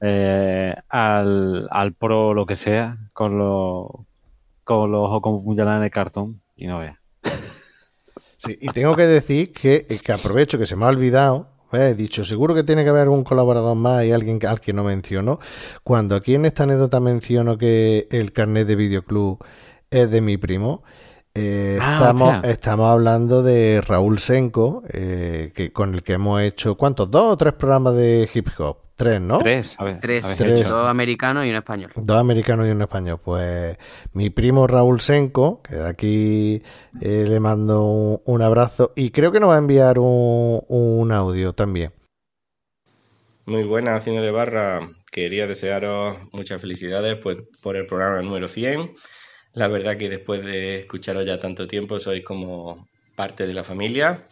eh, 0.00 0.74
al, 0.88 1.68
al 1.70 1.92
pro 1.94 2.34
lo 2.34 2.46
que 2.46 2.56
sea, 2.56 2.96
con 3.12 3.36
los 3.36 3.86
con 4.62 4.92
los 4.92 5.08
ojos 5.08 5.22
como 5.22 5.42
puñaladas 5.42 5.78
en 5.78 5.84
el 5.84 5.90
cartón, 5.90 6.42
y 6.54 6.66
no 6.66 6.78
veas. 6.78 6.98
Sí, 8.36 8.56
y 8.60 8.68
tengo 8.68 8.94
que 8.94 9.06
decir 9.06 9.52
que, 9.52 9.86
que 9.86 10.12
aprovecho 10.12 10.58
que 10.58 10.66
se 10.66 10.76
me 10.76 10.84
ha 10.84 10.88
olvidado, 10.88 11.48
he 11.72 11.94
dicho, 11.94 12.22
seguro 12.22 12.54
que 12.54 12.62
tiene 12.62 12.84
que 12.84 12.90
haber 12.90 13.02
algún 13.02 13.24
colaborador 13.24 13.76
más 13.76 14.04
y 14.04 14.12
alguien 14.12 14.38
al 14.46 14.60
que 14.60 14.72
no 14.72 14.84
menciono. 14.84 15.40
Cuando 15.82 16.14
aquí 16.14 16.34
en 16.34 16.44
esta 16.44 16.62
anécdota 16.62 17.00
menciono 17.00 17.58
que 17.58 18.06
el 18.10 18.32
carnet 18.32 18.66
de 18.68 18.76
videoclub 18.76 19.44
es 19.90 20.10
de 20.10 20.20
mi 20.20 20.36
primo, 20.36 20.84
eh, 21.38 21.78
Ah, 21.80 21.94
estamos, 21.94 22.44
estamos 22.44 22.90
hablando 22.90 23.42
de 23.42 23.80
Raúl 23.80 24.18
Senco, 24.18 24.82
eh, 24.92 25.52
que, 25.54 25.72
con 25.72 25.94
el 25.94 26.02
que 26.02 26.14
hemos 26.14 26.42
hecho, 26.42 26.76
¿cuántos? 26.76 27.10
¿Dos 27.10 27.32
o 27.32 27.36
tres 27.36 27.54
programas 27.54 27.94
de 27.94 28.28
hip 28.32 28.48
hop? 28.58 28.78
Tres, 28.96 29.20
¿no? 29.20 29.38
Tres, 29.38 29.76
a 29.78 29.84
ver. 29.84 30.00
Tres, 30.00 30.24
a 30.24 30.28
ver. 30.28 30.36
Tres. 30.38 30.70
dos 30.70 30.88
americanos 30.88 31.46
y 31.46 31.50
un 31.50 31.56
español. 31.56 31.92
Dos 31.94 32.18
americanos 32.18 32.66
y 32.66 32.70
un 32.70 32.82
español. 32.82 33.20
Pues 33.22 33.78
mi 34.12 34.28
primo 34.28 34.66
Raúl 34.66 35.00
Senco, 35.00 35.62
que 35.62 35.76
de 35.76 35.88
aquí 35.88 36.62
eh, 37.00 37.24
le 37.28 37.38
mando 37.38 37.84
un, 37.84 38.20
un 38.24 38.42
abrazo 38.42 38.92
y 38.96 39.10
creo 39.10 39.30
que 39.30 39.38
nos 39.38 39.50
va 39.50 39.54
a 39.54 39.58
enviar 39.58 40.00
un, 40.00 40.64
un 40.66 41.12
audio 41.12 41.52
también. 41.52 41.92
Muy 43.46 43.62
buenas, 43.62 44.04
Cine 44.04 44.20
de 44.20 44.30
Barra. 44.30 44.90
Quería 45.10 45.46
desearos 45.46 46.18
muchas 46.32 46.60
felicidades 46.60 47.16
pues, 47.22 47.38
por 47.62 47.76
el 47.76 47.86
programa 47.86 48.20
número 48.20 48.48
100. 48.48 48.94
La 49.58 49.66
verdad 49.66 49.96
que 49.98 50.08
después 50.08 50.44
de 50.44 50.78
escucharos 50.78 51.26
ya 51.26 51.40
tanto 51.40 51.66
tiempo 51.66 51.98
sois 51.98 52.22
como 52.24 52.86
parte 53.16 53.44
de 53.44 53.54
la 53.54 53.64
familia 53.64 54.28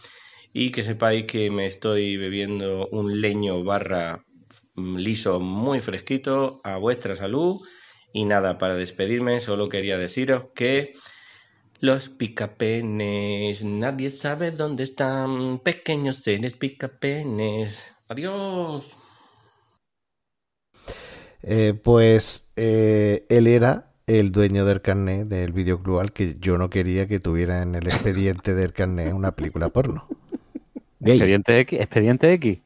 y 0.53 0.71
que 0.71 0.85
sepáis 0.85 1.25
que 1.27 1.51
me 1.51 1.67
estoy 1.67 2.17
bebiendo 2.17 2.87
un 2.93 3.21
leño 3.21 3.65
barra 3.65 4.25
mm, 4.77 4.97
liso 4.99 5.41
muy 5.41 5.81
fresquito 5.81 6.61
a 6.63 6.77
vuestra 6.77 7.17
salud 7.17 7.61
y 8.13 8.25
nada, 8.25 8.57
para 8.59 8.77
despedirme 8.77 9.41
solo 9.41 9.69
quería 9.69 9.99
deciros 9.99 10.45
que 10.55 10.95
los 11.81 12.09
picapenes, 12.09 13.65
nadie 13.65 14.13
sabe 14.13 14.53
dónde 14.53 14.85
están, 14.85 15.59
pequeños 15.59 16.23
seres 16.23 16.55
picapenes. 16.55 17.97
Adiós. 18.07 18.87
Eh, 21.43 21.75
pues 21.83 22.53
eh, 22.55 23.27
él 23.29 23.49
era 23.49 23.96
el 24.07 24.31
dueño 24.31 24.65
del 24.65 24.81
carnet 24.81 25.27
del 25.27 25.53
videoclub 25.53 25.99
al 26.01 26.13
que 26.13 26.37
yo 26.39 26.59
no 26.59 26.71
quería 26.71 27.09
que 27.09 27.19
tuviera 27.19 27.63
en 27.63 27.75
el 27.75 27.87
expediente 27.89 28.55
del 28.55 28.73
carnet 28.73 29.13
una 29.13 29.33
película 29.33 29.69
porno. 29.69 30.07
Expediente 31.01 31.59
X. 31.61 31.81
Expediente 31.81 32.33
X. 32.35 32.59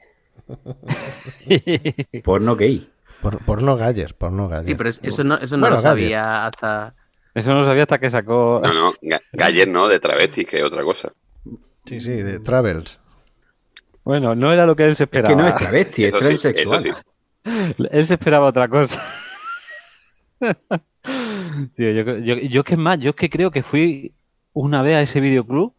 Porno 2.24 2.56
gay. 2.56 2.88
Por, 3.22 3.38
porno 3.44 3.76
Galler, 3.76 4.14
porno 4.14 4.48
Galler. 4.48 4.66
Sí, 4.66 4.74
pero 4.74 4.88
es- 4.88 5.00
eso 5.02 5.24
no, 5.24 5.36
eso 5.36 5.56
no 5.56 5.62
Bueno, 5.62 5.76
lo 5.76 5.82
Galler. 5.82 6.02
sabía 6.04 6.46
hasta... 6.46 6.94
Eso 7.34 7.50
no 7.52 7.60
lo 7.60 7.64
sabía 7.66 7.82
hasta 7.82 7.98
que 7.98 8.10
sacó. 8.10 8.60
No, 8.64 8.72
no, 8.72 8.92
Ga- 9.02 9.20
Galler 9.32 9.68
no, 9.68 9.86
de 9.88 10.00
travestis, 10.00 10.46
que 10.48 10.58
es 10.58 10.64
otra 10.64 10.82
cosa. 10.82 11.12
Sí, 11.84 12.00
sí, 12.00 12.10
de 12.10 12.40
Travels. 12.40 13.00
Bueno, 14.04 14.34
no 14.34 14.52
era 14.52 14.66
lo 14.66 14.74
que 14.74 14.86
él 14.86 14.96
se 14.96 15.04
esperaba. 15.04 15.34
que 15.36 15.40
no 15.42 15.46
es 15.48 15.54
travesti, 15.54 16.04
es 16.04 16.12
sí, 16.12 16.18
transexual. 16.18 16.90
Él 17.90 18.06
se 18.06 18.14
esperaba 18.14 18.46
otra 18.46 18.68
cosa. 18.68 19.02
Tío, 21.76 21.90
yo, 21.92 22.18
yo, 22.18 22.34
yo 22.36 22.60
es 22.60 22.64
que 22.64 22.74
es 22.74 22.78
más, 22.80 22.98
yo 22.98 23.10
es 23.10 23.16
que 23.16 23.30
creo 23.30 23.50
que 23.50 23.62
fui 23.62 24.12
una 24.52 24.82
vez 24.82 24.96
a 24.96 25.02
ese 25.02 25.20
videoclub 25.20 25.74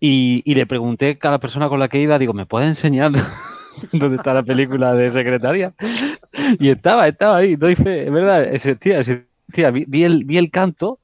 y, 0.00 0.42
y 0.44 0.54
le 0.54 0.66
pregunté 0.66 1.10
a 1.10 1.18
cada 1.18 1.38
persona 1.38 1.68
con 1.68 1.80
la 1.80 1.88
que 1.88 2.00
iba, 2.00 2.18
digo, 2.18 2.32
¿me 2.34 2.46
puedes 2.46 2.68
enseñar 2.68 3.12
dónde 3.92 4.16
está 4.16 4.34
la 4.34 4.42
película 4.42 4.94
de 4.94 5.10
secretaria? 5.10 5.74
Y 6.60 6.68
estaba, 6.68 7.08
estaba 7.08 7.38
ahí, 7.38 7.56
doy 7.56 7.74
fe, 7.74 8.04
es 8.06 8.12
verdad, 8.12 8.44
existía, 8.44 9.00
existía. 9.00 9.70
Vi, 9.72 9.84
vi 9.88 10.04
el, 10.04 10.24
vi 10.24 10.38
el 10.38 10.50
canto, 10.50 11.00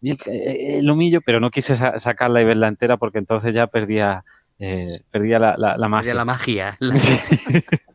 vi 0.00 0.10
el, 0.12 0.18
eh, 0.26 0.78
el 0.78 0.90
humillo, 0.90 1.20
pero 1.20 1.40
no 1.40 1.50
quise 1.50 1.74
sa- 1.76 1.98
sacarla 1.98 2.40
y 2.40 2.44
verla 2.44 2.68
entera 2.68 2.96
porque 2.96 3.18
entonces 3.18 3.52
ya 3.52 3.66
perdía, 3.66 4.24
eh, 4.58 5.02
perdía 5.10 5.38
la, 5.38 5.56
la, 5.58 5.76
la 5.76 5.88
magia. 5.88 6.10
de 6.12 6.16
la 6.16 6.24
magia. 6.24 6.76
la- 6.80 6.98
Sí. 6.98 7.14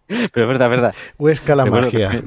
Pero 0.07 0.41
es 0.43 0.47
verdad, 0.47 0.67
es 0.67 0.71
verdad. 0.71 0.95
Huesca 1.17 1.55
la 1.55 1.65
Recuerdo 1.65 1.91
magia. 1.91 2.23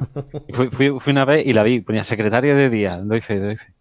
Fui, 0.53 0.69
fui- 0.69 0.99
fui 0.99 1.11
una 1.11 1.25
vez 1.25 1.45
y 1.45 1.53
la 1.53 1.63
vi, 1.63 1.79
ponía 1.81 2.03
secretaria 2.03 2.55
de 2.55 2.69
día, 2.69 2.97
doy 2.97 3.21
fe, 3.21 3.39
doy 3.39 3.57
fe. 3.57 3.73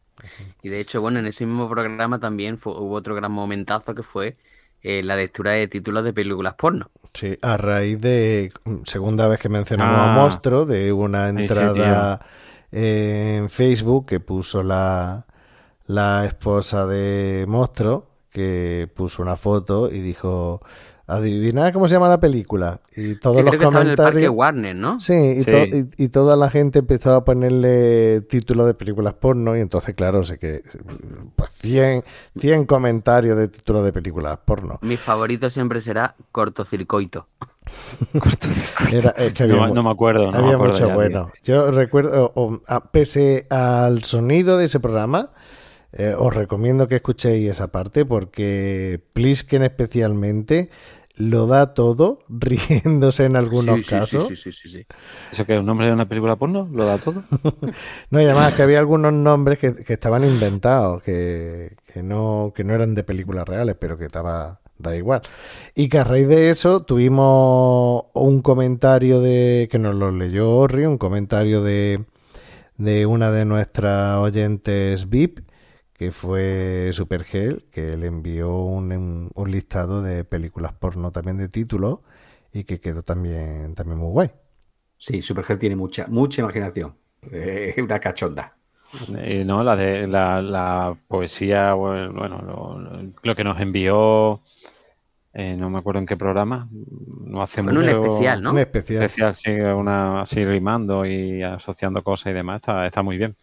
Y 0.63 0.69
de 0.69 0.81
hecho, 0.81 1.01
bueno, 1.01 1.19
en 1.21 1.27
ese 1.27 1.47
mismo 1.47 1.69
programa 1.69 2.19
también 2.19 2.59
fue- 2.59 2.73
hubo 2.75 2.95
otro 2.95 3.15
gran 3.15 3.33
momentazo 3.33 3.95
que 3.95 4.03
fue 4.03 4.37
eh, 4.83 5.03
la 5.03 5.17
lectura 5.17 5.53
de 5.53 5.67
títulos 5.69 6.05
de 6.05 6.13
películas 6.13 6.55
porno. 6.55 6.91
Sí, 7.13 7.37
a 7.43 7.57
raíz 7.57 8.01
de 8.01 8.53
mm, 8.65 8.77
segunda 8.85 9.27
vez 9.29 9.41
que 9.41 9.49
mencionamos 9.49 9.99
Ah. 9.99 10.05
a 10.05 10.07
Monstruo, 10.07 10.67
de 10.67 10.93
una 10.93 11.31
sí, 11.37 11.39
entrada 11.41 12.25
en 12.71 13.49
Facebook 13.49 14.07
que 14.07 14.21
puso 14.21 14.63
la, 14.63 15.27
la 15.87 16.27
esposa 16.27 16.87
de 16.87 17.45
Monstruo, 17.49 18.09
que 18.31 18.89
puso 18.95 19.23
una 19.23 19.37
foto 19.37 19.91
y 19.91 20.01
dijo, 20.01 20.61
adivina 21.09 21.73
cómo 21.73 21.89
se 21.89 21.95
llama 21.95 22.09
la 22.09 22.21
película. 22.21 22.81
Y 22.95 23.15
todos 23.17 23.37
Sí, 23.39 23.43
los 23.43 23.51
creo 23.51 23.59
que 23.61 23.65
estaba 23.67 23.83
en 23.83 23.91
el 23.91 23.97
parque 23.97 24.11
comentarios... 24.27 24.35
Warner, 24.37 24.77
¿no? 24.77 25.01
Sí, 25.01 25.15
y, 25.15 25.43
Sí. 25.43 25.51
to- 25.51 25.77
y- 25.77 25.89
y 26.05 26.09
toda 26.09 26.37
la 26.37 26.51
gente 26.51 26.79
empezó 26.81 27.15
a 27.15 27.25
ponerle 27.25 28.21
títulos 28.21 28.67
de 28.67 28.75
películas 28.75 29.15
porno 29.15 29.57
y 29.57 29.61
entonces, 29.61 29.95
claro, 29.95 30.23
sé 30.23 30.39
que 30.39 30.63
pues 31.35 31.51
100, 31.53 32.05
100 32.37 32.67
comentarios 32.67 33.37
de 33.37 33.49
títulos 33.49 33.85
de 33.85 33.93
películas 33.93 34.39
porno. 34.45 34.79
Mi 34.83 34.97
favorito 34.97 35.49
siempre 35.51 35.81
será 35.81 36.15
cortocircuito. 36.31 37.27
Era, 38.93 39.11
es 39.11 39.33
que 39.35 39.47
No, 39.47 39.55
había 39.57 39.67
me- 39.69 39.75
no 39.75 39.83
me 39.83 39.91
acuerdo. 39.91 40.27
No 40.27 40.33
me 40.33 40.39
había 40.39 40.55
acuerdo 40.55 40.73
mucho 40.75 40.89
ya, 40.89 40.95
bueno. 40.95 41.31
Yo 41.43 41.71
recuerdo, 41.71 42.33
o- 42.35 42.61
a- 42.67 42.91
pese 42.91 43.47
al 43.51 44.05
sonido 44.05 44.57
de 44.59 44.67
ese 44.67 44.81
programa, 44.81 45.31
eh, 45.93 46.15
os 46.19 46.35
recomiendo 46.35 46.87
que 46.89 46.97
escuchéis 46.97 47.51
esa 47.51 47.69
parte 47.69 48.05
porque 48.05 49.03
Plisken 49.15 49.63
especialmente 49.63 50.71
lo 51.19 51.47
da 51.47 51.75
todo 51.75 52.21
riéndose 52.29 53.25
en 53.27 53.37
algunos 53.37 53.77
Sí, 53.77 53.85
sí, 53.85 53.89
casos. 53.91 54.27
Sí, 54.27 54.37
sí, 54.37 54.37
sí, 54.37 54.53
sí, 54.53 54.69
sí. 54.69 54.87
¿Eso 55.31 55.47
que 55.47 55.55
es 55.55 55.61
un 55.61 55.67
nombre 55.67 55.87
de 55.87 55.93
una 55.93 56.09
película 56.09 56.37
porno? 56.37 56.69
¿Lo 56.73 56.87
da 56.87 56.99
todo? 57.01 57.29
No, 58.11 58.21
y 58.21 58.25
además 58.25 58.55
que 58.55 58.63
había 58.63 58.79
algunos 58.79 59.13
nombres 59.13 59.59
que, 59.59 59.75
que 59.75 59.93
estaban 59.93 60.25
inventados, 60.25 61.03
que, 61.03 61.77
que 61.93 62.03
no, 62.03 62.53
que 62.55 62.65
no 62.65 62.75
eran 62.75 62.95
de 62.95 63.05
películas 63.05 63.47
reales, 63.49 63.77
pero 63.79 63.99
que 63.99 64.07
estaba, 64.07 64.61
da 64.79 64.97
igual. 64.97 65.23
Y 65.75 65.89
que 65.89 65.99
a 65.99 66.05
raíz 66.05 66.29
de 66.29 66.51
eso 66.51 66.81
tuvimos 66.81 68.05
un 68.15 68.43
comentario 68.43 69.21
de, 69.21 69.69
que 69.71 69.79
nos 69.79 69.95
lo 69.95 70.11
leyó 70.13 70.51
Orri, 70.57 70.87
un 70.87 70.99
comentario 70.99 71.63
de, 71.63 72.05
de 72.77 73.07
una 73.07 73.31
de 73.33 73.45
nuestras 73.45 74.17
oyentes 74.19 75.09
VIP, 75.09 75.41
que 75.99 76.13
fue 76.13 76.91
Supergel, 76.95 77.67
que 77.73 77.97
le 77.99 78.09
envió 78.09 78.55
un, 78.57 78.93
un- 79.35 79.51
listado 79.53 80.03
de 80.03 80.25
películas 80.25 80.73
porno 80.75 81.13
también 81.13 81.39
de 81.39 81.49
títulos 81.51 82.01
y 82.53 82.65
que 82.65 82.81
quedó 82.81 83.03
también, 83.05 83.75
también 83.77 83.99
muy 84.01 84.11
guay. 84.13 84.33
Sí, 84.97 85.23
Supergel 85.23 85.59
tiene 85.59 85.77
mucha, 85.77 86.07
mucha 86.09 86.43
imaginación. 86.43 86.97
Eh, 87.33 87.75
Es 87.77 87.83
una 87.83 87.99
cachonda. 87.99 88.57
Eh, 89.19 89.45
no, 89.45 89.63
la 89.63 89.77
de 89.77 90.07
la, 90.07 90.41
la 90.43 90.97
poesía, 91.09 91.75
bueno, 91.75 92.09
lo, 92.43 93.13
lo 93.23 93.35
que 93.37 93.45
nos 93.45 93.61
envió, 93.61 94.43
eh, 95.35 95.57
no 95.57 95.71
me 95.71 95.79
acuerdo 95.79 96.01
en 96.01 96.07
qué 96.07 96.17
programa, 96.17 96.69
no 96.73 97.43
hace 97.43 97.63
Fue 97.63 97.73
en 97.73 97.79
un 97.79 97.89
mucho. 97.89 97.91
especial, 97.91 98.43
¿no? 98.43 98.53
Un 98.53 98.59
especial. 98.59 99.13
Especial, 99.13 99.35
sí, 99.37 99.51
una, 99.53 100.23
así 100.23 100.45
rimando 100.45 101.07
y 101.07 101.43
asociando 101.43 102.03
cosas 102.05 102.33
y 102.33 102.35
demás, 102.35 102.57
está, 102.59 102.87
está 102.87 103.03
muy 103.03 103.19
bien, 103.19 103.37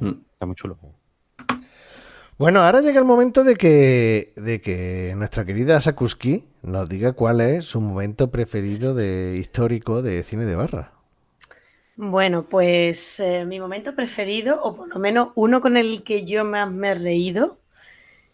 Mm. 0.00 0.12
está 0.34 0.46
muy 0.46 0.56
chulo. 0.56 0.78
Bueno, 2.42 2.62
ahora 2.62 2.80
llega 2.80 2.98
el 2.98 3.04
momento 3.04 3.44
de 3.44 3.54
que, 3.54 4.32
de 4.34 4.60
que 4.60 5.14
nuestra 5.16 5.44
querida 5.44 5.80
Sakuski 5.80 6.44
nos 6.62 6.88
diga 6.88 7.12
cuál 7.12 7.40
es 7.40 7.66
su 7.66 7.80
momento 7.80 8.32
preferido 8.32 8.96
de 8.96 9.36
histórico 9.38 10.02
de 10.02 10.24
cine 10.24 10.44
de 10.44 10.56
barra. 10.56 10.92
Bueno, 11.94 12.44
pues 12.50 13.20
eh, 13.20 13.44
mi 13.44 13.60
momento 13.60 13.94
preferido, 13.94 14.60
o 14.60 14.74
por 14.74 14.88
lo 14.88 14.98
menos 14.98 15.28
uno 15.36 15.60
con 15.60 15.76
el 15.76 16.02
que 16.02 16.24
yo 16.24 16.44
más 16.44 16.68
me 16.72 16.88
he 16.88 16.94
reído, 16.96 17.58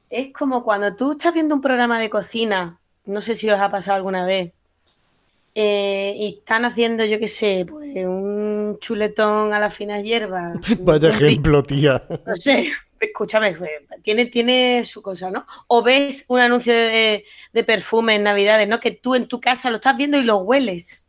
es 0.09 0.33
como 0.33 0.65
cuando 0.65 0.97
tú 0.97 1.13
estás 1.13 1.35
viendo 1.35 1.55
un 1.55 1.61
programa 1.61 2.01
de 2.01 2.09
cocina, 2.09 2.81
no 3.05 3.21
sé 3.21 3.35
si 3.35 3.51
os 3.51 3.61
ha 3.61 3.71
pasado 3.71 3.97
alguna 3.97 4.25
vez, 4.25 4.53
eh, 5.55 6.15
y 6.17 6.39
están 6.39 6.65
haciendo, 6.65 7.05
yo 7.05 7.19
qué 7.19 7.29
sé, 7.29 7.67
pues 7.69 7.95
un 8.07 8.79
chuletón 8.81 9.53
a 9.53 9.61
las 9.61 9.75
finas 9.75 10.03
hierbas. 10.03 10.57
Vaya 10.81 11.11
ejemplo, 11.11 11.63
tía. 11.63 12.03
no 12.27 12.37
sé, 12.37 12.71
escúchame, 13.01 13.57
tiene, 14.03 14.27
tiene 14.27 14.85
su 14.85 15.03
cosa, 15.03 15.31
¿no? 15.31 15.47
O 15.67 15.83
ves 15.83 16.25
un 16.29 16.41
anuncio 16.41 16.73
de, 16.73 17.25
de 17.53 17.65
perfume 17.65 18.17
en 18.17 18.25
Navidades, 18.25 18.69
¿no? 18.69 18.81
Que 18.81 18.91
tú 18.91 19.15
en 19.15 19.29
tu 19.29 19.41
casa 19.41 19.71
lo 19.71 19.77
estás 19.77 19.97
viendo 19.97 20.19
y 20.19 20.23
lo 20.23 20.39
hueles. 20.39 21.07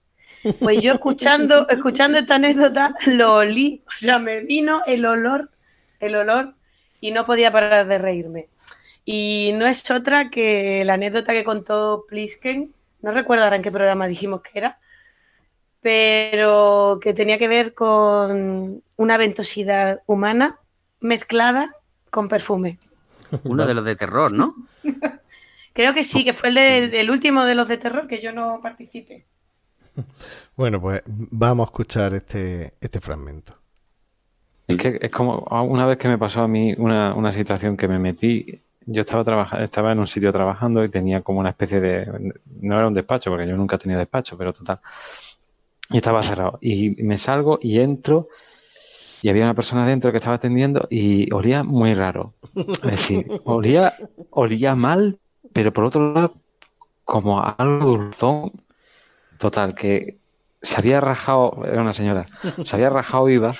Pues 0.59 0.81
yo 0.81 0.93
escuchando, 0.93 1.67
escuchando 1.69 2.17
esta 2.17 2.35
anécdota 2.35 2.95
lo 3.07 3.35
olí, 3.35 3.83
o 3.87 3.97
sea, 3.97 4.19
me 4.19 4.41
vino 4.41 4.81
el 4.85 5.05
olor, 5.05 5.51
el 5.99 6.15
olor 6.15 6.55
y 7.01 7.11
no 7.11 7.25
podía 7.25 7.51
parar 7.51 7.87
de 7.87 7.97
reírme. 7.97 8.49
Y 9.05 9.51
no 9.55 9.67
es 9.67 9.89
otra 9.91 10.29
que 10.29 10.83
la 10.85 10.93
anécdota 10.93 11.33
que 11.33 11.43
contó 11.43 12.05
Plisken, 12.07 12.73
no 13.01 13.11
recuerdo 13.11 13.43
ahora 13.43 13.55
en 13.55 13.63
qué 13.63 13.71
programa 13.71 14.07
dijimos 14.07 14.41
que 14.41 14.59
era, 14.59 14.79
pero 15.81 16.99
que 17.01 17.13
tenía 17.13 17.37
que 17.37 17.47
ver 17.47 17.73
con 17.73 18.83
una 18.97 19.17
ventosidad 19.17 20.01
humana 20.05 20.59
mezclada 20.99 21.75
con 22.09 22.27
perfume. 22.27 22.79
Uno 23.45 23.65
de 23.65 23.73
los 23.73 23.85
de 23.85 23.95
terror, 23.95 24.31
¿no? 24.31 24.55
Creo 25.73 25.93
que 25.95 26.03
sí, 26.03 26.23
que 26.23 26.33
fue 26.33 26.49
el 26.49 26.55
de- 26.55 26.87
del 26.89 27.09
último 27.09 27.45
de 27.45 27.55
los 27.55 27.67
de 27.67 27.77
terror 27.77 28.07
que 28.07 28.21
yo 28.21 28.31
no 28.31 28.59
participé. 28.61 29.25
Bueno, 30.55 30.81
pues 30.81 31.01
vamos 31.07 31.67
a 31.67 31.69
escuchar 31.69 32.13
este, 32.13 32.71
este 32.81 32.99
fragmento. 32.99 33.55
Es 34.67 34.77
que 34.77 34.99
es 35.01 35.11
como 35.11 35.39
una 35.67 35.85
vez 35.87 35.97
que 35.97 36.07
me 36.07 36.17
pasó 36.17 36.41
a 36.41 36.47
mí 36.47 36.73
una, 36.77 37.15
una 37.15 37.31
situación 37.33 37.75
que 37.75 37.87
me 37.87 37.97
metí, 37.99 38.61
yo 38.85 39.01
estaba 39.01 39.23
trabajando, 39.23 39.65
estaba 39.65 39.91
en 39.91 39.99
un 39.99 40.07
sitio 40.07 40.31
trabajando 40.31 40.83
y 40.83 40.89
tenía 40.89 41.21
como 41.21 41.39
una 41.39 41.49
especie 41.49 41.79
de, 41.79 42.33
no 42.61 42.77
era 42.77 42.87
un 42.87 42.93
despacho, 42.93 43.31
porque 43.31 43.47
yo 43.47 43.57
nunca 43.57 43.75
he 43.77 43.79
tenido 43.79 43.99
despacho, 43.99 44.37
pero 44.37 44.53
total. 44.53 44.79
Y 45.91 45.97
estaba 45.97 46.21
cerrado. 46.23 46.57
Y 46.61 46.91
me 47.03 47.17
salgo 47.17 47.57
y 47.61 47.79
entro 47.79 48.27
y 49.21 49.29
había 49.29 49.43
una 49.43 49.53
persona 49.53 49.85
dentro 49.85 50.11
que 50.11 50.17
estaba 50.17 50.35
atendiendo 50.35 50.87
y 50.89 51.31
olía 51.33 51.63
muy 51.63 51.93
raro. 51.93 52.33
Es 52.55 52.91
decir, 52.91 53.41
olía, 53.43 53.93
olía 54.29 54.75
mal, 54.75 55.19
pero 55.53 55.73
por 55.73 55.85
otro 55.85 56.13
lado, 56.13 56.33
como 57.05 57.41
algo 57.41 57.97
dulzón. 57.97 58.51
Total, 59.37 59.73
que 59.73 60.17
se 60.61 60.77
había 60.77 60.99
rajado, 60.99 61.63
era 61.65 61.81
una 61.81 61.93
señora, 61.93 62.25
se 62.63 62.75
había 62.75 62.89
rajado 62.89 63.25
viva 63.25 63.53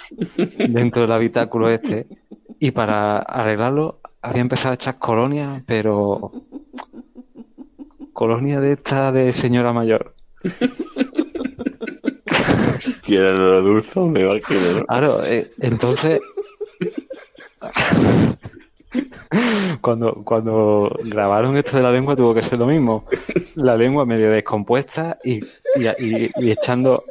dentro 0.58 1.04
del 1.04 1.12
habitáculo 1.12 1.70
este 1.70 2.08
y 2.60 2.72
para 2.72 3.20
arreglarlo 3.20 4.00
había 4.22 4.42
empezado 4.42 4.72
a 4.72 4.76
echar 4.76 4.98
colonia, 4.98 5.64
pero 5.66 6.32
colonia 8.12 8.60
de 8.60 8.74
esta 8.74 9.14
de 9.14 9.32
señora 9.32 9.72
mayor. 9.72 10.14
Que 13.04 13.16
era 13.18 13.32
lo 13.32 13.62
dulce, 13.62 14.00
me 14.02 14.22
imagino, 14.22 14.80
¿no? 14.80 14.86
Claro, 14.86 15.24
eh, 15.26 15.50
entonces 15.60 16.22
cuando, 19.82 20.14
cuando 20.24 20.96
grabaron 21.06 21.56
esto 21.58 21.78
de 21.78 21.84
la 21.84 21.92
lengua 21.92 22.16
tuvo 22.16 22.34
que 22.34 22.42
ser 22.42 22.58
lo 22.60 22.66
mismo. 22.66 23.06
La 23.56 23.76
lengua 23.78 24.06
medio 24.06 24.32
descompuesta 24.32 25.18
y, 25.24 25.40
y, 25.76 25.88
y- 26.00 26.32
y 26.38 26.52
echando 26.52 27.04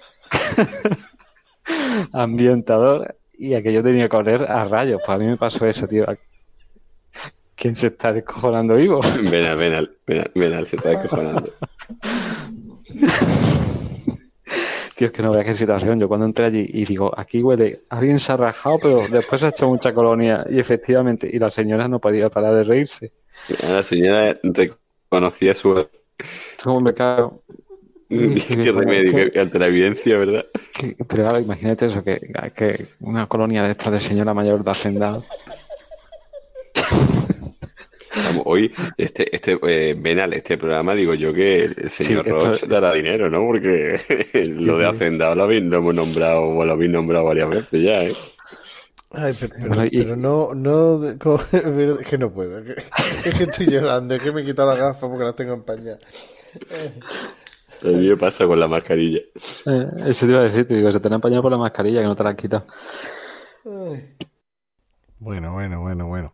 ambientador 2.12 3.16
y 3.38 3.54
aquello 3.54 3.82
tenía 3.82 4.08
que 4.08 4.16
oler 4.16 4.42
a 4.50 4.64
rayos. 4.64 5.00
Pues 5.04 5.16
a 5.16 5.18
mí 5.22 5.26
me 5.30 5.36
pasó 5.36 5.66
eso, 5.66 5.86
tío. 5.86 6.06
¿Quién 7.54 7.74
se 7.74 7.88
está 7.88 8.12
descojonando 8.12 8.74
vivo? 8.76 9.00
Venal, 9.30 9.56
venal, 9.56 9.96
venal, 10.06 10.30
venal, 10.34 10.66
se 10.66 10.76
está 10.76 10.90
descojonando. 10.90 11.50
Tío, 14.98 15.06
es 15.06 15.12
que 15.12 15.22
no 15.22 15.30
veas 15.30 15.44
qué 15.46 15.54
situación. 15.54 16.00
Yo 16.00 16.08
cuando 16.08 16.26
entré 16.26 16.46
allí 16.46 16.68
y 16.74 16.84
digo, 16.84 17.12
aquí 17.16 17.40
huele, 17.40 17.82
alguien 17.88 18.18
se 18.18 18.32
ha 18.32 18.36
rajado, 18.36 18.80
pero 18.82 19.06
después 19.08 19.40
ha 19.44 19.50
hecho 19.50 19.68
mucha 19.68 19.94
colonia. 19.94 20.44
Y 20.50 20.58
efectivamente, 20.58 21.30
y 21.32 21.38
la 21.38 21.50
señora 21.50 21.86
no 21.86 22.00
podía 22.00 22.28
parar 22.28 22.52
de 22.56 22.64
reírse. 22.64 23.12
La 23.62 23.84
señora 23.84 24.36
reconocía 24.42 25.54
su... 25.54 25.86
¿Cómo 26.64 26.80
me 26.80 26.94
cago? 26.94 27.44
Qué 28.08 28.72
remedio, 28.74 29.30
que, 29.30 29.38
ante 29.38 29.58
la 29.60 29.66
evidencia, 29.68 30.18
¿verdad? 30.18 30.46
Que- 30.74 30.96
pero 31.06 31.28
ahora 31.28 31.40
imagínate 31.40 31.86
eso, 31.86 32.02
que, 32.02 32.18
que 32.56 32.88
una 32.98 33.28
colonia 33.28 33.62
de 33.62 33.70
estas 33.72 33.92
de 33.92 34.00
señora 34.00 34.34
mayor 34.34 34.64
de 34.64 34.70
hacendado. 34.72 35.24
Vamos, 38.24 38.42
hoy, 38.46 38.72
este, 38.96 39.34
este, 39.34 39.58
eh, 39.62 39.94
Venal, 39.98 40.32
este 40.32 40.56
programa, 40.58 40.94
digo 40.94 41.14
yo 41.14 41.32
que 41.34 41.64
el 41.64 41.90
señor 41.90 42.24
Sí, 42.24 42.30
esto- 42.30 42.46
Roche 42.46 42.66
dará 42.66 42.92
dinero, 42.92 43.28
¿no? 43.30 43.40
Porque 43.46 44.00
lo 44.56 44.78
de 44.78 44.86
Hacendado 44.86 45.34
lo, 45.34 45.44
habéis, 45.44 45.62
lo 45.64 45.78
hemos 45.78 45.94
nombrado, 45.94 46.42
o 46.42 46.64
lo 46.64 46.72
habéis 46.72 46.90
nombrado 46.90 47.24
varias 47.26 47.48
veces 47.50 47.82
ya, 47.82 48.04
¿eh? 48.04 48.14
Ay, 49.10 49.32
pe- 49.34 49.48
pero, 49.48 49.74
pero 49.90 50.16
no, 50.16 50.54
no, 50.54 51.02
es 51.08 52.06
que 52.08 52.18
no 52.18 52.30
puedo, 52.32 52.62
que- 52.64 52.76
es 53.24 53.34
que 53.36 53.44
estoy 53.44 53.66
llorando, 53.66 54.14
es 54.14 54.22
que 54.22 54.32
me 54.32 54.42
he 54.42 54.44
quitado 54.44 54.68
las 54.70 54.78
gafas 54.78 55.08
porque 55.08 55.24
las 55.24 55.34
tengo 55.34 55.54
empañadas. 55.54 55.98
A 57.84 57.86
mí 57.88 58.08
me 58.08 58.16
pasa 58.16 58.46
con 58.46 58.58
la 58.58 58.66
mascarilla. 58.68 59.20
Eh, 59.66 59.86
eso 60.06 60.26
te 60.26 60.32
iba 60.32 60.40
a 60.40 60.44
decir, 60.44 60.66
te 60.66 60.74
digo, 60.74 60.90
se 60.90 60.98
te 61.00 61.06
han 61.08 61.14
empañado 61.14 61.42
por 61.42 61.52
la 61.52 61.58
mascarilla 61.58 62.00
que 62.00 62.06
no 62.06 62.14
te 62.16 62.24
la 62.24 62.30
has 62.30 62.36
quitado. 62.36 62.66
Ay. 63.64 64.16
Bueno, 65.20 65.52
bueno, 65.52 65.80
bueno, 65.80 66.06
bueno. 66.06 66.32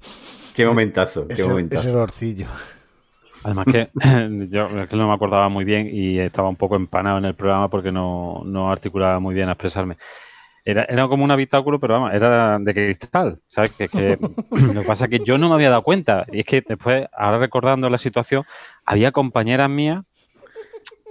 Qué 0.55 0.65
momentazo, 0.65 1.27
qué 1.27 1.35
Ese, 1.35 1.49
momentazo. 1.49 1.89
ese 1.89 1.97
olorcillo. 1.97 2.47
Además 3.45 3.67
que 3.71 3.91
yo 4.51 4.65
es 4.65 4.89
que 4.89 4.97
no 4.97 5.09
me 5.09 5.15
acordaba 5.15 5.49
muy 5.49 5.65
bien 5.65 5.89
y 5.93 6.19
estaba 6.19 6.49
un 6.49 6.57
poco 6.57 6.77
empanado 6.77 7.19
en 7.19 7.27
el 7.27 7.35
programa 7.35 7.69
porque 7.69 7.93
no, 7.93 8.43
no 8.45 8.71
articulaba 8.71 9.21
muy 9.21 9.35
bien 9.35 9.49
a 9.49 9.53
expresarme. 9.53 9.97
Era, 10.65 10.85
era 10.85 11.07
como 11.09 11.25
un 11.25 11.31
habitáculo, 11.31 11.79
pero 11.79 11.95
vamos, 11.95 12.15
era 12.15 12.59
de 12.59 12.73
cristal, 12.73 13.39
¿sabes? 13.49 13.73
Que, 13.73 13.89
que 13.89 14.17
lo 14.73 14.81
que 14.81 14.87
pasa 14.87 15.05
es 15.05 15.11
que 15.11 15.19
yo 15.19 15.37
no 15.37 15.49
me 15.49 15.57
había 15.57 15.69
dado 15.69 15.83
cuenta. 15.83 16.25
Y 16.33 16.41
es 16.41 16.47
que 16.47 16.63
después, 16.63 17.07
ahora 17.13 17.39
recordando 17.39 17.91
la 17.91 17.99
situación, 17.99 18.45
había 18.87 19.13
compañeras 19.13 19.69
mías 19.69 20.05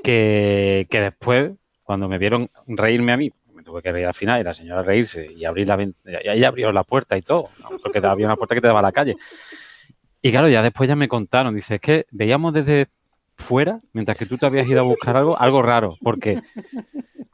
que, 0.04 0.88
que 0.90 1.02
después, 1.02 1.52
cuando 1.84 2.08
me 2.10 2.18
vieron 2.18 2.50
reírme 2.66 3.12
a 3.12 3.18
mí, 3.18 3.32
me 3.43 3.43
tuve 3.74 3.82
que 3.82 3.92
reír 3.92 4.06
al 4.06 4.14
final 4.14 4.40
y 4.40 4.44
la 4.44 4.54
señora 4.54 4.84
reírse 4.84 5.26
y 5.36 5.46
abrir 5.46 5.68
la 5.68 5.82
y 5.82 5.94
ella 6.06 6.48
abrió 6.48 6.72
la 6.72 6.84
puerta 6.84 7.18
y 7.18 7.24
todo, 7.24 7.50
porque 7.82 7.98
había 8.06 8.28
una 8.28 8.36
puerta 8.36 8.54
que 8.54 8.62
te 8.62 8.68
daba 8.68 8.80
a 8.80 8.84
la 8.84 8.92
calle. 8.92 9.16
Y 10.22 10.32
claro, 10.32 10.48
ya 10.48 10.62
después 10.62 10.88
ya 10.88 10.96
me 10.96 11.08
contaron, 11.08 11.56
dice, 11.56 11.76
es 11.76 11.82
que 11.82 12.06
veíamos 12.12 12.54
desde 12.54 12.88
fuera, 13.36 13.80
mientras 13.92 14.16
que 14.16 14.28
tú 14.28 14.38
te 14.38 14.46
habías 14.46 14.68
ido 14.68 14.80
a 14.80 14.84
buscar 14.84 15.18
algo, 15.18 15.40
algo 15.40 15.64
raro, 15.64 15.98
porque 16.02 16.40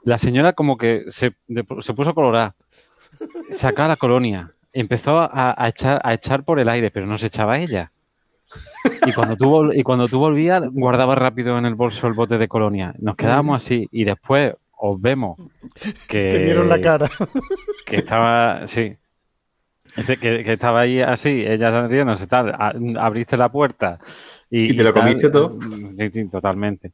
la 0.03 0.17
señora 0.17 0.53
como 0.53 0.77
que 0.77 1.03
se, 1.09 1.35
se 1.81 1.93
puso 1.93 2.15
colorada, 2.15 2.55
sacaba 3.51 3.89
la 3.89 3.97
colonia, 3.97 4.49
empezó 4.71 5.19
a, 5.19 5.53
a 5.61 5.67
echar, 5.67 5.99
a 6.05 6.13
echar 6.13 6.45
por 6.45 6.59
el 6.59 6.69
aire, 6.69 6.89
pero 6.89 7.05
no 7.05 7.17
se 7.17 7.27
echaba 7.27 7.59
ella. 7.59 7.91
Y 9.05 9.11
cuando 9.11 9.35
tú, 9.35 9.73
y 9.73 9.83
cuando 9.83 10.07
tú 10.07 10.19
volvías, 10.19 10.63
guardaba 10.71 11.15
rápido 11.15 11.57
en 11.57 11.65
el 11.65 11.75
bolso 11.75 12.07
el 12.07 12.13
bote 12.13 12.37
de 12.37 12.47
colonia. 12.47 12.95
Nos 12.97 13.17
quedábamos 13.17 13.61
así 13.61 13.89
y 13.91 14.05
después 14.05 14.55
os 14.79 14.99
vemos 15.01 15.37
que... 16.07 16.29
Te 16.31 16.37
vieron 16.39 16.67
la 16.69 16.79
cara. 16.79 17.09
Que 17.85 17.97
estaba, 17.97 18.67
sí. 18.67 18.95
Este, 19.97 20.17
que, 20.17 20.43
que 20.43 20.53
estaba 20.53 20.81
ahí 20.81 21.01
así, 21.01 21.43
ella 21.45 21.87
riéndose, 21.87 22.27
tal. 22.27 22.53
abriste 22.99 23.35
la 23.35 23.49
puerta. 23.51 23.99
Y, 24.51 24.73
¿Y 24.73 24.77
te 24.77 24.83
lo 24.83 24.93
tal. 24.93 25.01
comiste 25.03 25.29
todo? 25.31 25.57
Sí, 25.97 26.09
sí, 26.11 26.29
totalmente. 26.29 26.91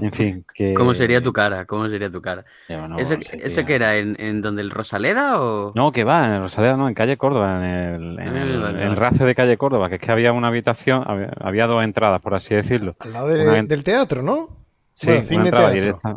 En 0.00 0.12
fin, 0.12 0.44
que... 0.54 0.74
¿Cómo 0.74 0.92
sería 0.92 1.22
tu 1.22 1.32
cara? 1.32 1.64
¿Cómo 1.64 1.88
sería 1.88 2.10
tu 2.10 2.20
cara? 2.20 2.44
No, 2.68 2.96
¿Ese, 2.98 3.16
sería- 3.22 3.44
ese 3.46 3.64
que 3.64 3.74
era? 3.76 3.96
¿En, 3.96 4.14
en 4.20 4.42
donde 4.42 4.60
el 4.60 4.68
Rosaleda 4.70 5.40
o...? 5.40 5.72
No, 5.74 5.90
que 5.92 6.04
va, 6.04 6.36
en 6.36 6.42
Rosaleda, 6.42 6.76
no, 6.76 6.86
en 6.88 6.94
calle 6.94 7.16
Córdoba, 7.16 7.56
en 7.58 7.64
el, 7.64 8.18
en 8.20 8.28
Ah, 8.28 8.42
el, 8.42 8.60
vale, 8.60 8.82
en 8.82 8.88
vale. 8.90 9.00
RACE 9.00 9.24
de 9.24 9.34
calle 9.34 9.56
Córdoba, 9.56 9.88
que 9.88 9.94
es 9.94 10.00
que 10.02 10.12
había 10.12 10.32
una 10.32 10.48
habitación, 10.48 11.02
había, 11.06 11.32
había 11.40 11.66
dos 11.66 11.82
entradas, 11.82 12.20
por 12.20 12.34
así 12.34 12.54
decirlo. 12.54 12.96
Al 13.00 13.12
lado 13.14 13.28
de- 13.28 13.42
Una 13.48 13.56
en- 13.58 13.68
del 13.68 13.82
teatro, 13.82 14.22
¿no? 14.22 14.48
Sí, 14.92 15.06
Bueno, 15.06 15.20
una 15.20 15.28
cine 15.28 15.44
entrada 15.44 15.72
teatro. 15.72 15.82
directa. 15.82 16.16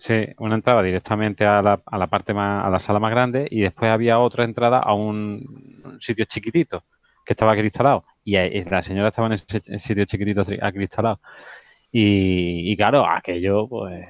Sí, 0.00 0.14
una 0.38 0.54
entrada 0.54 0.82
directamente 0.82 1.44
a 1.44 1.60
la, 1.60 1.82
a 1.84 1.98
la 1.98 2.06
parte 2.06 2.32
más, 2.32 2.64
a 2.64 2.70
la 2.70 2.78
sala 2.78 2.98
más 2.98 3.10
grande 3.10 3.46
y 3.50 3.60
después 3.60 3.90
había 3.90 4.18
otra 4.18 4.44
entrada 4.44 4.78
a 4.78 4.94
un 4.94 5.98
sitio 6.00 6.24
chiquitito 6.24 6.84
que 7.22 7.34
estaba 7.34 7.52
acristalado 7.52 8.06
y 8.24 8.34
la 8.64 8.82
señora 8.82 9.08
estaba 9.08 9.26
en 9.26 9.34
ese 9.34 9.78
sitio 9.78 10.06
chiquitito 10.06 10.42
acristalado 10.62 11.20
y, 11.92 12.72
y 12.72 12.76
claro, 12.78 13.06
aquello 13.06 13.68
pues 13.68 14.06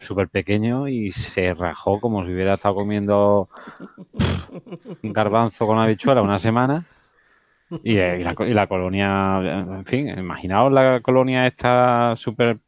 súper 0.00 0.30
pequeño 0.30 0.88
y 0.88 1.10
se 1.10 1.52
rajó 1.52 2.00
como 2.00 2.24
si 2.24 2.32
hubiera 2.32 2.54
estado 2.54 2.76
comiendo 2.76 3.50
un 5.02 5.12
garbanzo 5.12 5.66
con 5.66 5.78
habichuela 5.78 6.22
una 6.22 6.38
semana. 6.38 6.82
Y, 7.82 7.98
eh, 7.98 8.20
y 8.20 8.54
la, 8.54 8.66
colonia, 8.68 9.40
en 9.42 9.84
fin, 9.84 10.08
imaginaos 10.08 10.72
la 10.72 11.00
colonia 11.02 11.46
esta 11.46 12.14
súper 12.16 12.60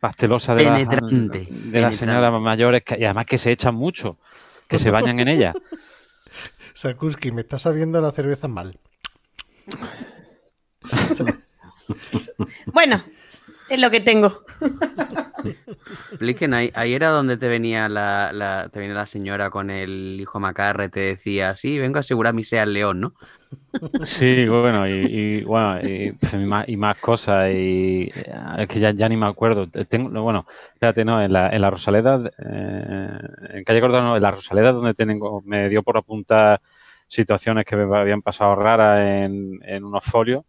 pastelosa 0.00 0.54
de, 0.54 0.64
las- 0.64 0.72
Penetrante, 0.86 1.48
de 1.50 1.80
las 1.80 1.96
señoras 1.96 2.40
mayores 2.40 2.82
que, 2.84 2.96
y 2.98 3.04
además 3.04 3.26
que 3.26 3.38
se 3.38 3.50
echan 3.52 3.74
mucho, 3.74 4.18
que 4.68 4.78
se 4.78 4.90
bañan 4.90 5.20
en 5.20 5.28
ella. 5.28 5.52
Sakuski, 6.74 7.32
me 7.32 7.40
está 7.40 7.58
sabiendo 7.58 8.00
la 8.00 8.10
cerveza 8.10 8.48
mal. 8.48 8.78
Bueno, 12.72 13.02
es 13.68 13.80
lo 13.80 13.90
que 13.90 14.00
tengo. 14.00 14.42
Expliquen, 16.10 16.54
ahí, 16.54 16.70
ahí 16.74 16.94
era 16.94 17.10
donde 17.10 17.36
te 17.36 17.48
venía 17.48 17.88
la, 17.88 18.32
la- 18.32 18.68
te 18.72 18.78
venía 18.80 18.94
la 18.94 19.06
señora 19.06 19.50
con 19.50 19.70
el 19.70 20.18
hijo 20.20 20.40
macarre, 20.40 20.88
te 20.88 21.00
decía, 21.00 21.54
sí, 21.54 21.78
vengo 21.78 21.96
a 21.98 22.00
asegurar 22.00 22.34
mi 22.34 22.42
sea 22.44 22.64
el 22.64 22.72
león, 22.72 23.00
¿no? 23.00 23.12
Sí, 24.04 24.48
bueno, 24.48 24.88
y, 24.88 24.92
y, 25.06 25.44
bueno, 25.44 25.78
y, 25.80 26.12
y 26.32 26.36
más, 26.38 26.68
y 26.68 26.76
más 26.76 26.98
cosas, 26.98 27.50
y 27.52 28.08
eh, 28.14 28.34
es 28.58 28.68
que 28.68 28.80
ya, 28.80 28.90
ya 28.92 29.08
ni 29.08 29.16
me 29.16 29.26
acuerdo. 29.26 29.68
Tengo, 29.88 30.08
no, 30.08 30.22
bueno, 30.22 30.46
espérate, 30.74 31.04
no, 31.04 31.22
en 31.22 31.32
la, 31.32 31.50
en 31.50 31.60
la 31.60 31.70
Rosaleda, 31.70 32.20
eh, 32.38 33.18
en 33.50 33.64
calle 33.64 33.80
Córdoba, 33.80 34.02
no, 34.02 34.16
en 34.16 34.22
la 34.22 34.30
Rosaleda 34.30 34.72
donde 34.72 34.94
tengo, 34.94 35.42
me 35.44 35.68
dio 35.68 35.82
por 35.82 35.96
apuntar 35.98 36.60
situaciones 37.08 37.64
que 37.64 37.76
me 37.76 37.96
habían 37.96 38.22
pasado 38.22 38.54
raras 38.56 39.00
en, 39.00 39.60
en 39.62 39.84
unos 39.84 40.04
folios. 40.04 40.42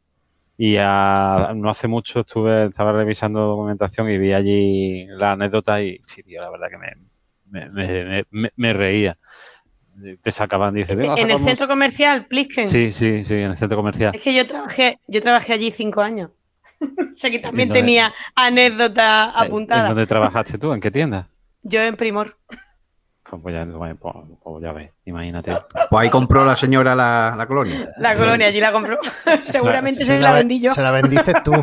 Y 0.58 0.76
a- 0.80 1.52
no 1.56 1.70
hace 1.70 1.88
mucho 1.88 2.22
estuve, 2.22 2.66
estaba 2.66 2.92
revisando 2.92 3.42
documentación 3.42 4.10
y 4.10 4.18
vi 4.18 4.34
allí 4.34 5.06
la 5.08 5.34
anécdota 5.34 5.82
y 5.84 6.00
sí, 6.08 6.24
tío, 6.24 6.42
la 6.42 6.50
verdad 6.50 6.68
que 6.70 6.78
me, 6.78 8.26
me, 8.32 8.52
me- 8.56 8.74
reía. 8.74 9.18
Te 10.22 10.32
sacaban, 10.32 10.74
dice, 10.76 10.96
"Venga, 10.96 11.14
En 11.14 11.20
el 11.20 11.28
sacamos". 11.28 11.42
centro 11.44 11.68
comercial, 11.68 12.26
Plisken. 12.26 12.68
Sí, 12.68 12.92
sí, 12.92 13.24
sí, 13.26 13.34
en 13.36 13.52
el 13.52 13.58
centro 13.58 13.78
comercial. 13.78 14.14
Es 14.16 14.22
que 14.22 14.34
yo 14.36 14.46
trabajé, 14.46 15.00
yo 15.08 15.22
trabajé 15.22 15.54
allí 15.54 15.72
cinco 15.72 16.02
años. 16.02 16.32
o 16.82 17.14
sea 17.14 17.32
que 17.32 17.40
también 17.40 17.70
¿En 17.70 17.74
tenía 17.74 18.14
anécdota 18.36 19.34
¿En 19.36 19.46
apuntada. 19.46 19.88
dónde 19.90 20.06
trabajaste 20.06 20.58
tú? 20.60 20.74
¿En 20.74 20.80
qué 20.82 20.92
tienda? 20.92 21.28
Yo 21.64 21.82
en 21.82 21.96
Primor. 21.96 22.38
Pues, 23.30 23.42
pues 23.42 23.56
ya, 23.56 23.66
pues, 24.00 24.16
pues 24.44 24.64
ya 24.64 24.72
ves, 24.72 24.92
imagínate. 25.06 25.52
Pues 25.90 26.02
ahí 26.04 26.10
compró 26.10 26.46
la 26.46 26.56
señora 26.56 26.96
la, 26.96 27.34
la 27.38 27.46
colonia. 27.46 27.90
La 27.98 28.16
colonia 28.16 28.48
allí 28.48 28.60
la 28.62 28.72
compró. 28.72 28.98
Seguramente 29.42 30.00
se, 30.06 30.16
Se 30.16 30.20
la 30.20 30.32
ve- 30.32 30.38
vendí 30.40 30.62
yo. 30.62 30.72
Se 30.72 30.82
la 30.82 30.92
vendiste 30.92 31.34
tú. 31.44 31.54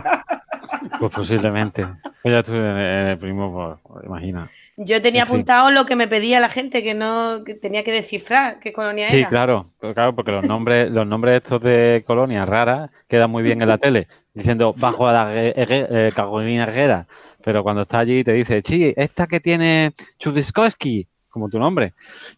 Pues 0.99 1.13
posiblemente. 1.13 1.83
Pues 2.23 2.33
ya 2.33 2.39
estuve 2.41 2.59
en 2.59 2.65
el, 2.77 3.01
en 3.03 3.07
el 3.09 3.19
primo, 3.19 3.79
pues, 3.89 4.05
imagina. 4.05 4.49
Yo 4.77 5.01
tenía 5.01 5.23
En 5.23 5.27
fin. 5.29 5.35
apuntado 5.37 5.71
lo 5.71 5.87
que 5.87 5.95
me 5.97 6.09
pedía 6.09 6.41
la 6.41 6.49
gente, 6.49 6.83
que 6.83 6.95
no 6.95 7.43
que 7.47 7.55
tenía 7.55 7.85
que 7.85 7.93
descifrar 7.93 8.59
qué 8.59 8.73
colonia 8.73 9.09
Sí, 9.09 9.21
era. 9.21 9.29
claro, 9.29 9.71
claro, 9.95 10.15
porque 10.17 10.33
los 10.33 10.45
nombres, 10.47 10.91
los 10.91 11.07
nombres 11.07 11.37
estos 11.37 11.63
de 11.63 12.03
colonias 12.07 12.49
raras 12.49 12.91
quedan 13.09 13.31
muy 13.31 13.45
bien 13.45 13.63
en 13.63 13.69
la 13.69 13.79
tele, 13.79 14.09
diciendo 14.35 14.75
bajo 14.77 15.07
la 15.13 15.33
Gue- 15.33 15.55
Herre- 15.57 15.87
eh, 15.91 16.13
Carolina 16.15 16.65
Herrera, 16.65 17.07
pero 17.45 17.63
cuando 17.63 17.83
está 17.83 18.01
allí 18.01 18.25
te 18.25 18.33
dice, 18.33 18.63
sí, 18.65 18.93
esta 18.97 19.29
que 19.29 19.39
tiene 19.39 19.93
Chudiskowski, 20.19 21.07
como 21.35 21.49
tu 21.51 21.59
nombre, 21.59 21.93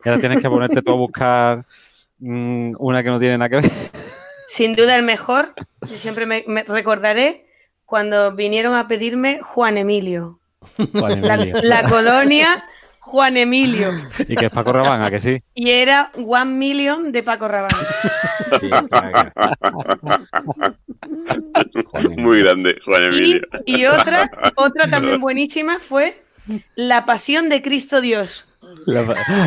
y 0.04 0.08
ahora 0.08 0.20
tienes 0.20 0.40
que 0.42 0.48
ponerte 0.48 0.80
tú 0.82 0.90
a 0.92 0.96
buscar 0.96 1.64
mm, 2.18 2.72
una 2.78 3.02
que 3.02 3.10
no 3.10 3.20
tiene 3.20 3.36
nada 3.38 3.48
que 3.50 3.56
ver. 3.56 3.70
Sin 4.48 4.74
duda 4.74 4.96
el 4.96 5.02
mejor, 5.02 5.52
yo 5.82 5.98
siempre 5.98 6.24
me, 6.24 6.44
me 6.46 6.62
recordaré 6.64 7.46
cuando 7.84 8.32
vinieron 8.32 8.74
a 8.74 8.88
pedirme 8.88 9.40
Juan 9.42 9.76
Emilio. 9.76 10.40
Juan 10.92 11.20
La, 11.22 11.34
Emilio. 11.34 11.60
la 11.62 11.82
colonia 11.84 12.64
Juan 13.00 13.36
Emilio. 13.36 13.92
Y 14.26 14.34
que 14.34 14.46
es 14.46 14.50
Paco 14.50 14.72
Rabanne, 14.72 15.06
¿a 15.06 15.10
que 15.10 15.20
sí? 15.20 15.40
Y 15.54 15.70
era 15.70 16.10
One 16.16 16.52
Million 16.52 17.12
de 17.12 17.22
Paco 17.22 17.46
Rabanne. 17.46 17.76
Muy 22.16 22.42
grande, 22.42 22.76
Juan 22.84 23.02
Y, 23.02 23.06
Emilio. 23.16 23.42
y 23.64 23.86
otra, 23.86 24.30
otra 24.56 24.90
también 24.90 25.20
buenísima 25.20 25.78
fue 25.78 26.20
La 26.74 27.06
Pasión 27.06 27.48
de 27.48 27.62
Cristo 27.62 28.00
Dios. 28.00 28.48
La, 28.86 29.02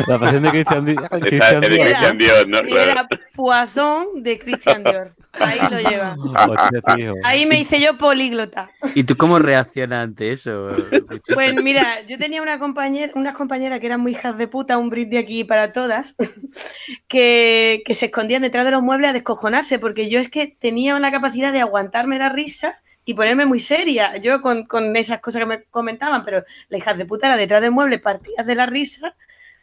la 0.06 0.18
pasión 0.18 0.42
de 0.42 0.50
Cristian, 0.50 0.84
Di- 0.84 0.94
de 0.94 1.00
Dior. 1.00 1.20
Cristian 1.20 2.18
Dios, 2.18 2.48
¿no? 2.48 2.58
Y 2.60 2.66
Claro. 2.70 2.90
era 2.90 3.08
Poisson 3.34 4.06
de 4.22 4.38
Christian 4.38 4.84
Dior. 4.84 5.14
Ahí 5.32 5.58
lo 5.70 5.78
lleva. 5.78 6.16
Hostia. 6.48 7.12
Ahí 7.24 7.46
me 7.46 7.60
hice 7.60 7.80
yo 7.80 7.96
políglota. 7.96 8.70
¿Y 8.94 9.04
tú 9.04 9.16
cómo 9.16 9.38
reaccionas 9.38 10.04
ante 10.04 10.32
eso? 10.32 10.72
muchacho? 10.90 11.34
Pues 11.34 11.54
mira, 11.54 12.04
yo 12.06 12.18
tenía 12.18 12.42
una 12.42 12.58
compañera, 12.58 13.12
unas 13.14 13.34
compañeras 13.36 13.78
que 13.80 13.86
eran 13.86 14.00
muy 14.00 14.12
hijas 14.12 14.36
de 14.36 14.48
puta, 14.48 14.76
un 14.76 14.90
brindis 14.90 15.20
aquí 15.20 15.44
para 15.44 15.72
todas, 15.72 16.16
que, 17.08 17.82
que 17.84 17.94
se 17.94 18.06
escondían 18.06 18.42
detrás 18.42 18.64
de 18.64 18.72
los 18.72 18.82
muebles 18.82 19.10
a 19.10 19.12
descojonarse, 19.12 19.78
porque 19.78 20.08
yo 20.10 20.18
es 20.18 20.28
que 20.28 20.56
tenía 20.58 20.96
una 20.96 21.10
capacidad 21.10 21.52
de 21.52 21.60
aguantarme 21.60 22.18
la 22.18 22.28
risa 22.28 22.78
y 23.10 23.14
ponerme 23.14 23.44
muy 23.44 23.58
seria. 23.58 24.16
Yo 24.18 24.40
con, 24.40 24.66
con 24.66 24.96
esas 24.96 25.18
cosas 25.20 25.40
que 25.40 25.46
me 25.46 25.62
comentaban, 25.64 26.22
pero 26.22 26.44
la 26.68 26.78
hija 26.78 26.94
de 26.94 27.04
puta 27.04 27.26
era 27.26 27.36
detrás 27.36 27.60
del 27.60 27.72
mueble, 27.72 27.98
partidas 27.98 28.46
de 28.46 28.54
la 28.54 28.66
risa, 28.66 29.16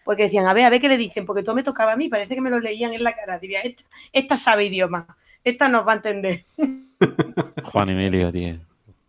porque 0.03 0.24
decían, 0.24 0.48
a 0.48 0.53
ver, 0.53 0.65
a 0.65 0.69
ver 0.69 0.82
qué 0.82 0.90
le 0.90 0.98
dicen, 0.98 1.26
porque 1.26 1.44
todo 1.44 1.56
me 1.56 1.64
tocaba 1.64 1.94
a 1.94 1.95
mí, 1.95 2.10
parece 2.10 2.36
que 2.36 2.41
me 2.41 2.49
lo 2.49 2.60
leían 2.60 2.94
en 2.94 3.06
la 3.06 3.15
cara. 3.15 3.40
Diría, 3.40 3.61
esta, 3.61 3.84
esta 4.11 4.36
sabe 4.36 4.65
idioma, 4.65 5.07
esta 5.45 5.69
nos 5.69 5.88
va 5.88 5.94
a 5.94 5.95
entender. 5.95 6.44
Juan 7.72 7.90
Emilio, 7.90 8.34
tío. 8.34 8.57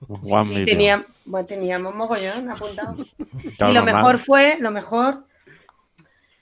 Juan 0.07 0.45
Sí, 0.45 0.65
tenía, 0.65 1.05
bueno, 1.25 1.45
teníamos 1.45 1.97
mogollón 1.97 2.49
apuntado. 2.49 2.95
Claro, 3.57 3.73
y 3.73 3.75
lo 3.75 3.81
normal. 3.81 3.85
mejor 3.87 4.19
fue, 4.19 4.57
lo 4.61 4.71
mejor, 4.71 5.25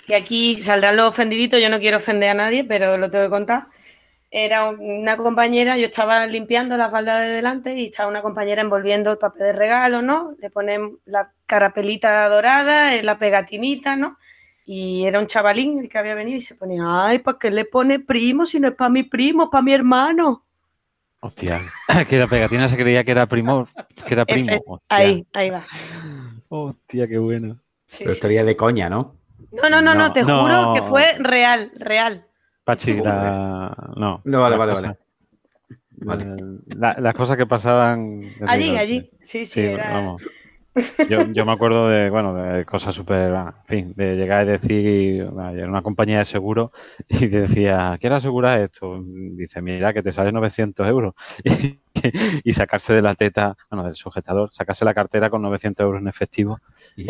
que 0.07 0.17
aquí 0.17 0.55
saldrán 0.55 0.97
los 0.97 1.09
ofendiditos, 1.09 1.63
yo 1.63 1.71
no 1.71 1.79
quiero 1.79 1.97
ofender 1.97 2.29
a 2.29 2.35
nadie, 2.35 2.63
pero 2.63 2.99
lo 2.99 3.11
tengo 3.11 3.25
que 3.25 3.31
contar. 3.31 3.69
Era 4.39 4.69
una 4.69 5.17
compañera, 5.17 5.79
yo 5.79 5.87
estaba 5.87 6.27
limpiando 6.27 6.77
la 6.77 6.91
falda 6.91 7.21
de 7.21 7.29
delante 7.31 7.75
y 7.75 7.87
estaba 7.87 8.11
una 8.11 8.21
compañera 8.21 8.61
envolviendo 8.61 9.11
el 9.13 9.17
papel 9.17 9.45
de 9.45 9.53
regalo, 9.55 10.03
¿no? 10.03 10.35
Le 10.39 10.51
ponen 10.51 10.99
la 11.07 11.33
carapelita 11.47 12.29
dorada, 12.29 12.95
eh, 12.95 13.03
la 13.03 13.19
pegatinita, 13.19 13.97
¿no? 13.97 14.19
Y 14.67 15.07
era 15.07 15.21
un 15.21 15.27
chavalín 15.27 15.79
el 15.79 15.89
que 15.89 15.97
había 15.97 16.15
venido 16.15 16.37
y 16.37 16.43
se 16.43 16.55
ponía, 16.55 16.83
ay, 16.85 17.21
¿para 17.21 17.39
qué 17.39 17.51
le 17.51 17.65
pone 17.65 17.99
primo 17.99 18.45
si 18.45 18.61
no 18.61 18.69
es 18.69 18.75
para 18.75 18.91
mi 18.91 19.05
primo, 19.05 19.45
es 19.45 19.49
para 19.51 19.63
mi 19.63 19.73
hermano? 19.73 20.45
Hostia, 21.21 21.61
que 22.09 22.19
la 22.19 22.27
pegatina 22.27 22.69
se 22.69 22.77
creía 22.77 23.05
que 23.05 23.11
era 23.11 23.27
primo, 23.27 23.67
que 24.07 24.15
era 24.15 24.25
primo. 24.27 24.63
Hostia. 24.67 24.89
ahí, 24.97 25.27
ahí 25.33 25.51
va. 25.51 25.65
Hostia, 26.49 27.09
qué 27.09 27.19
bueno. 27.19 27.61
Sí, 27.87 27.99
Pero 28.05 28.13
sí, 28.13 28.19
estaría 28.19 28.45
de 28.45 28.57
coña, 28.57 28.89
¿no? 28.89 29.17
No, 29.51 29.69
no, 29.71 29.81
no, 29.81 29.95
no, 29.95 30.07
No, 30.09 30.13
te 30.13 30.25
no. 30.25 30.41
juro 30.41 30.73
que 30.75 30.83
fue 30.83 31.17
real, 31.19 31.73
real. 31.77 32.27
Pachi, 32.67 32.95
la... 33.01 33.93
no. 33.97 34.21
No, 34.25 34.41
vale, 34.41 34.57
vale, 34.57 34.73
vale. 34.75 34.97
eh, 36.03 36.37
la- 36.69 36.97
las 37.01 37.15
cosas 37.15 37.37
que 37.37 37.47
pasaban. 37.47 38.23
Allí, 38.47 38.77
allí. 38.77 39.11
Sí, 39.23 39.47
sí, 39.47 39.61
era. 39.63 39.91
vamos. 39.93 40.23
Yo, 41.09 41.25
yo 41.33 41.47
me 41.47 41.53
acuerdo 41.53 41.89
de, 41.89 42.11
bueno, 42.11 42.35
de 42.35 42.65
cosas 42.65 42.95
súper, 42.95 43.33
en 43.33 43.53
fin, 43.67 43.95
de 43.97 44.17
llegar 44.17 44.47
y 44.47 44.51
decir, 44.51 45.23
era 45.23 45.69
una 45.69 45.83
compañía 45.83 46.19
de 46.19 46.25
seguro 46.25 46.73
y 47.09 47.29
decía, 47.29 47.97
quiero 48.01 48.17
asegurar 48.17 48.61
esto. 48.61 49.03
Dice, 49.05 49.63
mira, 49.63 49.93
que 49.95 50.03
te 50.03 50.13
sale 50.13 50.33
900 50.33 50.87
euros. 50.89 51.15
Y, 51.45 51.81
sacarse 52.53 52.95
de 52.95 53.03
la 53.03 53.15
teta, 53.15 53.57
bueno, 53.71 53.85
del 53.85 53.95
sujetador, 53.95 54.51
sacarse 54.53 54.85
la 54.85 54.95
cartera 54.95 55.31
con 55.31 55.43
900 55.43 55.85
euros 55.85 56.01
en 56.03 56.09
efectivo. 56.09 56.59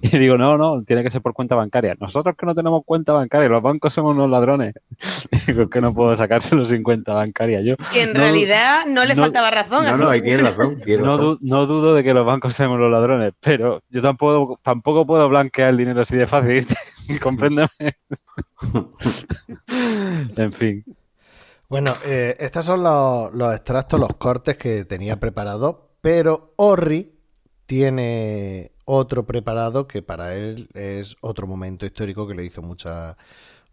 Y 0.00 0.18
digo, 0.18 0.38
no, 0.38 0.56
no, 0.56 0.82
tiene 0.84 1.02
que 1.02 1.10
ser 1.10 1.20
por 1.20 1.34
cuenta 1.34 1.54
bancaria. 1.54 1.94
Nosotros 2.00 2.34
que 2.38 2.46
no 2.46 2.54
tenemos 2.54 2.82
cuenta 2.84 3.12
bancaria, 3.12 3.48
los 3.48 3.62
bancos 3.62 3.92
somos 3.92 4.14
unos 4.14 4.30
ladrones. 4.30 4.74
Digo, 5.46 5.68
que 5.68 5.80
no 5.80 5.92
puedo 5.92 6.14
sacárselo 6.14 6.64
sin 6.64 6.82
cuenta 6.82 7.12
bancaria 7.12 7.60
yo. 7.60 7.76
Que 7.92 8.02
en 8.02 8.12
No- 8.14 8.20
realidad 8.20 8.86
no 8.86 9.04
le 9.04 9.14
no- 9.14 9.22
faltaba 9.22 9.50
razón. 9.50 9.84
así 9.86 9.98
seguro. 10.46 11.04
no, 11.04 11.18
du- 11.18 11.38
no 11.42 11.66
dudo 11.66 11.94
de 11.94 12.02
que 12.04 12.14
los 12.14 12.24
bancos 12.24 12.54
seamos 12.54 12.78
los 12.78 12.90
ladrones, 12.90 13.34
pero 13.40 13.82
yo 13.90 14.00
tampoco, 14.00 14.58
tampoco 14.62 15.06
puedo 15.06 15.28
blanquear 15.28 15.70
el 15.70 15.76
dinero 15.76 16.00
así 16.00 16.16
de 16.16 16.26
fácil. 16.26 16.66
Compréndeme. 17.22 17.68
en 20.36 20.52
fin. 20.52 20.84
Bueno, 21.68 21.92
eh, 22.04 22.36
estos 22.38 22.64
son 22.64 22.82
los, 22.84 23.34
los 23.34 23.52
extractos, 23.52 23.98
los 23.98 24.10
cortes 24.16 24.56
que 24.56 24.84
tenía 24.84 25.18
preparados, 25.18 25.76
pero 26.00 26.52
Orri 26.56 27.12
tiene 27.66 28.72
otro 28.84 29.26
preparado 29.26 29.88
que 29.88 30.00
para 30.00 30.36
él 30.36 30.68
es 30.74 31.16
otro 31.20 31.48
momento 31.48 31.84
histórico 31.84 32.28
que 32.28 32.34
le 32.34 32.44
hizo 32.44 32.62
mucha, 32.62 33.16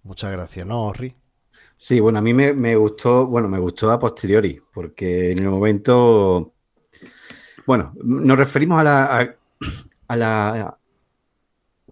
mucha 0.01 0.31
gracia, 0.31 0.65
¿no, 0.65 0.85
Orri? 0.87 1.15
Sí, 1.75 1.99
bueno, 1.99 2.17
a 2.17 2.21
mí 2.23 2.33
me, 2.33 2.53
me 2.53 2.75
gustó, 2.75 3.27
bueno, 3.27 3.47
me 3.47 3.59
gustó 3.59 3.91
a 3.91 3.99
posteriori, 3.99 4.59
porque 4.73 5.31
en 5.31 5.39
el 5.39 5.49
momento, 5.49 6.53
bueno, 7.67 7.93
nos 8.03 8.37
referimos 8.37 8.79
a 8.79 8.83
la, 8.83 9.35
a 10.07 10.15
la, 10.15 10.77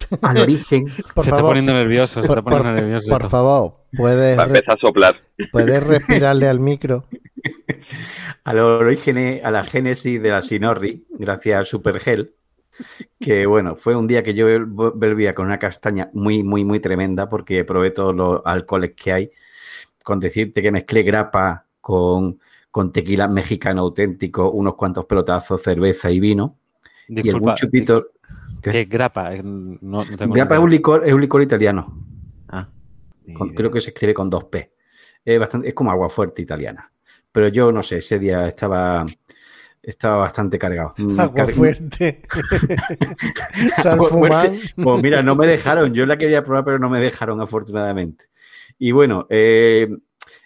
al 0.21 0.37
origen. 0.37 0.85
Por 1.15 1.23
se 1.23 1.29
está 1.29 1.41
poniendo 1.41 1.73
nervioso, 1.73 2.21
se 2.21 2.27
por- 2.27 2.39
está 2.39 2.49
poniendo 2.49 2.73
por- 2.73 2.81
nervioso. 2.81 3.09
Por 3.09 3.29
favor, 3.29 3.75
puedes, 3.95 4.37
Va 4.37 4.43
a 4.43 4.45
re- 4.45 4.57
empezar 4.59 4.77
a 4.77 4.81
soplar. 4.81 5.15
puedes 5.51 5.83
respirarle 5.83 6.47
al 6.47 6.59
micro. 6.59 7.05
al 8.43 8.59
origen, 8.59 9.41
a 9.43 9.51
la 9.51 9.63
génesis 9.63 10.21
de 10.21 10.29
la 10.29 10.41
Sinorri, 10.41 11.05
gracias 11.09 11.61
a 11.61 11.63
Supergel, 11.63 12.33
que 13.19 13.45
bueno, 13.45 13.75
fue 13.75 13.95
un 13.95 14.07
día 14.07 14.23
que 14.23 14.33
yo 14.33 14.47
volvía 14.65 15.35
con 15.35 15.45
una 15.45 15.59
castaña 15.59 16.09
muy, 16.13 16.43
muy, 16.43 16.63
muy 16.65 16.79
tremenda 16.79 17.29
porque 17.29 17.63
probé 17.65 17.91
todos 17.91 18.15
los 18.15 18.41
alcoholes 18.45 18.93
que 18.95 19.11
hay, 19.11 19.31
con 20.03 20.19
decirte 20.19 20.61
que 20.61 20.71
mezclé 20.71 21.03
grapa 21.03 21.65
con, 21.79 22.39
con 22.71 22.91
tequila 22.91 23.27
mexicano 23.27 23.81
auténtico, 23.81 24.49
unos 24.51 24.75
cuantos 24.75 25.05
pelotazos, 25.05 25.61
cerveza 25.61 26.09
y 26.11 26.19
vino, 26.19 26.57
y 27.07 27.29
algún 27.29 27.53
chupito... 27.53 28.07
¿Qué 28.61 28.81
es 28.81 28.89
grapa? 28.89 29.33
Eh, 29.33 29.41
No, 29.43 30.03
tengo 30.05 30.35
es 30.35 30.59
un 30.59 30.69
licor, 30.69 31.05
es 31.07 31.13
un 31.13 31.21
licor 31.21 31.41
italiano. 31.41 32.05
Ah, 32.49 32.67
Con- 33.33 33.49
creo 33.49 33.71
que 33.71 33.79
se 33.81 33.89
escribe 33.91 34.13
con 34.13 34.29
dos 34.29 34.45
P. 34.45 34.73
Es, 35.23 35.39
bastante, 35.39 35.67
es 35.69 35.73
como 35.73 35.91
agua 35.91 36.09
fuerte 36.09 36.41
italiana. 36.41 36.91
Pero 37.31 37.47
yo 37.47 37.71
no 37.71 37.81
sé, 37.83 37.97
ese 37.97 38.19
día 38.19 38.47
estaba, 38.47 39.05
estaba 39.81 40.17
bastante 40.17 40.59
cargado. 40.59 40.93
Mm, 40.97 41.19
Agua 41.19 41.33
car- 41.35 41.51
fuerte. 41.51 42.21
Fuerte. 44.09 44.73
Pues 44.75 45.01
mira, 45.03 45.21
no 45.23 45.35
me 45.35 45.47
dejaron. 45.47 45.93
Yo 45.93 46.05
la 46.05 46.17
quería 46.17 46.43
probar, 46.43 46.65
pero 46.65 46.79
no 46.79 46.89
me 46.89 46.99
dejaron, 46.99 47.41
afortunadamente. 47.41 48.25
Y 48.77 48.91
bueno, 48.91 49.27
eh, 49.29 49.87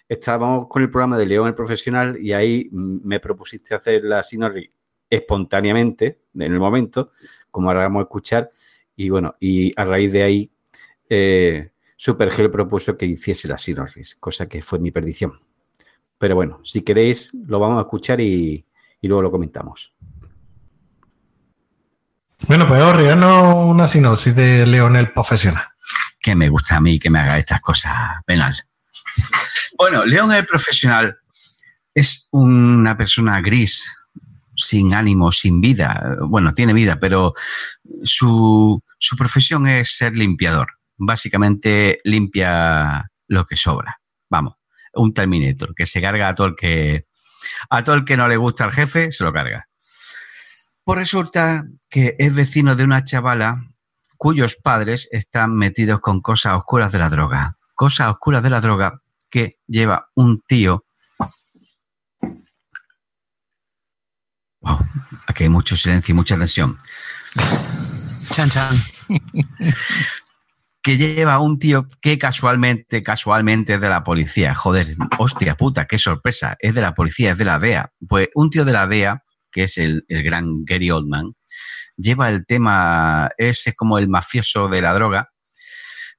estábamos 0.08 0.68
con 0.68 0.82
el 0.82 0.90
programa 0.90 1.18
de 1.18 1.26
León 1.26 1.48
el 1.48 1.54
Profesional 1.54 2.18
y 2.20 2.32
ahí 2.32 2.68
mm, 2.70 2.98
me 3.04 3.20
propusiste 3.20 3.74
hacer 3.74 4.02
la 4.04 4.22
Sinorri 4.22 4.70
espontáneamente, 5.08 6.20
en 6.34 6.42
el 6.42 6.58
momento, 6.58 7.12
como 7.56 7.70
ahora 7.70 7.84
vamos 7.84 8.00
a 8.00 8.02
escuchar. 8.02 8.52
Y 8.94 9.08
bueno, 9.08 9.34
y 9.40 9.72
a 9.80 9.86
raíz 9.86 10.12
de 10.12 10.22
ahí, 10.22 10.50
eh, 11.08 11.70
Supergel 11.96 12.50
propuso 12.50 12.98
que 12.98 13.06
hiciese 13.06 13.48
la 13.48 13.56
Sinorris, 13.56 14.16
cosa 14.16 14.46
que 14.46 14.60
fue 14.60 14.78
mi 14.78 14.90
perdición. 14.90 15.40
Pero 16.18 16.34
bueno, 16.34 16.60
si 16.64 16.82
queréis, 16.82 17.32
lo 17.32 17.58
vamos 17.58 17.78
a 17.78 17.86
escuchar 17.86 18.20
y, 18.20 18.62
y 19.00 19.08
luego 19.08 19.22
lo 19.22 19.30
comentamos. 19.30 19.94
Bueno, 22.46 22.66
pues 22.66 22.82
Orri, 22.82 23.06
haznos 23.06 23.54
una 23.70 23.88
sinopsis 23.88 24.36
de 24.36 24.66
Leonel 24.66 25.10
Profesional. 25.12 25.64
que 26.20 26.36
me 26.36 26.50
gusta 26.50 26.76
a 26.76 26.80
mí 26.82 26.98
que 26.98 27.08
me 27.08 27.20
haga 27.20 27.38
estas 27.38 27.62
cosas 27.62 27.94
penal. 28.26 28.54
Bueno, 29.78 30.04
León 30.04 30.30
el 30.32 30.44
profesional 30.44 31.16
es 31.94 32.28
una 32.32 32.98
persona 32.98 33.40
gris, 33.40 33.90
sin 34.56 34.94
ánimo, 34.94 35.30
sin 35.32 35.60
vida. 35.60 36.16
Bueno, 36.22 36.54
tiene 36.54 36.72
vida, 36.72 36.98
pero 36.98 37.34
su, 38.02 38.82
su 38.98 39.16
profesión 39.16 39.66
es 39.68 39.96
ser 39.96 40.16
limpiador. 40.16 40.68
Básicamente 40.96 41.98
limpia 42.04 43.10
lo 43.28 43.44
que 43.44 43.56
sobra. 43.56 44.00
Vamos, 44.30 44.54
un 44.94 45.12
Terminator 45.12 45.74
que 45.74 45.86
se 45.86 46.00
carga 46.00 46.28
a 46.28 46.34
todo 46.34 46.48
el 46.48 46.56
que 46.56 47.06
a 47.70 47.84
todo 47.84 47.96
el 47.96 48.04
que 48.04 48.16
no 48.16 48.28
le 48.28 48.36
gusta 48.36 48.64
al 48.64 48.72
jefe, 48.72 49.12
se 49.12 49.24
lo 49.24 49.32
carga. 49.32 49.68
Pues 50.84 50.98
resulta 50.98 51.64
que 51.90 52.16
es 52.18 52.34
vecino 52.34 52.76
de 52.76 52.84
una 52.84 53.04
chavala 53.04 53.60
cuyos 54.16 54.56
padres 54.56 55.08
están 55.10 55.54
metidos 55.54 56.00
con 56.00 56.20
cosas 56.20 56.56
oscuras 56.56 56.92
de 56.92 56.98
la 56.98 57.10
droga. 57.10 57.58
Cosas 57.74 58.10
oscuras 58.10 58.42
de 58.42 58.50
la 58.50 58.60
droga 58.60 59.02
que 59.28 59.58
lleva 59.66 60.08
un 60.14 60.40
tío. 60.46 60.85
Wow, 64.66 64.78
aquí 65.26 65.44
hay 65.44 65.48
mucho 65.48 65.76
silencio 65.76 66.12
y 66.12 66.16
mucha 66.16 66.36
tensión. 66.36 66.76
Chan, 68.30 68.50
chan. 68.50 68.76
que 70.82 70.96
lleva 70.96 71.38
un 71.40 71.58
tío 71.58 71.88
que 72.00 72.18
casualmente, 72.18 73.02
casualmente 73.02 73.74
es 73.74 73.80
de 73.80 73.88
la 73.88 74.02
policía. 74.02 74.54
Joder, 74.54 74.96
hostia 75.18 75.56
puta, 75.56 75.86
qué 75.86 75.98
sorpresa. 75.98 76.56
Es 76.58 76.74
de 76.74 76.82
la 76.82 76.94
policía, 76.94 77.32
es 77.32 77.38
de 77.38 77.44
la 77.44 77.58
DEA. 77.58 77.92
Pues 78.08 78.28
un 78.34 78.50
tío 78.50 78.64
de 78.64 78.72
la 78.72 78.86
DEA, 78.86 79.22
que 79.50 79.64
es 79.64 79.78
el, 79.78 80.04
el 80.08 80.22
gran 80.22 80.64
Gary 80.64 80.90
Oldman, 80.90 81.34
lleva 81.96 82.28
el 82.28 82.44
tema, 82.44 83.30
ese 83.38 83.70
es 83.70 83.76
como 83.76 83.98
el 83.98 84.08
mafioso 84.08 84.68
de 84.68 84.82
la 84.82 84.92
droga. 84.94 85.30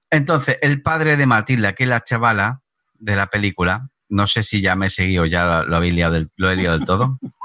Entonces, 0.09 0.57
el 0.61 0.81
padre 0.81 1.17
de 1.17 1.25
Matilda, 1.25 1.73
que 1.73 1.83
es 1.83 1.89
la 1.89 2.03
chavala 2.03 2.61
de 2.95 3.15
la 3.15 3.27
película, 3.27 3.89
no 4.09 4.25
sé 4.25 4.43
si 4.43 4.61
ya 4.61 4.75
me 4.75 4.87
he 4.87 4.89
seguido, 4.89 5.25
ya 5.25 5.45
lo, 5.45 5.63
lo 5.65 5.81
liado 5.81 6.13
del, 6.13 6.29
lo 6.37 6.49
he 6.49 6.55
liado 6.55 6.77
del 6.77 6.85
todo. 6.85 7.19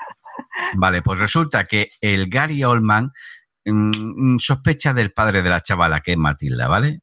Vale, 0.75 1.03
pues 1.03 1.19
resulta 1.19 1.65
que 1.65 1.91
el 2.01 2.29
Gary 2.29 2.65
Oldman 2.65 3.13
mm, 3.65 4.39
sospecha 4.39 4.93
del 4.93 5.13
padre 5.13 5.43
de 5.43 5.51
la 5.51 5.63
chavala, 5.63 6.01
que 6.01 6.13
es 6.13 6.19
Matilda, 6.19 6.69
¿vale? 6.69 7.01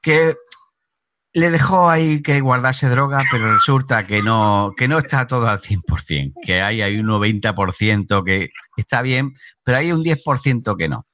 Que 0.00 0.34
le 1.32 1.50
dejó 1.50 1.90
ahí 1.90 2.22
que 2.22 2.40
guardarse 2.40 2.88
droga, 2.88 3.18
pero 3.30 3.52
resulta 3.52 4.04
que 4.04 4.22
no, 4.22 4.72
que 4.76 4.88
no 4.88 4.98
está 4.98 5.26
todo 5.26 5.48
al 5.48 5.60
100%, 5.60 6.32
que 6.42 6.62
hay, 6.62 6.80
hay 6.80 6.98
un 6.98 7.06
90% 7.06 8.24
que 8.24 8.48
está 8.76 9.02
bien, 9.02 9.34
pero 9.62 9.78
hay 9.78 9.92
un 9.92 10.02
10% 10.02 10.76
que 10.76 10.88
no. 10.88 11.06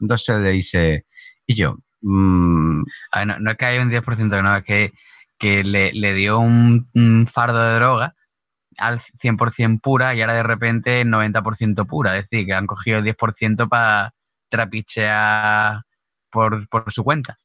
Entonces 0.00 0.40
le 0.40 0.50
dice, 0.52 1.06
y 1.46 1.54
yo, 1.54 1.76
mm, 2.00 2.82
ver, 3.14 3.40
no, 3.40 3.50
es 3.50 3.56
que 3.56 3.64
haya 3.66 3.82
un 3.82 3.90
10%, 3.90 4.30
que 4.30 4.42
no, 4.42 4.56
es 4.56 4.64
que, 4.64 4.92
que 5.38 5.64
le, 5.64 5.92
le 5.92 6.14
dio 6.14 6.38
un 6.38 7.26
fardo 7.30 7.62
de 7.62 7.74
droga 7.74 8.14
al 8.78 9.00
100% 9.00 9.80
pura 9.80 10.14
y 10.14 10.20
ahora 10.20 10.34
de 10.34 10.42
repente 10.42 11.04
90% 11.04 11.86
pura. 11.86 12.16
Es 12.16 12.28
decir, 12.28 12.46
que 12.46 12.54
han 12.54 12.66
cogido 12.66 12.98
el 12.98 13.04
10% 13.04 13.68
para 13.68 14.14
trapichear 14.48 15.82
por, 16.30 16.68
por 16.68 16.92
su 16.92 17.04
cuenta. 17.04 17.38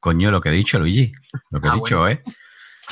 coño, 0.00 0.30
lo 0.30 0.40
que 0.40 0.50
he 0.50 0.52
dicho, 0.52 0.78
Luigi, 0.78 1.12
lo 1.50 1.60
que 1.60 1.68
Ah, 1.68 1.72
he 1.72 1.74
dicho, 1.76 1.98
bueno. 1.98 2.12
¿eh? 2.20 2.22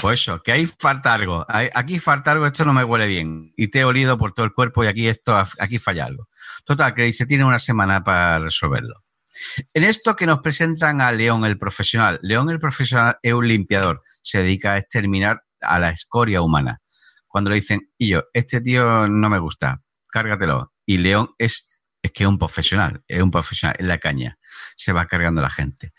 Pues 0.00 0.20
eso, 0.20 0.42
que 0.42 0.52
ahí 0.52 0.66
falta 0.66 1.14
algo. 1.14 1.46
Aquí 1.48 1.98
falta 1.98 2.32
algo, 2.32 2.46
esto 2.46 2.66
no 2.66 2.74
me 2.74 2.84
huele 2.84 3.06
bien. 3.06 3.52
Y 3.56 3.68
te 3.68 3.80
he 3.80 3.84
olido 3.84 4.18
por 4.18 4.34
todo 4.34 4.44
el 4.44 4.52
cuerpo 4.52 4.84
y 4.84 4.88
aquí 4.88 5.08
esto, 5.08 5.34
aquí 5.58 5.78
falla 5.78 6.04
algo. 6.04 6.28
Total, 6.66 6.92
que 6.94 7.10
se 7.14 7.24
tiene 7.24 7.44
una 7.44 7.58
semana 7.58 8.04
para 8.04 8.38
resolverlo. 8.40 9.04
En 9.72 9.84
esto 9.84 10.14
que 10.14 10.26
nos 10.26 10.40
presentan 10.40 11.00
a 11.00 11.12
León 11.12 11.44
el 11.46 11.56
profesional. 11.56 12.18
León 12.22 12.50
el 12.50 12.58
profesional 12.58 13.18
es 13.22 13.32
un 13.32 13.48
limpiador. 13.48 14.02
Se 14.20 14.42
dedica 14.42 14.72
a 14.74 14.78
exterminar 14.78 15.44
a 15.62 15.78
la 15.78 15.90
escoria 15.90 16.42
humana. 16.42 16.80
Cuando 17.28 17.50
le 17.50 17.56
dicen, 17.56 17.90
y 17.98 18.08
yo, 18.08 18.24
este 18.32 18.60
tío 18.60 19.08
no 19.08 19.28
me 19.28 19.38
gusta, 19.38 19.82
cárgatelo. 20.08 20.72
Y 20.86 20.98
León 20.98 21.30
es, 21.38 21.80
es 22.02 22.12
que 22.12 22.24
es 22.24 22.28
un 22.28 22.38
profesional, 22.38 23.02
es 23.08 23.22
un 23.22 23.30
profesional, 23.30 23.76
en 23.78 23.88
la 23.88 23.98
caña. 23.98 24.38
Se 24.74 24.92
va 24.92 25.06
cargando 25.06 25.42
la 25.42 25.50
gente. 25.50 25.92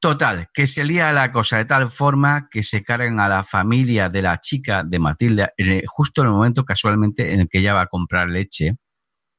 Total, 0.00 0.48
que 0.54 0.66
se 0.66 0.84
lía 0.84 1.12
la 1.12 1.32
cosa 1.32 1.58
de 1.58 1.64
tal 1.64 1.88
forma 1.88 2.48
que 2.50 2.62
se 2.62 2.82
cargan 2.82 3.20
a 3.20 3.28
la 3.28 3.44
familia 3.44 4.08
de 4.08 4.22
la 4.22 4.40
chica 4.40 4.84
de 4.84 4.98
Matilda, 4.98 5.52
justo 5.86 6.22
en 6.22 6.28
el 6.28 6.32
momento 6.32 6.64
casualmente 6.64 7.34
en 7.34 7.40
el 7.40 7.48
que 7.48 7.58
ella 7.58 7.74
va 7.74 7.82
a 7.82 7.86
comprar 7.86 8.30
leche 8.30 8.76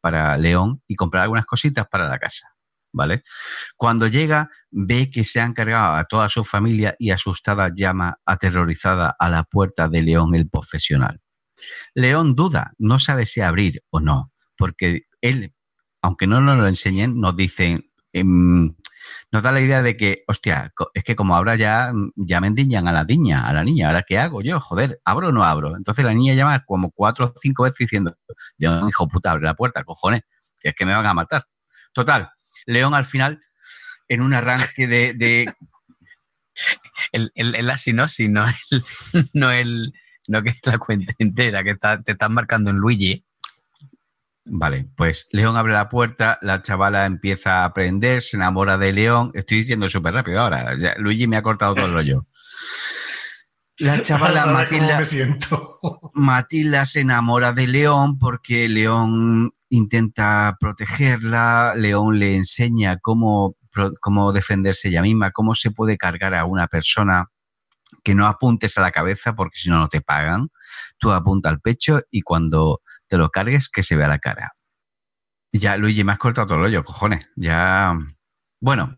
para 0.01 0.37
León 0.37 0.81
y 0.87 0.95
comprar 0.95 1.23
algunas 1.23 1.45
cositas 1.45 1.87
para 1.87 2.07
la 2.07 2.19
casa. 2.19 2.55
¿Vale? 2.91 3.23
Cuando 3.77 4.07
llega, 4.07 4.49
ve 4.71 5.11
que 5.11 5.23
se 5.23 5.39
han 5.39 5.53
cargado 5.53 5.95
a 5.95 6.05
toda 6.05 6.27
su 6.27 6.43
familia 6.43 6.95
y 6.97 7.11
asustada 7.11 7.69
llama 7.73 8.19
aterrorizada 8.25 9.15
a 9.19 9.29
la 9.29 9.43
puerta 9.43 9.87
de 9.87 10.01
León 10.01 10.33
el 10.33 10.49
profesional. 10.49 11.21
León 11.93 12.35
duda, 12.35 12.73
no 12.77 12.99
sabe 12.99 13.25
si 13.25 13.41
abrir 13.41 13.83
o 13.89 13.99
no, 13.99 14.31
porque 14.57 15.03
él, 15.21 15.53
aunque 16.01 16.27
no 16.27 16.41
nos 16.41 16.57
lo 16.57 16.67
enseñen, 16.67 17.19
nos 17.19 17.35
dicen, 17.35 17.91
em, 18.13 18.75
nos 19.31 19.43
da 19.43 19.51
la 19.51 19.61
idea 19.61 19.81
de 19.81 19.95
que, 19.97 20.23
hostia, 20.27 20.73
es 20.93 21.03
que 21.03 21.15
como 21.15 21.35
ahora 21.35 21.55
ya, 21.55 21.93
ya 22.15 22.41
me 22.41 22.47
a 22.47 22.91
la 22.91 23.03
niña, 23.03 23.47
a 23.47 23.53
la 23.53 23.63
niña, 23.63 23.87
¿ahora 23.87 24.03
qué 24.03 24.17
hago 24.17 24.41
yo? 24.41 24.59
Joder, 24.59 24.99
¿abro 25.05 25.29
o 25.29 25.31
no 25.31 25.43
abro? 25.43 25.75
Entonces 25.75 26.03
la 26.05 26.13
niña 26.13 26.33
llama 26.33 26.63
como 26.65 26.91
cuatro 26.91 27.25
o 27.25 27.33
cinco 27.39 27.63
veces 27.63 27.77
diciendo, 27.79 28.15
León, 28.57 28.89
hijo 28.89 29.07
puta, 29.07 29.31
abre 29.31 29.45
la 29.45 29.55
puerta, 29.55 29.83
cojones, 29.83 30.21
es 30.63 30.73
que 30.75 30.85
me 30.85 30.93
van 30.93 31.05
a 31.05 31.13
matar. 31.13 31.45
Total, 31.93 32.29
León 32.65 32.93
al 32.93 33.05
final, 33.05 33.39
en 34.07 34.21
un 34.21 34.33
arranque 34.33 34.87
de... 34.87 35.53
El, 37.13 37.31
el, 37.35 37.65
la 37.65 37.77
no 37.87 38.05
el, 38.17 38.83
no 39.33 39.49
el, 39.49 39.93
no 40.29 40.43
que 40.43 40.49
es 40.49 40.59
la 40.63 40.77
cuenta 40.77 41.13
entera, 41.17 41.63
que 41.63 41.71
está- 41.71 42.01
te 42.01 42.11
están 42.13 42.33
marcando 42.33 42.69
en 42.69 42.77
Luigi. 42.77 43.25
Vale, 44.45 44.87
pues 44.95 45.27
León 45.31 45.57
abre 45.57 45.73
la 45.73 45.89
puerta, 45.89 46.37
la 46.41 46.61
chavala 46.61 47.05
empieza 47.05 47.61
a 47.61 47.65
aprender, 47.65 48.21
se 48.21 48.37
enamora 48.37 48.77
de 48.77 48.91
León. 48.93 49.31
Estoy 49.33 49.59
diciendo 49.59 49.89
súper 49.89 50.13
rápido 50.13 50.39
ahora. 50.39 50.75
ya 50.77 50.95
Luigi 50.97 51.27
me 51.27 51.37
ha 51.37 51.43
cortado 51.43 51.75
todo 51.75 51.85
el 51.87 51.93
rollo. 51.93 52.25
La 53.77 54.01
chavala 54.03 54.45
Matilda, 54.47 54.97
me 54.99 55.05
siento. 55.05 55.79
Matilda 56.13 56.85
se 56.85 57.01
enamora 57.01 57.53
de 57.53 57.67
León 57.67 58.17
porque 58.19 58.69
León 58.69 59.51
intenta 59.69 60.57
protegerla, 60.59 61.73
León 61.75 62.17
le 62.19 62.35
enseña 62.35 62.97
cómo, 62.97 63.55
cómo 63.99 64.31
defenderse 64.33 64.89
ella 64.89 65.01
misma, 65.03 65.31
cómo 65.31 65.53
se 65.55 65.69
puede 65.71 65.97
cargar 65.97 66.33
a 66.35 66.45
una 66.45 66.67
persona 66.67 67.29
que 68.03 68.15
no 68.15 68.27
apuntes 68.27 68.77
a 68.77 68.81
la 68.81 68.91
cabeza 68.91 69.35
porque 69.35 69.59
si 69.59 69.69
no, 69.69 69.77
no 69.77 69.89
te 69.89 70.01
pagan. 70.01 70.49
Tú 70.97 71.11
apunta 71.11 71.49
al 71.49 71.59
pecho 71.61 72.01
y 72.11 72.21
cuando 72.21 72.81
te 73.07 73.17
lo 73.17 73.29
cargues, 73.29 73.69
que 73.69 73.83
se 73.83 73.95
vea 73.95 74.07
la 74.07 74.19
cara. 74.19 74.53
Ya, 75.51 75.77
Luigi, 75.77 76.03
me 76.03 76.11
has 76.11 76.19
cortado 76.19 76.47
todo 76.47 76.57
el 76.57 76.63
rollo, 76.65 76.83
cojones. 76.83 77.27
Ya. 77.35 77.97
Bueno, 78.61 78.97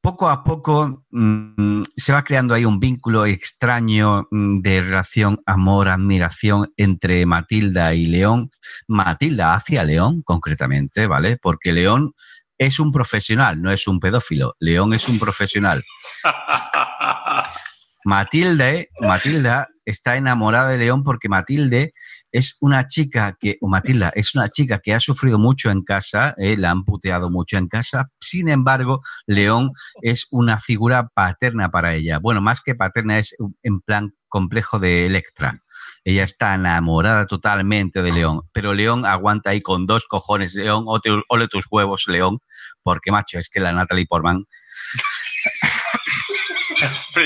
poco 0.00 0.28
a 0.28 0.42
poco 0.42 1.04
mm, 1.10 1.82
se 1.96 2.12
va 2.12 2.24
creando 2.24 2.54
ahí 2.54 2.64
un 2.64 2.80
vínculo 2.80 3.26
extraño 3.26 4.26
mm, 4.30 4.60
de 4.60 4.80
relación, 4.80 5.40
amor, 5.46 5.88
admiración 5.88 6.72
entre 6.76 7.26
Matilda 7.26 7.94
y 7.94 8.06
León. 8.06 8.50
Matilda 8.88 9.54
hacia 9.54 9.84
León, 9.84 10.22
concretamente, 10.22 11.06
¿vale? 11.06 11.36
Porque 11.36 11.72
León 11.72 12.12
es 12.58 12.80
un 12.80 12.90
profesional, 12.90 13.62
no 13.62 13.70
es 13.70 13.86
un 13.86 14.00
pedófilo. 14.00 14.56
León 14.58 14.92
es 14.94 15.08
un 15.08 15.18
profesional. 15.18 15.84
Matilde, 18.04 18.90
Matilda 19.00 19.68
está 19.84 20.16
enamorada 20.16 20.70
de 20.70 20.78
León 20.78 21.02
porque 21.02 21.28
Matilde 21.28 21.92
es 22.30 22.56
una 22.60 22.86
chica 22.86 23.36
que, 23.38 23.56
o 23.60 23.68
Matilda, 23.68 24.10
es 24.14 24.34
una 24.34 24.48
chica 24.48 24.78
que 24.78 24.94
ha 24.94 25.00
sufrido 25.00 25.38
mucho 25.38 25.70
en 25.70 25.82
casa, 25.82 26.34
eh, 26.36 26.56
la 26.56 26.70
han 26.70 26.84
puteado 26.84 27.30
mucho 27.30 27.56
en 27.56 27.68
casa. 27.68 28.10
Sin 28.20 28.48
embargo, 28.48 29.02
León 29.26 29.72
es 30.02 30.26
una 30.30 30.58
figura 30.60 31.08
paterna 31.08 31.70
para 31.70 31.94
ella. 31.94 32.18
Bueno, 32.18 32.40
más 32.40 32.60
que 32.60 32.74
paterna, 32.74 33.18
es 33.18 33.34
en 33.62 33.80
plan 33.80 34.14
complejo 34.28 34.78
de 34.78 35.06
Electra. 35.06 35.62
Ella 36.04 36.22
está 36.22 36.54
enamorada 36.54 37.26
totalmente 37.26 38.02
de 38.02 38.12
León, 38.12 38.42
pero 38.52 38.74
León 38.74 39.06
aguanta 39.06 39.50
ahí 39.50 39.62
con 39.62 39.86
dos 39.86 40.06
cojones. 40.06 40.54
León, 40.54 40.84
ole, 40.86 41.48
tus 41.48 41.66
huevos, 41.70 42.04
León, 42.08 42.38
porque 42.82 43.10
macho, 43.10 43.38
es 43.38 43.48
que 43.48 43.60
la 43.60 43.72
Natalie 43.72 44.06
Portman 44.06 44.44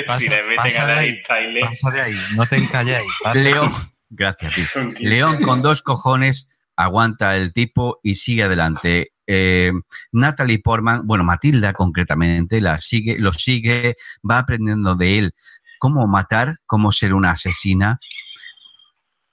Pasa, 0.06 0.18
si 0.20 0.28
le 0.28 0.42
meten 0.42 0.56
pasa 0.56 0.82
a 0.82 0.86
de 0.86 0.92
ahí, 0.92 1.22
Tyler. 1.22 1.64
pasa 1.64 1.90
de 1.90 2.00
ahí, 2.00 2.14
no 2.36 2.46
te 2.46 2.56
encalléis. 2.56 3.12
León, 3.34 3.70
gracias. 4.10 4.76
León 4.98 5.42
con 5.42 5.62
dos 5.62 5.82
cojones 5.82 6.50
aguanta 6.76 7.36
el 7.36 7.52
tipo 7.52 8.00
y 8.02 8.14
sigue 8.14 8.44
adelante. 8.44 9.12
Eh, 9.26 9.72
Natalie 10.10 10.58
Portman, 10.58 11.06
bueno, 11.06 11.24
Matilda 11.24 11.72
concretamente, 11.72 12.60
la 12.60 12.78
sigue, 12.78 13.18
lo 13.18 13.32
sigue, 13.32 13.96
va 14.28 14.38
aprendiendo 14.38 14.94
de 14.94 15.18
él 15.18 15.34
cómo 15.82 16.06
matar, 16.06 16.58
cómo 16.64 16.92
ser 16.92 17.12
una 17.12 17.32
asesina. 17.32 17.98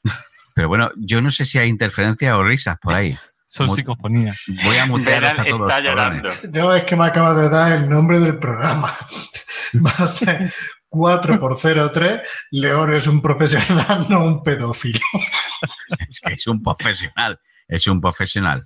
Pero 0.56 0.68
bueno, 0.68 0.90
yo 0.98 1.22
no 1.22 1.30
sé 1.30 1.46
si 1.46 1.60
hay 1.60 1.70
interferencia 1.70 2.36
o 2.36 2.44
risas 2.44 2.80
por 2.82 2.96
ahí. 2.96 3.16
Son 3.52 3.72
psicofonías. 3.72 4.44
Voy 4.64 4.78
a 4.78 4.86
mutear 4.86 5.26
a 5.26 5.44
todos. 5.44 5.62
está 5.62 5.80
llorando. 5.80 6.30
No, 6.52 6.72
es 6.72 6.84
que 6.84 6.96
me 6.96 7.06
acaba 7.06 7.34
de 7.34 7.50
dar 7.50 7.72
el 7.72 7.90
nombre 7.90 8.20
del 8.20 8.38
programa. 8.38 8.96
Va 9.74 9.90
a 9.98 10.06
ser 10.06 10.54
4 10.88 11.40
por 11.40 11.58
03, 11.58 12.22
León 12.52 12.94
es 12.94 13.08
un 13.08 13.24
profesional, 13.24 14.06
no 14.08 14.24
un 14.24 14.44
pedófilo. 14.44 15.00
es 16.08 16.20
que 16.20 16.34
es 16.34 16.46
un 16.46 16.62
profesional, 16.62 17.40
es 17.68 17.88
un 17.88 18.00
profesional. 18.00 18.64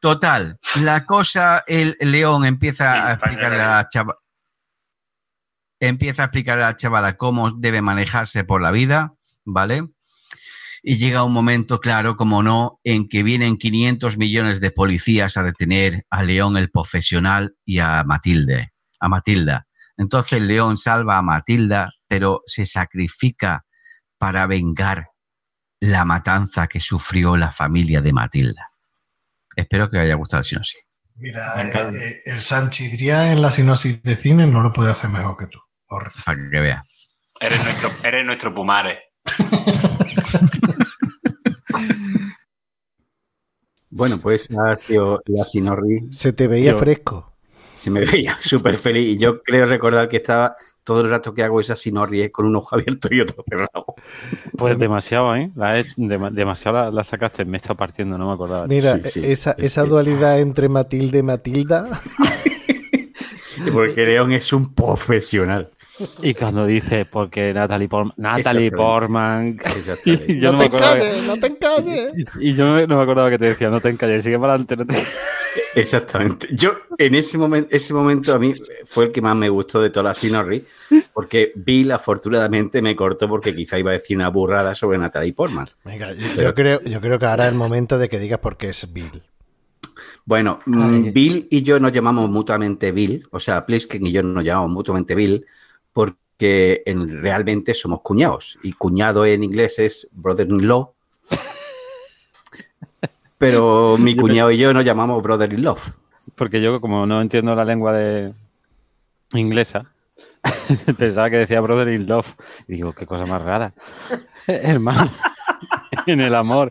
Total, 0.00 0.58
la 0.80 1.04
cosa, 1.04 1.62
el 1.66 1.94
León 2.00 2.46
empieza 2.46 3.08
a 3.08 3.12
explicarle 3.12 3.60
a 3.60 3.76
la 3.76 3.88
chava, 3.88 4.16
empieza 5.78 6.22
a 6.22 6.26
explicarle 6.26 6.64
a 6.64 6.68
la 6.68 6.76
chavala 6.76 7.18
cómo 7.18 7.50
debe 7.50 7.82
manejarse 7.82 8.44
por 8.44 8.62
la 8.62 8.70
vida, 8.70 9.12
¿vale? 9.44 9.86
Y 10.88 10.98
llega 10.98 11.24
un 11.24 11.32
momento, 11.32 11.80
claro, 11.80 12.16
como 12.16 12.44
no, 12.44 12.78
en 12.84 13.08
que 13.08 13.24
vienen 13.24 13.56
500 13.56 14.18
millones 14.18 14.60
de 14.60 14.70
policías 14.70 15.36
a 15.36 15.42
detener 15.42 16.04
a 16.10 16.22
León 16.22 16.56
el 16.56 16.70
profesional 16.70 17.56
y 17.64 17.80
a 17.80 18.04
Matilde, 18.04 18.72
a 19.00 19.08
Matilda. 19.08 19.66
Entonces 19.96 20.40
León 20.40 20.76
salva 20.76 21.18
a 21.18 21.22
Matilda, 21.22 21.90
pero 22.06 22.42
se 22.46 22.66
sacrifica 22.66 23.64
para 24.16 24.46
vengar 24.46 25.08
la 25.80 26.04
matanza 26.04 26.68
que 26.68 26.78
sufrió 26.78 27.36
la 27.36 27.50
familia 27.50 28.00
de 28.00 28.12
Matilda. 28.12 28.70
Espero 29.56 29.90
que 29.90 29.96
os 29.96 30.04
haya 30.04 30.14
gustado 30.14 30.42
el 30.42 30.44
sinopsis. 30.44 30.82
Mira, 31.16 31.64
eh, 31.64 31.96
eh, 31.96 32.20
el 32.26 32.40
Sanchidría 32.40 33.32
en 33.32 33.42
la 33.42 33.50
sinopsis 33.50 34.04
de 34.04 34.14
cine 34.14 34.46
no 34.46 34.62
lo 34.62 34.72
puede 34.72 34.92
hacer 34.92 35.10
mejor 35.10 35.36
que 35.36 35.48
tú. 35.48 35.58
Para 35.88 36.12
que 36.48 36.60
vea. 36.60 36.80
Eres 37.40 37.64
nuestro, 37.64 37.90
eres 38.04 38.24
nuestro 38.24 38.54
Pumare. 38.54 39.00
Bueno, 43.96 44.18
pues 44.18 44.48
ha 44.58 44.76
sido 44.76 45.22
la 45.26 45.42
Sinorri. 45.42 46.06
Se 46.10 46.32
te 46.32 46.46
veía 46.48 46.72
Yo- 46.72 46.78
fresco. 46.78 47.32
Se 47.74 47.90
me 47.90 48.00
veía 48.04 48.36
súper 48.40 48.74
feliz. 48.74 49.14
Y 49.16 49.18
yo 49.18 49.42
creo 49.42 49.64
recordar 49.66 50.08
que 50.08 50.18
estaba 50.18 50.54
todo 50.84 51.00
el 51.00 51.10
rato 51.10 51.34
que 51.34 51.42
hago 51.42 51.60
esa 51.60 51.74
Sinorri 51.76 52.22
es 52.22 52.30
con 52.30 52.46
un 52.46 52.56
ojo 52.56 52.74
abierto 52.76 53.08
y 53.10 53.20
otro 53.20 53.42
cerrado. 53.48 53.86
Pues 54.56 54.78
demasiado, 54.78 55.34
¿eh? 55.34 55.50
La 55.56 55.82
demasiado 55.96 56.76
la, 56.78 56.90
la 56.90 57.04
sacaste, 57.04 57.44
me 57.44 57.56
está 57.56 57.74
partiendo, 57.74 58.16
no 58.16 58.28
me 58.28 58.34
acordaba. 58.34 58.66
Mira, 58.66 59.00
esa, 59.16 59.52
esa 59.58 59.84
dualidad 59.84 60.40
entre 60.40 60.68
Matilde 60.68 61.18
y 61.18 61.22
Matilda. 61.22 61.88
Porque 63.72 64.04
León 64.04 64.32
es 64.32 64.52
un 64.52 64.74
profesional. 64.74 65.70
Y 66.22 66.34
cuando 66.34 66.66
dice, 66.66 67.06
porque 67.06 67.52
Natalie 67.54 67.88
Portman. 67.88 68.14
Natalie. 68.16 68.70
Portman. 68.70 69.58
Y 70.04 70.40
yo 70.40 70.52
no, 70.52 70.58
te 70.58 70.64
acordaba. 70.64 70.94
calles, 70.94 71.24
no 71.24 71.36
te 71.36 71.46
encalles. 71.46 72.12
Y 72.40 72.54
yo 72.54 72.86
no, 72.86 72.96
me 72.96 73.02
acordaba 73.02 73.30
que 73.30 73.38
te 73.38 73.46
decía, 73.46 73.70
no 73.70 73.80
te 73.80 73.88
encalles, 73.88 74.24
sigue 74.24 74.38
para 74.38 74.54
adelante. 74.54 74.76
No 74.76 74.86
te... 74.86 74.94
Exactamente. 75.74 76.48
Yo, 76.52 76.74
en 76.98 77.14
ese 77.14 77.38
momento, 77.38 77.74
ese 77.74 77.94
momento 77.94 78.34
a 78.34 78.38
mí 78.38 78.54
fue 78.84 79.06
el 79.06 79.12
que 79.12 79.22
más 79.22 79.36
me 79.36 79.48
gustó 79.48 79.80
de 79.80 79.90
toda 79.90 80.04
la 80.04 80.14
Sinorri, 80.14 80.64
porque 81.12 81.52
Bill 81.54 81.92
afortunadamente 81.92 82.82
me 82.82 82.94
cortó 82.94 83.28
porque 83.28 83.54
quizá 83.54 83.78
iba 83.78 83.90
a 83.90 83.94
decir 83.94 84.16
una 84.16 84.28
burrada 84.28 84.74
sobre 84.74 84.98
Natalie 84.98 85.32
Portman. 85.32 85.68
Venga, 85.84 86.12
yo, 86.12 86.42
yo 86.42 86.54
creo, 86.54 86.80
yo 86.82 87.00
creo 87.00 87.18
que 87.18 87.26
ahora 87.26 87.46
es 87.46 87.52
el 87.52 87.58
momento 87.58 87.98
de 87.98 88.08
que 88.08 88.18
digas 88.18 88.40
por 88.40 88.56
qué 88.56 88.68
es 88.68 88.92
Bill. 88.92 89.22
Bueno, 90.24 90.58
mm, 90.66 91.12
Bill 91.12 91.46
y 91.50 91.62
yo 91.62 91.78
nos 91.78 91.92
llamamos 91.92 92.28
mutuamente 92.28 92.90
Bill, 92.92 93.26
o 93.30 93.38
sea, 93.38 93.64
Plisken 93.64 94.06
y 94.06 94.12
yo 94.12 94.22
nos 94.22 94.44
llamamos 94.44 94.70
mutuamente 94.70 95.14
Bill, 95.14 95.46
porque 95.96 96.82
en- 96.84 97.22
realmente 97.22 97.72
somos 97.72 98.02
cuñados. 98.02 98.58
Y 98.62 98.74
cuñado 98.74 99.24
en 99.24 99.42
inglés 99.42 99.78
es 99.78 100.06
brother-in-law. 100.12 100.92
Pero 103.38 103.96
mi 103.98 104.14
cuñado 104.14 104.50
y 104.50 104.58
yo 104.58 104.74
nos 104.74 104.84
llamamos 104.84 105.22
brother-in-law. 105.22 105.78
Porque 106.34 106.60
yo, 106.60 106.82
como 106.82 107.06
no 107.06 107.22
entiendo 107.22 107.54
la 107.54 107.64
lengua 107.64 107.94
de 107.94 108.34
inglesa, 109.32 109.90
pensaba 110.98 111.30
que 111.30 111.38
decía 111.38 111.62
brother 111.62 111.88
in 111.88 112.06
love. 112.06 112.26
Y 112.68 112.74
digo, 112.74 112.92
qué 112.92 113.06
cosa 113.06 113.24
más 113.24 113.40
rara. 113.40 113.72
Hermano, 114.46 115.10
en 116.06 116.20
el 116.20 116.34
amor. 116.34 116.70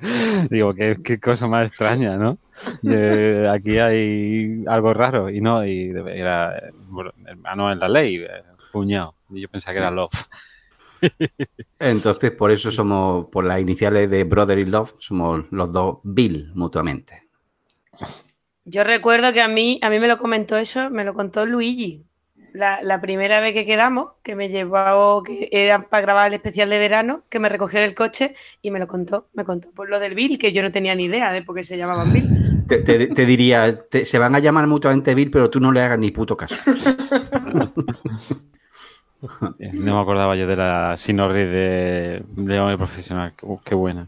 Digo, 0.52 0.76
qué, 0.76 0.98
qué 1.04 1.20
cosa 1.20 1.48
más 1.48 1.68
extraña, 1.70 2.16
¿no? 2.18 2.38
De- 2.84 3.50
aquí 3.52 3.80
hay 3.80 4.64
algo 4.68 4.94
raro. 4.94 5.32
Y 5.32 5.42
no, 5.42 5.66
y 5.66 5.92
era 6.14 6.62
bueno, 6.90 7.12
hermano 7.26 7.72
en 7.72 7.80
la 7.80 7.90
ley, 7.90 8.18
eh, 8.18 8.30
cuñado. 8.76 9.16
Y 9.32 9.42
yo 9.42 9.50
pensaba 9.50 9.74
que 9.74 9.80
era 9.80 9.92
love. 9.92 10.12
Entonces, 11.80 12.32
por 12.32 12.52
eso 12.52 12.72
somos, 12.72 13.28
por 13.32 13.46
las 13.46 13.60
iniciales 13.62 14.10
de 14.10 14.24
brother-in-law, 14.24 14.88
somos 15.00 15.46
los 15.52 15.72
dos 15.72 16.00
Bill 16.04 16.52
mutuamente. 16.54 17.24
Yo 18.66 18.84
recuerdo 18.84 19.32
que 19.32 19.42
a 19.42 19.48
mí, 19.48 19.80
a 19.84 19.90
mí 19.90 20.00
me 20.00 20.08
lo 20.08 20.18
comentó 20.18 20.58
eso, 20.58 20.90
me 20.90 21.04
lo 21.04 21.14
contó 21.14 21.46
Luigi. 21.46 22.06
La, 22.54 22.82
la 22.82 23.02
primera 23.02 23.42
vez 23.42 23.54
que 23.54 23.66
quedamos, 23.66 24.14
que 24.24 24.36
me 24.36 24.48
llevó, 24.50 25.22
que 25.24 25.50
era 25.52 25.90
para 25.90 26.02
grabar 26.02 26.28
el 26.28 26.36
especial 26.36 26.70
de 26.70 26.78
verano, 26.80 27.24
que 27.30 27.40
me 27.40 27.50
recogió 27.50 27.80
en 27.80 27.86
el 27.86 27.94
coche 27.96 28.34
y 28.62 28.72
me 28.72 28.80
lo 28.80 28.88
contó. 28.88 29.28
Me 29.34 29.44
contó 29.44 29.72
por 29.72 29.90
lo 29.90 30.00
del 30.00 30.16
Bill, 30.16 30.40
que 30.40 30.54
yo 30.54 30.64
no 30.64 30.72
tenía 30.72 30.96
ni 30.96 31.06
idea 31.06 31.32
de 31.34 31.42
por 31.44 31.56
qué 31.56 31.64
se 31.64 31.78
llamaban 31.78 32.14
Bill. 32.14 32.34
Te, 32.68 32.78
te- 32.80 33.08
te 33.08 33.26
diría, 33.26 33.88
te- 33.90 34.06
se 34.06 34.18
van 34.18 34.36
a 34.36 34.40
llamar 34.40 34.68
mutuamente 34.68 35.14
Bill, 35.14 35.30
pero 35.30 35.50
tú 35.50 35.60
no 35.60 35.72
le 35.72 35.82
hagas 35.82 36.00
ni 36.00 36.12
puto 36.12 36.36
caso. 36.38 36.56
No 39.74 39.96
me 39.96 40.02
acordaba 40.02 40.36
yo 40.36 40.46
de 40.48 40.56
la 40.56 40.98
Sinorri 40.98 41.46
de 41.46 42.24
León 42.38 42.72
el 42.72 42.78
Profesional. 42.78 43.34
Qué, 43.38 43.46
uh, 43.46 43.60
qué 43.64 43.76
buena. 43.76 44.08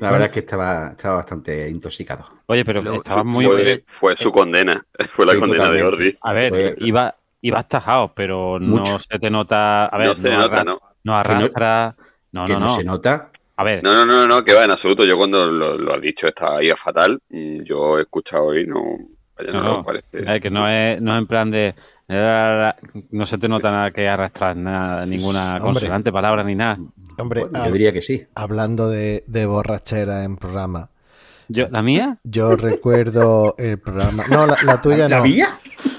La 0.00 0.10
verdad 0.10 0.26
es 0.28 0.30
que 0.30 0.38
estaba, 0.40 0.90
estaba 0.92 1.16
bastante 1.16 1.68
intoxicado. 1.68 2.24
Oye, 2.46 2.64
pero 2.64 2.80
estaba 2.94 3.24
muy... 3.24 3.44
Fue, 3.44 3.84
fue 4.00 4.16
su 4.16 4.30
condena. 4.30 4.84
Fue 5.16 5.26
la 5.26 5.32
Sí, 5.32 5.38
condena 5.40 5.70
de. 5.70 5.82
Ordi. 5.82 6.16
A 6.20 6.32
ver, 6.32 6.50
Fue- 6.50 6.74
iba, 6.78 7.14
iba 7.40 7.62
tajado, 7.64 8.12
pero 8.14 8.58
Mucho. 8.60 8.92
no 8.92 8.98
se 9.00 9.18
te 9.18 9.30
nota. 9.30 9.86
A 9.86 9.98
ver, 9.98 10.16
No 10.16 10.22
se 10.26 10.32
nota, 10.32 10.54
arra- 10.54 10.64
¿no? 10.64 10.78
no 11.04 11.14
arrastra. 11.16 11.94
No, 12.32 12.44
que 12.44 12.52
no, 12.54 12.60
no, 12.60 12.66
no. 12.66 12.72
se 12.72 12.84
nota. 12.84 13.30
A 13.56 13.64
ver, 13.64 13.82
No, 13.82 13.94
no, 13.94 14.04
no, 14.06 14.26
no, 14.26 14.44
que 14.44 14.54
va 14.54 14.64
en 14.64 14.70
absoluto. 14.70 15.02
Yo 15.04 15.16
cuando 15.18 15.44
lo, 15.46 15.76
lo 15.76 15.94
has 15.94 16.00
dicho 16.00 16.26
estaba 16.28 16.62
iba 16.62 16.76
fatal. 16.76 17.20
mm, 17.30 17.62
Yo 17.64 17.98
he 17.98 18.02
escuchado 18.02 18.56
y 18.56 18.66
no. 18.66 18.80
Vaya, 19.36 19.52
no, 19.52 19.60
no, 19.62 19.76
no. 19.78 19.84
parece. 19.84 20.40
Que 20.40 20.50
no 20.50 20.68
es, 20.68 21.00
no 21.00 21.12
es 21.14 21.18
en 21.18 21.26
plan 21.26 21.50
de. 21.50 21.74
Eh, 22.08 22.72
No 23.10 23.26
se 23.26 23.38
te 23.38 23.48
nota 23.48 23.70
nada 23.70 23.90
que 23.90 24.08
arrastrar, 24.08 24.56
nada, 24.56 25.04
ninguna 25.06 25.54
Hombre. 25.56 25.64
consonante, 25.72 26.12
palabra 26.12 26.44
ni 26.44 26.54
nada. 26.54 26.78
Hombre, 27.18 27.46
Yo 27.52 27.70
diría 27.72 27.92
que 27.92 28.02
sí. 28.02 28.26
hablando 28.34 28.88
de, 28.88 29.24
de 29.26 29.46
borrachera 29.46 30.24
en 30.24 30.36
programa. 30.36 30.88
Yo, 31.48 31.68
¿La 31.70 31.82
mía? 31.82 32.18
Yo 32.24 32.56
recuerdo 32.56 33.54
el 33.58 33.78
programa. 33.78 34.24
No, 34.30 34.46
la, 34.46 34.56
la 34.64 34.80
tuya 34.80 35.08
no. 35.08 35.16
¿La 35.16 35.22
mía? 35.22 35.58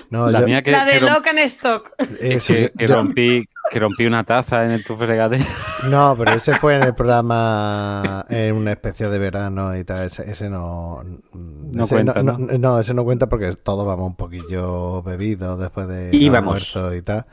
No, 0.10 0.30
la 0.30 0.42
yo- 0.42 0.46
mía 0.48 0.62
que, 0.62 0.72
la 0.72 0.86
de 0.86 1.00
que 1.00 1.44
Stock. 1.44 1.92
eso, 2.20 2.54
que- 2.54 2.62
yo- 2.64 2.72
que 2.78 2.88
yo- 2.88 2.96
rompí, 2.96 3.46
que 3.70 3.80
rompí 3.80 4.06
una 4.06 4.24
taza 4.24 4.66
en 4.66 4.72
el 4.72 4.84
tu 4.84 4.96
fregadero. 4.98 5.46
No, 5.90 6.16
pero 6.18 6.32
ese 6.34 6.58
fue 6.58 6.76
en 6.76 6.84
el 6.84 6.96
programa, 6.96 8.26
en 8.30 8.56
una 8.56 8.72
especie 8.72 9.10
de 9.10 9.20
verano 9.20 9.76
y 9.78 9.84
tal. 9.84 10.06
Ese, 10.06 10.30
ese 10.30 10.50
no. 10.50 11.02
No 11.34 11.84
ese 11.84 11.96
cuenta, 11.96 12.22
no, 12.24 12.38
¿no? 12.38 12.58
no, 12.58 12.80
ese 12.80 12.94
no 12.94 13.04
cuenta 13.04 13.28
porque 13.28 13.54
todos 13.56 13.86
vamos 13.86 14.08
un 14.08 14.16
poquillo 14.16 15.02
bebidos 15.04 15.60
después 15.60 15.88
de 15.88 16.10
Íbamos. 16.16 16.74
almuerzo 16.74 16.96
y 16.96 17.02
tal. 17.02 17.26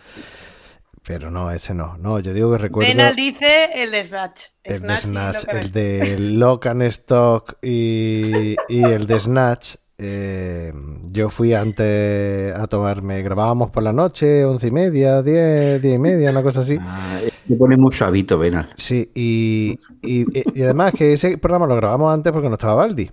Pero 1.06 1.30
no, 1.30 1.50
ese 1.50 1.74
no. 1.74 1.96
No, 1.98 2.18
yo 2.20 2.32
digo 2.32 2.52
que 2.52 2.58
recuerdo. 2.58 2.88
Benal 2.88 3.16
dice 3.16 3.70
el 3.82 3.90
de 3.90 4.04
Snatch. 4.04 4.42
El 4.62 4.82
de 4.82 4.94
y 4.94 4.96
Snatch, 4.96 5.44
el 5.48 5.72
de 5.72 6.18
Lock 6.18 6.66
and 6.66 6.82
Stock 6.82 7.56
y, 7.62 8.56
y 8.68 8.82
el 8.84 9.06
de 9.06 9.18
Snatch. 9.20 9.76
Eh, 10.00 10.72
yo 11.06 11.30
fui 11.30 11.54
antes 11.54 12.54
a 12.54 12.66
tomarme, 12.66 13.22
grabábamos 13.22 13.70
por 13.70 13.82
la 13.82 13.92
noche, 13.92 14.44
once 14.44 14.68
y 14.68 14.70
media, 14.70 15.22
diez, 15.22 15.80
diez 15.82 15.94
y 15.94 15.98
media, 15.98 16.30
una 16.30 16.42
cosa 16.42 16.60
así. 16.60 16.78
Ah, 16.80 17.20
me 17.46 17.56
pone 17.56 17.76
mucho 17.76 18.04
hábito, 18.06 18.38
Benal. 18.38 18.70
Sí, 18.76 19.10
y, 19.14 19.74
y- 20.02 20.24
y 20.58 20.62
además 20.62 20.94
que 20.94 21.12
ese 21.12 21.36
programa 21.38 21.66
lo 21.66 21.76
grabamos 21.76 22.12
antes 22.14 22.32
porque 22.32 22.48
no 22.48 22.54
estaba 22.54 22.74
Baldi. 22.74 23.10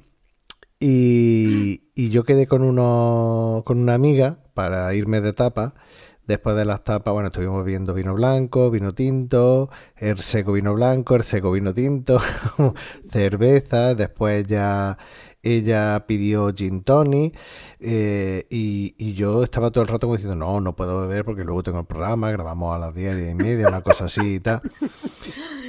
Y, 0.79 1.83
y 1.95 2.09
yo 2.09 2.23
quedé 2.23 2.47
con 2.47 2.61
uno, 2.61 3.63
con 3.65 3.79
una 3.79 3.95
amiga 3.95 4.39
para 4.53 4.93
irme 4.93 5.21
de 5.21 5.33
tapa. 5.33 5.73
Después 6.27 6.57
de 6.57 6.65
las 6.65 6.83
tapas, 6.83 7.13
bueno, 7.13 7.27
estuvimos 7.27 7.63
viendo 7.63 7.93
vino 7.93 8.13
blanco, 8.13 8.69
vino 8.69 8.93
tinto, 8.93 9.69
el 9.95 10.19
seco 10.19 10.51
vino 10.51 10.73
blanco, 10.73 11.15
el 11.15 11.23
seco 11.23 11.51
vino 11.51 11.73
tinto, 11.73 12.19
cerveza. 13.09 13.95
Después 13.95 14.45
ya 14.45 14.97
ella 15.55 16.05
pidió 16.07 16.53
gin 16.53 16.83
tonic 16.83 17.37
eh, 17.79 18.45
y, 18.49 18.95
y 18.97 19.13
yo 19.13 19.43
estaba 19.43 19.71
todo 19.71 19.83
el 19.83 19.87
rato 19.87 20.07
como 20.07 20.15
diciendo, 20.17 20.35
no, 20.35 20.61
no 20.61 20.75
puedo 20.75 21.01
beber 21.01 21.23
porque 21.25 21.43
luego 21.43 21.63
tengo 21.63 21.79
el 21.79 21.85
programa, 21.85 22.31
grabamos 22.31 22.75
a 22.75 22.79
las 22.79 22.95
10, 22.95 23.15
10 23.17 23.31
y 23.31 23.35
media, 23.35 23.67
una 23.67 23.81
cosa 23.81 24.05
así 24.05 24.35
y 24.35 24.39
tal. 24.39 24.61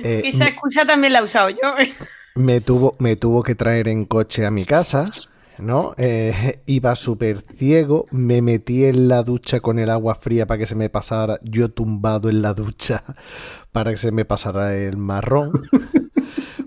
Eh, 0.05 0.23
Esa 0.27 0.47
excusa 0.47 0.87
también 0.87 1.13
la 1.13 1.19
he 1.19 1.23
usado 1.25 1.51
yo. 1.51 1.59
me 2.37 2.61
tuvo, 2.61 2.95
me 3.01 3.17
tuvo 3.17 3.43
que 3.43 3.57
traer 3.57 3.89
en 3.89 4.05
coche 4.05 4.47
a 4.47 4.53
mi 4.53 4.65
casa, 4.65 5.11
¿no? 5.59 5.95
Eh, 5.99 6.63
iba 6.67 6.95
súper 6.95 7.43
ciego, 7.57 8.07
me 8.13 8.41
metí 8.43 8.85
en 8.85 9.09
la 9.09 9.25
ducha 9.25 9.59
con 9.61 9.81
el 9.81 9.91
agua 9.91 10.15
fría 10.15 10.47
para 10.47 10.59
que 10.59 10.67
se 10.67 10.77
me 10.77 10.89
pasara, 10.89 11.39
yo 11.43 11.69
tumbado 11.69 12.31
en 12.31 12.43
la 12.43 12.55
ducha 12.55 13.03
para 13.73 13.91
que 13.91 13.97
se 13.97 14.13
me 14.13 14.25
pasara 14.25 14.77
el 14.77 14.97
marrón, 14.97 15.51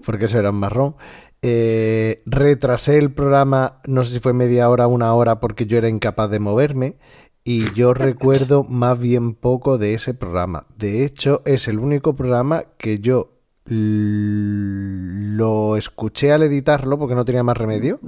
porque 0.05 0.25
eso 0.25 0.39
era 0.39 0.49
un 0.49 0.57
marrón. 0.57 0.95
Eh, 1.43 2.21
retrasé 2.27 2.99
el 2.99 3.11
programa, 3.11 3.81
no 3.87 4.03
sé 4.03 4.13
si 4.13 4.19
fue 4.19 4.33
media 4.33 4.69
hora 4.69 4.85
o 4.87 4.91
una 4.91 5.13
hora, 5.13 5.39
porque 5.39 5.65
yo 5.65 5.77
era 5.77 5.89
incapaz 5.89 6.29
de 6.29 6.39
moverme. 6.39 6.97
y 7.43 7.73
yo 7.73 7.93
recuerdo 7.95 8.63
más 8.63 8.99
bien 8.99 9.33
poco 9.33 9.77
de 9.79 9.95
ese 9.95 10.13
programa. 10.13 10.67
De 10.77 11.03
hecho, 11.05 11.41
es 11.45 11.67
el 11.67 11.79
único 11.79 12.15
programa 12.15 12.65
que 12.77 12.99
yo 12.99 13.39
lo 13.65 15.75
escuché 15.77 16.31
al 16.31 16.43
editarlo 16.43 16.99
porque 16.99 17.15
no 17.15 17.25
tenía 17.25 17.43
más 17.43 17.57
remedio 17.57 17.99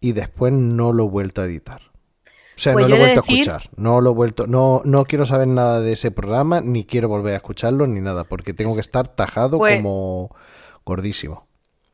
y 0.00 0.12
después 0.12 0.52
no 0.52 0.92
lo 0.92 1.06
he 1.06 1.10
vuelto 1.10 1.42
a 1.42 1.46
editar. 1.46 1.80
O 2.54 2.58
sea, 2.62 2.74
Pues 2.74 2.84
no 2.84 2.90
lo 2.90 2.96
he 2.96 2.98
vuelto 2.98 3.20
a 3.20 3.24
escuchar. 3.32 3.62
No 3.76 4.00
lo 4.00 4.10
he 4.10 4.14
vuelto, 4.14 4.46
no, 4.46 4.82
no 4.84 5.04
quiero 5.04 5.24
saber 5.26 5.48
nada 5.48 5.80
de 5.80 5.92
ese 5.92 6.10
programa, 6.10 6.60
ni 6.60 6.84
quiero 6.84 7.08
volver 7.08 7.32
a 7.32 7.36
escucharlo, 7.36 7.86
ni 7.86 8.00
nada, 8.00 8.24
porque 8.24 8.52
tengo 8.54 8.74
que 8.74 8.80
estar 8.82 9.08
tajado 9.08 9.58
Pues- 9.58 9.76
como 9.78 10.34
gordísimo. 10.84 11.48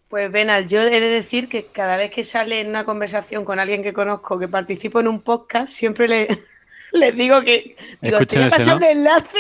Pues 0.09 0.33
Benal, 0.33 0.67
yo 0.67 0.81
he 0.81 1.01
de 1.01 1.01
decir 1.01 1.49
que 1.49 1.67
cada 1.67 1.99
vez 1.99 2.11
que 2.11 2.25
sale 2.25 2.61
en 2.61 2.69
una 2.69 2.85
conversación 2.85 3.45
con 3.45 3.61
alguien 3.61 3.83
que 3.83 3.93
conozco 3.93 4.39
que 4.39 4.49
participo 4.49 5.01
en 5.01 5.09
un 5.09 5.21
podcast, 5.21 5.71
siempre 5.71 6.09
le, 6.09 6.29
les 6.93 7.15
digo 7.15 7.43
que 7.43 7.77
digo, 8.01 8.19
te 8.25 8.37
voy 8.37 8.45
a 8.45 8.47
ese, 8.47 8.57
pasar 8.57 8.69
¿no? 8.69 8.77
un 8.77 8.85
enlace 8.85 9.39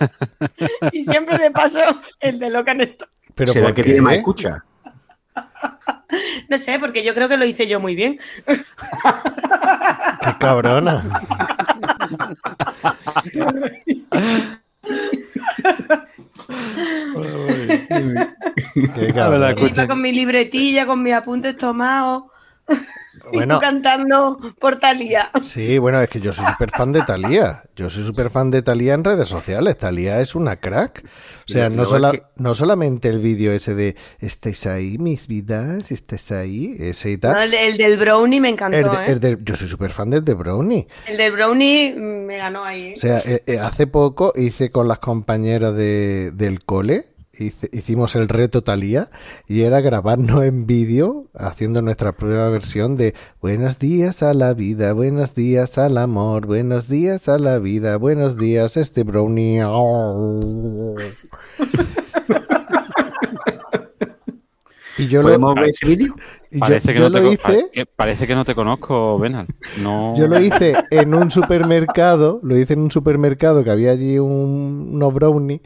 y 0.92 1.04
siempre 1.04 1.36
le 1.36 1.50
paso 1.50 1.80
el 2.20 2.38
de 2.38 2.48
Locan 2.48 2.80
Stock. 2.80 3.10
Pero 3.34 3.52
¿Será 3.52 3.66
¿por 3.66 3.74
que 3.74 3.82
tiene 3.82 4.00
más 4.00 4.14
escucha? 4.14 4.64
No 6.48 6.58
sé, 6.58 6.78
porque 6.78 7.02
yo 7.02 7.14
creo 7.14 7.26
que 7.26 7.38
lo 7.38 7.46
hice 7.46 7.66
yo 7.66 7.80
muy 7.80 7.94
bien. 7.94 8.20
¡Qué 8.44 8.58
cabrona! 10.38 11.02
Qué 18.94 19.12
cabrón. 19.14 19.58
Iba 19.58 19.86
con 19.88 20.00
mi 20.00 20.12
libretilla, 20.12 20.86
con 20.86 21.02
mis 21.02 21.14
apuntes 21.14 21.56
tomados. 21.56 22.24
y 23.32 23.36
Bueno. 23.36 23.54
tú 23.56 23.60
cantando 23.60 24.38
por 24.58 24.78
Talía. 24.78 25.30
Sí, 25.42 25.78
bueno, 25.78 26.00
es 26.00 26.08
que 26.08 26.20
yo 26.20 26.32
soy 26.32 26.46
súper 26.46 26.70
fan 26.70 26.92
de 26.92 27.02
Talía. 27.02 27.62
Yo 27.76 27.88
soy 27.90 28.04
súper 28.04 28.30
fan 28.30 28.50
de 28.50 28.62
Talía 28.62 28.94
en 28.94 29.04
redes 29.04 29.28
sociales. 29.28 29.76
Talía 29.78 30.20
es 30.20 30.34
una 30.34 30.56
crack. 30.56 31.04
O 31.04 31.52
sea, 31.52 31.66
Y 31.66 31.70
no, 31.70 31.84
sola- 31.84 32.10
es 32.10 32.20
que- 32.20 32.26
no 32.36 32.54
solamente 32.54 33.08
el 33.08 33.20
vídeo 33.20 33.52
ese 33.52 33.74
de 33.74 33.96
¿Estáis 34.20 34.66
ahí, 34.66 34.98
mis 34.98 35.28
vidas? 35.28 35.90
¿Estáis 35.92 36.32
ahí? 36.32 36.74
Ese 36.78 37.10
y 37.12 37.18
tal. 37.18 37.34
No, 37.34 37.42
el, 37.42 37.50
de- 37.50 37.66
el 37.68 37.76
del 37.76 37.96
Brownie 37.98 38.40
me 38.40 38.48
encantó, 38.48 38.76
El 38.76 38.84
de- 38.84 38.96
¿eh? 38.96 39.04
el 39.12 39.20
de- 39.20 39.38
yo 39.42 39.54
soy 39.54 39.68
súper 39.68 39.90
fan 39.92 40.10
del 40.10 40.24
de 40.24 40.34
Brownie. 40.34 40.86
El 41.06 41.16
del 41.16 41.32
Brownie 41.32 41.94
me 41.94 42.36
ganó 42.38 42.64
ahí. 42.64 42.88
¿eh? 42.88 42.94
O 42.96 43.00
sea, 43.00 43.18
eh, 43.24 43.42
eh, 43.46 43.58
hace 43.58 43.86
poco 43.86 44.32
hice 44.36 44.70
con 44.70 44.88
las 44.88 44.98
compañeras 44.98 45.74
de- 45.74 46.30
del 46.32 46.64
cole, 46.64 47.06
hicimos 47.38 48.14
el 48.14 48.28
reto 48.28 48.62
Talía 48.62 49.10
y 49.46 49.62
era 49.62 49.80
grabarnos 49.80 50.44
en 50.44 50.66
vídeo 50.66 51.28
haciendo 51.34 51.82
nuestra 51.82 52.12
prueba 52.12 52.48
versión 52.50 52.96
de 52.96 53.14
Buenos 53.40 53.78
días 53.78 54.22
a 54.22 54.34
la 54.34 54.54
vida, 54.54 54.92
buenos 54.92 55.34
días 55.34 55.78
al 55.78 55.98
amor, 55.98 56.46
buenos 56.46 56.88
días 56.88 57.28
a 57.28 57.38
la 57.38 57.58
vida, 57.58 57.96
buenos 57.96 58.36
días 58.36 58.76
este 58.76 59.04
brownie. 59.04 59.62
Y 64.98 65.08
yo 65.08 65.22
lo, 65.22 65.28
¿Podemos 65.28 65.54
ver 65.54 65.70
ese 65.70 65.86
vídeo? 65.86 66.14
Y 66.52 66.56
yo- 66.56 66.60
Parece 66.60 66.92
que, 66.92 66.98
yo 66.98 67.04
no 67.06 67.10
te 67.10 67.20
lo 67.20 67.26
co- 67.26 67.32
hice 67.32 67.86
parece 67.96 68.26
que 68.26 68.34
no 68.34 68.44
te 68.44 68.54
conozco, 68.54 69.18
Benal. 69.18 69.46
No... 69.82 70.14
Yo 70.16 70.26
lo 70.28 70.38
hice 70.38 70.74
en 70.90 71.14
un 71.14 71.30
supermercado, 71.30 72.40
lo 72.42 72.56
hice 72.58 72.74
en 72.74 72.80
un 72.80 72.90
supermercado 72.90 73.64
que 73.64 73.70
había 73.70 73.90
allí 73.90 74.18
un, 74.18 74.90
unos 74.92 75.14
brownies 75.14 75.60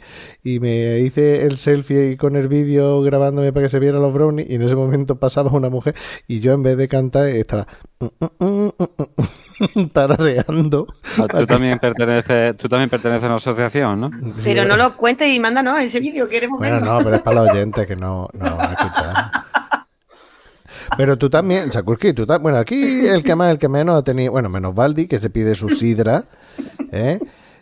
y 0.44 0.60
me 0.60 1.00
hice 1.00 1.44
el 1.44 1.58
selfie 1.58 1.98
ahí 2.10 2.16
con 2.16 2.36
el 2.36 2.48
vídeo 2.48 3.02
grabándome 3.02 3.52
para 3.52 3.64
que 3.66 3.68
se 3.70 3.80
vieran 3.80 4.00
los 4.00 4.14
brownies 4.14 4.48
y 4.48 4.54
en 4.54 4.62
ese 4.62 4.76
momento 4.76 5.16
pasaba 5.18 5.50
una 5.50 5.68
mujer 5.70 5.94
y 6.28 6.40
yo 6.40 6.52
en 6.52 6.62
vez 6.62 6.76
de 6.76 6.86
cantar 6.88 7.26
estaba 7.28 7.66
tarareando. 9.92 10.86
Ah, 11.18 11.26
Tú 11.28 11.46
también 11.46 11.78
perteneces, 11.78 12.56
tú 12.56 12.68
también 12.68 12.90
perteneces 12.90 13.24
a 13.24 13.26
una 13.26 13.36
asociación, 13.36 14.00
¿no? 14.00 14.10
Pero 14.44 14.64
no 14.64 14.76
lo 14.76 14.96
cuentes 14.96 15.28
y 15.34 15.40
mándanos 15.40 15.80
ese 15.80 15.98
vídeo, 16.00 16.28
queremos 16.28 16.58
Bueno, 16.58 16.76
verlo. 16.76 16.92
no, 16.92 16.98
pero 17.04 17.16
es 17.16 17.22
para 17.22 17.42
los 17.42 17.50
oyentes 17.50 17.86
que 17.86 17.96
no, 17.96 18.28
no 18.34 18.50
lo 18.50 18.56
van 18.56 18.70
a 18.70 18.74
escuchar. 18.74 19.14
Pero 20.96 21.16
tú 21.18 21.28
también, 21.30 21.72
Sakurski, 21.72 22.12
tú 22.12 22.26
también. 22.26 22.42
Bueno, 22.42 22.58
aquí 22.58 23.06
el 23.06 23.22
que 23.22 23.34
más, 23.34 23.50
el 23.50 23.58
que 23.58 23.68
menos 23.68 23.96
ha 23.96 24.02
tenido. 24.04 24.32
Bueno, 24.32 24.48
menos 24.48 24.74
Baldi, 24.74 25.06
que 25.06 25.18
se 25.18 25.30
pide 25.30 25.54
su 25.54 25.68
sidra. 25.70 26.24
¿eh? 26.92 27.18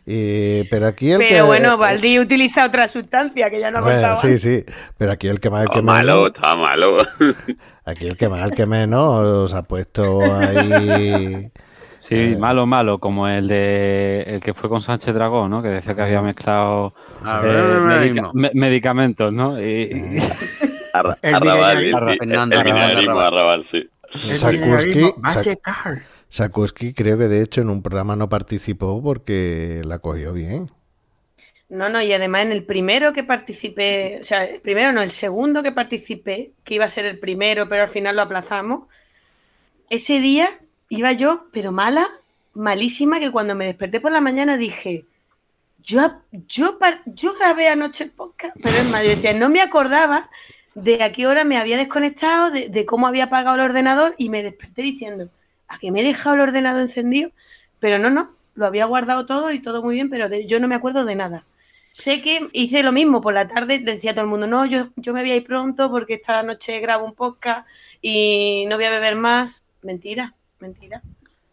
Y- 0.06 0.64
pero 0.68 0.86
aquí 0.86 1.10
el 1.12 1.18
que. 1.18 1.28
Pero 1.30 1.46
bueno, 1.46 1.78
Valdi 1.78 2.18
utiliza 2.18 2.66
otra 2.66 2.86
sustancia 2.88 3.48
que 3.48 3.58
ya 3.60 3.70
no 3.70 3.80
Bueno, 3.80 4.00
contaba. 4.00 4.16
sí, 4.20 4.36
sí. 4.38 4.64
Pero 4.98 5.12
aquí 5.12 5.28
el 5.28 5.40
que 5.40 5.48
más, 5.48 5.62
el 5.62 5.68
que 5.70 5.78
Está 5.78 5.82
malo, 5.92 6.14
menos. 6.16 6.32
está 6.34 6.54
malo. 6.54 6.96
Aquí 7.86 8.06
el 8.06 8.16
que 8.16 8.28
más, 8.30 8.42
el 8.44 8.50
que 8.52 8.64
menos 8.66 9.18
os 9.24 9.54
ha 9.54 9.62
puesto 9.62 10.20
ahí. 10.34 11.50
Sí, 11.98 12.36
malo, 12.38 12.66
malo, 12.66 12.98
como 12.98 13.28
el 13.28 13.48
de 13.48 14.22
el 14.26 14.40
que 14.40 14.52
fue 14.52 14.68
con 14.68 14.82
Sánchez 14.82 15.14
Dragón, 15.14 15.50
¿no? 15.50 15.62
Que 15.62 15.68
decía 15.68 15.94
que 15.94 16.02
había 16.02 16.20
mezclado 16.20 16.92
Ah, 17.24 17.40
eh, 17.44 18.20
me- 18.34 18.50
medicamentos, 18.54 19.32
¿no? 19.32 19.58
Y, 19.58 19.88
Arra- 20.94 21.18
El 21.22 21.34
Arrabal, 21.34 21.84
el 21.84 21.94
Arrabal, 21.94 22.52
Arrabal. 22.52 23.26
Arrabal, 23.26 23.66
sí. 23.70 23.88
Checar. 25.42 26.02
Sakurski 26.28 26.94
creo 26.94 27.18
que 27.18 27.28
de 27.28 27.42
hecho 27.42 27.60
en 27.62 27.68
un 27.70 27.82
programa 27.82 28.16
no 28.16 28.28
participó 28.28 29.02
porque 29.02 29.82
la 29.84 29.98
cogió 29.98 30.32
bien. 30.32 30.66
No, 31.68 31.88
no, 31.88 32.00
y 32.00 32.12
además 32.12 32.42
en 32.42 32.52
el 32.52 32.64
primero 32.64 33.12
que 33.12 33.24
participé, 33.24 34.18
o 34.20 34.24
sea, 34.24 34.44
el 34.44 34.60
primero 34.60 34.92
no, 34.92 35.02
el 35.02 35.10
segundo 35.10 35.62
que 35.62 35.72
participé, 35.72 36.52
que 36.62 36.74
iba 36.74 36.84
a 36.84 36.88
ser 36.88 37.06
el 37.06 37.18
primero, 37.18 37.68
pero 37.68 37.82
al 37.82 37.88
final 37.88 38.14
lo 38.16 38.22
aplazamos, 38.22 38.84
ese 39.90 40.20
día 40.20 40.48
iba 40.88 41.10
yo, 41.12 41.46
pero 41.52 41.72
mala, 41.72 42.06
malísima, 42.52 43.18
que 43.18 43.32
cuando 43.32 43.54
me 43.56 43.66
desperté 43.66 44.00
por 44.00 44.12
la 44.12 44.20
mañana 44.20 44.56
dije, 44.56 45.06
yo, 45.82 46.12
yo, 46.46 46.78
yo 47.06 47.34
grabé 47.34 47.68
anoche 47.68 48.04
el 48.04 48.10
podcast, 48.10 48.56
pero 48.62 48.76
es 48.76 48.88
más, 48.90 49.02
yo 49.02 49.10
decía, 49.10 49.32
no 49.32 49.48
me 49.48 49.60
acordaba 49.60 50.30
de 50.74 51.02
a 51.02 51.12
qué 51.12 51.26
hora 51.26 51.44
me 51.44 51.58
había 51.58 51.76
desconectado, 51.76 52.50
de, 52.50 52.86
cómo 52.86 53.06
había 53.06 53.24
apagado 53.24 53.56
el 53.56 53.62
ordenador, 53.62 54.14
y 54.18 54.28
me 54.28 54.42
desperté 54.42 54.82
diciendo, 54.82 55.30
¿a 55.68 55.78
que 55.78 55.90
me 55.90 56.00
he 56.00 56.04
dejado 56.04 56.36
el 56.36 56.42
ordenador 56.42 56.82
encendido? 56.82 57.30
Pero 57.80 57.98
no, 57.98 58.10
no, 58.10 58.34
lo 58.54 58.66
había 58.66 58.86
guardado 58.86 59.26
todo 59.26 59.52
y 59.52 59.60
todo 59.60 59.82
muy 59.82 59.94
bien, 59.94 60.10
pero 60.10 60.28
yo 60.28 60.60
no 60.60 60.68
me 60.68 60.74
acuerdo 60.74 61.04
de 61.04 61.14
nada. 61.16 61.44
Sé 61.90 62.20
que 62.20 62.48
hice 62.52 62.82
lo 62.82 62.90
mismo 62.92 63.20
por 63.20 63.34
la 63.34 63.46
tarde, 63.46 63.78
decía 63.78 64.14
todo 64.14 64.24
el 64.24 64.30
mundo, 64.30 64.46
no, 64.48 64.66
yo, 64.66 64.88
yo 64.96 65.14
me 65.14 65.20
voy 65.20 65.30
a 65.30 65.36
ir 65.36 65.44
pronto 65.44 65.90
porque 65.90 66.14
esta 66.14 66.42
noche 66.42 66.80
grabo 66.80 67.06
un 67.06 67.14
podcast 67.14 67.68
y 68.02 68.64
no 68.68 68.76
voy 68.76 68.86
a 68.86 68.90
beber 68.90 69.14
más. 69.16 69.64
Mentira, 69.82 70.34
mentira. 70.58 71.02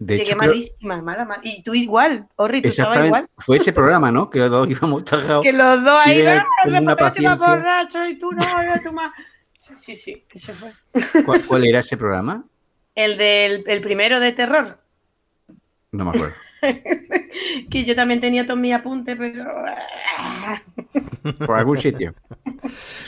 De 0.03 0.15
Llegué 0.17 0.29
hecho, 0.31 0.37
creo- 0.37 0.49
malísima, 0.49 0.99
mala, 1.03 1.25
mala. 1.25 1.41
Y 1.43 1.61
tú 1.61 1.75
igual, 1.75 2.27
Orri, 2.35 2.59
tú 2.63 2.69
estabas 2.69 3.05
igual. 3.05 3.29
Fue 3.37 3.57
ese 3.57 3.71
programa, 3.71 4.11
¿no? 4.11 4.31
Que 4.31 4.39
los 4.39 4.49
dos 4.49 4.67
íbamos 4.67 5.05
tajados. 5.05 5.43
Que 5.43 5.53
los 5.53 5.83
dos 5.83 5.99
ahí, 6.03 6.25
¡ah, 6.25 6.43
paciencia. 6.97 7.35
borracho 7.35 8.07
y 8.07 8.17
tú 8.17 8.31
no, 8.31 8.41
yo 8.41 8.81
tú 8.83 8.93
más. 8.93 9.11
Sí, 9.59 9.73
sí, 9.77 9.95
sí, 9.95 10.25
ese 10.33 10.53
fue. 10.53 10.71
¿Cuál, 11.23 11.45
cuál 11.45 11.65
era 11.67 11.81
ese 11.81 11.97
programa? 11.97 12.43
El 12.95 13.15
del 13.15 13.63
el 13.67 13.81
primero 13.81 14.19
de 14.19 14.31
terror, 14.31 14.79
No 15.91 16.05
me 16.05 16.09
acuerdo. 16.17 16.33
que 17.69 17.83
yo 17.85 17.95
también 17.95 18.19
tenía 18.19 18.43
todos 18.47 18.59
mis 18.59 18.73
apuntes, 18.73 19.15
pero... 19.19 19.45
Por 21.45 21.57
algún 21.57 21.77
sitio. 21.77 22.13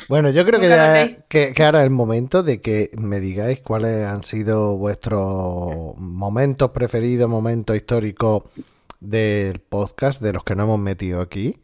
Bueno, 0.09 0.31
yo 0.31 0.45
creo 0.45 0.59
que, 0.59 0.67
ya, 0.67 1.25
que 1.27 1.63
ahora 1.63 1.79
es 1.81 1.85
el 1.85 1.91
momento 1.91 2.43
de 2.43 2.59
que 2.59 2.89
me 2.97 3.19
digáis 3.19 3.61
cuáles 3.61 4.05
han 4.05 4.23
sido 4.23 4.75
vuestros 4.75 5.95
momentos 5.97 6.71
preferidos, 6.71 7.29
momentos 7.29 7.75
históricos 7.75 8.43
del 8.99 9.59
podcast, 9.59 10.21
de 10.21 10.33
los 10.33 10.43
que 10.43 10.55
no 10.55 10.63
hemos 10.63 10.79
metido 10.79 11.21
aquí. 11.21 11.61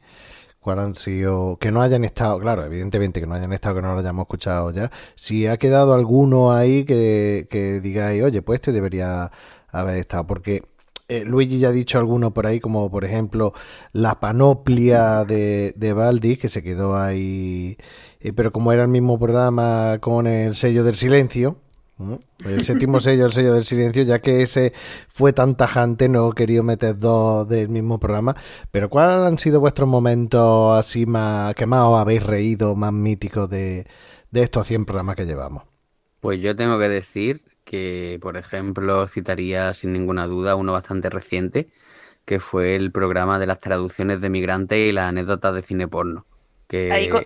¿Cuáles 0.59 0.85
han 0.85 0.95
sido? 0.95 1.57
Que 1.57 1.71
no 1.71 1.81
hayan 1.81 2.03
estado, 2.03 2.39
claro, 2.39 2.65
evidentemente 2.65 3.19
que 3.19 3.27
no 3.27 3.35
hayan 3.35 3.53
estado, 3.53 3.75
que 3.75 3.81
no 3.81 3.93
lo 3.93 3.99
hayamos 3.99 4.23
escuchado 4.23 4.71
ya. 4.71 4.91
Si 5.15 5.47
ha 5.47 5.57
quedado 5.57 5.93
alguno 5.93 6.51
ahí 6.51 6.83
que, 6.83 7.47
que 7.49 7.79
digáis, 7.79 8.21
oye, 8.23 8.41
pues 8.41 8.57
este 8.57 8.71
debería 8.71 9.31
haber 9.71 9.97
estado, 9.97 10.27
porque 10.27 10.63
eh, 11.09 11.25
Luigi 11.25 11.59
ya 11.59 11.69
ha 11.69 11.71
dicho 11.71 11.97
alguno 11.97 12.33
por 12.33 12.45
ahí, 12.45 12.59
como 12.59 12.89
por 12.89 13.03
ejemplo 13.03 13.53
la 13.91 14.19
panoplia 14.19 15.25
de, 15.25 15.73
de 15.75 15.93
Baldi, 15.93 16.37
que 16.37 16.49
se 16.49 16.63
quedó 16.63 16.95
ahí, 16.95 17.77
eh, 18.19 18.31
pero 18.33 18.51
como 18.51 18.71
era 18.71 18.83
el 18.83 18.89
mismo 18.89 19.19
programa 19.19 19.97
con 19.99 20.27
el 20.27 20.55
sello 20.55 20.83
del 20.83 20.95
silencio, 20.95 21.57
¿no? 21.97 22.19
el 22.45 22.63
séptimo 22.63 22.99
sello, 23.01 23.25
el 23.25 23.33
sello 23.33 23.53
del 23.53 23.65
silencio, 23.65 24.03
ya 24.03 24.19
que 24.19 24.43
ese 24.43 24.71
fue 25.09 25.33
tan 25.33 25.55
tajante, 25.55 26.09
no 26.09 26.31
he 26.31 26.35
querido 26.35 26.61
meter 26.61 26.95
dos 26.97 27.49
del 27.49 27.69
mismo 27.69 27.99
programa, 27.99 28.35
pero 28.71 28.89
¿cuáles 28.89 29.27
han 29.27 29.39
sido 29.39 29.59
vuestros 29.59 29.89
momentos 29.89 30.77
así 30.77 31.07
más, 31.07 31.55
que 31.55 31.65
más 31.65 31.85
os 31.85 31.99
habéis 31.99 32.23
reído, 32.23 32.75
más 32.75 32.93
míticos 32.93 33.49
de, 33.49 33.85
de 34.29 34.41
estos 34.43 34.67
100 34.67 34.85
programas 34.85 35.15
que 35.15 35.25
llevamos? 35.25 35.63
Pues 36.19 36.39
yo 36.39 36.55
tengo 36.55 36.77
que 36.77 36.89
decir 36.89 37.48
que, 37.69 38.17
por 38.19 38.35
ejemplo, 38.35 39.07
citaría 39.07 39.75
sin 39.75 39.93
ninguna 39.93 40.25
duda 40.25 40.55
uno 40.55 40.71
bastante 40.73 41.07
reciente, 41.11 41.69
que 42.25 42.39
fue 42.39 42.75
el 42.75 42.91
programa 42.91 43.37
de 43.37 43.45
las 43.45 43.59
traducciones 43.59 44.21
de 44.21 44.29
migrantes 44.31 44.89
y 44.89 44.91
las 44.91 45.07
anécdotas 45.09 45.53
de 45.53 45.61
cine 45.61 45.87
porno. 45.87 46.25
Que, 46.67 46.91
Ahí 46.91 47.09
co- 47.09 47.21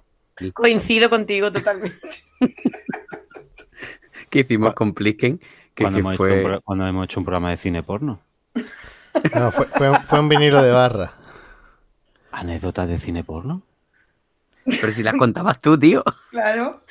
coincido 0.53 1.10
contigo 1.10 1.49
totalmente. 1.49 1.95
que 4.30 4.40
hicimos 4.40 4.74
con 4.74 4.94
Plisken, 4.94 5.38
que, 5.74 5.84
cuando, 5.86 5.95
que 5.98 5.99
hemos 6.02 6.14
hecho 6.15 6.18
fue... 6.18 6.44
pro- 6.44 6.61
cuando 6.61 6.88
hemos 6.88 7.06
hecho 7.06 7.22
un 7.22 7.26
programa 7.26 7.49
de 7.52 7.57
cine 7.57 7.82
porno. 7.84 8.20
No, 9.36 9.52
fue, 9.52 9.68
fue 9.68 9.91
un- 9.91 10.03
fue 10.03 10.20
un 10.20 10.28
vinilo 10.28 10.61
de 10.64 10.72
barra. 10.72 11.14
¿Anécdotas 12.32 12.90
de 12.90 12.98
cine 12.98 13.24
porno? 13.24 13.61
Pero 14.65 14.91
si 14.91 15.03
las 15.03 15.14
contabas 15.14 15.60
tú, 15.60 15.78
tío. 15.78 16.03
Claro. 16.32 16.82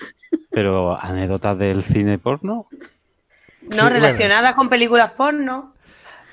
Pero 0.50 0.96
anécdotas 0.98 1.58
del 1.58 1.82
cine 1.82 2.18
porno. 2.18 2.68
No 3.76 3.88
relacionadas 3.88 4.54
con 4.54 4.68
películas 4.68 5.12
porno. 5.12 5.74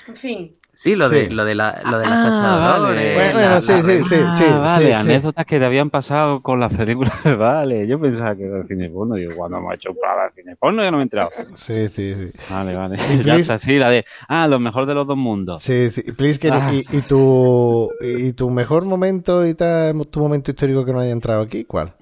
En 0.07 0.15
fin. 0.15 0.51
Sí, 0.73 0.95
lo 0.95 1.09
de, 1.09 1.25
Sí. 1.27 1.29
lo 1.33 1.43
de, 1.43 1.55
la, 1.55 1.81
lo 1.91 1.97
de 1.99 2.05
las 2.05 2.13
Ah, 2.25 2.79
vale. 2.79 3.15
la- 3.15 3.59
la 3.59 3.59
rema. 3.59 3.59
Ah, 3.59 4.59
vale, 4.59 4.93
anécdotas 4.95 5.45
que 5.45 5.59
te 5.59 5.65
habían 5.65 5.89
pasado 5.89 6.41
con 6.41 6.57
las 6.61 6.73
películas. 6.73 7.11
Vale, 7.37 7.85
yo 7.85 7.99
pensaba 7.99 8.33
que 8.33 8.45
era 8.45 8.59
el 8.59 8.65
cine 8.67 8.89
porno. 8.89 9.15
Digo, 9.15 9.33
cuando 9.35 9.57
hemos 9.57 9.73
hecho 9.73 9.89
un 9.91 9.97
programa 9.97 10.23
de 10.27 10.31
cine 10.31 10.55
porno, 10.55 10.81
yo 10.81 10.89
no 10.91 10.95
me 10.97 11.03
he 11.03 11.03
enterado. 11.03 11.31
Sí, 11.55 11.89
sí, 11.89 12.13
sí. 12.13 12.31
Vale, 12.49 12.73
vale. 12.75 12.95
Y 13.13 13.23
Ya 13.23 13.35
está, 13.35 13.57
sí, 13.57 13.77
la 13.77 13.89
de. 13.89 14.05
Ah, 14.29 14.47
lo 14.47 14.57
mejor 14.59 14.85
de 14.85 14.93
los 14.93 15.05
dos 15.05 15.17
mundos. 15.17 15.61
Sí, 15.61 15.89
sí. 15.89 16.01
Please, 16.13 16.39
que- 16.39 16.49
Ah. 16.49 16.71
y, 16.73 16.85
y 16.97 17.01
tu, 17.01 17.91
y 17.99 18.31
tu 18.31 18.49
mejor 18.49 18.85
momento 18.85 19.45
y 19.45 19.55
tal, 19.55 20.07
tu 20.07 20.21
momento 20.21 20.51
histórico 20.51 20.85
que 20.85 20.93
no 20.93 21.01
haya 21.01 21.11
entrado 21.11 21.41
aquí, 21.41 21.65
¿cuál? 21.65 21.93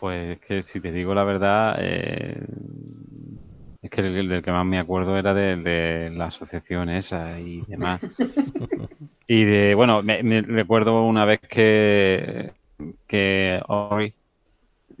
Pues 0.00 0.40
que 0.40 0.64
si 0.64 0.80
te 0.80 0.90
digo 0.90 1.14
la 1.14 1.22
verdad, 1.22 1.76
eh, 1.78 2.36
es 3.84 3.90
que 3.90 4.00
el, 4.00 4.28
del 4.28 4.42
que 4.42 4.50
más 4.50 4.64
me 4.64 4.78
acuerdo 4.78 5.18
era 5.18 5.34
de, 5.34 5.56
de 5.56 6.10
la 6.10 6.26
asociación 6.26 6.88
esa 6.88 7.38
y 7.38 7.60
demás. 7.68 8.00
y 9.28 9.44
de, 9.44 9.74
bueno, 9.74 10.02
me, 10.02 10.22
me 10.22 10.40
recuerdo 10.40 11.04
una 11.04 11.26
vez 11.26 11.40
que, 11.40 12.52
que 13.06 13.60
Ori 13.68 14.14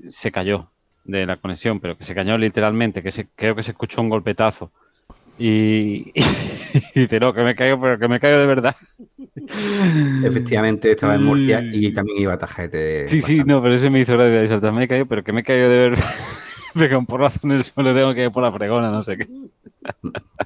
se 0.08 0.30
cayó 0.30 0.68
de 1.04 1.24
la 1.24 1.36
conexión, 1.36 1.80
pero 1.80 1.96
que 1.96 2.04
se 2.04 2.14
cayó 2.14 2.36
literalmente, 2.36 3.02
que 3.02 3.10
se, 3.10 3.26
creo 3.34 3.56
que 3.56 3.62
se 3.62 3.70
escuchó 3.70 4.02
un 4.02 4.10
golpetazo. 4.10 4.70
Y, 5.38 6.12
y 6.94 7.00
dice, 7.00 7.18
no, 7.20 7.32
que 7.32 7.42
me 7.42 7.54
caigo, 7.54 7.80
pero 7.80 7.98
que 7.98 8.08
me 8.08 8.20
caigo 8.20 8.38
de 8.38 8.46
verdad. 8.46 8.76
Efectivamente, 10.22 10.90
estaba 10.90 11.14
en 11.14 11.24
Murcia 11.24 11.64
y 11.72 11.90
también 11.90 12.18
iba 12.18 12.34
a 12.34 12.38
Tajete. 12.38 13.08
Sí, 13.08 13.22
sí, 13.22 13.42
no, 13.46 13.62
pero 13.62 13.76
ese 13.76 13.88
me 13.88 14.00
hizo 14.00 14.12
gracia. 14.12 14.72
Me 14.72 14.84
he 14.84 14.88
caído, 14.88 15.06
pero 15.06 15.24
que 15.24 15.32
me 15.32 15.40
he 15.40 15.44
caído 15.44 15.70
de 15.70 15.78
verdad. 15.78 16.04
Pega 16.78 16.98
un 16.98 17.06
porrazo 17.06 17.40
en 17.44 17.52
el 17.52 17.64
suelo, 17.64 17.94
tengo 17.94 18.14
que 18.14 18.24
ir 18.24 18.32
por 18.32 18.42
la 18.42 18.52
fregona, 18.52 18.90
no 18.90 19.02
sé 19.02 19.16
qué. 19.18 19.28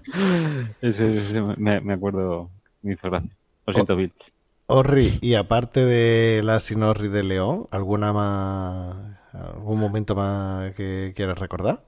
ese, 0.81 1.07
ese 1.19 1.41
me, 1.57 1.81
me 1.81 1.93
acuerdo, 1.95 2.51
me 2.83 2.95
hizo 2.95 3.09
gracia. 3.11 3.31
Lo 3.67 3.73
siento, 3.73 3.97
Bill. 3.97 4.13
Orri, 4.67 5.19
y 5.21 5.35
aparte 5.35 5.85
de 5.85 6.43
la 6.45 6.61
Sinorri 6.61 7.09
de 7.09 7.23
León, 7.25 7.67
¿alguna 7.71 8.13
más, 8.13 8.97
algún 9.33 9.79
momento 9.81 10.15
más 10.15 10.75
que 10.75 11.13
quieras 11.17 11.39
recordar? 11.39 11.83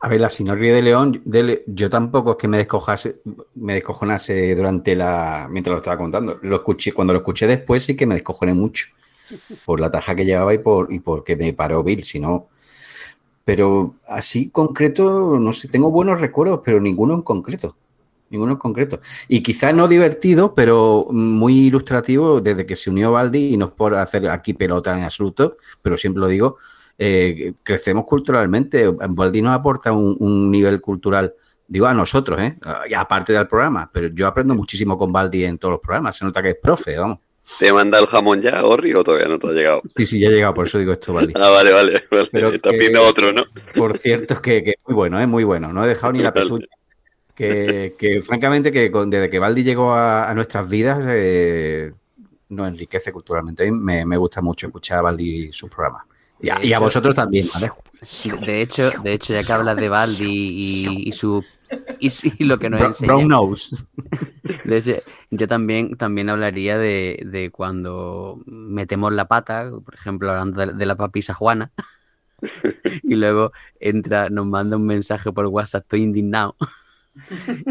A 0.00 0.08
ver, 0.08 0.20
la 0.20 0.30
Sinorri 0.30 0.68
de 0.70 0.82
León, 0.82 1.22
de 1.24 1.42
Le- 1.42 1.64
yo 1.66 1.90
tampoco 1.90 2.32
es 2.32 2.36
que 2.36 2.46
me 2.48 2.58
descojase, 2.58 3.20
me 3.56 3.74
descojonase 3.74 4.54
durante 4.54 4.94
la. 4.94 5.48
mientras 5.50 5.72
lo 5.72 5.78
estaba 5.78 5.98
contando. 5.98 6.38
Lo 6.42 6.56
escuché, 6.56 6.92
cuando 6.92 7.12
lo 7.12 7.18
escuché 7.20 7.46
después 7.48 7.84
sí 7.84 7.96
que 7.96 8.06
me 8.06 8.14
descojoné 8.14 8.54
mucho. 8.54 8.86
Por 9.64 9.80
la 9.80 9.90
taja 9.90 10.14
que 10.16 10.24
llevaba 10.26 10.54
y 10.54 10.58
por 10.58 10.92
y 10.92 11.00
porque 11.00 11.36
me 11.36 11.52
paró 11.54 11.84
Bill, 11.84 12.04
si 12.04 12.20
no. 12.20 12.48
Pero 13.48 13.94
así 14.06 14.50
concreto, 14.50 15.38
no 15.40 15.54
sé, 15.54 15.68
tengo 15.68 15.90
buenos 15.90 16.20
recuerdos, 16.20 16.60
pero 16.62 16.78
ninguno 16.80 17.14
en 17.14 17.22
concreto. 17.22 17.78
Ninguno 18.28 18.52
en 18.52 18.58
concreto. 18.58 19.00
Y 19.26 19.42
quizás 19.42 19.72
no 19.72 19.88
divertido, 19.88 20.54
pero 20.54 21.06
muy 21.10 21.68
ilustrativo 21.68 22.42
desde 22.42 22.66
que 22.66 22.76
se 22.76 22.90
unió 22.90 23.10
Baldi, 23.10 23.54
y 23.54 23.56
no 23.56 23.74
por 23.74 23.94
hacer 23.94 24.28
aquí 24.28 24.52
pelota 24.52 24.94
en 24.94 25.04
absoluto, 25.04 25.56
pero 25.80 25.96
siempre 25.96 26.20
lo 26.20 26.28
digo, 26.28 26.58
eh, 26.98 27.54
crecemos 27.62 28.04
culturalmente. 28.04 28.86
Baldi 28.86 29.40
nos 29.40 29.54
aporta 29.54 29.92
un, 29.92 30.14
un 30.20 30.50
nivel 30.50 30.82
cultural, 30.82 31.32
digo 31.66 31.86
a 31.86 31.94
nosotros, 31.94 32.38
¿eh? 32.42 32.58
y 32.90 32.92
aparte 32.92 33.32
del 33.32 33.48
programa, 33.48 33.90
pero 33.90 34.08
yo 34.08 34.26
aprendo 34.26 34.54
muchísimo 34.54 34.98
con 34.98 35.10
Baldi 35.10 35.44
en 35.44 35.56
todos 35.56 35.72
los 35.72 35.80
programas, 35.80 36.16
se 36.16 36.26
nota 36.26 36.42
que 36.42 36.50
es 36.50 36.56
profe, 36.60 36.98
vamos. 36.98 37.20
¿Te 37.58 37.72
manda 37.72 37.98
el 37.98 38.06
jamón 38.06 38.42
ya, 38.42 38.62
Orri, 38.64 38.92
o 38.94 39.02
todavía 39.02 39.26
no 39.28 39.38
te 39.38 39.48
ha 39.48 39.50
llegado? 39.52 39.82
Sí, 39.96 40.04
sí, 40.04 40.20
ya 40.20 40.28
he 40.28 40.32
llegado, 40.32 40.54
por 40.54 40.66
eso 40.66 40.78
digo 40.78 40.92
esto, 40.92 41.12
Baldi. 41.12 41.32
Ah, 41.36 41.50
vale, 41.50 41.72
vale. 41.72 42.04
vale. 42.10 42.28
Pero 42.30 42.54
Estás 42.54 42.72
que- 42.72 42.78
viendo 42.78 43.02
otro, 43.02 43.32
¿no? 43.32 43.42
Por 43.74 43.96
cierto, 43.98 44.34
es 44.34 44.40
que, 44.40 44.62
que 44.62 44.74
muy 44.86 44.94
bueno, 44.94 45.20
es 45.20 45.26
muy 45.28 45.44
bueno. 45.44 45.72
No 45.72 45.84
he 45.84 45.88
dejado 45.88 46.12
ni 46.12 46.20
la 46.20 46.30
Vale. 46.30 46.42
pezuña. 46.42 46.66
Que, 47.34 47.94
que, 47.98 48.20
francamente, 48.22 48.72
que 48.72 48.90
con- 48.90 49.08
desde 49.10 49.30
que 49.30 49.38
Baldi 49.38 49.62
llegó 49.62 49.92
a, 49.94 50.28
a 50.28 50.34
nuestras 50.34 50.68
vidas, 50.68 51.04
eh, 51.08 51.92
nos 52.48 52.68
enriquece 52.68 53.12
culturalmente. 53.12 53.70
Me, 53.70 54.04
me 54.04 54.16
gusta 54.16 54.40
mucho 54.42 54.66
escuchar 54.66 54.98
a 54.98 55.02
Baldi 55.02 55.46
y 55.46 55.52
sus 55.52 55.70
programas. 55.70 56.02
Y 56.40 56.50
a, 56.50 56.58
y 56.62 56.72
vosotros 56.74 57.14
también, 57.14 57.46
¿vale? 57.52 57.68
De 58.46 58.60
hecho, 58.62 58.90
de 59.02 59.12
hecho, 59.12 59.32
ya 59.34 59.42
que 59.42 59.52
hablas 59.52 59.76
de 59.76 59.88
Baldi 59.88 60.24
y, 60.28 61.08
y 61.08 61.12
su 61.12 61.44
y, 62.00 62.10
y 62.38 62.44
lo 62.44 62.58
que 62.58 62.70
nos 62.70 62.80
Bro- 62.80 62.88
enseña. 62.88 63.12
brown 63.12 63.28
nose. 63.28 63.76
De 64.64 64.76
hecho, 64.78 64.92
yo 65.30 65.48
también, 65.48 65.96
también 65.96 66.28
hablaría 66.30 66.78
de, 66.78 67.22
de 67.26 67.50
cuando 67.50 68.40
metemos 68.46 69.12
la 69.12 69.26
pata, 69.28 69.70
por 69.84 69.94
ejemplo, 69.94 70.30
hablando 70.30 70.60
de, 70.66 70.72
de 70.74 70.86
la 70.86 70.96
papisa 70.96 71.34
Juana, 71.34 71.70
y 73.02 73.14
luego 73.16 73.52
entra, 73.80 74.30
nos 74.30 74.46
manda 74.46 74.76
un 74.76 74.86
mensaje 74.86 75.32
por 75.32 75.46
WhatsApp, 75.46 75.82
estoy 75.82 76.02
indignado. 76.02 76.56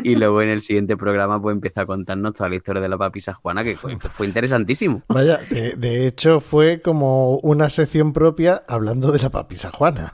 Y 0.03 0.15
luego 0.15 0.41
en 0.41 0.49
el 0.49 0.61
siguiente 0.61 0.97
programa 0.97 1.41
pues 1.41 1.53
empieza 1.53 1.81
a 1.81 1.85
contarnos 1.85 2.33
toda 2.33 2.49
la 2.49 2.55
historia 2.55 2.81
de 2.81 2.89
la 2.89 2.97
papisa 2.97 3.33
Juana, 3.33 3.63
que 3.63 3.75
fue, 3.77 3.97
interesantísimo. 4.25 5.03
Vaya, 5.07 5.37
de, 5.49 5.75
de 5.75 6.07
hecho 6.07 6.39
fue 6.39 6.81
como 6.81 7.37
una 7.39 7.69
sección 7.69 8.13
propia 8.13 8.63
hablando 8.67 9.11
de 9.11 9.19
la 9.19 9.29
papisa 9.29 9.71
Juana. 9.71 10.11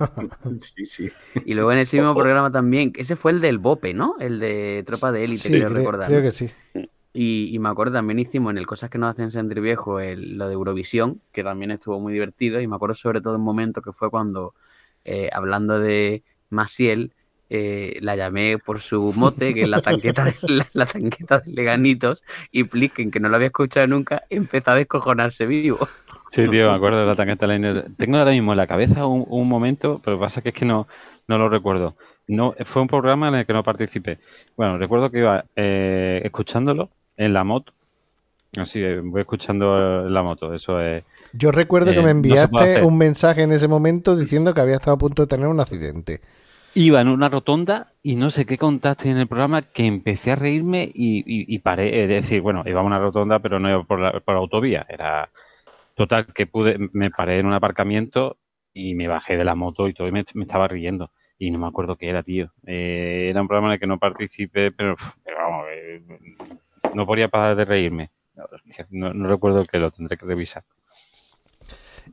Sí, 0.60 0.86
sí. 0.86 1.10
Y 1.46 1.54
luego 1.54 1.72
en 1.72 1.80
ese 1.80 1.98
mismo 1.98 2.16
programa 2.16 2.52
también, 2.52 2.92
que 2.94 3.02
ese 3.02 3.16
fue 3.16 3.32
el 3.32 3.42
del 3.42 3.58
Bope, 3.60 3.94
¿no? 3.94 4.16
El 4.20 4.40
de 4.40 4.84
Tropa 4.86 5.12
de 5.12 5.24
Élite, 5.24 5.42
Sí, 5.44 5.50
creo 5.50 5.70
cre- 5.70 5.74
recordar. 5.74 6.08
creo 6.08 6.22
que 6.22 6.32
sí. 6.32 6.50
Y, 7.16 7.50
y 7.54 7.60
me 7.60 7.70
acuerdo 7.70 7.94
también 7.94 8.18
hicimos 8.20 8.52
en 8.52 8.58
el 8.58 8.66
Cosas 8.66 8.90
que 8.90 8.98
nos 8.98 9.12
hacen 9.12 9.30
sentir 9.30 9.62
viejo 9.62 10.00
el- 10.00 10.38
lo 10.38 10.48
de 10.48 10.54
Eurovisión, 10.56 11.22
que 11.32 11.44
también 11.44 11.72
estuvo 11.72 12.00
muy 12.00 12.12
divertido. 12.14 12.60
Y 12.60 12.68
me 12.68 12.76
acuerdo 12.76 12.96
sobre 12.96 13.22
todo 13.22 13.36
un 13.36 13.44
momento 13.44 13.82
que 13.82 13.92
fue 13.94 14.10
cuando, 14.10 14.56
eh, 15.06 15.30
hablando 15.32 15.80
de 15.80 16.24
Maciel, 16.50 17.14
eh, 17.56 17.98
la 18.02 18.16
llamé 18.16 18.58
por 18.58 18.80
su 18.82 19.14
mote, 19.16 19.54
que 19.54 19.64
es 19.64 19.70
la 19.70 19.82
tanqueta 19.82 20.26
de, 20.26 20.36
la, 20.42 20.66
la 20.74 20.86
tanqueta 20.86 21.40
de 21.40 21.52
Leganitos, 21.52 22.24
y 22.52 22.64
Plisken, 22.64 23.12
que 23.12 23.20
no 23.20 23.30
lo 23.30 23.36
había 23.36 23.48
escuchado 23.48 23.88
nunca, 23.88 24.24
empezó 24.30 24.72
a 24.72 24.76
descojonarse 24.76 25.46
vivo. 25.46 25.80
Sí, 26.30 26.48
tío, 26.50 26.72
me 26.72 26.76
acuerdo 26.76 27.00
de 27.00 27.06
la 27.06 27.16
tanqueta 27.16 27.46
liner. 27.46 27.86
Tengo 27.96 28.18
ahora 28.18 28.32
mismo 28.32 28.54
en 28.54 28.58
la 28.58 28.66
cabeza 28.66 29.06
un, 29.06 29.26
un 29.30 29.48
momento, 29.48 30.02
pero 30.04 30.20
pasa 30.20 30.42
que 30.42 30.50
es 30.50 30.56
que 30.56 30.66
no, 30.66 30.88
no 31.28 31.38
lo 31.38 31.48
recuerdo. 31.48 31.96
No, 32.28 32.56
fue 32.66 32.82
un 32.82 32.88
programa 32.88 33.28
en 33.28 33.36
el 33.36 33.46
que 33.46 33.54
no 33.54 33.64
participé. 33.64 34.20
Bueno, 34.56 34.78
recuerdo 34.78 35.12
que 35.12 35.20
iba 35.20 35.46
eh, 35.56 36.22
escuchándolo 36.24 36.90
en 37.18 37.34
la 37.34 37.44
moto. 37.44 37.74
Así, 38.56 38.82
eh, 38.82 39.02
voy 39.04 39.22
escuchando 39.22 40.06
en 40.06 40.14
la 40.14 40.24
moto, 40.24 40.54
eso 40.54 40.80
es. 40.80 41.04
Yo 41.34 41.52
recuerdo 41.52 41.92
eh, 41.92 41.96
que 41.96 42.02
me 42.02 42.12
enviaste 42.12 42.84
un 42.84 42.98
mensaje 42.98 43.42
en 43.42 43.52
ese 43.52 43.68
momento 43.68 44.16
diciendo 44.16 44.54
que 44.54 44.62
había 44.62 44.76
estado 44.76 44.96
a 44.96 45.00
punto 45.00 45.24
de 45.24 45.28
tener 45.28 45.48
un 45.48 45.60
accidente. 45.60 46.22
Iba 46.76 47.02
en 47.02 47.08
una 47.08 47.30
rotonda 47.30 47.94
y 48.02 48.16
no 48.16 48.32
sé 48.32 48.46
qué 48.46 48.58
contaste 48.58 49.10
en 49.10 49.18
el 49.18 49.28
programa 49.28 49.62
que 49.62 49.86
empecé 49.86 50.32
a 50.32 50.36
reírme 50.36 50.84
y, 50.94 51.20
y- 51.20 51.46
y 51.56 51.60
paré. 51.60 52.04
Es 52.04 52.10
decir, 52.10 52.42
bueno, 52.42 52.64
iba 52.66 52.82
a 52.82 52.84
una 52.84 52.98
rotonda, 53.00 53.40
pero 53.40 53.60
no 53.60 53.70
iba 53.70 53.84
por 53.84 54.00
la, 54.00 54.20
por 54.22 54.34
la 54.34 54.40
autovía. 54.40 54.86
Era 54.90 55.30
total 55.96 56.28
que 56.34 56.48
pude, 56.48 56.78
me 56.94 57.12
paré 57.12 57.40
en 57.40 57.46
un 57.46 57.54
aparcamiento 57.54 58.38
y 58.74 58.96
me 58.96 59.08
bajé 59.08 59.38
de 59.38 59.46
la 59.46 59.54
moto 59.56 59.88
y 59.88 59.94
todo 59.94 60.08
y 60.08 60.12
me, 60.12 60.22
estaba 60.22 60.68
riendo. 60.68 61.12
Y 61.38 61.52
no 61.52 61.60
me 61.60 61.68
acuerdo 61.68 61.96
qué 61.96 62.10
era, 62.10 62.24
tío. 62.24 62.52
Eh, 62.66 63.28
era 63.30 63.42
un 63.42 63.48
programa 63.48 63.68
en 63.70 63.74
el 63.74 63.80
que 63.80 63.88
no 63.88 64.00
participé, 64.00 64.72
pero, 64.72 64.96
vamos, 65.38 65.66
eh, 65.72 66.02
no 66.96 67.06
podía 67.06 67.28
parar 67.28 67.56
de 67.56 67.66
reírme. 67.66 68.10
No, 68.90 69.14
no 69.14 69.28
recuerdo 69.28 69.66
que 69.66 69.78
lo 69.78 69.92
tendré 69.92 70.18
que 70.18 70.26
revisar. 70.26 70.64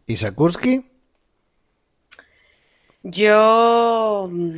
¿Y 0.06 0.16
Sakursky? 0.16 0.84
Yo 3.02 4.28
mm, 4.30 4.56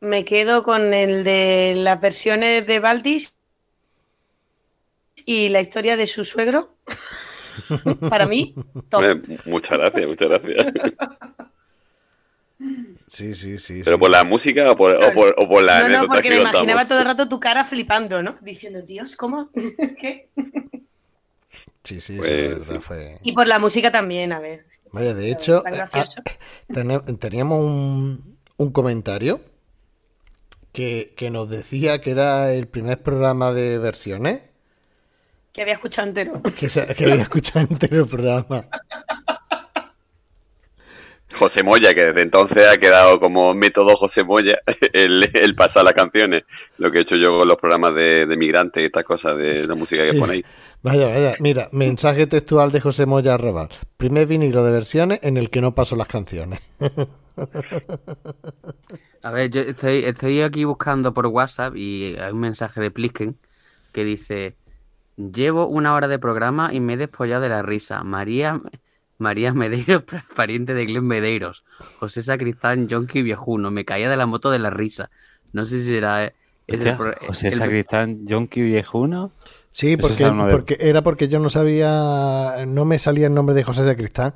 me 0.00 0.24
quedo 0.24 0.62
con 0.62 0.94
el 0.94 1.24
de 1.24 1.74
las 1.76 2.00
versiones 2.00 2.66
de 2.66 2.80
Valdis 2.80 3.36
y 5.24 5.48
la 5.48 5.60
historia 5.60 5.96
de 5.96 6.06
su 6.06 6.24
suegro. 6.24 6.74
Para 8.10 8.26
mí, 8.26 8.54
top. 8.88 9.02
Eh, 9.02 9.38
muchas 9.46 9.72
gracias, 9.72 10.06
muchas 10.06 10.28
gracias. 10.28 10.72
Sí, 13.08 13.34
sí, 13.34 13.58
sí. 13.58 13.82
¿Pero 13.84 13.98
por 13.98 14.10
la 14.10 14.24
música 14.24 14.70
o 14.70 14.76
por, 14.76 14.94
o 14.94 15.12
por, 15.12 15.34
o 15.38 15.48
por 15.48 15.64
la 15.64 15.88
No, 15.88 16.02
no, 16.02 16.06
porque 16.06 16.22
que 16.22 16.30
me 16.30 16.36
contamos? 16.36 16.62
imaginaba 16.62 16.88
todo 16.88 17.00
el 17.00 17.04
rato 17.06 17.28
tu 17.28 17.40
cara 17.40 17.64
flipando, 17.64 18.22
¿no? 18.22 18.34
Diciendo, 18.42 18.82
Dios, 18.82 19.16
¿cómo? 19.16 19.50
¿Qué? 20.00 20.28
Sí, 21.86 22.00
sí, 22.00 22.16
Pues, 22.16 22.28
sí, 22.28 22.34
la 22.34 22.58
verdad 22.58 22.80
fue. 22.80 23.18
Y 23.22 23.32
por 23.32 23.46
la 23.46 23.58
música 23.58 23.90
también, 23.92 24.32
a 24.32 24.40
ver. 24.40 24.66
Vaya, 24.92 25.14
de 25.14 25.30
hecho, 25.30 25.64
eh, 25.66 25.80
ah, 25.92 26.04
teníamos 27.18 27.60
un, 27.64 28.38
un 28.56 28.72
comentario 28.72 29.40
que, 30.72 31.14
que 31.16 31.30
nos 31.30 31.48
decía 31.48 32.00
que 32.00 32.10
era 32.10 32.52
el 32.52 32.68
primer 32.68 33.02
programa 33.02 33.52
de 33.52 33.78
versiones 33.78 34.42
Que 35.52 35.62
había 35.62 35.74
escuchado 35.74 36.08
entero. 36.08 36.42
que, 36.42 36.68
que 36.94 37.04
había 37.04 37.22
escuchado 37.22 37.66
entero 37.70 38.02
el 38.02 38.08
programa. 38.08 38.66
José 41.38 41.62
Moya, 41.62 41.92
que 41.94 42.04
desde 42.06 42.22
entonces 42.22 42.66
ha 42.66 42.76
quedado 42.78 43.20
como 43.20 43.54
método 43.54 43.96
José 43.96 44.24
Moya, 44.24 44.58
el, 44.92 45.28
el 45.34 45.54
pasar 45.54 45.84
las 45.84 45.92
canciones, 45.94 46.44
lo 46.78 46.90
que 46.90 46.98
he 46.98 47.02
hecho 47.02 47.16
yo 47.16 47.38
con 47.38 47.48
los 47.48 47.56
programas 47.58 47.94
de, 47.94 48.26
de 48.26 48.36
migrantes 48.36 48.82
y 48.82 48.86
estas 48.86 49.04
cosas 49.04 49.36
de 49.36 49.66
la 49.66 49.74
música 49.74 50.02
que 50.02 50.12
Sí. 50.12 50.18
ponéis. 50.18 50.46
Vaya, 50.82 51.08
vaya, 51.08 51.34
mira, 51.40 51.68
mensaje 51.72 52.26
textual 52.26 52.70
de 52.72 52.80
José 52.80 53.06
Moya 53.06 53.34
Arrabal. 53.34 53.68
Primer 53.96 54.26
vinilo 54.26 54.62
de 54.62 54.70
versiones 54.72 55.20
en 55.22 55.36
el 55.36 55.50
que 55.50 55.60
no 55.60 55.74
paso 55.74 55.96
las 55.96 56.06
canciones. 56.08 56.60
A 59.22 59.30
ver, 59.30 59.50
yo 59.50 59.60
estoy, 59.62 60.04
estoy 60.04 60.40
aquí 60.42 60.64
buscando 60.64 61.12
por 61.12 61.26
WhatsApp 61.26 61.74
y 61.76 62.16
hay 62.16 62.32
un 62.32 62.40
mensaje 62.40 62.80
de 62.80 62.90
Plisken 62.90 63.36
que 63.92 64.04
dice: 64.04 64.56
Llevo 65.16 65.66
una 65.66 65.94
hora 65.94 66.08
de 66.08 66.18
programa 66.18 66.72
y 66.72 66.80
me 66.80 66.94
he 66.94 66.96
despollado 66.96 67.42
de 67.42 67.48
la 67.48 67.62
risa. 67.62 68.04
María, 68.04 68.60
María 69.18 69.52
Medeiros, 69.52 70.04
pariente 70.36 70.74
de 70.74 70.86
Glenn 70.86 71.06
Medeiros. 71.06 71.64
José 71.98 72.22
Sacristán, 72.22 72.88
Jonky 72.88 73.22
Viejuno. 73.22 73.70
Me 73.70 73.84
caía 73.84 74.08
de 74.10 74.16
la 74.16 74.26
moto 74.26 74.50
de 74.50 74.58
la 74.58 74.70
risa. 74.70 75.10
No 75.52 75.64
sé 75.64 75.80
si 75.80 75.88
será. 75.88 76.24
eh, 76.24 76.34
es 76.66 76.80
el 76.84 76.96
José 76.96 77.48
el- 77.48 77.54
Sacristán, 77.54 78.26
Jonky 78.28 78.62
Viejuno. 78.62 79.32
Sí, 79.70 79.96
porque 79.96 80.76
era 80.80 81.02
porque 81.02 81.28
yo 81.28 81.38
no 81.38 81.50
sabía, 81.50 82.64
no 82.66 82.84
me 82.86 82.98
salía 82.98 83.26
el 83.26 83.34
nombre 83.34 83.54
de 83.54 83.62
José 83.62 83.84
Sacristán 83.84 84.32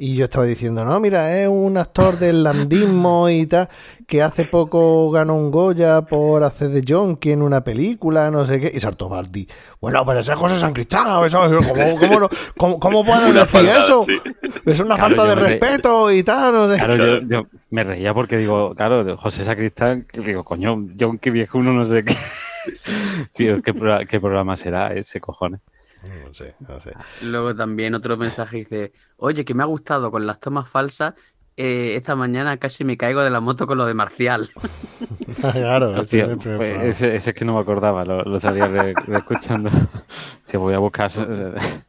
y 0.00 0.14
yo 0.14 0.24
estaba 0.24 0.44
diciendo, 0.46 0.84
no, 0.84 1.00
mira, 1.00 1.36
es 1.42 1.48
un 1.48 1.76
actor 1.76 2.18
del 2.18 2.44
landismo 2.44 3.28
y 3.28 3.46
tal, 3.46 3.68
que 4.06 4.22
hace 4.22 4.44
poco 4.44 5.10
ganó 5.10 5.34
un 5.34 5.50
Goya 5.50 6.02
por 6.02 6.44
hacer 6.44 6.68
de 6.68 6.84
Jonky 6.86 7.32
en 7.32 7.42
una 7.42 7.64
película, 7.64 8.30
no 8.30 8.46
sé 8.46 8.60
qué, 8.60 8.70
y 8.72 8.78
saltó 8.78 9.08
Baldi. 9.08 9.48
Bueno, 9.80 10.04
pero 10.06 10.20
ese 10.20 10.32
es 10.32 10.38
José 10.38 10.56
Sacristán, 10.56 11.24
eso, 11.24 11.40
¿cómo, 11.72 11.98
cómo, 11.98 12.20
no- 12.20 12.28
cómo- 12.56 12.78
cómo 12.78 13.04
pueden 13.04 13.30
Una 13.30 13.40
decir 13.40 13.66
eso? 13.66 14.06
sí. 14.08 14.20
Es 14.64 14.78
una 14.80 14.94
Claro, 14.94 15.16
falta 15.16 15.24
de 15.26 15.34
re- 15.34 15.48
respeto 15.58 16.12
y 16.12 16.22
tal, 16.22 16.52
no 16.52 16.70
sé. 16.70 16.76
Claro, 16.78 16.96
yo, 16.96 17.26
yo 17.26 17.46
me 17.70 17.82
reía 17.82 18.14
porque 18.14 18.36
digo, 18.36 18.74
claro, 18.76 19.16
José 19.16 19.42
Sacristán, 19.42 20.06
digo, 20.24 20.44
coño, 20.44 20.76
Jonky 20.98 21.30
Viejuno, 21.30 21.72
no 21.72 21.86
sé 21.86 22.04
qué. 22.04 22.14
Tío, 23.32 23.60
¿qué, 23.62 23.74
pro- 23.74 24.00
qué 24.08 24.20
programa 24.20 24.56
será 24.56 24.92
ese, 24.94 25.20
cojones? 25.20 25.60
No 26.02 26.32
sé, 26.34 26.54
no 26.60 26.80
sé. 26.80 26.92
Luego 27.20 27.54
también 27.54 27.94
otro 27.94 28.16
mensaje 28.16 28.58
dice: 28.58 28.92
Oye, 29.16 29.44
que 29.44 29.54
me 29.54 29.62
ha 29.62 29.66
gustado 29.66 30.10
con 30.10 30.26
las 30.26 30.38
tomas 30.40 30.68
falsas. 30.68 31.14
eh, 31.56 31.96
esta 31.96 32.14
mañana 32.14 32.56
casi 32.56 32.84
me 32.84 32.96
caigo 32.96 33.20
de 33.22 33.30
la 33.30 33.40
moto 33.40 33.66
con 33.66 33.78
lo 33.78 33.84
de 33.86 33.94
Marcial. 33.94 34.48
claro, 35.52 35.94
pues 35.94 36.12
ese, 36.84 37.16
ese 37.16 37.30
es 37.30 37.34
que 37.36 37.44
no 37.44 37.54
me 37.54 37.60
acordaba, 37.60 38.04
lo, 38.04 38.22
lo 38.22 38.36
estaría 38.36 38.66
re- 38.68 38.94
reescuchando. 39.06 39.70
Te 40.46 40.56
voy 40.56 40.74
a 40.74 40.78
buscar. 40.78 41.10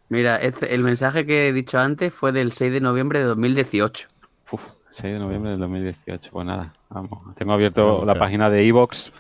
Mira, 0.10 0.38
este- 0.38 0.74
el 0.74 0.84
mensaje 0.84 1.26
que 1.26 1.50
he 1.50 1.54
dicho 1.54 1.78
antes 1.78 2.12
fue 2.14 2.32
del 2.32 2.52
6 2.52 2.72
de 2.74 2.82
noviembre 2.82 3.20
de 3.20 3.26
2018. 3.26 4.08
Uf, 4.90 4.96
6 4.96 5.14
de 5.14 5.20
noviembre 5.20 5.52
del 5.52 5.60
2018. 5.60 6.30
Pues 6.32 6.46
nada, 6.46 6.74
vamos. 6.90 7.36
Tengo 7.36 7.54
abierto 7.54 8.04
la 8.06 8.16
página 8.16 8.50
de 8.50 8.68
Evox. 8.68 9.14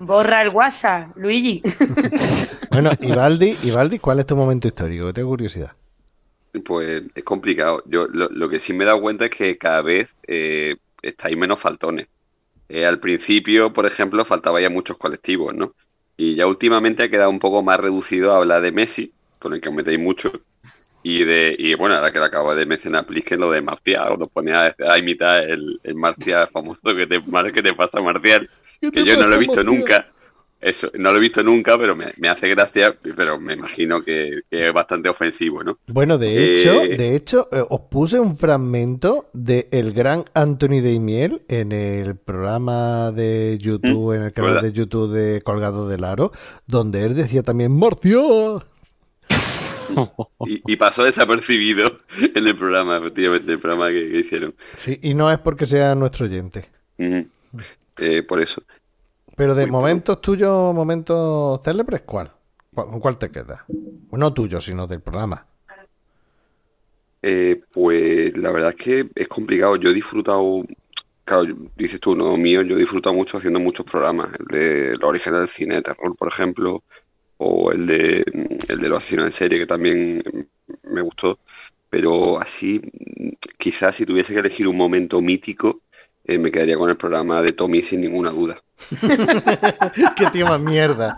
Borra 0.00 0.42
el 0.42 0.50
WhatsApp, 0.50 1.16
Luigi. 1.16 1.62
Bueno, 2.70 2.90
Ivaldi, 3.00 3.56
Ivaldi, 3.62 3.98
¿cuál 3.98 4.18
es 4.18 4.26
tu 4.26 4.36
momento 4.36 4.68
histórico? 4.68 5.10
Tengo 5.10 5.30
curiosidad. 5.30 5.72
Pues 6.66 7.04
es 7.14 7.24
complicado. 7.24 7.82
Yo 7.86 8.06
lo, 8.06 8.28
lo 8.28 8.48
que 8.50 8.60
sí 8.60 8.74
me 8.74 8.84
he 8.84 8.86
dado 8.86 9.00
cuenta 9.00 9.24
es 9.24 9.30
que 9.30 9.56
cada 9.56 9.80
vez 9.80 10.10
eh, 10.26 10.76
estáis 11.00 11.36
menos 11.38 11.60
faltones. 11.62 12.08
Eh, 12.68 12.84
al 12.84 12.98
principio, 12.98 13.72
por 13.72 13.86
ejemplo, 13.86 14.24
faltaba 14.26 14.60
ya 14.60 14.68
muchos 14.68 14.98
colectivos, 14.98 15.54
¿no? 15.54 15.72
Y 16.16 16.34
ya 16.34 16.46
últimamente 16.46 17.04
ha 17.04 17.08
quedado 17.08 17.30
un 17.30 17.38
poco 17.38 17.62
más 17.62 17.78
reducido 17.78 18.32
a 18.32 18.38
hablar 18.38 18.60
de 18.60 18.72
Messi, 18.72 19.12
con 19.38 19.54
el 19.54 19.60
que 19.60 19.68
os 19.68 19.74
metéis 19.74 20.00
mucho. 20.00 20.28
Y 21.08 21.24
de 21.24 21.54
y 21.58 21.74
bueno, 21.76 21.94
ahora 21.96 22.10
que 22.12 22.18
lo 22.18 22.24
acabo 22.24 22.54
de 22.54 22.66
mencionar, 22.66 23.06
Plisken, 23.06 23.38
lo 23.40 23.50
de 23.52 23.60
Marcial, 23.62 24.08
cuando 24.08 24.28
ponía 24.28 24.74
a 24.78 24.98
imitar 24.98 25.44
el, 25.48 25.78
el 25.84 25.94
Marcial 25.94 26.48
famoso 26.52 26.80
que 26.96 27.06
te, 27.06 27.20
que 27.52 27.62
te 27.62 27.74
pasa, 27.74 28.00
Marcial, 28.00 28.48
¿Qué 28.80 28.90
que 28.90 29.04
yo 29.04 29.16
no 29.16 29.26
lo 29.28 29.36
he 29.36 29.38
visto 29.38 29.62
Marcial? 29.62 29.64
nunca. 29.64 30.06
Eso, 30.60 30.90
no 30.94 31.12
lo 31.12 31.18
he 31.18 31.20
visto 31.20 31.42
nunca, 31.42 31.76
pero 31.78 31.94
me, 31.94 32.06
me 32.18 32.28
hace 32.30 32.48
gracia, 32.48 32.96
pero 33.16 33.38
me 33.38 33.54
imagino 33.54 34.02
que, 34.02 34.42
que 34.50 34.68
es 34.68 34.74
bastante 34.74 35.08
ofensivo, 35.08 35.62
¿no? 35.62 35.78
Bueno, 35.88 36.18
de 36.18 36.44
Eh, 36.44 36.46
hecho, 36.46 36.88
de 36.88 37.14
hecho, 37.14 37.48
eh, 37.52 37.62
os 37.68 37.82
puse 37.82 38.18
un 38.18 38.36
fragmento 38.36 39.30
de 39.32 39.68
el 39.70 39.92
gran 39.92 40.24
Anthony 40.34 40.80
Daimiel 40.82 41.42
en 41.48 41.70
el 41.70 42.16
programa 42.16 43.12
de 43.12 43.56
YouTube, 43.60 44.12
en 44.16 44.22
el 44.22 44.32
canal 44.32 44.58
¿verdad? 44.58 44.60
de 44.60 44.72
YouTube 44.72 45.12
de 45.12 45.42
Colgado 45.42 45.88
del 45.88 46.02
Aro, 46.02 46.32
donde 46.66 47.04
él 47.04 47.14
decía 47.14 47.42
también 47.44 47.70
Marcial. 47.78 48.64
Y, 50.46 50.62
y 50.72 50.76
pasó 50.76 51.04
desapercibido 51.04 51.84
en 52.34 52.46
el 52.46 52.56
programa, 52.56 52.98
efectivamente, 52.98 53.52
el 53.52 53.58
programa 53.58 53.88
que, 53.90 54.08
que 54.10 54.18
hicieron. 54.20 54.54
Sí, 54.74 54.98
y 55.02 55.14
no 55.14 55.30
es 55.30 55.38
porque 55.38 55.66
sea 55.66 55.94
nuestro 55.94 56.26
oyente. 56.26 56.64
Eh, 56.98 58.22
por 58.28 58.40
eso. 58.40 58.62
Pero 59.36 59.54
de 59.54 59.66
momentos 59.66 60.20
tuyos, 60.20 60.74
momentos 60.74 61.60
célebres, 61.62 62.02
¿cuál? 62.02 62.30
¿Cuál- 62.74 62.86
¿Con 62.88 63.00
cuál 63.00 63.18
te 63.18 63.30
queda? 63.30 63.64
No 64.12 64.32
tuyo, 64.32 64.60
sino 64.60 64.86
del 64.86 65.00
programa. 65.02 65.46
Eh, 67.22 67.60
pues 67.72 68.36
la 68.36 68.50
verdad 68.50 68.74
es 68.78 68.84
que 68.84 69.06
es 69.14 69.28
complicado. 69.28 69.76
Yo 69.76 69.90
he 69.90 69.94
disfrutado, 69.94 70.62
claro, 71.24 71.44
dices 71.76 72.00
tú, 72.00 72.14
no 72.14 72.36
mío, 72.36 72.62
yo 72.62 72.76
he 72.76 72.80
disfrutado 72.80 73.14
mucho 73.14 73.38
haciendo 73.38 73.58
muchos 73.58 73.84
programas. 73.86 74.30
El 74.38 74.46
de 74.46 74.90
los 74.96 75.04
orígenes 75.08 75.40
del 75.40 75.50
cine 75.56 75.74
de 75.76 75.82
terror, 75.82 76.14
por 76.16 76.28
ejemplo, 76.28 76.82
o 77.38 77.72
el 77.72 77.86
de, 77.86 78.24
el 78.68 78.78
de 78.78 78.88
los 78.88 79.02
asesinos 79.02 79.32
en 79.32 79.38
serie, 79.38 79.58
que 79.58 79.66
también 79.66 80.22
me 80.90 81.00
gustó. 81.02 81.38
Pero 81.90 82.40
así, 82.40 82.80
quizás 83.58 83.96
si 83.96 84.04
tuviese 84.04 84.32
que 84.32 84.40
elegir 84.40 84.66
un 84.66 84.76
momento 84.76 85.20
mítico, 85.20 85.80
eh, 86.28 86.38
me 86.38 86.50
quedaría 86.50 86.76
con 86.76 86.90
el 86.90 86.96
programa 86.96 87.40
de 87.42 87.52
Tommy 87.52 87.82
sin 87.88 88.00
ninguna 88.00 88.30
duda. 88.30 88.56
Qué 90.16 90.26
tío 90.32 90.46
más 90.46 90.60
mierda. 90.60 91.16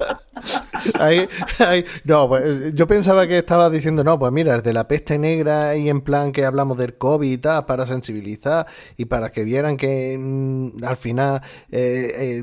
Ahí- 0.99 1.29
ahí- 1.59 1.85
no, 2.05 2.29
pues, 2.29 2.75
yo 2.75 2.87
pensaba 2.87 3.27
que 3.27 3.39
estaba 3.39 3.69
diciendo, 3.71 4.05
no, 4.05 4.19
pues 4.19 4.31
mira, 4.33 4.55
el 4.55 4.63
de 4.63 4.73
la 4.73 4.87
peste 4.87 5.19
negra 5.19 5.77
y 5.77 5.89
en 5.89 6.01
plan 6.03 6.31
que 6.33 6.45
hablamos 6.45 6.79
del 6.79 6.97
COVID 6.97 7.31
y 7.31 7.39
tal, 7.39 7.67
para 7.67 7.85
sensibilizar 7.87 8.67
y 8.97 9.07
para 9.07 9.33
que 9.33 9.45
vieran 9.45 9.77
que 9.77 10.17
mm, 10.19 10.85
al 10.85 10.97
final 10.97 11.41
eh, 11.73 12.11
eh, 12.17 12.43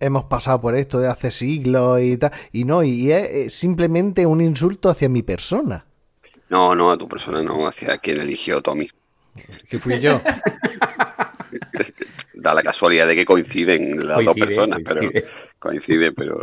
hemos 0.00 0.24
pasado 0.24 0.60
por 0.60 0.74
esto 0.74 0.98
de 0.98 1.08
hace 1.08 1.30
siglos 1.30 2.00
y 2.00 2.16
tal. 2.16 2.30
Y 2.52 2.64
no, 2.64 2.82
y 2.82 3.12
es 3.12 3.54
simplemente 3.54 4.26
un 4.26 4.40
insulto 4.40 4.88
hacia 4.88 5.08
mi 5.08 5.22
persona, 5.22 5.84
No, 6.48 6.74
no, 6.74 6.90
a 6.90 6.98
tu 6.98 7.06
persona 7.08 7.42
no, 7.42 7.68
hacia 7.68 7.98
quien 7.98 8.18
eligió 8.20 8.60
Tommy. 8.62 8.88
que 9.68 9.78
fui 9.78 10.00
yo. 10.00 10.20
da 12.40 12.54
la 12.54 12.62
casualidad 12.62 13.06
de 13.06 13.16
que 13.16 13.24
coinciden 13.24 13.96
las 14.06 14.24
dos 14.24 14.34
personas, 14.38 14.80
coincide. 14.82 15.10
pero 15.10 15.28
coincide, 15.58 16.12
pero 16.12 16.40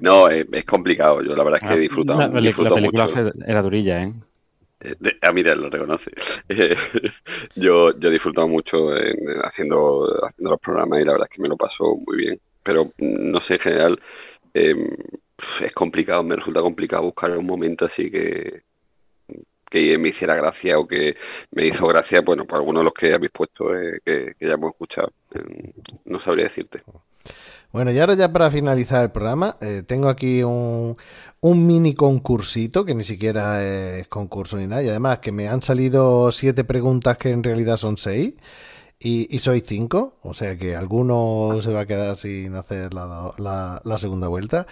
no, 0.00 0.28
es, 0.28 0.46
es 0.52 0.64
complicado. 0.64 1.22
Yo 1.22 1.34
la 1.36 1.44
verdad 1.44 1.60
es 1.62 1.68
que 1.68 1.74
he 1.74 1.80
disfrutado, 1.80 2.20
La, 2.20 2.28
la 2.28 2.40
disfruto 2.40 2.74
película 2.74 3.06
mucho. 3.06 3.32
era 3.46 3.62
durilla, 3.62 4.02
¿eh? 4.02 4.12
Eh, 4.80 4.94
de- 4.98 5.16
ah, 5.22 5.32
mira, 5.32 5.54
lo 5.54 5.70
reconoce. 5.70 6.10
Eh, 6.48 6.76
yo, 7.56 7.96
yo 7.98 8.08
he 8.08 8.12
disfrutado 8.12 8.48
mucho 8.48 8.96
en- 8.96 9.28
en 9.30 9.38
haciendo, 9.44 10.06
haciendo 10.26 10.50
los 10.50 10.60
programas 10.60 11.00
y 11.00 11.04
la 11.04 11.12
verdad 11.12 11.28
es 11.30 11.36
que 11.36 11.42
me 11.42 11.48
lo 11.48 11.56
paso 11.56 11.96
muy 12.06 12.16
bien. 12.16 12.38
Pero 12.62 12.86
mm, 12.86 13.30
no 13.30 13.40
sé, 13.42 13.54
en 13.54 13.60
general 13.60 14.00
eh, 14.54 14.74
es 15.60 15.72
complicado, 15.72 16.22
me 16.22 16.36
resulta 16.36 16.60
complicado 16.60 17.02
buscar 17.04 17.36
un 17.36 17.46
momento 17.46 17.86
así 17.86 18.10
que, 18.10 18.62
que 19.80 19.98
me 19.98 20.10
hiciera 20.10 20.34
gracia 20.36 20.78
o 20.78 20.86
que 20.86 21.14
me 21.50 21.66
hizo 21.66 21.86
gracia, 21.86 22.20
bueno, 22.24 22.44
por 22.44 22.56
algunos 22.58 22.80
de 22.80 22.84
los 22.84 22.94
que 22.94 23.12
habéis 23.14 23.32
puesto 23.32 23.74
eh, 23.74 24.00
que, 24.04 24.34
ya 24.40 24.54
hemos 24.54 24.70
escuchado. 24.72 25.10
Eh, 25.34 25.72
no 26.04 26.22
sabría 26.22 26.44
decirte. 26.48 26.82
Bueno, 27.72 27.90
y 27.90 27.98
ahora 27.98 28.14
ya 28.14 28.32
para 28.32 28.50
finalizar 28.50 29.02
el 29.02 29.10
programa, 29.10 29.56
eh, 29.60 29.82
tengo 29.84 30.08
aquí 30.08 30.44
un, 30.44 30.96
mini 31.42 31.94
concursito, 31.94 32.84
que 32.84 32.94
ni 32.94 33.02
siquiera 33.02 33.64
es 33.64 34.06
concurso 34.06 34.56
ni 34.56 34.66
nada, 34.68 34.82
y 34.84 34.88
además 34.88 35.18
que 35.18 35.32
me 35.32 35.48
han 35.48 35.60
salido 35.60 36.30
siete 36.30 36.62
preguntas 36.62 37.16
que 37.18 37.30
en 37.30 37.42
realidad 37.42 37.76
son 37.76 37.96
seis, 37.96 38.34
y, 39.00 39.26
y 39.34 39.40
soy 39.40 39.60
cinco, 39.60 40.18
o 40.22 40.34
sea 40.34 40.56
que 40.56 40.76
alguno 40.76 41.58
se 41.60 41.72
va 41.72 41.80
a 41.80 41.86
quedar 41.86 42.14
sin 42.14 42.54
hacer 42.54 42.94
la, 42.94 43.32
la- 43.38 43.80
la 43.84 43.98
segunda 43.98 44.28
vuelta. 44.28 44.66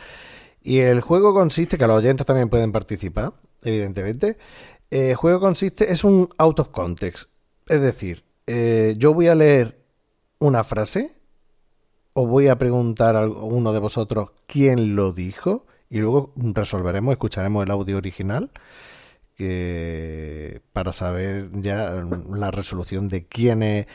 Y 0.62 0.78
el 0.78 1.00
juego 1.00 1.34
consiste, 1.34 1.76
que 1.76 1.86
los 1.88 1.98
oyentes 1.98 2.24
también 2.24 2.48
pueden 2.48 2.70
participar, 2.70 3.32
evidentemente. 3.64 4.36
Eh, 4.93 5.10
El 5.10 5.16
juego 5.16 5.40
consiste, 5.40 5.90
es 5.90 6.05
un 6.05 6.28
out 6.36 6.60
of 6.60 6.69
context, 6.69 7.31
es 7.66 7.81
decir, 7.81 8.24
eh, 8.47 8.94
yo 8.98 9.14
voy 9.14 9.28
a 9.28 9.35
leer 9.35 9.82
una 10.39 10.64
frase 10.64 11.12
os 12.14 12.28
voy 12.28 12.48
a 12.48 12.59
preguntar 12.59 13.16
a 13.16 13.27
uno 13.27 13.73
de 13.73 13.78
vosotros 13.78 14.32
quién 14.47 14.97
lo 14.97 15.12
dijo 15.12 15.64
y 15.89 15.98
luego 15.98 16.35
resolveremos, 16.36 17.12
escucharemos 17.12 17.64
el 17.64 17.70
audio 17.70 17.97
original 17.97 18.51
que 19.35 20.60
para 20.74 20.93
saber 20.93 21.48
ya 21.55 22.05
la 22.28 22.51
resolución 22.51 23.09
de 23.09 23.27
quién 23.27 23.62
es 23.62 23.86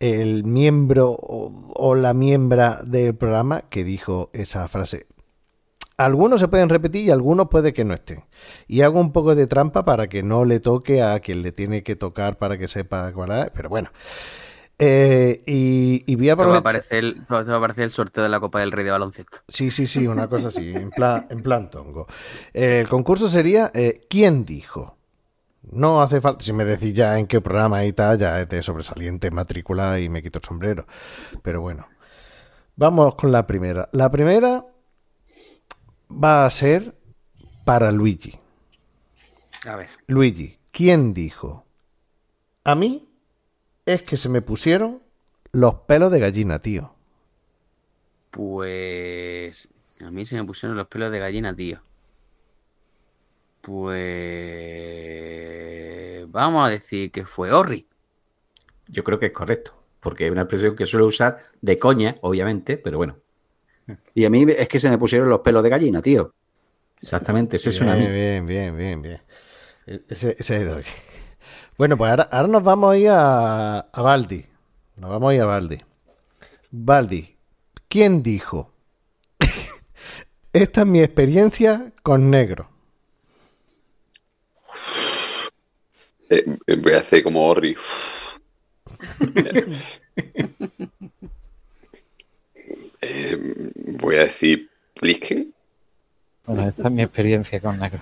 el 0.00 0.44
miembro 0.44 1.12
o, 1.12 1.72
o 1.74 1.94
la 1.94 2.12
miembra 2.12 2.82
del 2.84 3.14
programa 3.14 3.62
que 3.70 3.84
dijo 3.84 4.28
esa 4.34 4.68
frase. 4.68 5.06
Algunos 6.04 6.40
se 6.40 6.48
pueden 6.48 6.68
repetir 6.68 7.06
y 7.06 7.10
algunos 7.10 7.48
puede 7.48 7.72
que 7.72 7.84
no 7.84 7.94
estén. 7.94 8.24
Y 8.68 8.82
hago 8.82 9.00
un 9.00 9.12
poco 9.12 9.34
de 9.34 9.46
trampa 9.46 9.84
para 9.84 10.08
que 10.08 10.22
no 10.22 10.44
le 10.44 10.60
toque 10.60 11.02
a 11.02 11.18
quien 11.20 11.42
le 11.42 11.52
tiene 11.52 11.82
que 11.82 11.96
tocar 11.96 12.38
para 12.38 12.58
que 12.58 12.68
sepa 12.68 13.12
cuál 13.12 13.30
es, 13.32 13.50
pero 13.54 13.68
bueno. 13.68 13.90
Eh, 14.78 15.42
y, 15.46 16.02
y 16.06 16.16
voy 16.16 16.30
a 16.30 16.34
aprovechar- 16.34 16.82
te 16.88 17.34
va 17.34 17.54
a 17.54 17.56
aparecer 17.56 17.84
el 17.84 17.92
sorteo 17.92 18.22
de 18.24 18.28
la 18.28 18.40
Copa 18.40 18.60
del 18.60 18.72
Rey 18.72 18.84
de 18.84 18.90
baloncesto. 18.90 19.38
Sí, 19.48 19.70
sí, 19.70 19.86
sí, 19.86 20.06
una 20.06 20.28
cosa 20.28 20.48
así, 20.48 20.70
en 20.70 20.90
plan, 20.90 21.26
en 21.30 21.42
plan 21.42 21.70
tongo. 21.70 22.06
Eh, 22.52 22.80
el 22.80 22.88
concurso 22.88 23.28
sería 23.28 23.70
eh, 23.74 24.00
¿Quién 24.08 24.44
dijo? 24.44 24.96
No 25.70 26.02
hace 26.02 26.20
falta, 26.20 26.44
si 26.44 26.52
me 26.52 26.64
decís 26.64 26.94
ya 26.94 27.18
en 27.18 27.26
qué 27.28 27.40
programa 27.40 27.84
y 27.84 27.92
tal, 27.92 28.18
ya 28.18 28.40
es 28.40 28.48
de 28.48 28.62
sobresaliente 28.62 29.30
matrícula 29.30 30.00
y 30.00 30.08
me 30.08 30.22
quito 30.22 30.38
el 30.40 30.44
sombrero. 30.44 30.86
Pero 31.42 31.60
bueno, 31.60 31.86
vamos 32.76 33.14
con 33.14 33.32
la 33.32 33.46
primera. 33.46 33.88
La 33.92 34.10
primera 34.10 34.66
va 36.12 36.46
a 36.46 36.50
ser 36.50 36.94
para 37.64 37.92
Luigi. 37.92 38.38
A 39.64 39.76
ver. 39.76 39.88
Luigi, 40.06 40.58
¿quién 40.70 41.14
dijo? 41.14 41.64
A 42.64 42.74
mí 42.74 43.08
es 43.86 44.02
que 44.02 44.16
se 44.16 44.28
me 44.28 44.42
pusieron 44.42 45.02
los 45.52 45.74
pelos 45.86 46.10
de 46.12 46.20
gallina, 46.20 46.58
tío. 46.58 46.94
Pues. 48.30 49.72
A 50.00 50.10
mí 50.10 50.26
se 50.26 50.36
me 50.36 50.44
pusieron 50.44 50.76
los 50.76 50.88
pelos 50.88 51.12
de 51.12 51.18
gallina, 51.18 51.54
tío. 51.54 51.80
Pues. 53.60 54.02
Vamos 56.28 56.66
a 56.66 56.70
decir 56.70 57.12
que 57.12 57.26
fue 57.26 57.52
Orri. 57.52 57.86
Yo 58.88 59.04
creo 59.04 59.18
que 59.18 59.26
es 59.26 59.32
correcto, 59.32 59.74
porque 60.00 60.26
es 60.26 60.32
una 60.32 60.42
expresión 60.42 60.74
que 60.74 60.86
suelo 60.86 61.06
usar 61.06 61.38
de 61.60 61.78
coña, 61.78 62.16
obviamente, 62.22 62.76
pero 62.78 62.98
bueno. 62.98 63.18
Y 64.14 64.24
a 64.24 64.30
mí 64.30 64.44
es 64.48 64.68
que 64.68 64.78
se 64.78 64.90
me 64.90 64.98
pusieron 64.98 65.28
los 65.28 65.40
pelos 65.40 65.62
de 65.62 65.68
gallina, 65.70 66.02
tío. 66.02 66.34
Exactamente, 66.96 67.56
ese 67.56 67.70
es 67.70 67.80
una 67.80 67.94
Bien, 67.96 68.12
bien, 68.12 68.46
bien, 68.46 68.76
bien, 68.76 69.02
bien. 69.02 69.20
E- 69.86 70.02
Ese, 70.08 70.36
ese 70.38 70.78
es. 70.80 70.96
Bueno, 71.78 71.96
pues 71.96 72.10
ahora, 72.10 72.24
ahora 72.30 72.48
nos 72.48 72.62
vamos 72.62 72.92
a 72.94 72.98
ir 72.98 73.08
a, 73.08 73.78
a 73.78 74.02
Baldi. 74.02 74.44
Nos 74.96 75.10
vamos 75.10 75.30
a 75.30 75.34
ir 75.34 75.40
a 75.40 75.46
Baldi. 75.46 75.78
Baldi, 76.70 77.36
¿quién 77.88 78.22
dijo? 78.22 78.70
Esta 80.52 80.82
es 80.82 80.86
mi 80.86 81.00
experiencia 81.00 81.92
con 82.02 82.30
negro. 82.30 82.68
Eh, 86.30 86.44
eh, 86.66 86.76
voy 86.76 86.92
a 86.92 87.00
hacer 87.00 87.22
como 87.22 87.48
Orri. 87.48 87.74
Eh, 93.02 93.36
voy 94.00 94.16
a 94.16 94.20
decir 94.20 94.70
Plisken. 94.94 95.52
Bueno, 96.46 96.68
esta 96.68 96.88
es 96.88 96.94
mi 96.94 97.02
experiencia 97.02 97.60
con 97.60 97.78
negro. 97.78 98.00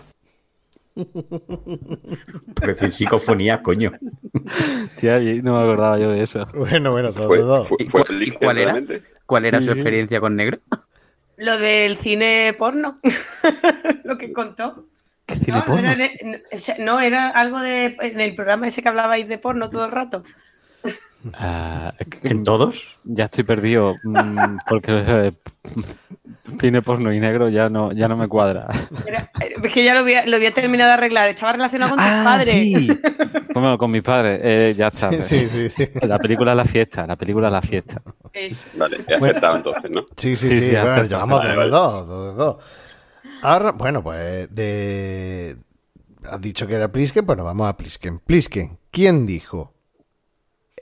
Por 0.94 2.66
decir 2.66 2.92
psicofonía, 2.92 3.62
coño. 3.62 3.92
Tía, 4.98 5.18
no 5.42 5.54
me 5.58 5.62
acordaba 5.64 5.98
yo 5.98 6.10
de 6.10 6.22
eso. 6.22 6.46
Bueno, 6.54 6.92
bueno, 6.92 7.12
todo, 7.12 7.28
todo. 7.28 7.66
¿Y 7.78 7.86
cuál, 7.88 8.22
y 8.22 8.30
cuál 8.30 8.58
era? 8.58 8.74
¿Cuál 9.26 9.44
era 9.46 9.58
Sí, 9.58 9.66
su 9.66 9.72
sí. 9.72 9.78
experiencia 9.78 10.20
con 10.20 10.36
negro? 10.36 10.58
Lo 11.36 11.58
del 11.58 11.96
cine 11.96 12.54
porno. 12.58 13.00
Lo 14.04 14.18
que 14.18 14.32
contó. 14.32 14.86
No, 15.46 15.64
no 15.64 15.78
era, 15.78 15.96
no, 16.24 16.58
sea, 16.58 16.76
no, 16.80 17.00
era 17.00 17.28
algo 17.28 17.60
de. 17.60 17.96
En 18.00 18.20
el 18.20 18.34
programa 18.34 18.66
ese 18.66 18.82
que 18.82 18.88
hablabais 18.88 19.28
de 19.28 19.38
porno 19.38 19.70
todo 19.70 19.84
el 19.86 19.92
rato. 19.92 20.24
Ah, 21.34 21.92
¿En 22.22 22.44
todos? 22.44 22.98
Ya 23.04 23.26
estoy 23.26 23.44
perdido 23.44 23.94
mm, 24.02 24.56
porque 24.66 25.04
eh, 25.06 25.32
cine 26.58 26.80
porno 26.80 27.12
y 27.12 27.20
negro 27.20 27.48
ya 27.50 27.68
no, 27.68 27.92
ya 27.92 28.08
no 28.08 28.16
me 28.16 28.26
cuadra. 28.28 28.68
Era- 29.06 29.30
es 29.62 29.72
que 29.72 29.84
ya 29.84 29.92
lo 29.92 30.00
había, 30.00 30.24
lo 30.26 30.36
había 30.36 30.52
terminado 30.52 30.88
de 30.88 30.94
arreglar. 30.94 31.28
Estaba 31.28 31.52
relacionado 31.52 31.90
con 31.90 31.98
tus 31.98 32.08
Ah, 32.08 32.22
padres. 32.24 32.54
sí. 32.54 32.88
Bueno, 33.52 33.76
con 33.78 33.90
mis 33.90 34.02
padres, 34.02 34.40
eh, 34.44 34.74
ya 34.76 34.88
está. 34.88 35.10
Sí, 35.24 35.46
sí, 35.48 35.68
sí, 35.68 35.68
sí. 35.68 35.88
La 36.02 36.20
película 36.20 36.52
es 36.52 36.56
la 36.56 36.64
fiesta, 36.64 37.04
la 37.04 37.16
película 37.16 37.48
es 37.48 37.52
la 37.52 37.60
fiesta. 37.60 38.00
Vale, 38.76 38.96
he 39.08 39.14
acertado 39.16 39.56
entonces, 39.56 39.90
¿no? 39.90 40.02
Sí, 40.16 40.36
sí, 40.36 40.48
Sí, 40.48 40.56
sí. 40.56 40.64
sí, 40.70 40.70
bueno, 40.70 41.02
llevamos 41.02 41.40
Vale, 41.40 41.54
dos 41.56 41.64
de 41.64 41.68
dos, 41.70 42.06
dos 42.08 42.26
de 42.36 42.44
dos. 42.44 42.64
Ahora, 43.42 43.72
bueno, 43.72 44.04
pues 44.04 44.54
de. 44.54 45.56
Has 46.30 46.40
dicho 46.40 46.66
que 46.68 46.74
era 46.74 46.92
Plisken, 46.92 47.26
bueno, 47.26 47.44
vamos 47.44 47.68
a 47.68 47.76
Plisken. 47.76 48.20
Plisken, 48.20 48.78
¿quién 48.92 49.26
dijo? 49.26 49.74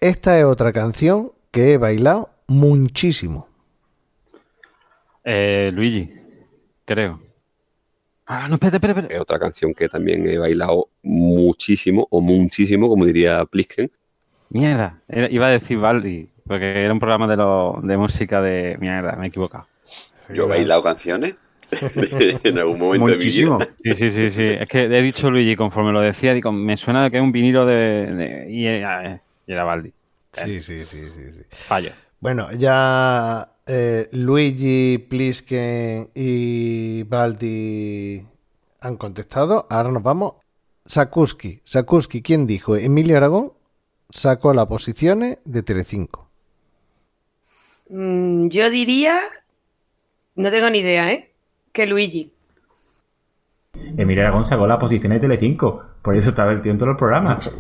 Esta 0.01 0.39
es 0.39 0.45
otra 0.45 0.73
canción 0.73 1.33
que 1.51 1.73
he 1.73 1.79
bailado 1.79 2.31
muchísimo. 2.47 3.49
Eh, 5.25 5.71
Luigi, 5.73 6.11
creo. 6.85 7.21
Ah, 8.27 8.47
no, 8.49 8.55
espérate, 8.55 8.77
espérate, 8.77 9.01
espérate. 9.01 9.15
Es 9.15 9.21
otra 9.21 9.39
canción 9.39 9.75
que 9.75 9.89
también 9.89 10.27
he 10.29 10.39
bailado 10.39 10.89
muchísimo, 11.03 12.07
o 12.11 12.21
muchísimo, 12.21 12.89
como 12.89 13.05
diría 13.07 13.45
Plisken. 13.47 13.91
Mierda, 14.51 15.01
era- 15.09 15.31
iba 15.31 15.47
a 15.47 15.51
decir 15.51 15.79
Baldi, 15.79 16.29
porque 16.47 16.85
era 16.85 16.93
un 16.93 17.01
programa 17.01 17.27
de, 17.27 17.37
lo, 17.37 17.81
de 17.83 17.97
música 17.97 18.41
de... 18.41 18.77
Mierda, 18.81 19.17
me 19.17 19.27
he 19.27 19.29
equivocado. 19.29 19.67
Yo 20.35 20.45
he 20.45 20.49
bailado 20.49 20.83
canciones 20.83 21.35
en 22.45 22.59
algún 22.59 22.79
momento 22.79 23.07
de 23.07 23.17
mi 23.17 23.25
vida. 23.25 23.69
Sí, 23.83 23.95
sí, 23.95 24.11
sí, 24.11 24.31
sí. 24.31 24.45
Es 24.45 24.69
que 24.69 24.85
he 24.85 25.03
dicho 25.03 25.31
Luigi 25.31 25.57
conforme 25.57 25.93
lo 25.93 26.01
decía, 26.01 26.35
digo, 26.35 26.53
me 26.53 26.77
suena 26.77 27.11
que 27.11 27.17
es 27.17 27.23
un 27.23 27.33
vinilo 27.33 27.65
de... 27.67 27.75
de- 28.15 28.51
y, 28.51 28.67
era, 28.67 29.23
y 29.49 29.53
era 29.53 29.65
Baldi. 29.65 29.93
Sí, 30.33 30.61
sí, 30.61 30.85
sí, 30.85 31.09
sí, 31.13 31.33
sí. 31.33 31.43
Fallo. 31.51 31.91
Bueno, 32.21 32.53
ya 32.53 33.51
eh, 33.67 34.09
Luigi, 34.13 34.99
Plisken 34.99 36.11
y 36.15 37.03
Baldi 37.05 38.25
han 38.81 38.97
contestado. 38.97 39.67
Ahora 39.71 39.91
nos 39.91 40.03
vamos. 40.03 40.35
Sakuski. 40.87 41.63
Sakuski, 41.65 42.23
¿quién 42.23 42.47
dijo? 42.47 42.77
Emilio 42.77 43.17
Aragón 43.17 43.55
sacó 44.11 44.53
las 44.53 44.67
posiciones 44.67 45.39
de 45.45 45.63
Telecinco. 45.63 46.29
Mm, 47.89 48.49
yo 48.49 48.69
diría. 48.69 49.19
No 50.35 50.51
tengo 50.51 50.69
ni 50.71 50.79
idea, 50.81 51.11
¿eh? 51.11 51.33
Que 51.73 51.87
Luigi. 51.87 52.33
Emilio 53.97 54.23
Aragón 54.23 54.45
sacó 54.45 54.67
la 54.67 54.79
posición 54.79 55.13
de 55.13 55.21
Telecinco. 55.21 55.83
Por 56.03 56.17
eso 56.17 56.31
está 56.31 56.45
vertido 56.45 56.73
en 56.73 56.79
todos 56.79 56.91
los 56.91 56.99
programas. 56.99 57.51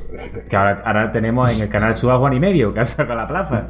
Que 0.48 0.56
ahora, 0.56 0.82
ahora 0.84 1.12
tenemos 1.12 1.50
en 1.50 1.60
el 1.60 1.68
canal 1.68 1.94
Suba 1.96 2.18
Juan 2.18 2.32
y 2.34 2.40
Medio, 2.40 2.72
que 2.72 2.80
ha 2.80 2.84
sacado 2.84 3.18
la 3.18 3.28
plaza. 3.28 3.66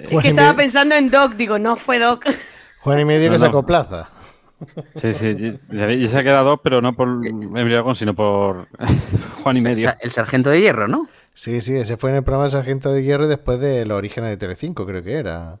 Es 0.00 0.20
que 0.22 0.28
estaba 0.28 0.54
pensando 0.54 0.94
en 0.94 1.10
Doc, 1.10 1.34
digo, 1.34 1.58
no 1.58 1.76
fue 1.76 1.98
Doc. 1.98 2.24
Juan 2.80 3.00
y 3.00 3.04
medio 3.04 3.26
No, 3.28 3.32
que 3.36 3.38
no. 3.40 3.46
sacó 3.46 3.66
plaza. 3.66 4.08
Sí, 4.96 5.12
sí, 5.12 5.26
y 5.70 5.82
y 5.92 6.08
se 6.08 6.18
ha 6.18 6.22
quedado 6.24 6.56
pero 6.62 6.82
no 6.82 6.92
por 6.94 7.06
Emilio 7.08 7.74
Aragón, 7.76 7.94
sino 7.94 8.14
por 8.14 8.66
Juan 9.42 9.56
y 9.56 9.60
medio. 9.60 9.90
El 10.00 10.10
sargento 10.10 10.50
de 10.50 10.60
hierro, 10.60 10.88
¿no? 10.88 11.06
Sí, 11.34 11.60
sí, 11.60 11.76
ese 11.76 11.96
fue 11.96 12.10
en 12.10 12.16
el 12.16 12.22
programa 12.24 12.46
de 12.46 12.50
Sargento 12.50 12.92
de 12.92 13.04
Hierro 13.04 13.26
y 13.26 13.28
después 13.28 13.60
de 13.60 13.86
Los 13.86 13.96
Orígenes 13.96 14.30
de 14.30 14.36
Telecinco, 14.36 14.84
creo 14.84 15.02
que 15.04 15.14
era. 15.14 15.60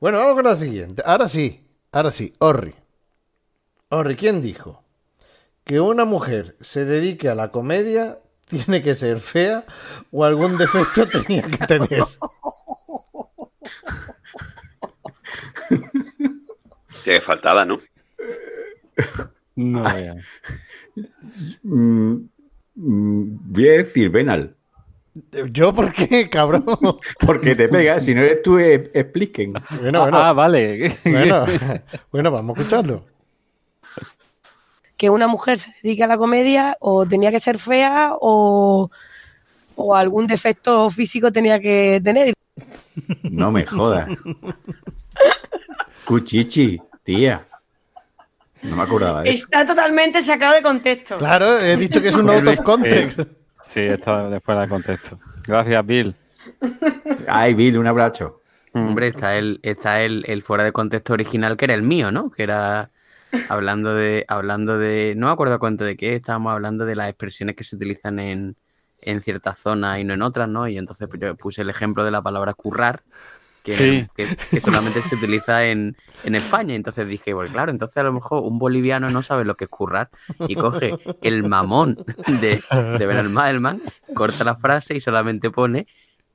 Bueno, 0.00 0.18
vamos 0.18 0.34
con 0.34 0.44
la 0.44 0.54
siguiente. 0.54 1.02
Ahora 1.04 1.28
sí, 1.28 1.66
ahora 1.90 2.12
sí, 2.12 2.32
Orri. 2.38 2.72
¿Quién 4.16 4.42
dijo? 4.42 4.82
Que 5.64 5.80
una 5.80 6.04
mujer 6.04 6.56
se 6.60 6.84
dedique 6.84 7.28
a 7.28 7.34
la 7.34 7.50
comedia 7.50 8.18
tiene 8.46 8.82
que 8.82 8.94
ser 8.94 9.20
fea 9.20 9.64
o 10.10 10.24
algún 10.24 10.58
defecto 10.58 11.08
tenía 11.22 11.42
que 11.42 11.66
tener. 11.66 12.04
Que 17.04 17.20
faltaba, 17.20 17.64
¿no? 17.64 17.80
No, 19.56 19.82
vea. 19.82 20.16
Mm, 21.62 22.14
mm, 22.74 23.52
voy 23.52 23.68
a 23.68 23.72
decir 23.72 24.10
Benal. 24.10 24.54
¿Yo 25.50 25.72
por 25.72 25.92
qué, 25.92 26.28
cabrón? 26.28 26.64
Porque 27.24 27.54
te 27.54 27.68
pega, 27.68 28.00
si 28.00 28.14
no 28.14 28.22
eres 28.22 28.42
tú, 28.42 28.58
es 28.58 29.04
Plisken. 29.04 29.52
Bueno, 29.80 30.02
bueno. 30.02 30.18
Ah, 30.18 30.32
vale. 30.32 30.96
Bueno, 31.04 31.46
bueno, 32.10 32.30
vamos 32.32 32.56
a 32.56 32.60
escucharlo. 32.60 33.13
Que 34.96 35.10
una 35.10 35.26
mujer 35.26 35.58
se 35.58 35.70
dedique 35.82 36.04
a 36.04 36.06
la 36.06 36.16
comedia 36.16 36.76
o 36.80 37.06
tenía 37.06 37.30
que 37.30 37.40
ser 37.40 37.58
fea 37.58 38.12
o, 38.20 38.90
o 39.76 39.94
algún 39.96 40.26
defecto 40.26 40.88
físico 40.90 41.32
tenía 41.32 41.60
que 41.60 42.00
tener. 42.02 42.34
No 43.22 43.50
me 43.50 43.66
jodas. 43.66 44.08
Cuchichi, 46.04 46.80
tía. 47.02 47.44
No 48.62 48.76
me 48.76 48.82
acordaba 48.82 49.22
de 49.22 49.30
eso. 49.30 49.44
Está 49.44 49.66
totalmente 49.66 50.22
sacado 50.22 50.54
de 50.54 50.62
contexto. 50.62 51.18
Claro, 51.18 51.58
he 51.58 51.76
dicho 51.76 52.00
que 52.00 52.08
es 52.08 52.16
un 52.16 52.30
out 52.30 52.46
of 52.46 52.60
context. 52.62 53.20
Sí, 53.20 53.26
sí, 53.64 53.80
está 53.80 54.28
después 54.28 54.58
del 54.58 54.68
contexto. 54.68 55.18
Gracias, 55.46 55.86
Bill. 55.86 56.14
Ay, 57.26 57.54
Bill, 57.54 57.78
un 57.78 57.86
abrazo. 57.86 58.40
Hombre, 58.72 59.08
está 59.08 59.36
el, 59.36 59.60
está 59.62 60.02
el, 60.02 60.24
el 60.26 60.42
fuera 60.42 60.64
de 60.64 60.72
contexto 60.72 61.12
original 61.12 61.56
que 61.56 61.66
era 61.66 61.74
el 61.74 61.82
mío, 61.82 62.10
¿no? 62.10 62.30
Que 62.30 62.42
era 62.42 62.90
hablando 63.48 63.94
de, 63.94 64.24
hablando 64.28 64.78
de, 64.78 65.14
no 65.16 65.26
me 65.26 65.32
acuerdo 65.32 65.58
cuánto 65.58 65.84
de 65.84 65.96
qué, 65.96 66.14
estábamos 66.14 66.52
hablando 66.52 66.84
de 66.86 66.96
las 66.96 67.08
expresiones 67.08 67.56
que 67.56 67.64
se 67.64 67.76
utilizan 67.76 68.18
en, 68.18 68.56
en 69.00 69.22
ciertas 69.22 69.58
zonas 69.58 69.98
y 69.98 70.04
no 70.04 70.14
en 70.14 70.22
otras, 70.22 70.48
¿no? 70.48 70.66
Y 70.68 70.78
entonces 70.78 71.08
pues, 71.08 71.20
yo 71.20 71.36
puse 71.36 71.62
el 71.62 71.70
ejemplo 71.70 72.04
de 72.04 72.10
la 72.10 72.22
palabra 72.22 72.54
currar 72.54 73.02
que, 73.62 73.74
Sí. 73.74 74.06
que- 74.14 74.36
que 74.50 74.60
solamente 74.60 75.00
se 75.00 75.14
utiliza 75.16 75.64
en, 75.64 75.96
en 76.24 76.34
España. 76.34 76.74
Entonces 76.74 77.08
dije, 77.08 77.32
pues 77.34 77.50
claro, 77.50 77.70
entonces 77.70 77.96
a 77.96 78.02
lo 78.02 78.12
mejor 78.12 78.42
un 78.42 78.58
boliviano 78.58 79.10
no 79.10 79.22
sabe 79.22 79.44
lo 79.44 79.56
que 79.56 79.64
es 79.64 79.70
currar 79.70 80.10
y 80.46 80.54
coge 80.54 80.94
el 81.22 81.44
mamón 81.44 81.96
de, 82.40 82.62
de 82.98 83.06
Benalmádel, 83.06 83.80
corta 84.14 84.44
la 84.44 84.56
frase 84.56 84.94
y 84.96 85.00
solamente 85.00 85.50
pone 85.50 85.86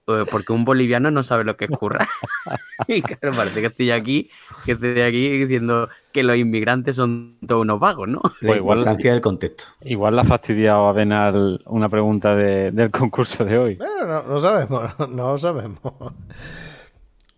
eh, 0.08 0.26
porque 0.32 0.54
un 0.54 0.66
boliviano 0.66 1.12
no 1.12 1.22
sabe 1.22 1.44
lo 1.44 1.56
que 1.56 1.66
es 1.66 1.72
currar. 1.72 2.08
y 2.88 3.04
claro, 3.04 3.36
parece 3.38 3.62
que 3.62 3.68
estoy 3.68 3.92
aquí, 3.92 4.30
que 4.66 4.72
estoy 4.72 5.02
aquí 5.02 5.30
diciendo 5.46 5.88
que 6.12 6.24
los 6.24 6.38
inmigrantes 6.38 6.96
son 6.96 7.38
todos 7.48 7.62
unos 7.62 7.80
vagos, 7.80 8.08
¿no? 8.08 8.22
La 8.42 8.58
importancia 8.58 9.12
del 9.12 9.22
contexto. 9.22 9.66
Igual 9.82 10.16
la 10.16 10.24
ha 10.24 10.26
fastidiado 10.26 10.88
a 10.88 10.94
Benal 10.94 11.62
una 11.68 11.88
pregunta 11.90 12.36
de- 12.36 12.72
del 12.72 12.90
concurso 12.92 13.46
de 13.46 13.58
hoy. 13.58 13.76
Bueno, 13.76 14.06
no, 14.08 14.24
no 14.24 14.40
sabemos, 14.40 15.00
no 15.10 15.32
lo 15.32 15.38
sabemos. 15.38 15.80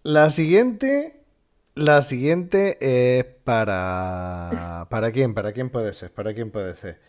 La 0.04 0.30
siguiente, 0.30 1.22
la 1.76 2.02
siguiente 2.02 2.78
es 2.82 3.26
para... 3.44 4.88
¿Para 4.90 5.12
quién? 5.12 5.34
¿Para 5.34 5.52
quién 5.52 5.70
puede 5.70 5.94
ser? 5.94 6.12
¿Para 6.12 6.34
quién 6.34 6.50
puede 6.52 6.76
ser? 6.76 7.00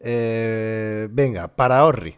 Eh, 0.00 1.08
venga, 1.10 1.48
para 1.48 1.84
Orri. 1.84 2.16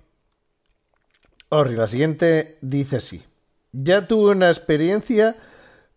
Orri, 1.51 1.77
la 1.77 1.87
siguiente 1.87 2.59
dice 2.63 2.97
así. 2.97 3.23
Ya 3.73 4.09
tuve 4.09 4.33
una 4.33 4.49
experiencia 4.49 5.37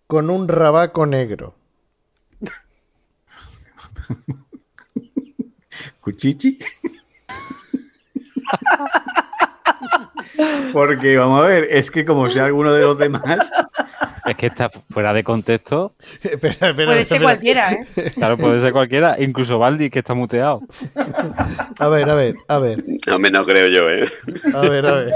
con 0.05 0.29
un 0.29 0.47
rabaco 0.47 1.05
negro. 1.05 1.55
¿Cuchichi? 6.01 6.59
Porque, 10.73 11.17
vamos 11.17 11.43
a 11.43 11.47
ver, 11.47 11.67
es 11.69 11.91
que 11.91 12.05
como 12.05 12.29
sea 12.29 12.45
alguno 12.45 12.71
de 12.71 12.81
los 12.81 12.97
demás, 12.97 13.51
Es 14.25 14.35
que 14.35 14.47
está 14.47 14.69
fuera 14.89 15.13
de 15.13 15.23
contexto. 15.23 15.95
Puede 16.41 17.05
ser 17.05 17.21
cualquiera, 17.21 17.73
¿eh? 17.73 18.11
Claro, 18.13 18.37
puede 18.37 18.59
ser 18.59 18.73
cualquiera, 18.73 19.15
incluso 19.19 19.57
Baldi, 19.57 19.89
que 19.89 19.99
está 19.99 20.13
muteado. 20.13 20.61
A 21.79 21.87
ver, 21.87 22.09
a 22.09 22.15
ver, 22.15 22.35
a 22.47 22.59
ver. 22.59 22.83
No, 23.07 23.19
me 23.19 23.29
no 23.29 23.45
creo 23.45 23.67
yo, 23.69 23.89
¿eh? 23.89 24.11
A 24.53 24.61
ver, 24.61 24.85
a 24.85 24.95
ver. 24.95 25.13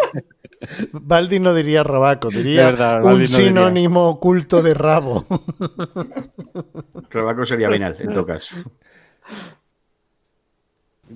Baldi 0.91 1.39
no 1.39 1.53
diría 1.53 1.83
rabaco, 1.83 2.29
diría 2.29 2.65
verdad, 2.67 2.97
un 3.03 3.11
no 3.11 3.17
diría. 3.17 3.27
sinónimo 3.27 4.07
oculto 4.09 4.61
de 4.61 4.73
rabo. 4.73 5.25
Rabaco 7.09 7.45
sería 7.45 7.69
venal, 7.69 7.95
en 7.99 8.13
todo 8.13 8.25
caso. 8.25 8.55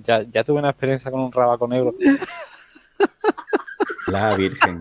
Ya, 0.02 0.22
ya 0.22 0.44
tuve 0.44 0.58
una 0.58 0.70
experiencia 0.70 1.10
con 1.10 1.20
un 1.20 1.32
rabaco 1.32 1.66
negro. 1.68 1.94
La 4.08 4.36
Virgen. 4.36 4.80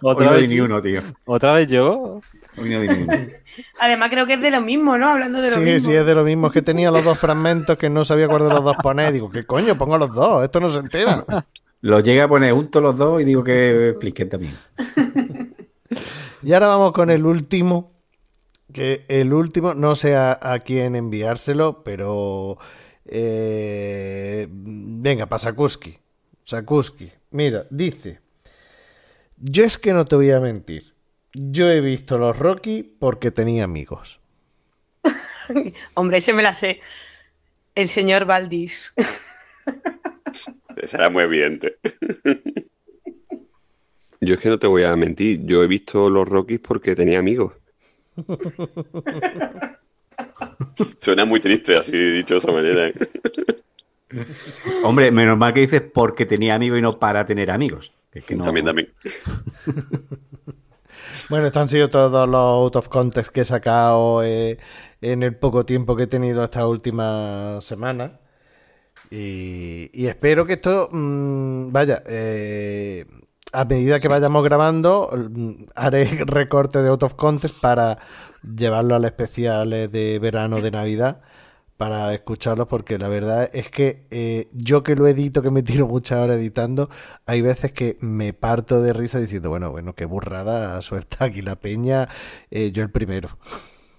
Hoy 0.02 0.24
no 0.26 0.32
vez 0.32 0.40
di 0.42 0.48
ni 0.48 0.60
uno, 0.60 0.80
tío. 0.80 1.02
¿Otra 1.26 1.52
vez 1.54 1.68
yo? 1.68 2.20
Hoy 2.56 2.70
no 2.70 2.80
di 2.80 2.88
ni 2.88 3.02
uno. 3.02 3.12
Además, 3.80 4.10
creo 4.10 4.26
que 4.26 4.34
es 4.34 4.40
de 4.40 4.50
lo 4.50 4.60
mismo, 4.60 4.96
¿no? 4.98 5.10
Hablando 5.10 5.40
de 5.40 5.48
lo 5.50 5.54
Sí, 5.54 5.60
mismo. 5.60 5.88
sí, 5.90 5.94
es 5.94 6.06
de 6.06 6.14
lo 6.14 6.24
mismo. 6.24 6.46
Es 6.48 6.52
que 6.52 6.62
tenía 6.62 6.90
los 6.90 7.04
dos 7.04 7.18
fragmentos 7.18 7.76
que 7.76 7.88
no 7.90 8.04
sabía 8.04 8.26
cuál 8.28 8.42
de 8.44 8.50
los 8.50 8.64
dos 8.64 8.76
poner. 8.82 9.12
Digo, 9.12 9.30
¿qué 9.30 9.44
coño? 9.44 9.76
Pongo 9.78 9.98
los 9.98 10.12
dos. 10.12 10.44
Esto 10.44 10.60
no 10.60 10.68
se 10.68 10.80
entera. 10.80 11.24
Los 11.86 12.02
llega 12.02 12.24
a 12.24 12.28
poner 12.28 12.52
juntos 12.52 12.82
los 12.82 12.96
dos 12.96 13.22
y 13.22 13.24
digo 13.24 13.44
que 13.44 13.88
expliquen 13.90 14.28
también. 14.28 14.58
Y 16.42 16.52
ahora 16.52 16.68
vamos 16.68 16.92
con 16.92 17.10
el 17.10 17.24
último. 17.26 17.92
Que 18.72 19.04
el 19.08 19.32
último, 19.32 19.74
no 19.74 19.94
sé 19.94 20.16
a, 20.16 20.38
a 20.40 20.58
quién 20.58 20.96
enviárselo, 20.96 21.84
pero. 21.84 22.58
eh, 23.06 24.48
venga, 24.50 25.26
para 25.26 25.38
Sakuski. 25.40 25.98
Sakuski. 26.44 27.12
Mira, 27.30 27.66
dice. 27.70 28.20
Yo 29.38 29.64
es 29.64 29.78
que 29.78 29.92
no 29.92 30.04
te 30.04 30.16
voy 30.16 30.30
a 30.30 30.40
mentir. 30.40 30.94
Yo 31.32 31.70
he 31.70 31.80
visto 31.80 32.18
los 32.18 32.38
Rocky 32.38 32.82
porque 32.82 33.30
tenía 33.30 33.64
amigos. 33.64 34.20
Hombre, 35.94 36.18
ese 36.18 36.32
me 36.32 36.42
la 36.42 36.54
sé. 36.54 36.80
El 37.74 37.88
señor 37.88 38.24
Valdís. 38.26 38.94
Será 40.90 41.10
muy 41.10 41.22
evidente. 41.24 41.76
Yo 44.20 44.34
es 44.34 44.40
que 44.40 44.48
no 44.48 44.58
te 44.58 44.66
voy 44.66 44.82
a 44.84 44.94
mentir. 44.96 45.40
Yo 45.44 45.62
he 45.62 45.66
visto 45.66 46.08
los 46.10 46.28
Rockies 46.28 46.60
porque 46.60 46.94
tenía 46.94 47.18
amigos. 47.18 47.52
Suena 51.04 51.24
muy 51.24 51.40
triste 51.40 51.76
así 51.76 51.92
dicho 51.92 52.34
de 52.34 52.40
esa 52.40 52.52
manera. 52.52 52.88
¿eh? 52.88 52.94
Hombre, 54.84 55.10
menos 55.10 55.36
mal 55.38 55.52
que 55.52 55.60
dices 55.60 55.82
porque 55.82 56.26
tenía 56.26 56.54
amigos 56.54 56.78
y 56.78 56.82
no 56.82 56.98
para 56.98 57.24
tener 57.26 57.50
amigos. 57.50 57.92
Que 58.10 58.20
es 58.20 58.24
que 58.24 58.36
no- 58.36 58.44
También, 58.44 58.66
también. 58.66 58.88
Bueno, 61.28 61.46
estos 61.46 61.60
han 61.62 61.68
sido 61.68 61.90
todos 61.90 62.28
los 62.28 62.36
out 62.40 62.76
of 62.76 62.88
context 62.88 63.32
que 63.32 63.40
he 63.40 63.44
sacado 63.44 64.22
eh, 64.22 64.58
en 65.00 65.24
el 65.24 65.34
poco 65.34 65.66
tiempo 65.66 65.96
que 65.96 66.04
he 66.04 66.06
tenido 66.06 66.44
esta 66.44 66.66
última 66.68 67.60
semana. 67.60 68.20
Y, 69.10 70.06
espero 70.06 70.46
que 70.46 70.54
esto, 70.54 70.88
mm, 70.92 71.72
vaya, 71.72 72.02
eh, 72.06 73.06
a 73.52 73.64
medida 73.64 74.00
que 74.00 74.08
vayamos 74.08 74.42
grabando, 74.44 75.10
mm, 75.12 75.66
haré 75.74 76.04
recorte 76.26 76.82
de 76.82 76.88
out 76.88 77.02
of 77.02 77.14
context 77.14 77.60
para 77.60 77.98
llevarlo 78.42 78.94
al 78.94 79.04
especial 79.04 79.72
eh, 79.72 79.88
de 79.88 80.18
verano 80.18 80.60
de 80.60 80.70
Navidad 80.70 81.22
para 81.76 82.14
escucharlos 82.14 82.68
porque 82.68 82.98
la 82.98 83.08
verdad 83.08 83.50
es 83.52 83.70
que 83.70 84.06
eh, 84.10 84.48
yo 84.52 84.82
que 84.82 84.96
lo 84.96 85.06
edito, 85.06 85.42
que 85.42 85.50
me 85.50 85.62
tiro 85.62 85.86
muchas 85.86 86.18
horas 86.18 86.36
editando, 86.36 86.88
hay 87.26 87.42
veces 87.42 87.72
que 87.72 87.98
me 88.00 88.32
parto 88.32 88.80
de 88.82 88.92
risa 88.92 89.18
diciendo, 89.18 89.50
bueno, 89.50 89.70
bueno, 89.70 89.94
qué 89.94 90.06
burrada, 90.06 90.80
suelta 90.82 91.26
aquí 91.26 91.42
la 91.42 91.56
peña, 91.56 92.08
eh, 92.50 92.72
yo 92.72 92.82
el 92.82 92.90
primero. 92.90 93.38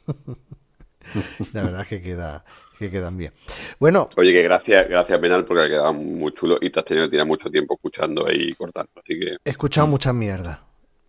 la 1.53 1.63
verdad 1.63 1.81
es 1.81 1.87
que 1.87 2.01
queda 2.01 2.45
que 2.77 2.89
quedan 2.91 3.17
bien. 3.17 3.31
Bueno, 3.79 4.09
Oye, 4.17 4.31
que 4.33 4.41
gracias, 4.43 4.87
gracias 4.89 5.19
Penal 5.19 5.45
porque 5.45 5.63
ha 5.63 5.67
quedado 5.67 5.93
muy 5.93 6.33
chulo 6.33 6.57
y 6.61 6.71
te 6.71 6.79
has 6.79 6.85
tenido 6.85 7.05
que 7.07 7.11
tirar 7.11 7.25
mucho 7.27 7.49
tiempo 7.49 7.75
escuchando 7.75 8.25
y 8.31 8.53
cortando. 8.53 8.91
Así 8.95 9.19
que 9.19 9.37
he 9.43 9.49
escuchado 9.49 9.87
mucha 9.87 10.13
mierda. 10.13 10.63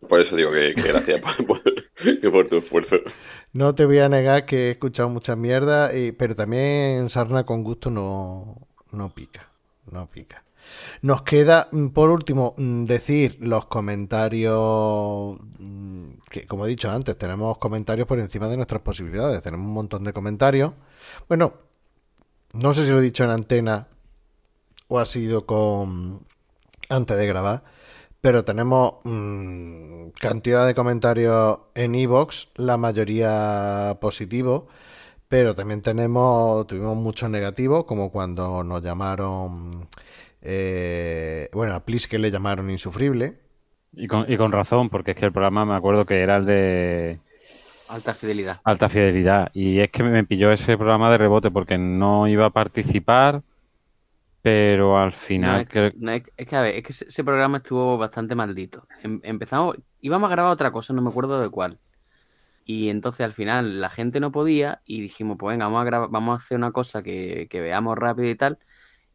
por 0.09 0.21
eso 0.21 0.35
digo 0.37 0.51
que, 0.53 0.73
que 0.75 0.83
gracias 0.89 1.21
por, 1.21 1.47
por- 1.47 1.63
que 2.21 2.31
por 2.31 2.49
tu 2.49 2.59
esfuerzo. 2.59 2.97
No 3.53 3.75
te 3.75 3.85
voy 3.85 3.99
a 3.99 4.09
negar 4.09 4.47
que 4.47 4.69
he 4.69 4.71
escuchado 4.73 5.09
mucha 5.09 5.35
mierda, 5.37 5.97
y- 5.97 6.13
pero 6.13 6.35
también 6.35 7.11
sarna 7.11 7.45
con 7.45 7.65
gusto 7.65 7.91
no, 7.91 8.57
no 8.93 9.09
pica, 9.15 9.49
no 9.91 10.07
pica. 10.09 10.45
Nos 11.03 11.23
queda, 11.23 11.67
mm, 11.73 11.89
por 11.89 12.11
último, 12.11 12.55
mm, 12.59 12.85
decir 12.85 13.37
los 13.41 13.65
comentarios, 13.67 15.39
mm, 15.59 16.11
que 16.31 16.47
como 16.47 16.67
he 16.67 16.69
dicho 16.69 16.91
antes, 16.91 17.17
tenemos 17.17 17.59
comentarios 17.59 18.07
por 18.07 18.19
encima 18.19 18.49
de 18.49 18.57
nuestras 18.57 18.83
posibilidades, 18.83 19.43
tenemos 19.43 19.67
un 19.67 19.73
montón 19.73 20.05
de 20.05 20.13
comentarios. 20.13 20.73
Bueno, 21.29 21.55
no 22.53 22.75
sé 22.75 22.85
si 22.85 22.91
lo 22.93 22.99
he 22.99 23.03
dicho 23.03 23.25
en 23.25 23.31
antena 23.31 23.89
o 24.89 24.99
ha 24.99 25.05
sido 25.05 25.47
con 25.47 26.27
antes 26.89 27.19
de 27.19 27.27
grabar, 27.27 27.65
pero 28.21 28.45
tenemos 28.45 28.95
mm, 29.05 30.09
cantidad 30.19 30.67
de 30.67 30.75
comentarios 30.75 31.61
en 31.75 31.95
iVoox, 31.95 32.49
la 32.57 32.77
mayoría 32.77 33.99
positivos, 34.01 34.65
pero 35.29 35.55
también 35.55 35.83
tenemos 35.83 36.67
tuvimos 36.67 36.97
muchos 36.97 37.31
negativos, 37.31 37.85
como 37.85 38.11
cuando 38.11 38.65
nos 38.65 38.83
llamaron, 38.83 39.89
eh, 40.43 41.49
bueno, 41.53 41.75
a 41.75 41.85
Plis 41.85 42.09
que 42.09 42.19
le 42.19 42.31
llamaron 42.31 42.71
insufrible. 42.71 43.48
Y 43.93 44.07
con, 44.07 44.31
y 44.31 44.37
con 44.37 44.53
razón, 44.53 44.89
porque 44.91 45.13
es 45.13 45.17
que 45.17 45.27
el 45.27 45.33
programa 45.33 45.65
me 45.65 45.75
acuerdo 45.75 46.07
que 46.07 46.23
era 46.23 46.37
el 46.37 46.47
de 46.47 47.21
Alta 47.89 48.15
fidelidad. 48.15 48.63
alta 48.65 48.89
fidelidad. 48.89 49.51
Y 49.55 49.81
es 49.81 49.91
que 49.91 50.03
me 50.03 50.25
pilló 50.25 50.53
ese 50.53 50.77
programa 50.77 51.11
de 51.11 51.19
rebote 51.19 51.51
porque 51.51 51.79
no 51.79 52.29
iba 52.29 52.47
a 52.47 52.51
participar, 52.51 53.43
pero 54.43 54.99
al 54.99 55.13
No, 55.37 55.57
final... 55.57 55.67
es, 55.69 55.69
no, 55.95 56.11
es- 56.13 56.25
es 56.37 56.47
que 56.47 56.57
a 56.57 56.63
ver, 56.63 56.75
es 56.77 56.83
que 56.83 56.93
ese, 56.93 57.25
programa 57.25 57.59
estuvo 57.59 57.97
bastante 57.99 58.35
maldito. 58.35 58.87
Em- 59.03 59.21
empezamos, 59.23 59.77
íbamos 60.01 60.29
a 60.29 60.33
grabar 60.33 60.53
otra 60.53 60.73
cosa, 60.73 60.93
no 60.93 61.03
me 61.03 61.11
acuerdo 61.11 61.41
de 61.41 61.51
cuál. 61.51 61.81
Y 62.65 62.91
entonces 62.91 63.23
al 63.27 63.33
final 63.35 63.81
la 63.81 63.91
gente 63.91 64.21
no 64.21 64.33
podía 64.33 64.83
y 64.87 65.03
dijimos, 65.03 65.37
pues 65.39 65.55
venga, 65.55 65.67
vamos 65.67 65.83
a 65.83 65.85
grabar, 65.85 66.11
vamos 66.11 66.41
a 66.41 66.45
hacer 66.45 66.59
una 66.59 66.73
cosa 66.73 67.03
que, 67.03 67.49
que 67.51 67.61
veamos 67.61 67.97
rápido 67.99 68.29
y 68.31 68.37
tal. 68.37 68.59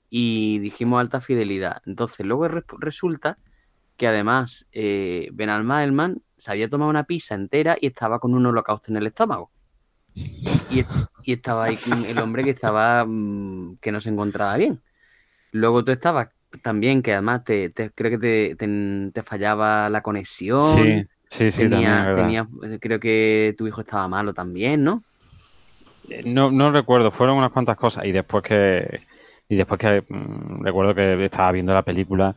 Y 0.09 0.59
dijimos 0.59 1.01
alta 1.01 1.21
fidelidad. 1.21 1.81
Entonces 1.85 2.25
luego 2.25 2.47
re- 2.49 2.63
resulta 2.79 3.37
que 3.97 4.07
además 4.07 4.67
eh, 4.71 5.29
Benalmádel 5.33 6.21
se 6.37 6.51
había 6.51 6.69
tomado 6.69 6.89
una 6.89 7.05
pizza 7.05 7.35
entera 7.35 7.77
y 7.79 7.87
estaba 7.87 8.19
con 8.19 8.33
un 8.33 8.45
holocausto 8.45 8.91
en 8.91 8.97
el 8.97 9.07
estómago. 9.07 9.51
Y, 10.69 10.85
y 11.23 11.33
estaba 11.33 11.65
ahí 11.65 11.79
el 11.85 12.19
hombre 12.21 12.43
que 12.43 12.51
estaba 12.51 13.05
mm, 13.05 13.77
que 13.81 13.91
no 13.91 14.01
se 14.01 14.09
encontraba 14.09 14.57
bien. 14.57 14.81
Luego 15.51 15.83
tú 15.83 15.91
estabas 15.91 16.29
también, 16.61 17.01
que 17.01 17.13
además 17.13 17.43
te, 17.43 17.69
te- 17.69 17.91
creo 17.91 18.11
que 18.11 18.17
te, 18.17 18.55
te- 18.55 19.11
te 19.13 19.23
fallaba 19.23 19.89
la 19.89 20.01
conexión. 20.03 20.75
Sí, 20.77 21.05
sí, 21.29 21.51
sí, 21.51 21.69
también 21.69 22.03
Tenía- 22.03 22.13
tenía- 22.15 22.49
eh, 22.75 22.79
creo 22.81 22.99
que 22.99 23.55
tu 23.57 23.67
hijo 23.67 23.81
estaba 23.81 24.07
malo 24.07 24.33
también, 24.33 24.83
¿no? 24.83 25.03
No, 26.25 26.51
no 26.51 26.71
recuerdo, 26.71 27.11
fueron 27.11 27.37
unas 27.37 27.51
cuantas 27.51 27.77
cosas 27.77 28.05
y 28.05 28.11
después 28.11 28.43
que 28.43 29.01
y 29.49 29.55
después 29.55 29.79
que 29.79 30.03
mm, 30.07 30.63
recuerdo 30.63 30.95
que 30.95 31.25
estaba 31.25 31.51
viendo 31.51 31.73
la 31.73 31.83
película 31.83 32.35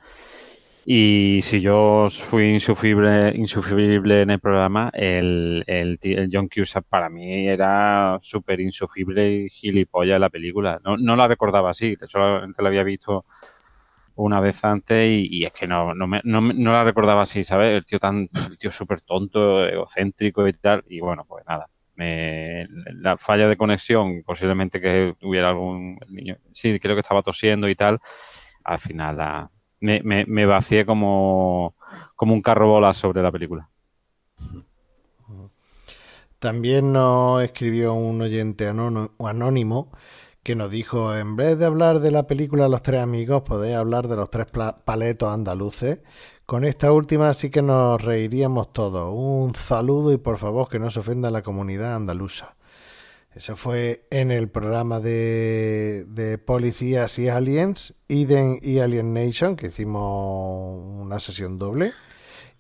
Y 0.88 1.40
si 1.42 1.60
yo 1.60 2.06
fui 2.10 2.50
insufrible, 2.54 3.32
insufrible 3.34 4.22
en 4.22 4.30
el 4.30 4.38
programa, 4.40 4.88
el, 4.94 5.64
el, 5.66 5.98
John 6.32 6.48
Cusack 6.48 6.84
para 6.88 7.08
mí 7.10 7.48
era 7.48 8.18
súper 8.22 8.60
insufrible 8.60 9.32
y 9.32 9.48
gilipollas 9.50 10.20
la 10.20 10.30
película. 10.30 10.80
No, 10.84 10.96
no 10.96 11.16
la 11.16 11.26
recordaba 11.26 11.70
así, 11.70 11.96
solamente 12.06 12.62
la 12.62 12.68
había 12.68 12.84
visto 12.84 13.24
una 14.16 14.40
vez 14.40 14.64
antes 14.64 15.08
y, 15.10 15.28
y 15.40 15.44
es 15.46 15.52
que 15.52 15.66
no, 15.68 15.94
no, 15.94 16.06
me- 16.08 16.22
no, 16.24 16.40
no 16.42 16.72
la 16.72 16.84
recordaba 16.84 17.22
así, 17.22 17.44
¿sabes? 17.44 17.74
El 17.76 17.84
tío 17.86 17.98
tan, 18.00 18.28
tío 18.58 18.70
súper 18.72 19.00
tonto, 19.02 19.66
egocéntrico 19.68 20.46
y 20.48 20.54
tal. 20.54 20.84
Y 20.88 21.00
bueno, 21.00 21.24
pues 21.28 21.44
nada. 21.46 21.68
Me, 21.96 22.66
la 22.94 23.16
falla 23.18 23.48
de 23.48 23.56
conexión, 23.56 24.22
posiblemente 24.24 24.80
que 24.80 25.14
hubiera 25.22 25.50
algún 25.50 25.98
niño, 26.08 26.36
sí, 26.52 26.78
creo 26.80 26.96
que 26.96 27.00
estaba 27.02 27.22
tosiendo 27.22 27.68
y 27.68 27.74
tal, 27.76 28.00
al 28.64 28.80
final 28.80 29.16
la, 29.18 29.50
me, 29.81 30.03
me, 30.03 30.24
me 30.27 30.47
vacié 30.47 30.86
como, 30.86 31.74
como 32.15 32.35
un 32.35 32.43
carro 32.43 32.69
bola 32.69 32.93
sobre 32.93 33.23
la 33.23 33.32
película. 33.32 33.69
También 36.39 36.93
nos 36.93 37.43
escribió 37.43 37.94
un 37.94 38.20
oyente 38.20 38.69
anónimo, 38.69 39.90
que 40.43 40.55
nos 40.55 40.70
dijo, 40.70 41.16
en 41.16 41.35
vez 41.35 41.59
de 41.59 41.65
hablar 41.65 41.98
de 41.98 42.11
la 42.11 42.27
película 42.27 42.69
Los 42.69 42.82
Tres 42.82 43.03
Amigos, 43.03 43.43
podéis 43.43 43.77
hablar 43.77 44.07
de 44.07 44.16
los 44.16 44.31
tres 44.31 44.47
paletos 44.85 45.32
andaluces. 45.32 46.01
Con 46.44 46.65
esta 46.65 46.93
última 46.93 47.32
sí 47.35 47.51
que 47.51 47.62
nos 47.62 48.01
reiríamos 48.01 48.73
todos. 48.73 49.12
Un 49.12 49.55
saludo 49.55 50.12
y 50.12 50.19
por 50.19 50.36
favor 50.39 50.69
que 50.69 50.78
no 50.78 50.90
se 50.90 51.01
ofenda 51.01 51.31
la 51.31 51.43
comunidad 51.43 51.97
andaluza. 51.97 52.56
Eso 53.36 53.54
fue 53.54 54.06
en 54.10 54.30
el 54.30 54.48
programa 54.48 54.98
de, 54.98 56.06
de 56.08 56.38
Policías 56.38 57.18
y 57.18 57.28
Aliens, 57.28 57.94
Eden 58.08 58.58
y 58.62 58.78
Alien 58.78 59.12
Nation, 59.12 59.56
que 59.56 59.66
hicimos 59.66 61.02
una 61.02 61.18
sesión 61.18 61.58
doble. 61.58 61.92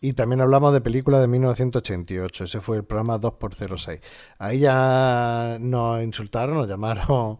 Y 0.02 0.12
también 0.12 0.42
hablamos 0.42 0.74
de 0.74 0.82
películas 0.82 1.22
de 1.22 1.28
1988. 1.28 2.44
Ese 2.44 2.60
fue 2.60 2.76
el 2.76 2.84
programa 2.84 3.18
2x06. 3.18 4.02
Ahí 4.38 4.58
ya 4.58 5.56
nos 5.58 6.02
insultaron, 6.02 6.58
nos 6.58 6.68
llamaron 6.68 7.38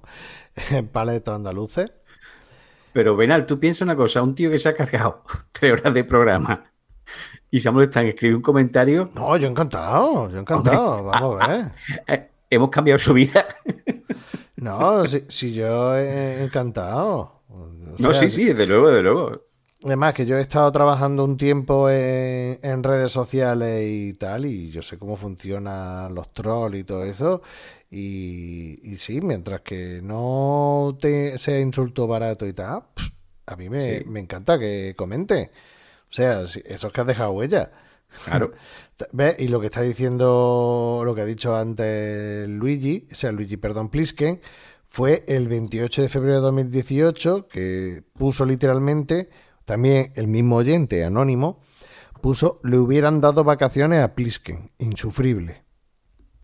paletos 0.93 1.37
andaluces. 1.37 1.93
Pero 2.95 3.17
Benal, 3.17 3.45
tú 3.45 3.61
piensa 3.61 3.85
una 3.85 3.97
cosa, 3.97 4.23
un 4.23 4.35
tío 4.35 4.51
que 4.51 4.59
se 4.59 4.71
ha 4.71 4.75
cargado 4.75 5.25
tres 5.53 5.79
horas 5.79 5.93
de 5.93 6.05
programa 6.05 6.73
y 7.51 7.61
se 7.61 7.69
ha 7.69 7.73
molestado 7.73 8.05
en 8.05 8.13
escribir 8.13 8.37
un 8.37 8.43
comentario. 8.43 9.11
No, 9.15 9.37
yo 9.37 9.47
encantado, 9.47 10.31
yo 10.31 10.39
encantado, 10.39 11.05
vamos 11.05 11.43
a 11.43 11.49
ver. 11.49 12.31
Hemos 12.51 12.71
cambiado 12.71 12.99
su 12.99 13.13
vida. 13.13 13.47
No, 14.59 15.05
si, 15.05 15.23
si 15.29 15.53
yo 15.53 15.97
he 15.99 16.43
encantado. 16.43 17.43
O 17.51 17.69
No, 17.99 18.15
sí, 18.15 18.31
sí, 18.31 18.45
desde 18.47 18.67
luego, 18.67 18.89
desde 18.89 19.03
luego. 19.03 19.43
Además 19.85 20.15
que 20.15 20.25
yo 20.25 20.39
he 20.39 20.41
estado 20.41 20.73
trabajando 20.73 21.25
un 21.25 21.37
tiempo 21.37 21.91
en, 21.91 22.59
en 22.63 22.83
redes 22.83 23.13
sociales 23.13 23.85
y 23.87 24.15
tal, 24.15 24.47
y 24.47 24.71
yo 24.71 24.81
sé 24.81 24.99
cómo 24.99 25.17
funcionan 25.17 26.15
los 26.15 26.33
trolls 26.33 26.79
y 26.79 26.85
todo 26.85 27.05
eso. 27.05 27.43
Y, 27.91 28.81
y 28.83 28.97
sí, 28.97 29.21
mientras 29.21 29.61
que 29.61 30.01
no 30.03 30.97
te 31.01 31.37
sea 31.37 31.61
insulto 31.61 32.07
barato 32.07 32.47
y 32.47 32.55
tal, 32.55 32.85
a 33.47 33.57
mí 33.57 33.69
me, 33.69 33.99
Sí. 33.99 34.05
me 34.07 34.21
encanta 34.21 34.59
que 34.59 34.95
comente. 34.97 35.51
O 36.09 36.13
sea, 36.13 36.47
si- 36.47 36.63
eso 36.65 36.87
es 36.87 36.93
que 36.95 37.01
has 37.03 37.07
dejado 37.07 37.33
huella. 37.33 37.71
Claro. 38.25 38.53
¿Ves? 39.13 39.37
Y 39.39 39.49
lo 39.49 39.61
que 39.61 39.67
está 39.67 39.83
diciendo, 39.83 41.03
lo 41.05 41.15
que 41.15 41.21
ha 41.21 41.27
dicho 41.27 41.55
antes 41.55 42.49
Luigi, 42.49 43.07
o 43.13 43.15
sea, 43.15 43.31
Luigi, 43.33 43.57
perdón, 43.59 43.91
Plisken, 43.91 44.41
fue 44.87 45.25
el 45.29 45.49
28 45.49 46.03
de 46.03 46.09
febrero 46.09 46.37
de 46.37 46.41
2018, 46.43 47.49
que 47.49 48.03
puso 48.15 48.47
literalmente, 48.47 49.29
también 49.67 50.13
el 50.17 50.29
mismo 50.29 50.57
oyente 50.57 51.05
anónimo, 51.05 51.61
puso, 52.23 52.61
le 52.65 52.79
hubieran 52.79 53.21
dado 53.21 53.45
vacaciones 53.45 54.03
a 54.03 54.15
Plisken, 54.15 54.71
insufrible. 54.79 55.63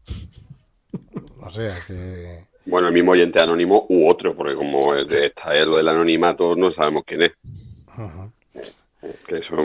O 1.44 1.50
sea, 1.50 1.74
que... 1.88 2.46
Bueno, 2.66 2.86
el 2.86 2.94
mismo 2.94 3.10
oyente 3.12 3.42
anónimo 3.42 3.86
u 3.88 4.08
otro, 4.08 4.36
porque 4.36 4.54
como 4.54 4.94
es 4.94 5.08
de- 5.08 5.26
está 5.26 5.56
es 5.56 5.66
lo 5.66 5.76
del 5.78 5.88
anonimato, 5.88 6.54
no 6.54 6.72
sabemos 6.72 7.02
quién 7.04 7.22
es. 7.22 7.32
Que 9.26 9.38
eso, 9.38 9.56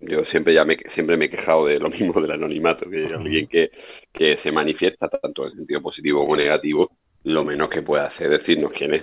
yo 0.00 0.24
siempre 0.30 0.54
ya 0.54 0.64
me, 0.64 0.76
siempre 0.94 1.16
me 1.16 1.26
he 1.26 1.30
quejado 1.30 1.66
de 1.66 1.78
lo 1.78 1.88
mismo 1.90 2.20
del 2.20 2.30
anonimato, 2.32 2.88
que 2.88 3.04
alguien 3.14 3.46
que, 3.48 3.70
que 4.12 4.38
se 4.42 4.52
manifiesta 4.52 5.08
tanto 5.08 5.46
en 5.46 5.52
sentido 5.56 5.80
positivo 5.82 6.20
como 6.22 6.36
negativo, 6.36 6.90
lo 7.24 7.44
menos 7.44 7.68
que 7.70 7.82
puede 7.82 8.04
hacer 8.04 8.32
es 8.32 8.40
decirnos 8.40 8.72
quién 8.76 8.94
es. 8.94 9.02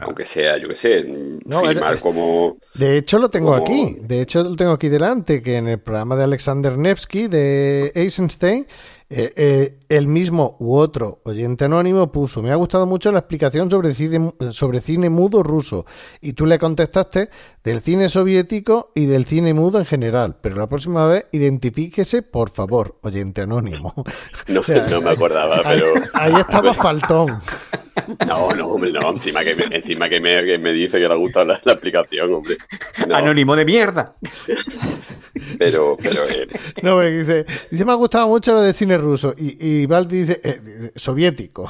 Aunque 0.00 0.26
sea, 0.32 0.56
yo 0.58 0.68
qué 0.68 0.76
sé, 0.80 1.02
No, 1.44 1.62
firmar 1.64 1.94
es- 1.94 2.00
como... 2.00 2.56
De 2.74 2.98
hecho, 2.98 3.18
lo 3.18 3.28
tengo 3.30 3.50
como- 3.50 3.62
aquí. 3.62 3.96
De 4.00 4.22
hecho, 4.22 4.44
lo 4.44 4.54
tengo 4.54 4.70
aquí 4.70 4.88
delante, 4.88 5.42
que 5.42 5.56
en 5.56 5.66
el 5.66 5.80
programa 5.80 6.14
de 6.14 6.22
Alexander 6.22 6.78
Nevsky 6.78 7.26
de 7.26 7.90
Eisenstein, 7.96 8.64
eh, 9.10 9.32
eh, 9.36 9.78
el 9.88 10.06
mismo 10.06 10.56
u 10.60 10.76
otro 10.76 11.20
oyente 11.24 11.64
anónimo 11.64 12.12
puso, 12.12 12.42
me 12.42 12.50
ha 12.50 12.56
gustado 12.56 12.86
mucho 12.86 13.10
la 13.10 13.20
explicación 13.20 13.70
sobre 13.70 13.92
cine, 13.94 14.32
sobre 14.52 14.80
cine 14.80 15.08
mudo 15.08 15.42
ruso. 15.42 15.86
Y 16.20 16.34
tú 16.34 16.44
le 16.44 16.58
contestaste 16.58 17.30
del 17.64 17.80
cine 17.80 18.08
soviético 18.10 18.92
y 18.94 19.06
del 19.06 19.24
cine 19.24 19.54
mudo 19.54 19.78
en 19.78 19.86
general. 19.86 20.36
Pero 20.42 20.56
la 20.56 20.68
próxima 20.68 21.06
vez, 21.06 21.24
identifíquese, 21.32 22.20
por 22.22 22.50
favor, 22.50 22.98
oyente 23.02 23.40
anónimo. 23.42 23.94
No, 24.48 24.60
O 24.60 24.62
sea, 24.62 24.86
no 24.86 25.00
me 25.00 25.10
acordaba, 25.10 25.56
ahí- 25.64 25.80
pero... 25.80 25.92
Ahí 26.14 26.34
estaba 26.34 26.72
faltón. 26.74 27.40
No, 28.26 28.50
no, 28.52 28.66
hombre, 28.68 28.92
no, 28.92 29.10
encima 29.12 29.42
que 29.44 29.54
me, 29.54 29.64
encima 29.76 30.08
que 30.08 30.20
me, 30.20 30.44
que 30.44 30.56
me 30.58 30.72
dice 30.72 30.92
que 30.98 31.06
le 31.08 31.12
ha 31.12 31.16
gustado 31.16 31.46
la, 31.46 31.60
la 31.64 31.72
aplicación, 31.72 32.32
hombre. 32.32 32.56
No, 33.06 33.14
Anónimo 33.16 33.56
de 33.56 33.64
mierda. 33.64 34.14
pero, 35.58 35.96
pero 36.00 36.22
eh, 36.28 36.46
No, 36.82 36.94
porque 36.94 37.10
dice, 37.10 37.44
dice, 37.70 37.84
me 37.84 37.92
ha 37.92 37.96
gustado 37.96 38.28
mucho 38.28 38.52
lo 38.52 38.60
de 38.60 38.72
cine 38.72 38.97
ruso. 38.98 39.34
Y, 39.36 39.82
y 39.82 39.86
Valdi 39.86 40.18
dice, 40.18 40.40
eh, 40.44 40.90
soviético. 40.94 41.68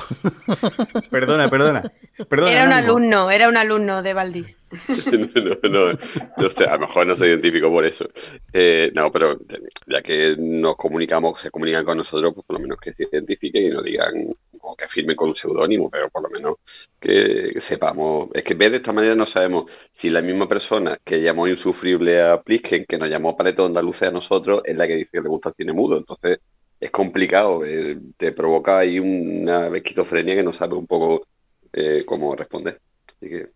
Perdona, 1.10 1.48
perdona. 1.48 1.82
perdona 2.28 2.52
Era 2.52 2.64
un 2.64 2.72
alumno, 2.72 3.30
era 3.30 3.48
un 3.48 3.56
alumno 3.56 4.02
de 4.02 4.14
Valdís. 4.14 4.56
no, 5.12 5.68
no, 5.70 5.92
no 5.92 6.54
sé, 6.56 6.64
a 6.64 6.74
lo 6.74 6.86
mejor 6.86 7.06
no 7.06 7.16
se 7.16 7.26
identificó 7.26 7.70
por 7.70 7.86
eso. 7.86 8.04
Eh, 8.52 8.90
no, 8.94 9.10
pero 9.10 9.38
ya 9.86 10.02
que 10.02 10.36
nos 10.38 10.76
comunicamos, 10.76 11.40
se 11.42 11.50
comunican 11.50 11.84
con 11.84 11.98
nosotros, 11.98 12.34
pues 12.34 12.46
por 12.46 12.56
lo 12.56 12.62
menos 12.62 12.78
que 12.80 12.92
se 12.92 13.04
identifiquen 13.10 13.64
y 13.64 13.70
nos 13.70 13.84
digan, 13.84 14.34
o 14.60 14.76
que 14.76 14.88
firmen 14.88 15.16
con 15.16 15.30
un 15.30 15.36
seudónimo, 15.36 15.88
pero 15.90 16.10
por 16.10 16.22
lo 16.22 16.28
menos 16.28 16.56
que, 17.00 17.52
sepamos. 17.68 18.30
Es 18.34 18.44
que 18.44 18.54
de 18.54 18.76
esta 18.76 18.92
manera 18.92 19.14
no 19.14 19.26
sabemos 19.26 19.70
si 20.00 20.10
la 20.10 20.20
misma 20.20 20.48
persona 20.48 20.98
que 21.04 21.22
llamó 21.22 21.46
insufrible 21.48 22.22
a 22.22 22.40
Plisken, 22.42 22.84
que 22.86 22.98
nos 22.98 23.08
llamó 23.08 23.36
Paleto 23.36 23.64
Andaluce 23.64 24.06
a 24.06 24.10
nosotros, 24.10 24.62
es 24.64 24.76
la 24.76 24.86
que 24.86 24.96
dice 24.96 25.10
que 25.12 25.20
le 25.20 25.28
gusta 25.28 25.50
el 25.50 25.54
cine 25.54 25.72
mudo. 25.72 25.96
Entonces 25.96 26.40
es 26.80 26.90
complicado, 26.90 27.64
eh, 27.64 27.98
te 28.16 28.32
provoca 28.32 28.78
ahí 28.78 28.98
una 28.98 29.68
esquizofrenia 29.76 30.34
que 30.34 30.42
no 30.42 30.56
sabe 30.56 30.74
un 30.74 30.86
poco 30.86 31.26
eh, 31.72 32.04
cómo 32.06 32.34
responder. 32.36 32.78
Así 33.08 33.28
que 33.28 33.46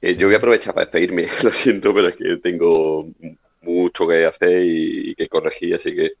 eh, 0.00 0.14
yo 0.16 0.26
voy 0.26 0.34
a 0.34 0.38
aprovechar 0.38 0.74
para 0.74 0.86
despedirme, 0.86 1.28
lo 1.42 1.52
siento, 1.62 1.92
pero 1.92 2.08
es 2.08 2.16
que 2.16 2.36
tengo 2.38 3.06
mucho 3.62 4.06
que 4.06 4.26
hacer 4.26 4.62
y, 4.62 5.10
y 5.10 5.14
que 5.14 5.28
corregir, 5.28 5.74
así 5.74 5.94
que, 5.94 6.12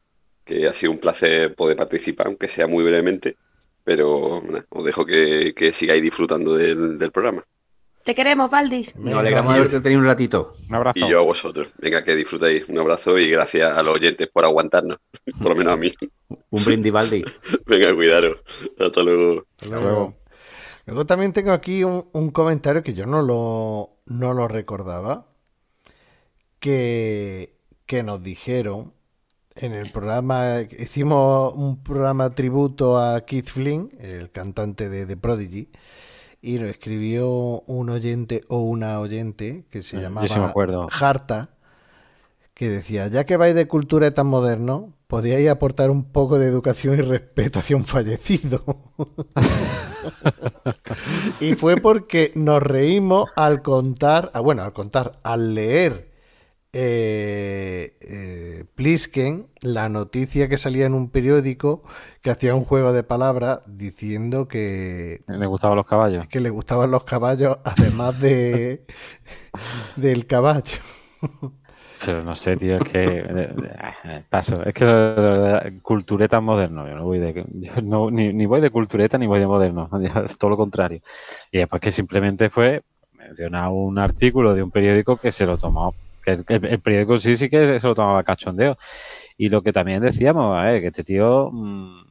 que 0.44 0.66
ha 0.66 0.78
sido 0.78 0.92
un 0.92 0.98
placer 0.98 1.54
poder 1.54 1.76
participar, 1.76 2.26
aunque 2.26 2.48
sea 2.54 2.66
muy 2.66 2.84
brevemente, 2.84 3.36
pero 3.84 4.42
os 4.68 4.84
dejo 4.84 5.06
que, 5.06 5.54
que 5.56 5.72
sigáis 5.74 6.02
disfrutando 6.02 6.54
del, 6.56 6.98
del 6.98 7.12
programa. 7.12 7.44
Te 8.08 8.14
queremos, 8.14 8.50
Valdis. 8.50 8.96
Nos 8.96 9.18
alegramos 9.18 9.52
de 9.52 9.58
haberte 9.60 9.80
tenido 9.82 10.00
un 10.00 10.06
ratito. 10.06 10.54
Un 10.66 10.76
abrazo. 10.76 10.98
Y 10.98 11.10
yo 11.10 11.18
a 11.18 11.24
vosotros. 11.24 11.68
Venga, 11.76 12.02
que 12.02 12.14
disfrutéis. 12.14 12.66
Un 12.66 12.78
abrazo 12.78 13.18
y 13.18 13.30
gracias 13.30 13.70
a 13.76 13.82
los 13.82 13.96
oyentes 13.96 14.30
por 14.32 14.46
aguantarnos, 14.46 14.98
por 15.38 15.48
lo 15.48 15.54
menos 15.54 15.74
a 15.74 15.76
mí. 15.76 15.92
Un 16.48 16.64
brindis, 16.64 16.90
Valdi. 16.90 17.22
Venga, 17.66 17.94
cuidaros. 17.94 18.38
Hasta 18.78 19.02
luego. 19.02 19.44
Luego, 19.68 20.14
luego 20.86 21.04
también 21.04 21.34
tengo 21.34 21.52
aquí 21.52 21.84
un, 21.84 22.08
un 22.14 22.30
comentario 22.30 22.82
que 22.82 22.94
yo 22.94 23.04
no 23.04 23.20
lo, 23.20 23.90
no 24.06 24.32
lo 24.32 24.48
recordaba, 24.48 25.26
que, 26.60 27.58
que 27.84 28.02
nos 28.02 28.22
dijeron 28.22 28.94
en 29.54 29.74
el 29.74 29.92
programa, 29.92 30.62
hicimos 30.78 31.52
un 31.52 31.82
programa 31.82 32.30
tributo 32.30 32.96
a 32.96 33.26
Keith 33.26 33.50
Flynn, 33.50 33.90
el 34.00 34.30
cantante 34.30 34.88
de 34.88 35.04
The 35.04 35.18
Prodigy, 35.18 35.68
y 36.40 36.58
nos 36.58 36.70
escribió 36.70 37.62
un 37.66 37.90
oyente 37.90 38.44
o 38.48 38.60
una 38.60 39.00
oyente 39.00 39.64
que 39.70 39.82
se 39.82 39.96
yo 39.96 40.02
llamaba 40.02 40.28
sí. 40.28 40.34
Harta, 40.90 41.50
que 42.54 42.68
decía, 42.68 43.08
ya 43.08 43.24
que 43.24 43.36
vais 43.36 43.54
de 43.54 43.68
cultura 43.68 44.10
tan 44.12 44.26
moderno, 44.26 44.92
podíais 45.06 45.48
aportar 45.48 45.90
un 45.90 46.04
poco 46.04 46.38
de 46.38 46.46
educación 46.46 46.98
y 46.98 47.02
respeto 47.02 47.58
hacia 47.58 47.76
un 47.76 47.84
fallecido. 47.84 48.64
y 51.40 51.54
fue 51.54 51.76
porque 51.76 52.32
nos 52.34 52.62
reímos 52.62 53.28
al 53.36 53.62
contar, 53.62 54.30
ah, 54.34 54.40
bueno, 54.40 54.62
al 54.62 54.72
contar, 54.72 55.18
al 55.22 55.54
leer 55.54 56.08
eh, 56.72 57.96
eh, 58.00 58.64
Plisken 58.74 59.48
la 59.62 59.88
noticia 59.88 60.48
que 60.48 60.56
salía 60.58 60.86
en 60.86 60.94
un 60.94 61.10
periódico 61.10 61.82
que 62.22 62.30
hacía 62.30 62.54
un 62.54 62.64
juego 62.64 62.92
de 62.92 63.02
palabras 63.04 63.60
diciendo 63.66 64.48
que 64.48 65.24
Le 65.28 65.46
gustaban 65.46 65.76
los 65.76 65.86
caballos. 65.86 66.26
que 66.28 66.40
le 66.40 66.50
gustaban 66.50 66.90
los 66.90 67.04
caballos 67.04 67.58
además 67.64 68.18
de 68.20 68.84
del 69.96 70.26
caballo. 70.26 70.78
Pero 72.04 72.22
no 72.22 72.36
sé, 72.36 72.56
tío, 72.56 72.74
es 72.74 72.82
que. 72.84 73.04
eh, 73.04 73.54
eh, 74.04 74.24
paso. 74.30 74.62
Es 74.64 74.72
que 74.74 75.80
cultureta 75.82 76.40
moderno. 76.40 76.86
Yo 76.88 76.94
no 76.94 77.04
voy 77.04 77.18
de. 77.18 77.44
yo 77.54 77.82
no- 77.82 78.10
ni, 78.10 78.32
ni 78.32 78.46
voy 78.46 78.60
de 78.60 78.70
cultureta 78.70 79.18
ni 79.18 79.26
voy 79.26 79.40
de 79.40 79.46
moderno. 79.46 79.88
es 80.26 80.38
todo 80.38 80.50
lo 80.50 80.56
contrario. 80.56 81.00
Y 81.50 81.58
después 81.58 81.80
que 81.82 81.90
simplemente 81.92 82.50
fue 82.50 82.82
mencionar 83.12 83.70
un 83.70 83.98
artículo 83.98 84.54
de 84.54 84.62
un 84.62 84.70
periódico 84.70 85.16
que 85.16 85.32
se 85.32 85.46
lo 85.46 85.58
tomó. 85.58 85.94
El, 86.32 86.44
el- 86.48 86.64
el 86.66 86.80
periódico 86.80 87.18
sí 87.18 87.36
sí 87.36 87.48
que 87.50 87.80
se 87.80 87.86
lo 87.86 87.94
tomaba 87.94 88.24
cachondeo. 88.24 88.78
Y 89.38 89.48
lo 89.50 89.62
que 89.62 89.72
también 89.72 90.02
decíamos, 90.02 90.56
a 90.58 90.64
que 90.80 90.88
este 90.88 91.04
tío. 91.04 91.50
mm, 91.52 92.02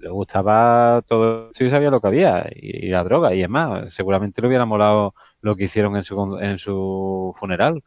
le 0.00 0.10
gustaba 0.10 1.02
todo 1.06 1.50
esto 1.50 1.64
y 1.64 1.70
sabía 1.70 1.90
lo 1.90 2.00
que 2.00 2.06
había 2.08 2.46
y, 2.54 2.88
la 2.90 3.04
droga 3.04 3.34
y 3.34 3.42
es 3.42 3.48
más 3.48 3.94
seguramente 3.94 4.40
le 4.42 4.48
hubiera 4.48 4.64
molado 4.66 5.14
lo 5.40 5.54
que 5.56 5.64
hicieron 5.64 5.96
en 5.96 6.04
su 6.04 6.38
en 6.40 6.58
su 6.58 7.34
funeral 7.38 7.82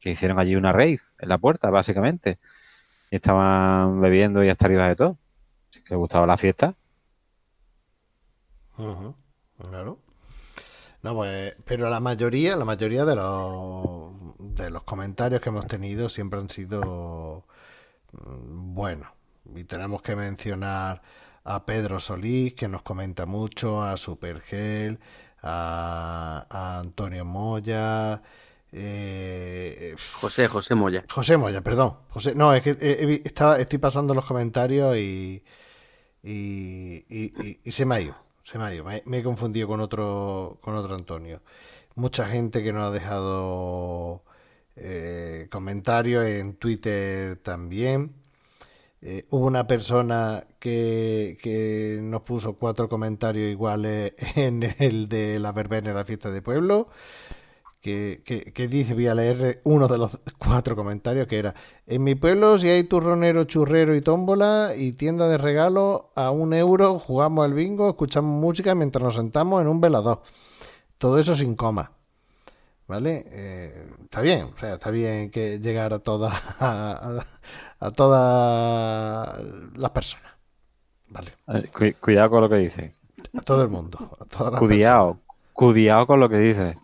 que 0.00 0.10
hicieron 0.12 0.38
allí 0.40 0.56
una 0.56 0.72
rave 0.72 1.00
en 1.18 1.28
la 1.30 1.38
puerta 1.38 1.70
básicamente 1.70 2.38
y 3.10 3.16
estaban 3.16 4.00
bebiendo 4.00 4.44
y 4.44 4.48
hasta 4.50 4.66
arriba 4.66 4.88
de 4.88 4.96
todo 4.96 5.18
si 5.70 5.82
que 5.82 5.94
le 5.94 5.98
gustaba 5.98 6.26
la 6.26 6.38
fiesta 6.38 6.74
Claro. 9.58 9.98
No, 11.02 11.14
pues, 11.14 11.56
pero 11.64 11.88
la 11.90 12.00
mayoría, 12.00 12.56
la 12.56 12.64
mayoría 12.64 13.04
de 13.04 13.14
los 13.16 14.12
de 14.38 14.70
los 14.70 14.82
comentarios 14.82 15.40
que 15.40 15.50
hemos 15.50 15.66
tenido 15.66 16.08
siempre 16.08 16.40
han 16.40 16.48
sido 16.48 17.44
mm, 18.12 18.74
buenos. 18.74 19.08
Y 19.54 19.64
tenemos 19.64 20.02
que 20.02 20.16
mencionar 20.16 21.02
a 21.44 21.64
Pedro 21.64 22.00
Solís, 22.00 22.54
que 22.54 22.68
nos 22.68 22.82
comenta 22.82 23.26
mucho, 23.26 23.82
a 23.82 23.96
Supergel, 23.96 24.98
a, 25.42 26.46
a 26.50 26.80
Antonio 26.80 27.24
Moya, 27.24 28.22
eh, 28.72 29.94
José, 30.20 30.48
José 30.48 30.74
Moya. 30.74 31.04
José 31.08 31.36
Moya, 31.36 31.62
perdón. 31.62 31.96
José, 32.10 32.34
no, 32.34 32.52
es 32.54 32.62
que 32.62 32.76
he 32.80 33.06
vi- 33.06 33.22
estaba, 33.24 33.58
estoy 33.58 33.78
pasando 33.78 34.14
los 34.14 34.24
comentarios 34.26 34.96
y, 34.96 35.42
y, 36.22 37.04
y- 37.08 37.32
y- 37.42 37.60
y 37.64 37.72
se 37.72 37.86
me 37.86 37.94
ha 37.94 38.00
ido. 38.00 38.16
Se 38.48 38.56
me 38.56 38.64
ha 38.64 38.74
ido. 38.74 38.82
Me, 38.82 39.18
he 39.18 39.22
confundido 39.22 39.68
con 39.68 39.80
otro, 39.80 40.56
con 40.62 40.74
otro 40.74 40.94
Antonio. 40.94 41.42
Mucha 41.96 42.24
gente 42.24 42.62
que 42.64 42.72
nos 42.72 42.86
ha 42.86 42.90
dejado 42.90 44.22
eh, 44.74 45.48
comentarios 45.50 46.24
en 46.24 46.54
Twitter 46.54 47.36
también. 47.36 48.14
Eh, 49.02 49.26
hubo 49.28 49.44
una 49.44 49.66
persona 49.66 50.46
que, 50.58 52.00
nos 52.02 52.22
puso 52.22 52.54
cuatro 52.54 52.88
comentarios 52.88 53.50
iguales 53.50 54.14
en 54.34 54.62
el 54.78 55.10
de 55.10 55.38
la 55.38 55.52
verbena 55.52 55.90
en 55.90 55.96
la 55.96 56.06
fiesta 56.06 56.30
de 56.30 56.40
pueblo 56.40 56.88
que, 57.88 58.22
que, 58.24 58.52
que 58.52 58.68
dice, 58.68 58.94
voy 58.94 59.06
a 59.06 59.14
leer 59.14 59.60
uno 59.64 59.88
de 59.88 59.98
los 59.98 60.20
cuatro 60.38 60.76
comentarios 60.76 61.26
que 61.26 61.38
era, 61.38 61.54
en 61.86 62.04
mi 62.04 62.14
pueblo 62.14 62.58
si 62.58 62.68
hay 62.68 62.84
turronero, 62.84 63.44
churrero 63.44 63.94
y 63.96 64.00
tómbola 64.00 64.72
y 64.76 64.92
tienda 64.92 65.28
de 65.28 65.38
regalos 65.38 66.02
a 66.14 66.30
un 66.30 66.52
euro, 66.54 66.98
jugamos 66.98 67.44
al 67.44 67.54
bingo, 67.54 67.88
escuchamos 67.90 68.40
música 68.40 68.74
mientras 68.74 69.02
nos 69.02 69.14
sentamos 69.14 69.60
en 69.62 69.68
un 69.68 69.80
velador. 69.80 70.22
Todo 70.98 71.18
eso 71.18 71.34
sin 71.34 71.54
coma. 71.54 71.92
¿Vale? 72.86 73.26
Eh, 73.30 73.86
está 74.04 74.22
bien, 74.22 74.44
o 74.54 74.58
sea, 74.58 74.74
está 74.74 74.90
bien 74.90 75.30
que 75.30 75.58
llegar 75.60 75.92
a 75.92 75.98
todas 75.98 76.32
a, 76.60 77.18
a- 77.18 77.24
a 77.80 77.90
todas 77.92 79.38
las 79.76 79.90
personas. 79.90 80.32
Vale. 81.08 81.32
Eh, 81.48 81.66
cu- 81.72 81.98
cuidado 82.00 82.30
con 82.30 82.40
lo 82.42 82.48
que 82.48 82.56
dice 82.56 82.92
A 83.36 83.42
todo 83.42 83.62
el 83.62 83.68
mundo. 83.68 83.98
A 84.20 84.24
todas 84.24 84.52
las 84.52 84.58
cuidado 84.58 85.18
cuidado 85.52 86.06
con 86.06 86.20
lo 86.20 86.28
que 86.28 86.38
dice 86.38 86.78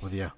Cuidado. 0.00 0.32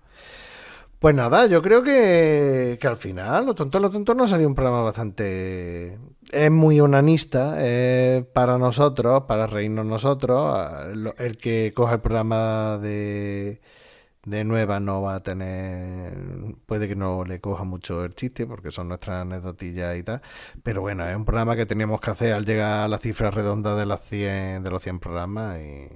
Pues 1.03 1.17
nada, 1.17 1.47
yo 1.47 1.63
creo 1.63 1.83
que, 1.83 2.79
que 2.81 2.87
al 2.87 2.97
final, 2.97 3.45
lo 3.47 3.55
tonto, 3.57 3.81
lo 3.81 3.91
tonto, 3.91 4.15
nos 4.15 4.31
salió 4.31 4.47
un 4.47 4.55
programa 4.55 4.83
bastante... 4.83 5.99
Es 6.31 6.51
muy 6.51 6.79
onanista 6.81 7.57
eh, 7.59 8.25
para 8.33 8.57
nosotros, 8.57 9.25
para 9.27 9.49
reírnos 9.49 9.85
nosotros. 9.85 10.57
Lo- 10.97 11.17
El 11.17 11.39
que 11.39 11.73
coja 11.75 11.95
el 11.95 12.01
programa 12.01 12.79
de, 12.79 13.61
de 14.25 14.45
nueva 14.45 14.81
no 14.81 15.03
va 15.03 15.17
a 15.17 15.23
tener... 15.25 16.15
Puede 16.67 16.89
que 16.89 16.97
no 16.97 17.25
le 17.25 17.41
coja 17.41 17.65
mucho 17.65 18.05
el 18.05 18.15
chiste, 18.15 18.47
porque 18.47 18.71
son 18.71 18.89
nuestras 18.89 19.23
anécdotillas 19.23 19.97
y 19.97 20.05
tal. 20.05 20.23
Pero 20.63 20.83
bueno, 20.83 21.09
es 21.09 21.17
un 21.17 21.25
programa 21.25 21.57
que 21.57 21.67
teníamos 21.67 22.01
que 22.01 22.11
hacer 22.13 22.35
al 22.35 22.47
llegar 22.47 22.85
a 22.85 22.89
la 22.89 22.99
cifra 22.99 23.31
redonda 23.33 23.77
de, 23.77 23.87
las 23.87 24.03
100, 24.03 24.63
de 24.65 24.71
los 24.71 24.83
100 24.83 25.01
programas 25.01 25.59
y 25.61 25.89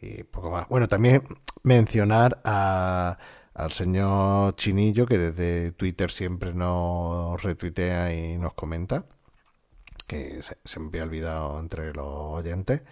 y 0.00 0.22
poco 0.24 0.50
más. 0.50 0.68
Bueno, 0.68 0.88
también 0.88 1.22
mencionar 1.62 2.40
a, 2.44 3.18
al 3.58 3.72
señor 3.72 4.54
Chinillo, 4.56 5.04
que 5.06 5.18
desde 5.18 5.72
Twitter 5.72 6.10
siempre 6.10 6.54
nos 6.54 7.42
retuitea 7.42 8.14
y 8.14 8.38
nos 8.38 8.54
comenta, 8.54 9.04
que 10.06 10.42
se, 10.42 10.58
se 10.64 10.80
me 10.80 10.86
había 10.88 11.02
olvidado 11.04 11.58
entre 11.60 11.92
los 11.92 12.06
oyentes. 12.06 12.82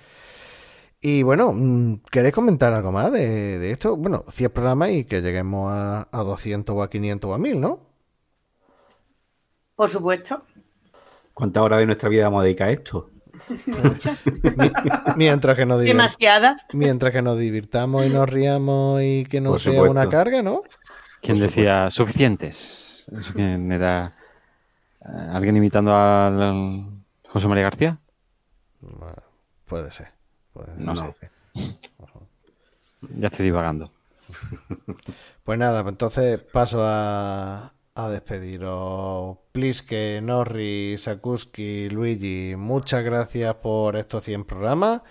Y 1.01 1.23
bueno, 1.23 1.53
mm, 1.53 2.03
¿queréis 2.11 2.35
comentar 2.35 2.73
algo 2.75 2.91
más 2.93 3.13
de, 3.13 3.59
de 3.59 3.71
esto? 3.71 3.97
Bueno, 3.97 4.25
100 4.31 4.51
programas 4.51 4.91
y 4.91 5.05
que 5.05 5.23
lleguemos 5.23 5.73
a, 5.73 6.09
a 6.11 6.23
200 6.25 6.75
o 6.75 6.83
a 6.83 6.91
500 6.91 7.31
o 7.31 7.35
a 7.35 7.39
1000, 7.39 7.61
¿no? 7.61 7.81
Por 9.77 9.89
supuesto. 9.89 10.43
¿Cuántas 11.35 11.63
horas 11.63 11.79
de 11.79 11.87
nuestra 11.87 12.09
vida 12.09 12.25
vamos 12.25 12.41
a 12.41 12.45
dedicar 12.45 12.69
a 12.69 12.73
esto? 12.73 13.11
Muchas. 13.66 14.31
Mientras 15.16 15.56
que 15.56 15.66
nos 15.66 15.82
Demasiadas. 15.82 16.66
Mientras 16.73 17.12
que 17.12 17.23
nos 17.23 17.39
divirtamos 17.39 18.07
y 18.07 18.10
nos 18.10 18.28
riamos 18.28 19.02
y 19.02 19.25
que 19.25 19.41
no 19.41 19.50
Por 19.50 19.60
sea 19.60 19.73
supuesto. 19.73 19.92
una 19.92 20.08
carga, 20.08 20.42
¿no? 20.42 20.62
¿Quién 21.23 21.39
Por 21.39 21.47
decía 21.47 21.91
suficientes? 21.91 23.07
¿Eso 23.16 23.33
quién 23.33 23.70
era? 23.73 24.12
Eh, 25.00 25.31
¿Alguien 25.33 25.57
imitando 25.57 25.94
al, 25.94 26.86
José 27.28 27.49
María 27.49 27.65
García? 27.65 27.99
Puede 29.66 29.91
ser. 29.91 30.12
puede 30.52 30.75
ser. 30.75 30.81
No, 30.81 30.97
sé. 30.97 31.15
Ya 33.16 33.28
estoy 33.28 33.47
divagando. 33.47 33.92
Pues 35.44 35.58
nada, 35.58 35.83
pues 35.83 35.92
entonces 35.92 36.41
paso 36.41 36.83
a, 36.84 37.73
a 37.97 38.08
despediros. 38.10 39.39
Pliske, 39.52 40.20
Norri, 40.23 40.97
Sakuski, 40.99 41.89
Luigi, 41.91 42.55
muchas 42.57 43.02
gracias 43.05 43.55
por 43.57 43.97
estos 43.97 44.23
100 44.25 44.44
programas 44.44 45.02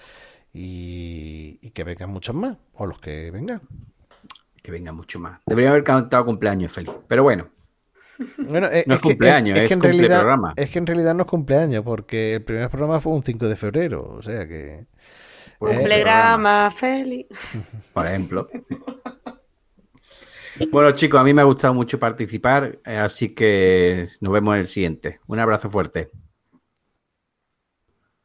y, 0.54 1.60
y 1.62 1.72
que 1.72 1.84
vengan 1.84 2.10
muchos 2.12 2.36
más, 2.36 2.58
o 2.76 2.86
los 2.86 3.00
que 3.00 3.32
vengan. 3.32 3.62
Que 4.62 4.72
venga 4.72 4.92
mucho 4.94 5.20
más. 5.20 5.40
Debería 5.46 5.72
haber 5.72 5.84
cantado 5.84 6.26
cumpleaños 6.26 6.72
feliz. 6.72 6.92
Pero 7.08 7.24
bueno. 7.24 7.48
Bueno, 8.38 8.68
eh, 8.68 8.86
no 8.88 8.96
es, 8.96 9.02
cumpleaños, 9.02 9.58
es, 9.58 9.68
que 9.68 9.74
en 9.74 9.80
cumple 9.82 9.98
realidad, 9.98 10.20
programa. 10.20 10.54
es 10.56 10.70
que 10.70 10.80
en 10.80 10.88
realidad 10.88 11.14
no 11.16 11.24
es 11.24 11.30
cumpleaños, 11.30 11.84
porque 11.84 12.34
el 12.36 12.44
primer 12.44 12.70
programa 12.70 13.00
fue 13.02 13.12
un 13.14 13.24
5 13.24 13.48
de 13.50 13.56
febrero, 13.58 14.04
o 14.18 14.22
sea 14.24 14.48
que... 14.48 14.74
eh, 14.76 14.88
Cumplegrama, 15.60 16.72
feliz. 16.72 17.26
Por 17.94 18.06
ejemplo. 18.06 18.48
Bueno, 20.72 20.92
chicos, 20.92 21.20
a 21.20 21.24
mí 21.24 21.34
me 21.34 21.42
ha 21.42 21.46
gustado 21.46 21.74
mucho 21.74 22.00
participar, 22.00 22.80
eh, 22.86 22.98
así 22.98 23.34
que 23.36 24.08
nos 24.22 24.32
vemos 24.34 24.56
en 24.56 24.62
el 24.62 24.68
siguiente. 24.68 25.20
Un 25.28 25.40
abrazo 25.40 25.70
fuerte. 25.70 26.10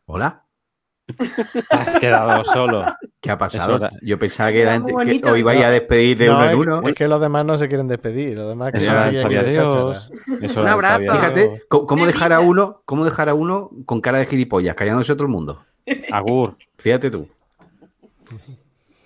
Hola. 0.07 0.45
Has 1.71 1.97
quedado 1.99 2.45
solo. 2.45 2.85
¿Qué 3.21 3.31
ha 3.33 3.39
pasado? 3.39 3.89
Yo 4.01 4.17
pensaba 4.19 4.53
que, 4.53 4.65
bonito. 4.79 5.33
os 5.33 5.39
ibais 5.39 5.65
a 5.65 5.71
despedir 5.71 6.17
de 6.19 6.27
No, 6.27 6.35
uno 6.37 6.45
en 6.45 6.51
es- 6.51 6.57
uno. 6.57 6.89
Es 6.89 6.95
que 6.95 7.09
los 7.09 7.21
demás 7.21 7.45
no 7.45 7.59
se 7.59 7.67
quieren 7.69 7.89
despedir, 7.89 8.39
los 8.39 8.49
demás 8.49 8.71
que 8.73 8.81
son 8.81 9.11
de. 9.11 10.61
Un 10.61 10.69
abrazo. 10.69 11.01
Fíjate, 11.01 11.65
¿cómo, 11.69 11.87
cómo 11.87 12.07
dejar 12.07 12.33
a 12.33 12.39
uno, 12.41 12.83
cómo 12.85 13.05
dejar 13.05 13.29
a 13.29 13.35
uno 13.35 13.71
con 13.87 14.01
cara 14.01 14.19
de 14.19 14.27
gilipollas, 14.27 14.77
callándose 14.77 15.15
todo 15.15 15.25
el 15.25 15.31
mundo? 15.31 15.65
Agur. 16.13 16.57
Fíjate 16.79 17.11
tú. 17.11 17.29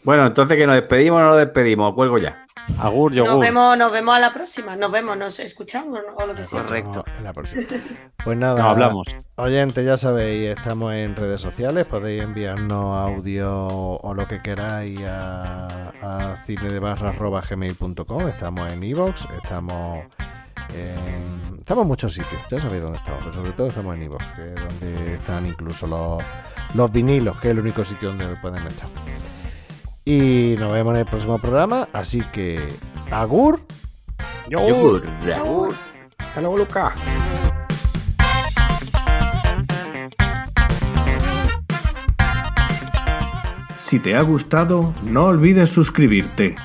Bueno, 0.02 0.26
entonces 0.26 0.58
que 0.58 0.66
nos 0.66 0.74
despedimos 0.76 1.18
o 1.18 1.22
no 1.22 1.28
nos 1.30 1.38
despedimos, 1.38 1.94
cuelgo 1.94 2.18
ya. 2.18 2.43
Agur, 2.78 3.12
Nos 3.14 3.38
vemos, 3.38 3.78
nos 3.78 3.92
vemos 3.92 4.16
a 4.16 4.20
la 4.20 4.32
próxima. 4.32 4.76
Nos 4.76 4.90
vemos, 4.90 5.16
nos 5.16 5.38
escuchamos 5.38 6.00
¿no? 6.06 6.14
o 6.16 6.26
lo 6.26 6.34
que 6.34 6.44
sea. 6.44 6.64
Correcto. 6.64 7.04
En 7.18 7.24
la 7.24 7.32
próxima. 7.32 7.62
Pues 8.24 8.38
nada, 8.38 8.62
No, 8.62 8.70
hablamos. 8.70 9.06
Oyentes, 9.36 9.84
ya 9.84 9.98
sabéis, 9.98 10.56
estamos 10.56 10.94
en 10.94 11.14
redes 11.14 11.42
sociales, 11.42 11.84
podéis 11.84 12.22
enviarnos 12.22 12.96
audio 12.96 13.66
o 13.68 14.14
lo 14.14 14.26
que 14.26 14.40
queráis 14.40 14.98
a, 15.04 15.90
a 16.00 16.36
cinedebarra.gmail.com, 16.46 18.28
estamos 18.28 18.72
en 18.72 18.82
iVoox, 18.82 19.26
estamos 19.42 20.06
en... 20.74 21.54
Estamos 21.58 21.82
en 21.82 21.88
muchos 21.88 22.14
sitios, 22.14 22.40
ya 22.50 22.60
sabéis 22.60 22.82
dónde 22.82 22.98
estamos, 22.98 23.20
pero 23.20 23.32
sobre 23.34 23.52
todo 23.52 23.66
estamos 23.68 23.94
en 23.94 24.02
iVoox, 24.04 24.24
que 24.36 24.46
es 24.46 24.54
donde 24.54 25.14
están 25.14 25.46
incluso 25.46 25.86
los, 25.86 26.22
los 26.74 26.92
vinilos, 26.92 27.38
que 27.40 27.48
es 27.48 27.52
el 27.52 27.60
único 27.60 27.84
sitio 27.84 28.08
donde 28.08 28.36
pueden 28.36 28.66
estar. 28.66 28.88
Y 30.04 30.56
nos 30.58 30.72
vemos 30.72 30.94
en 30.94 31.00
el 31.00 31.06
próximo 31.06 31.38
programa, 31.38 31.88
así 31.92 32.20
que... 32.32 32.60
Agur. 33.10 33.60
Yogur. 34.50 35.02
Hasta 36.18 36.40
luego, 36.40 36.58
Lucas. 36.58 36.92
Si 43.78 43.98
te 43.98 44.14
ha 44.16 44.22
gustado, 44.22 44.92
no 45.04 45.24
olvides 45.24 45.70
suscribirte. 45.70 46.56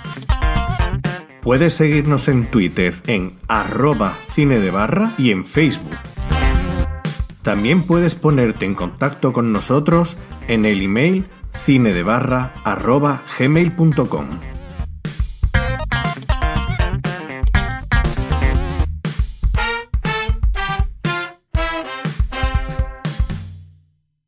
Puedes 1.42 1.76
seguirnos 1.76 2.28
en 2.28 2.52
Twitter 2.52 3.02
en 3.08 3.34
arroba 3.48 4.18
cine 4.32 4.60
de 4.60 4.72
barra 4.72 5.14
y 5.18 5.32
en 5.32 5.46
Facebook. 5.46 5.98
También 7.42 7.84
puedes 7.84 8.16
ponerte 8.16 8.66
en 8.66 8.76
contacto 8.76 9.32
con 9.32 9.54
nosotros 9.54 10.18
en 10.48 10.66
el 10.66 10.82
email 10.82 11.26
cinedebarra 11.66 12.52
arroba 12.64 13.22
gmail.com. 13.38 14.49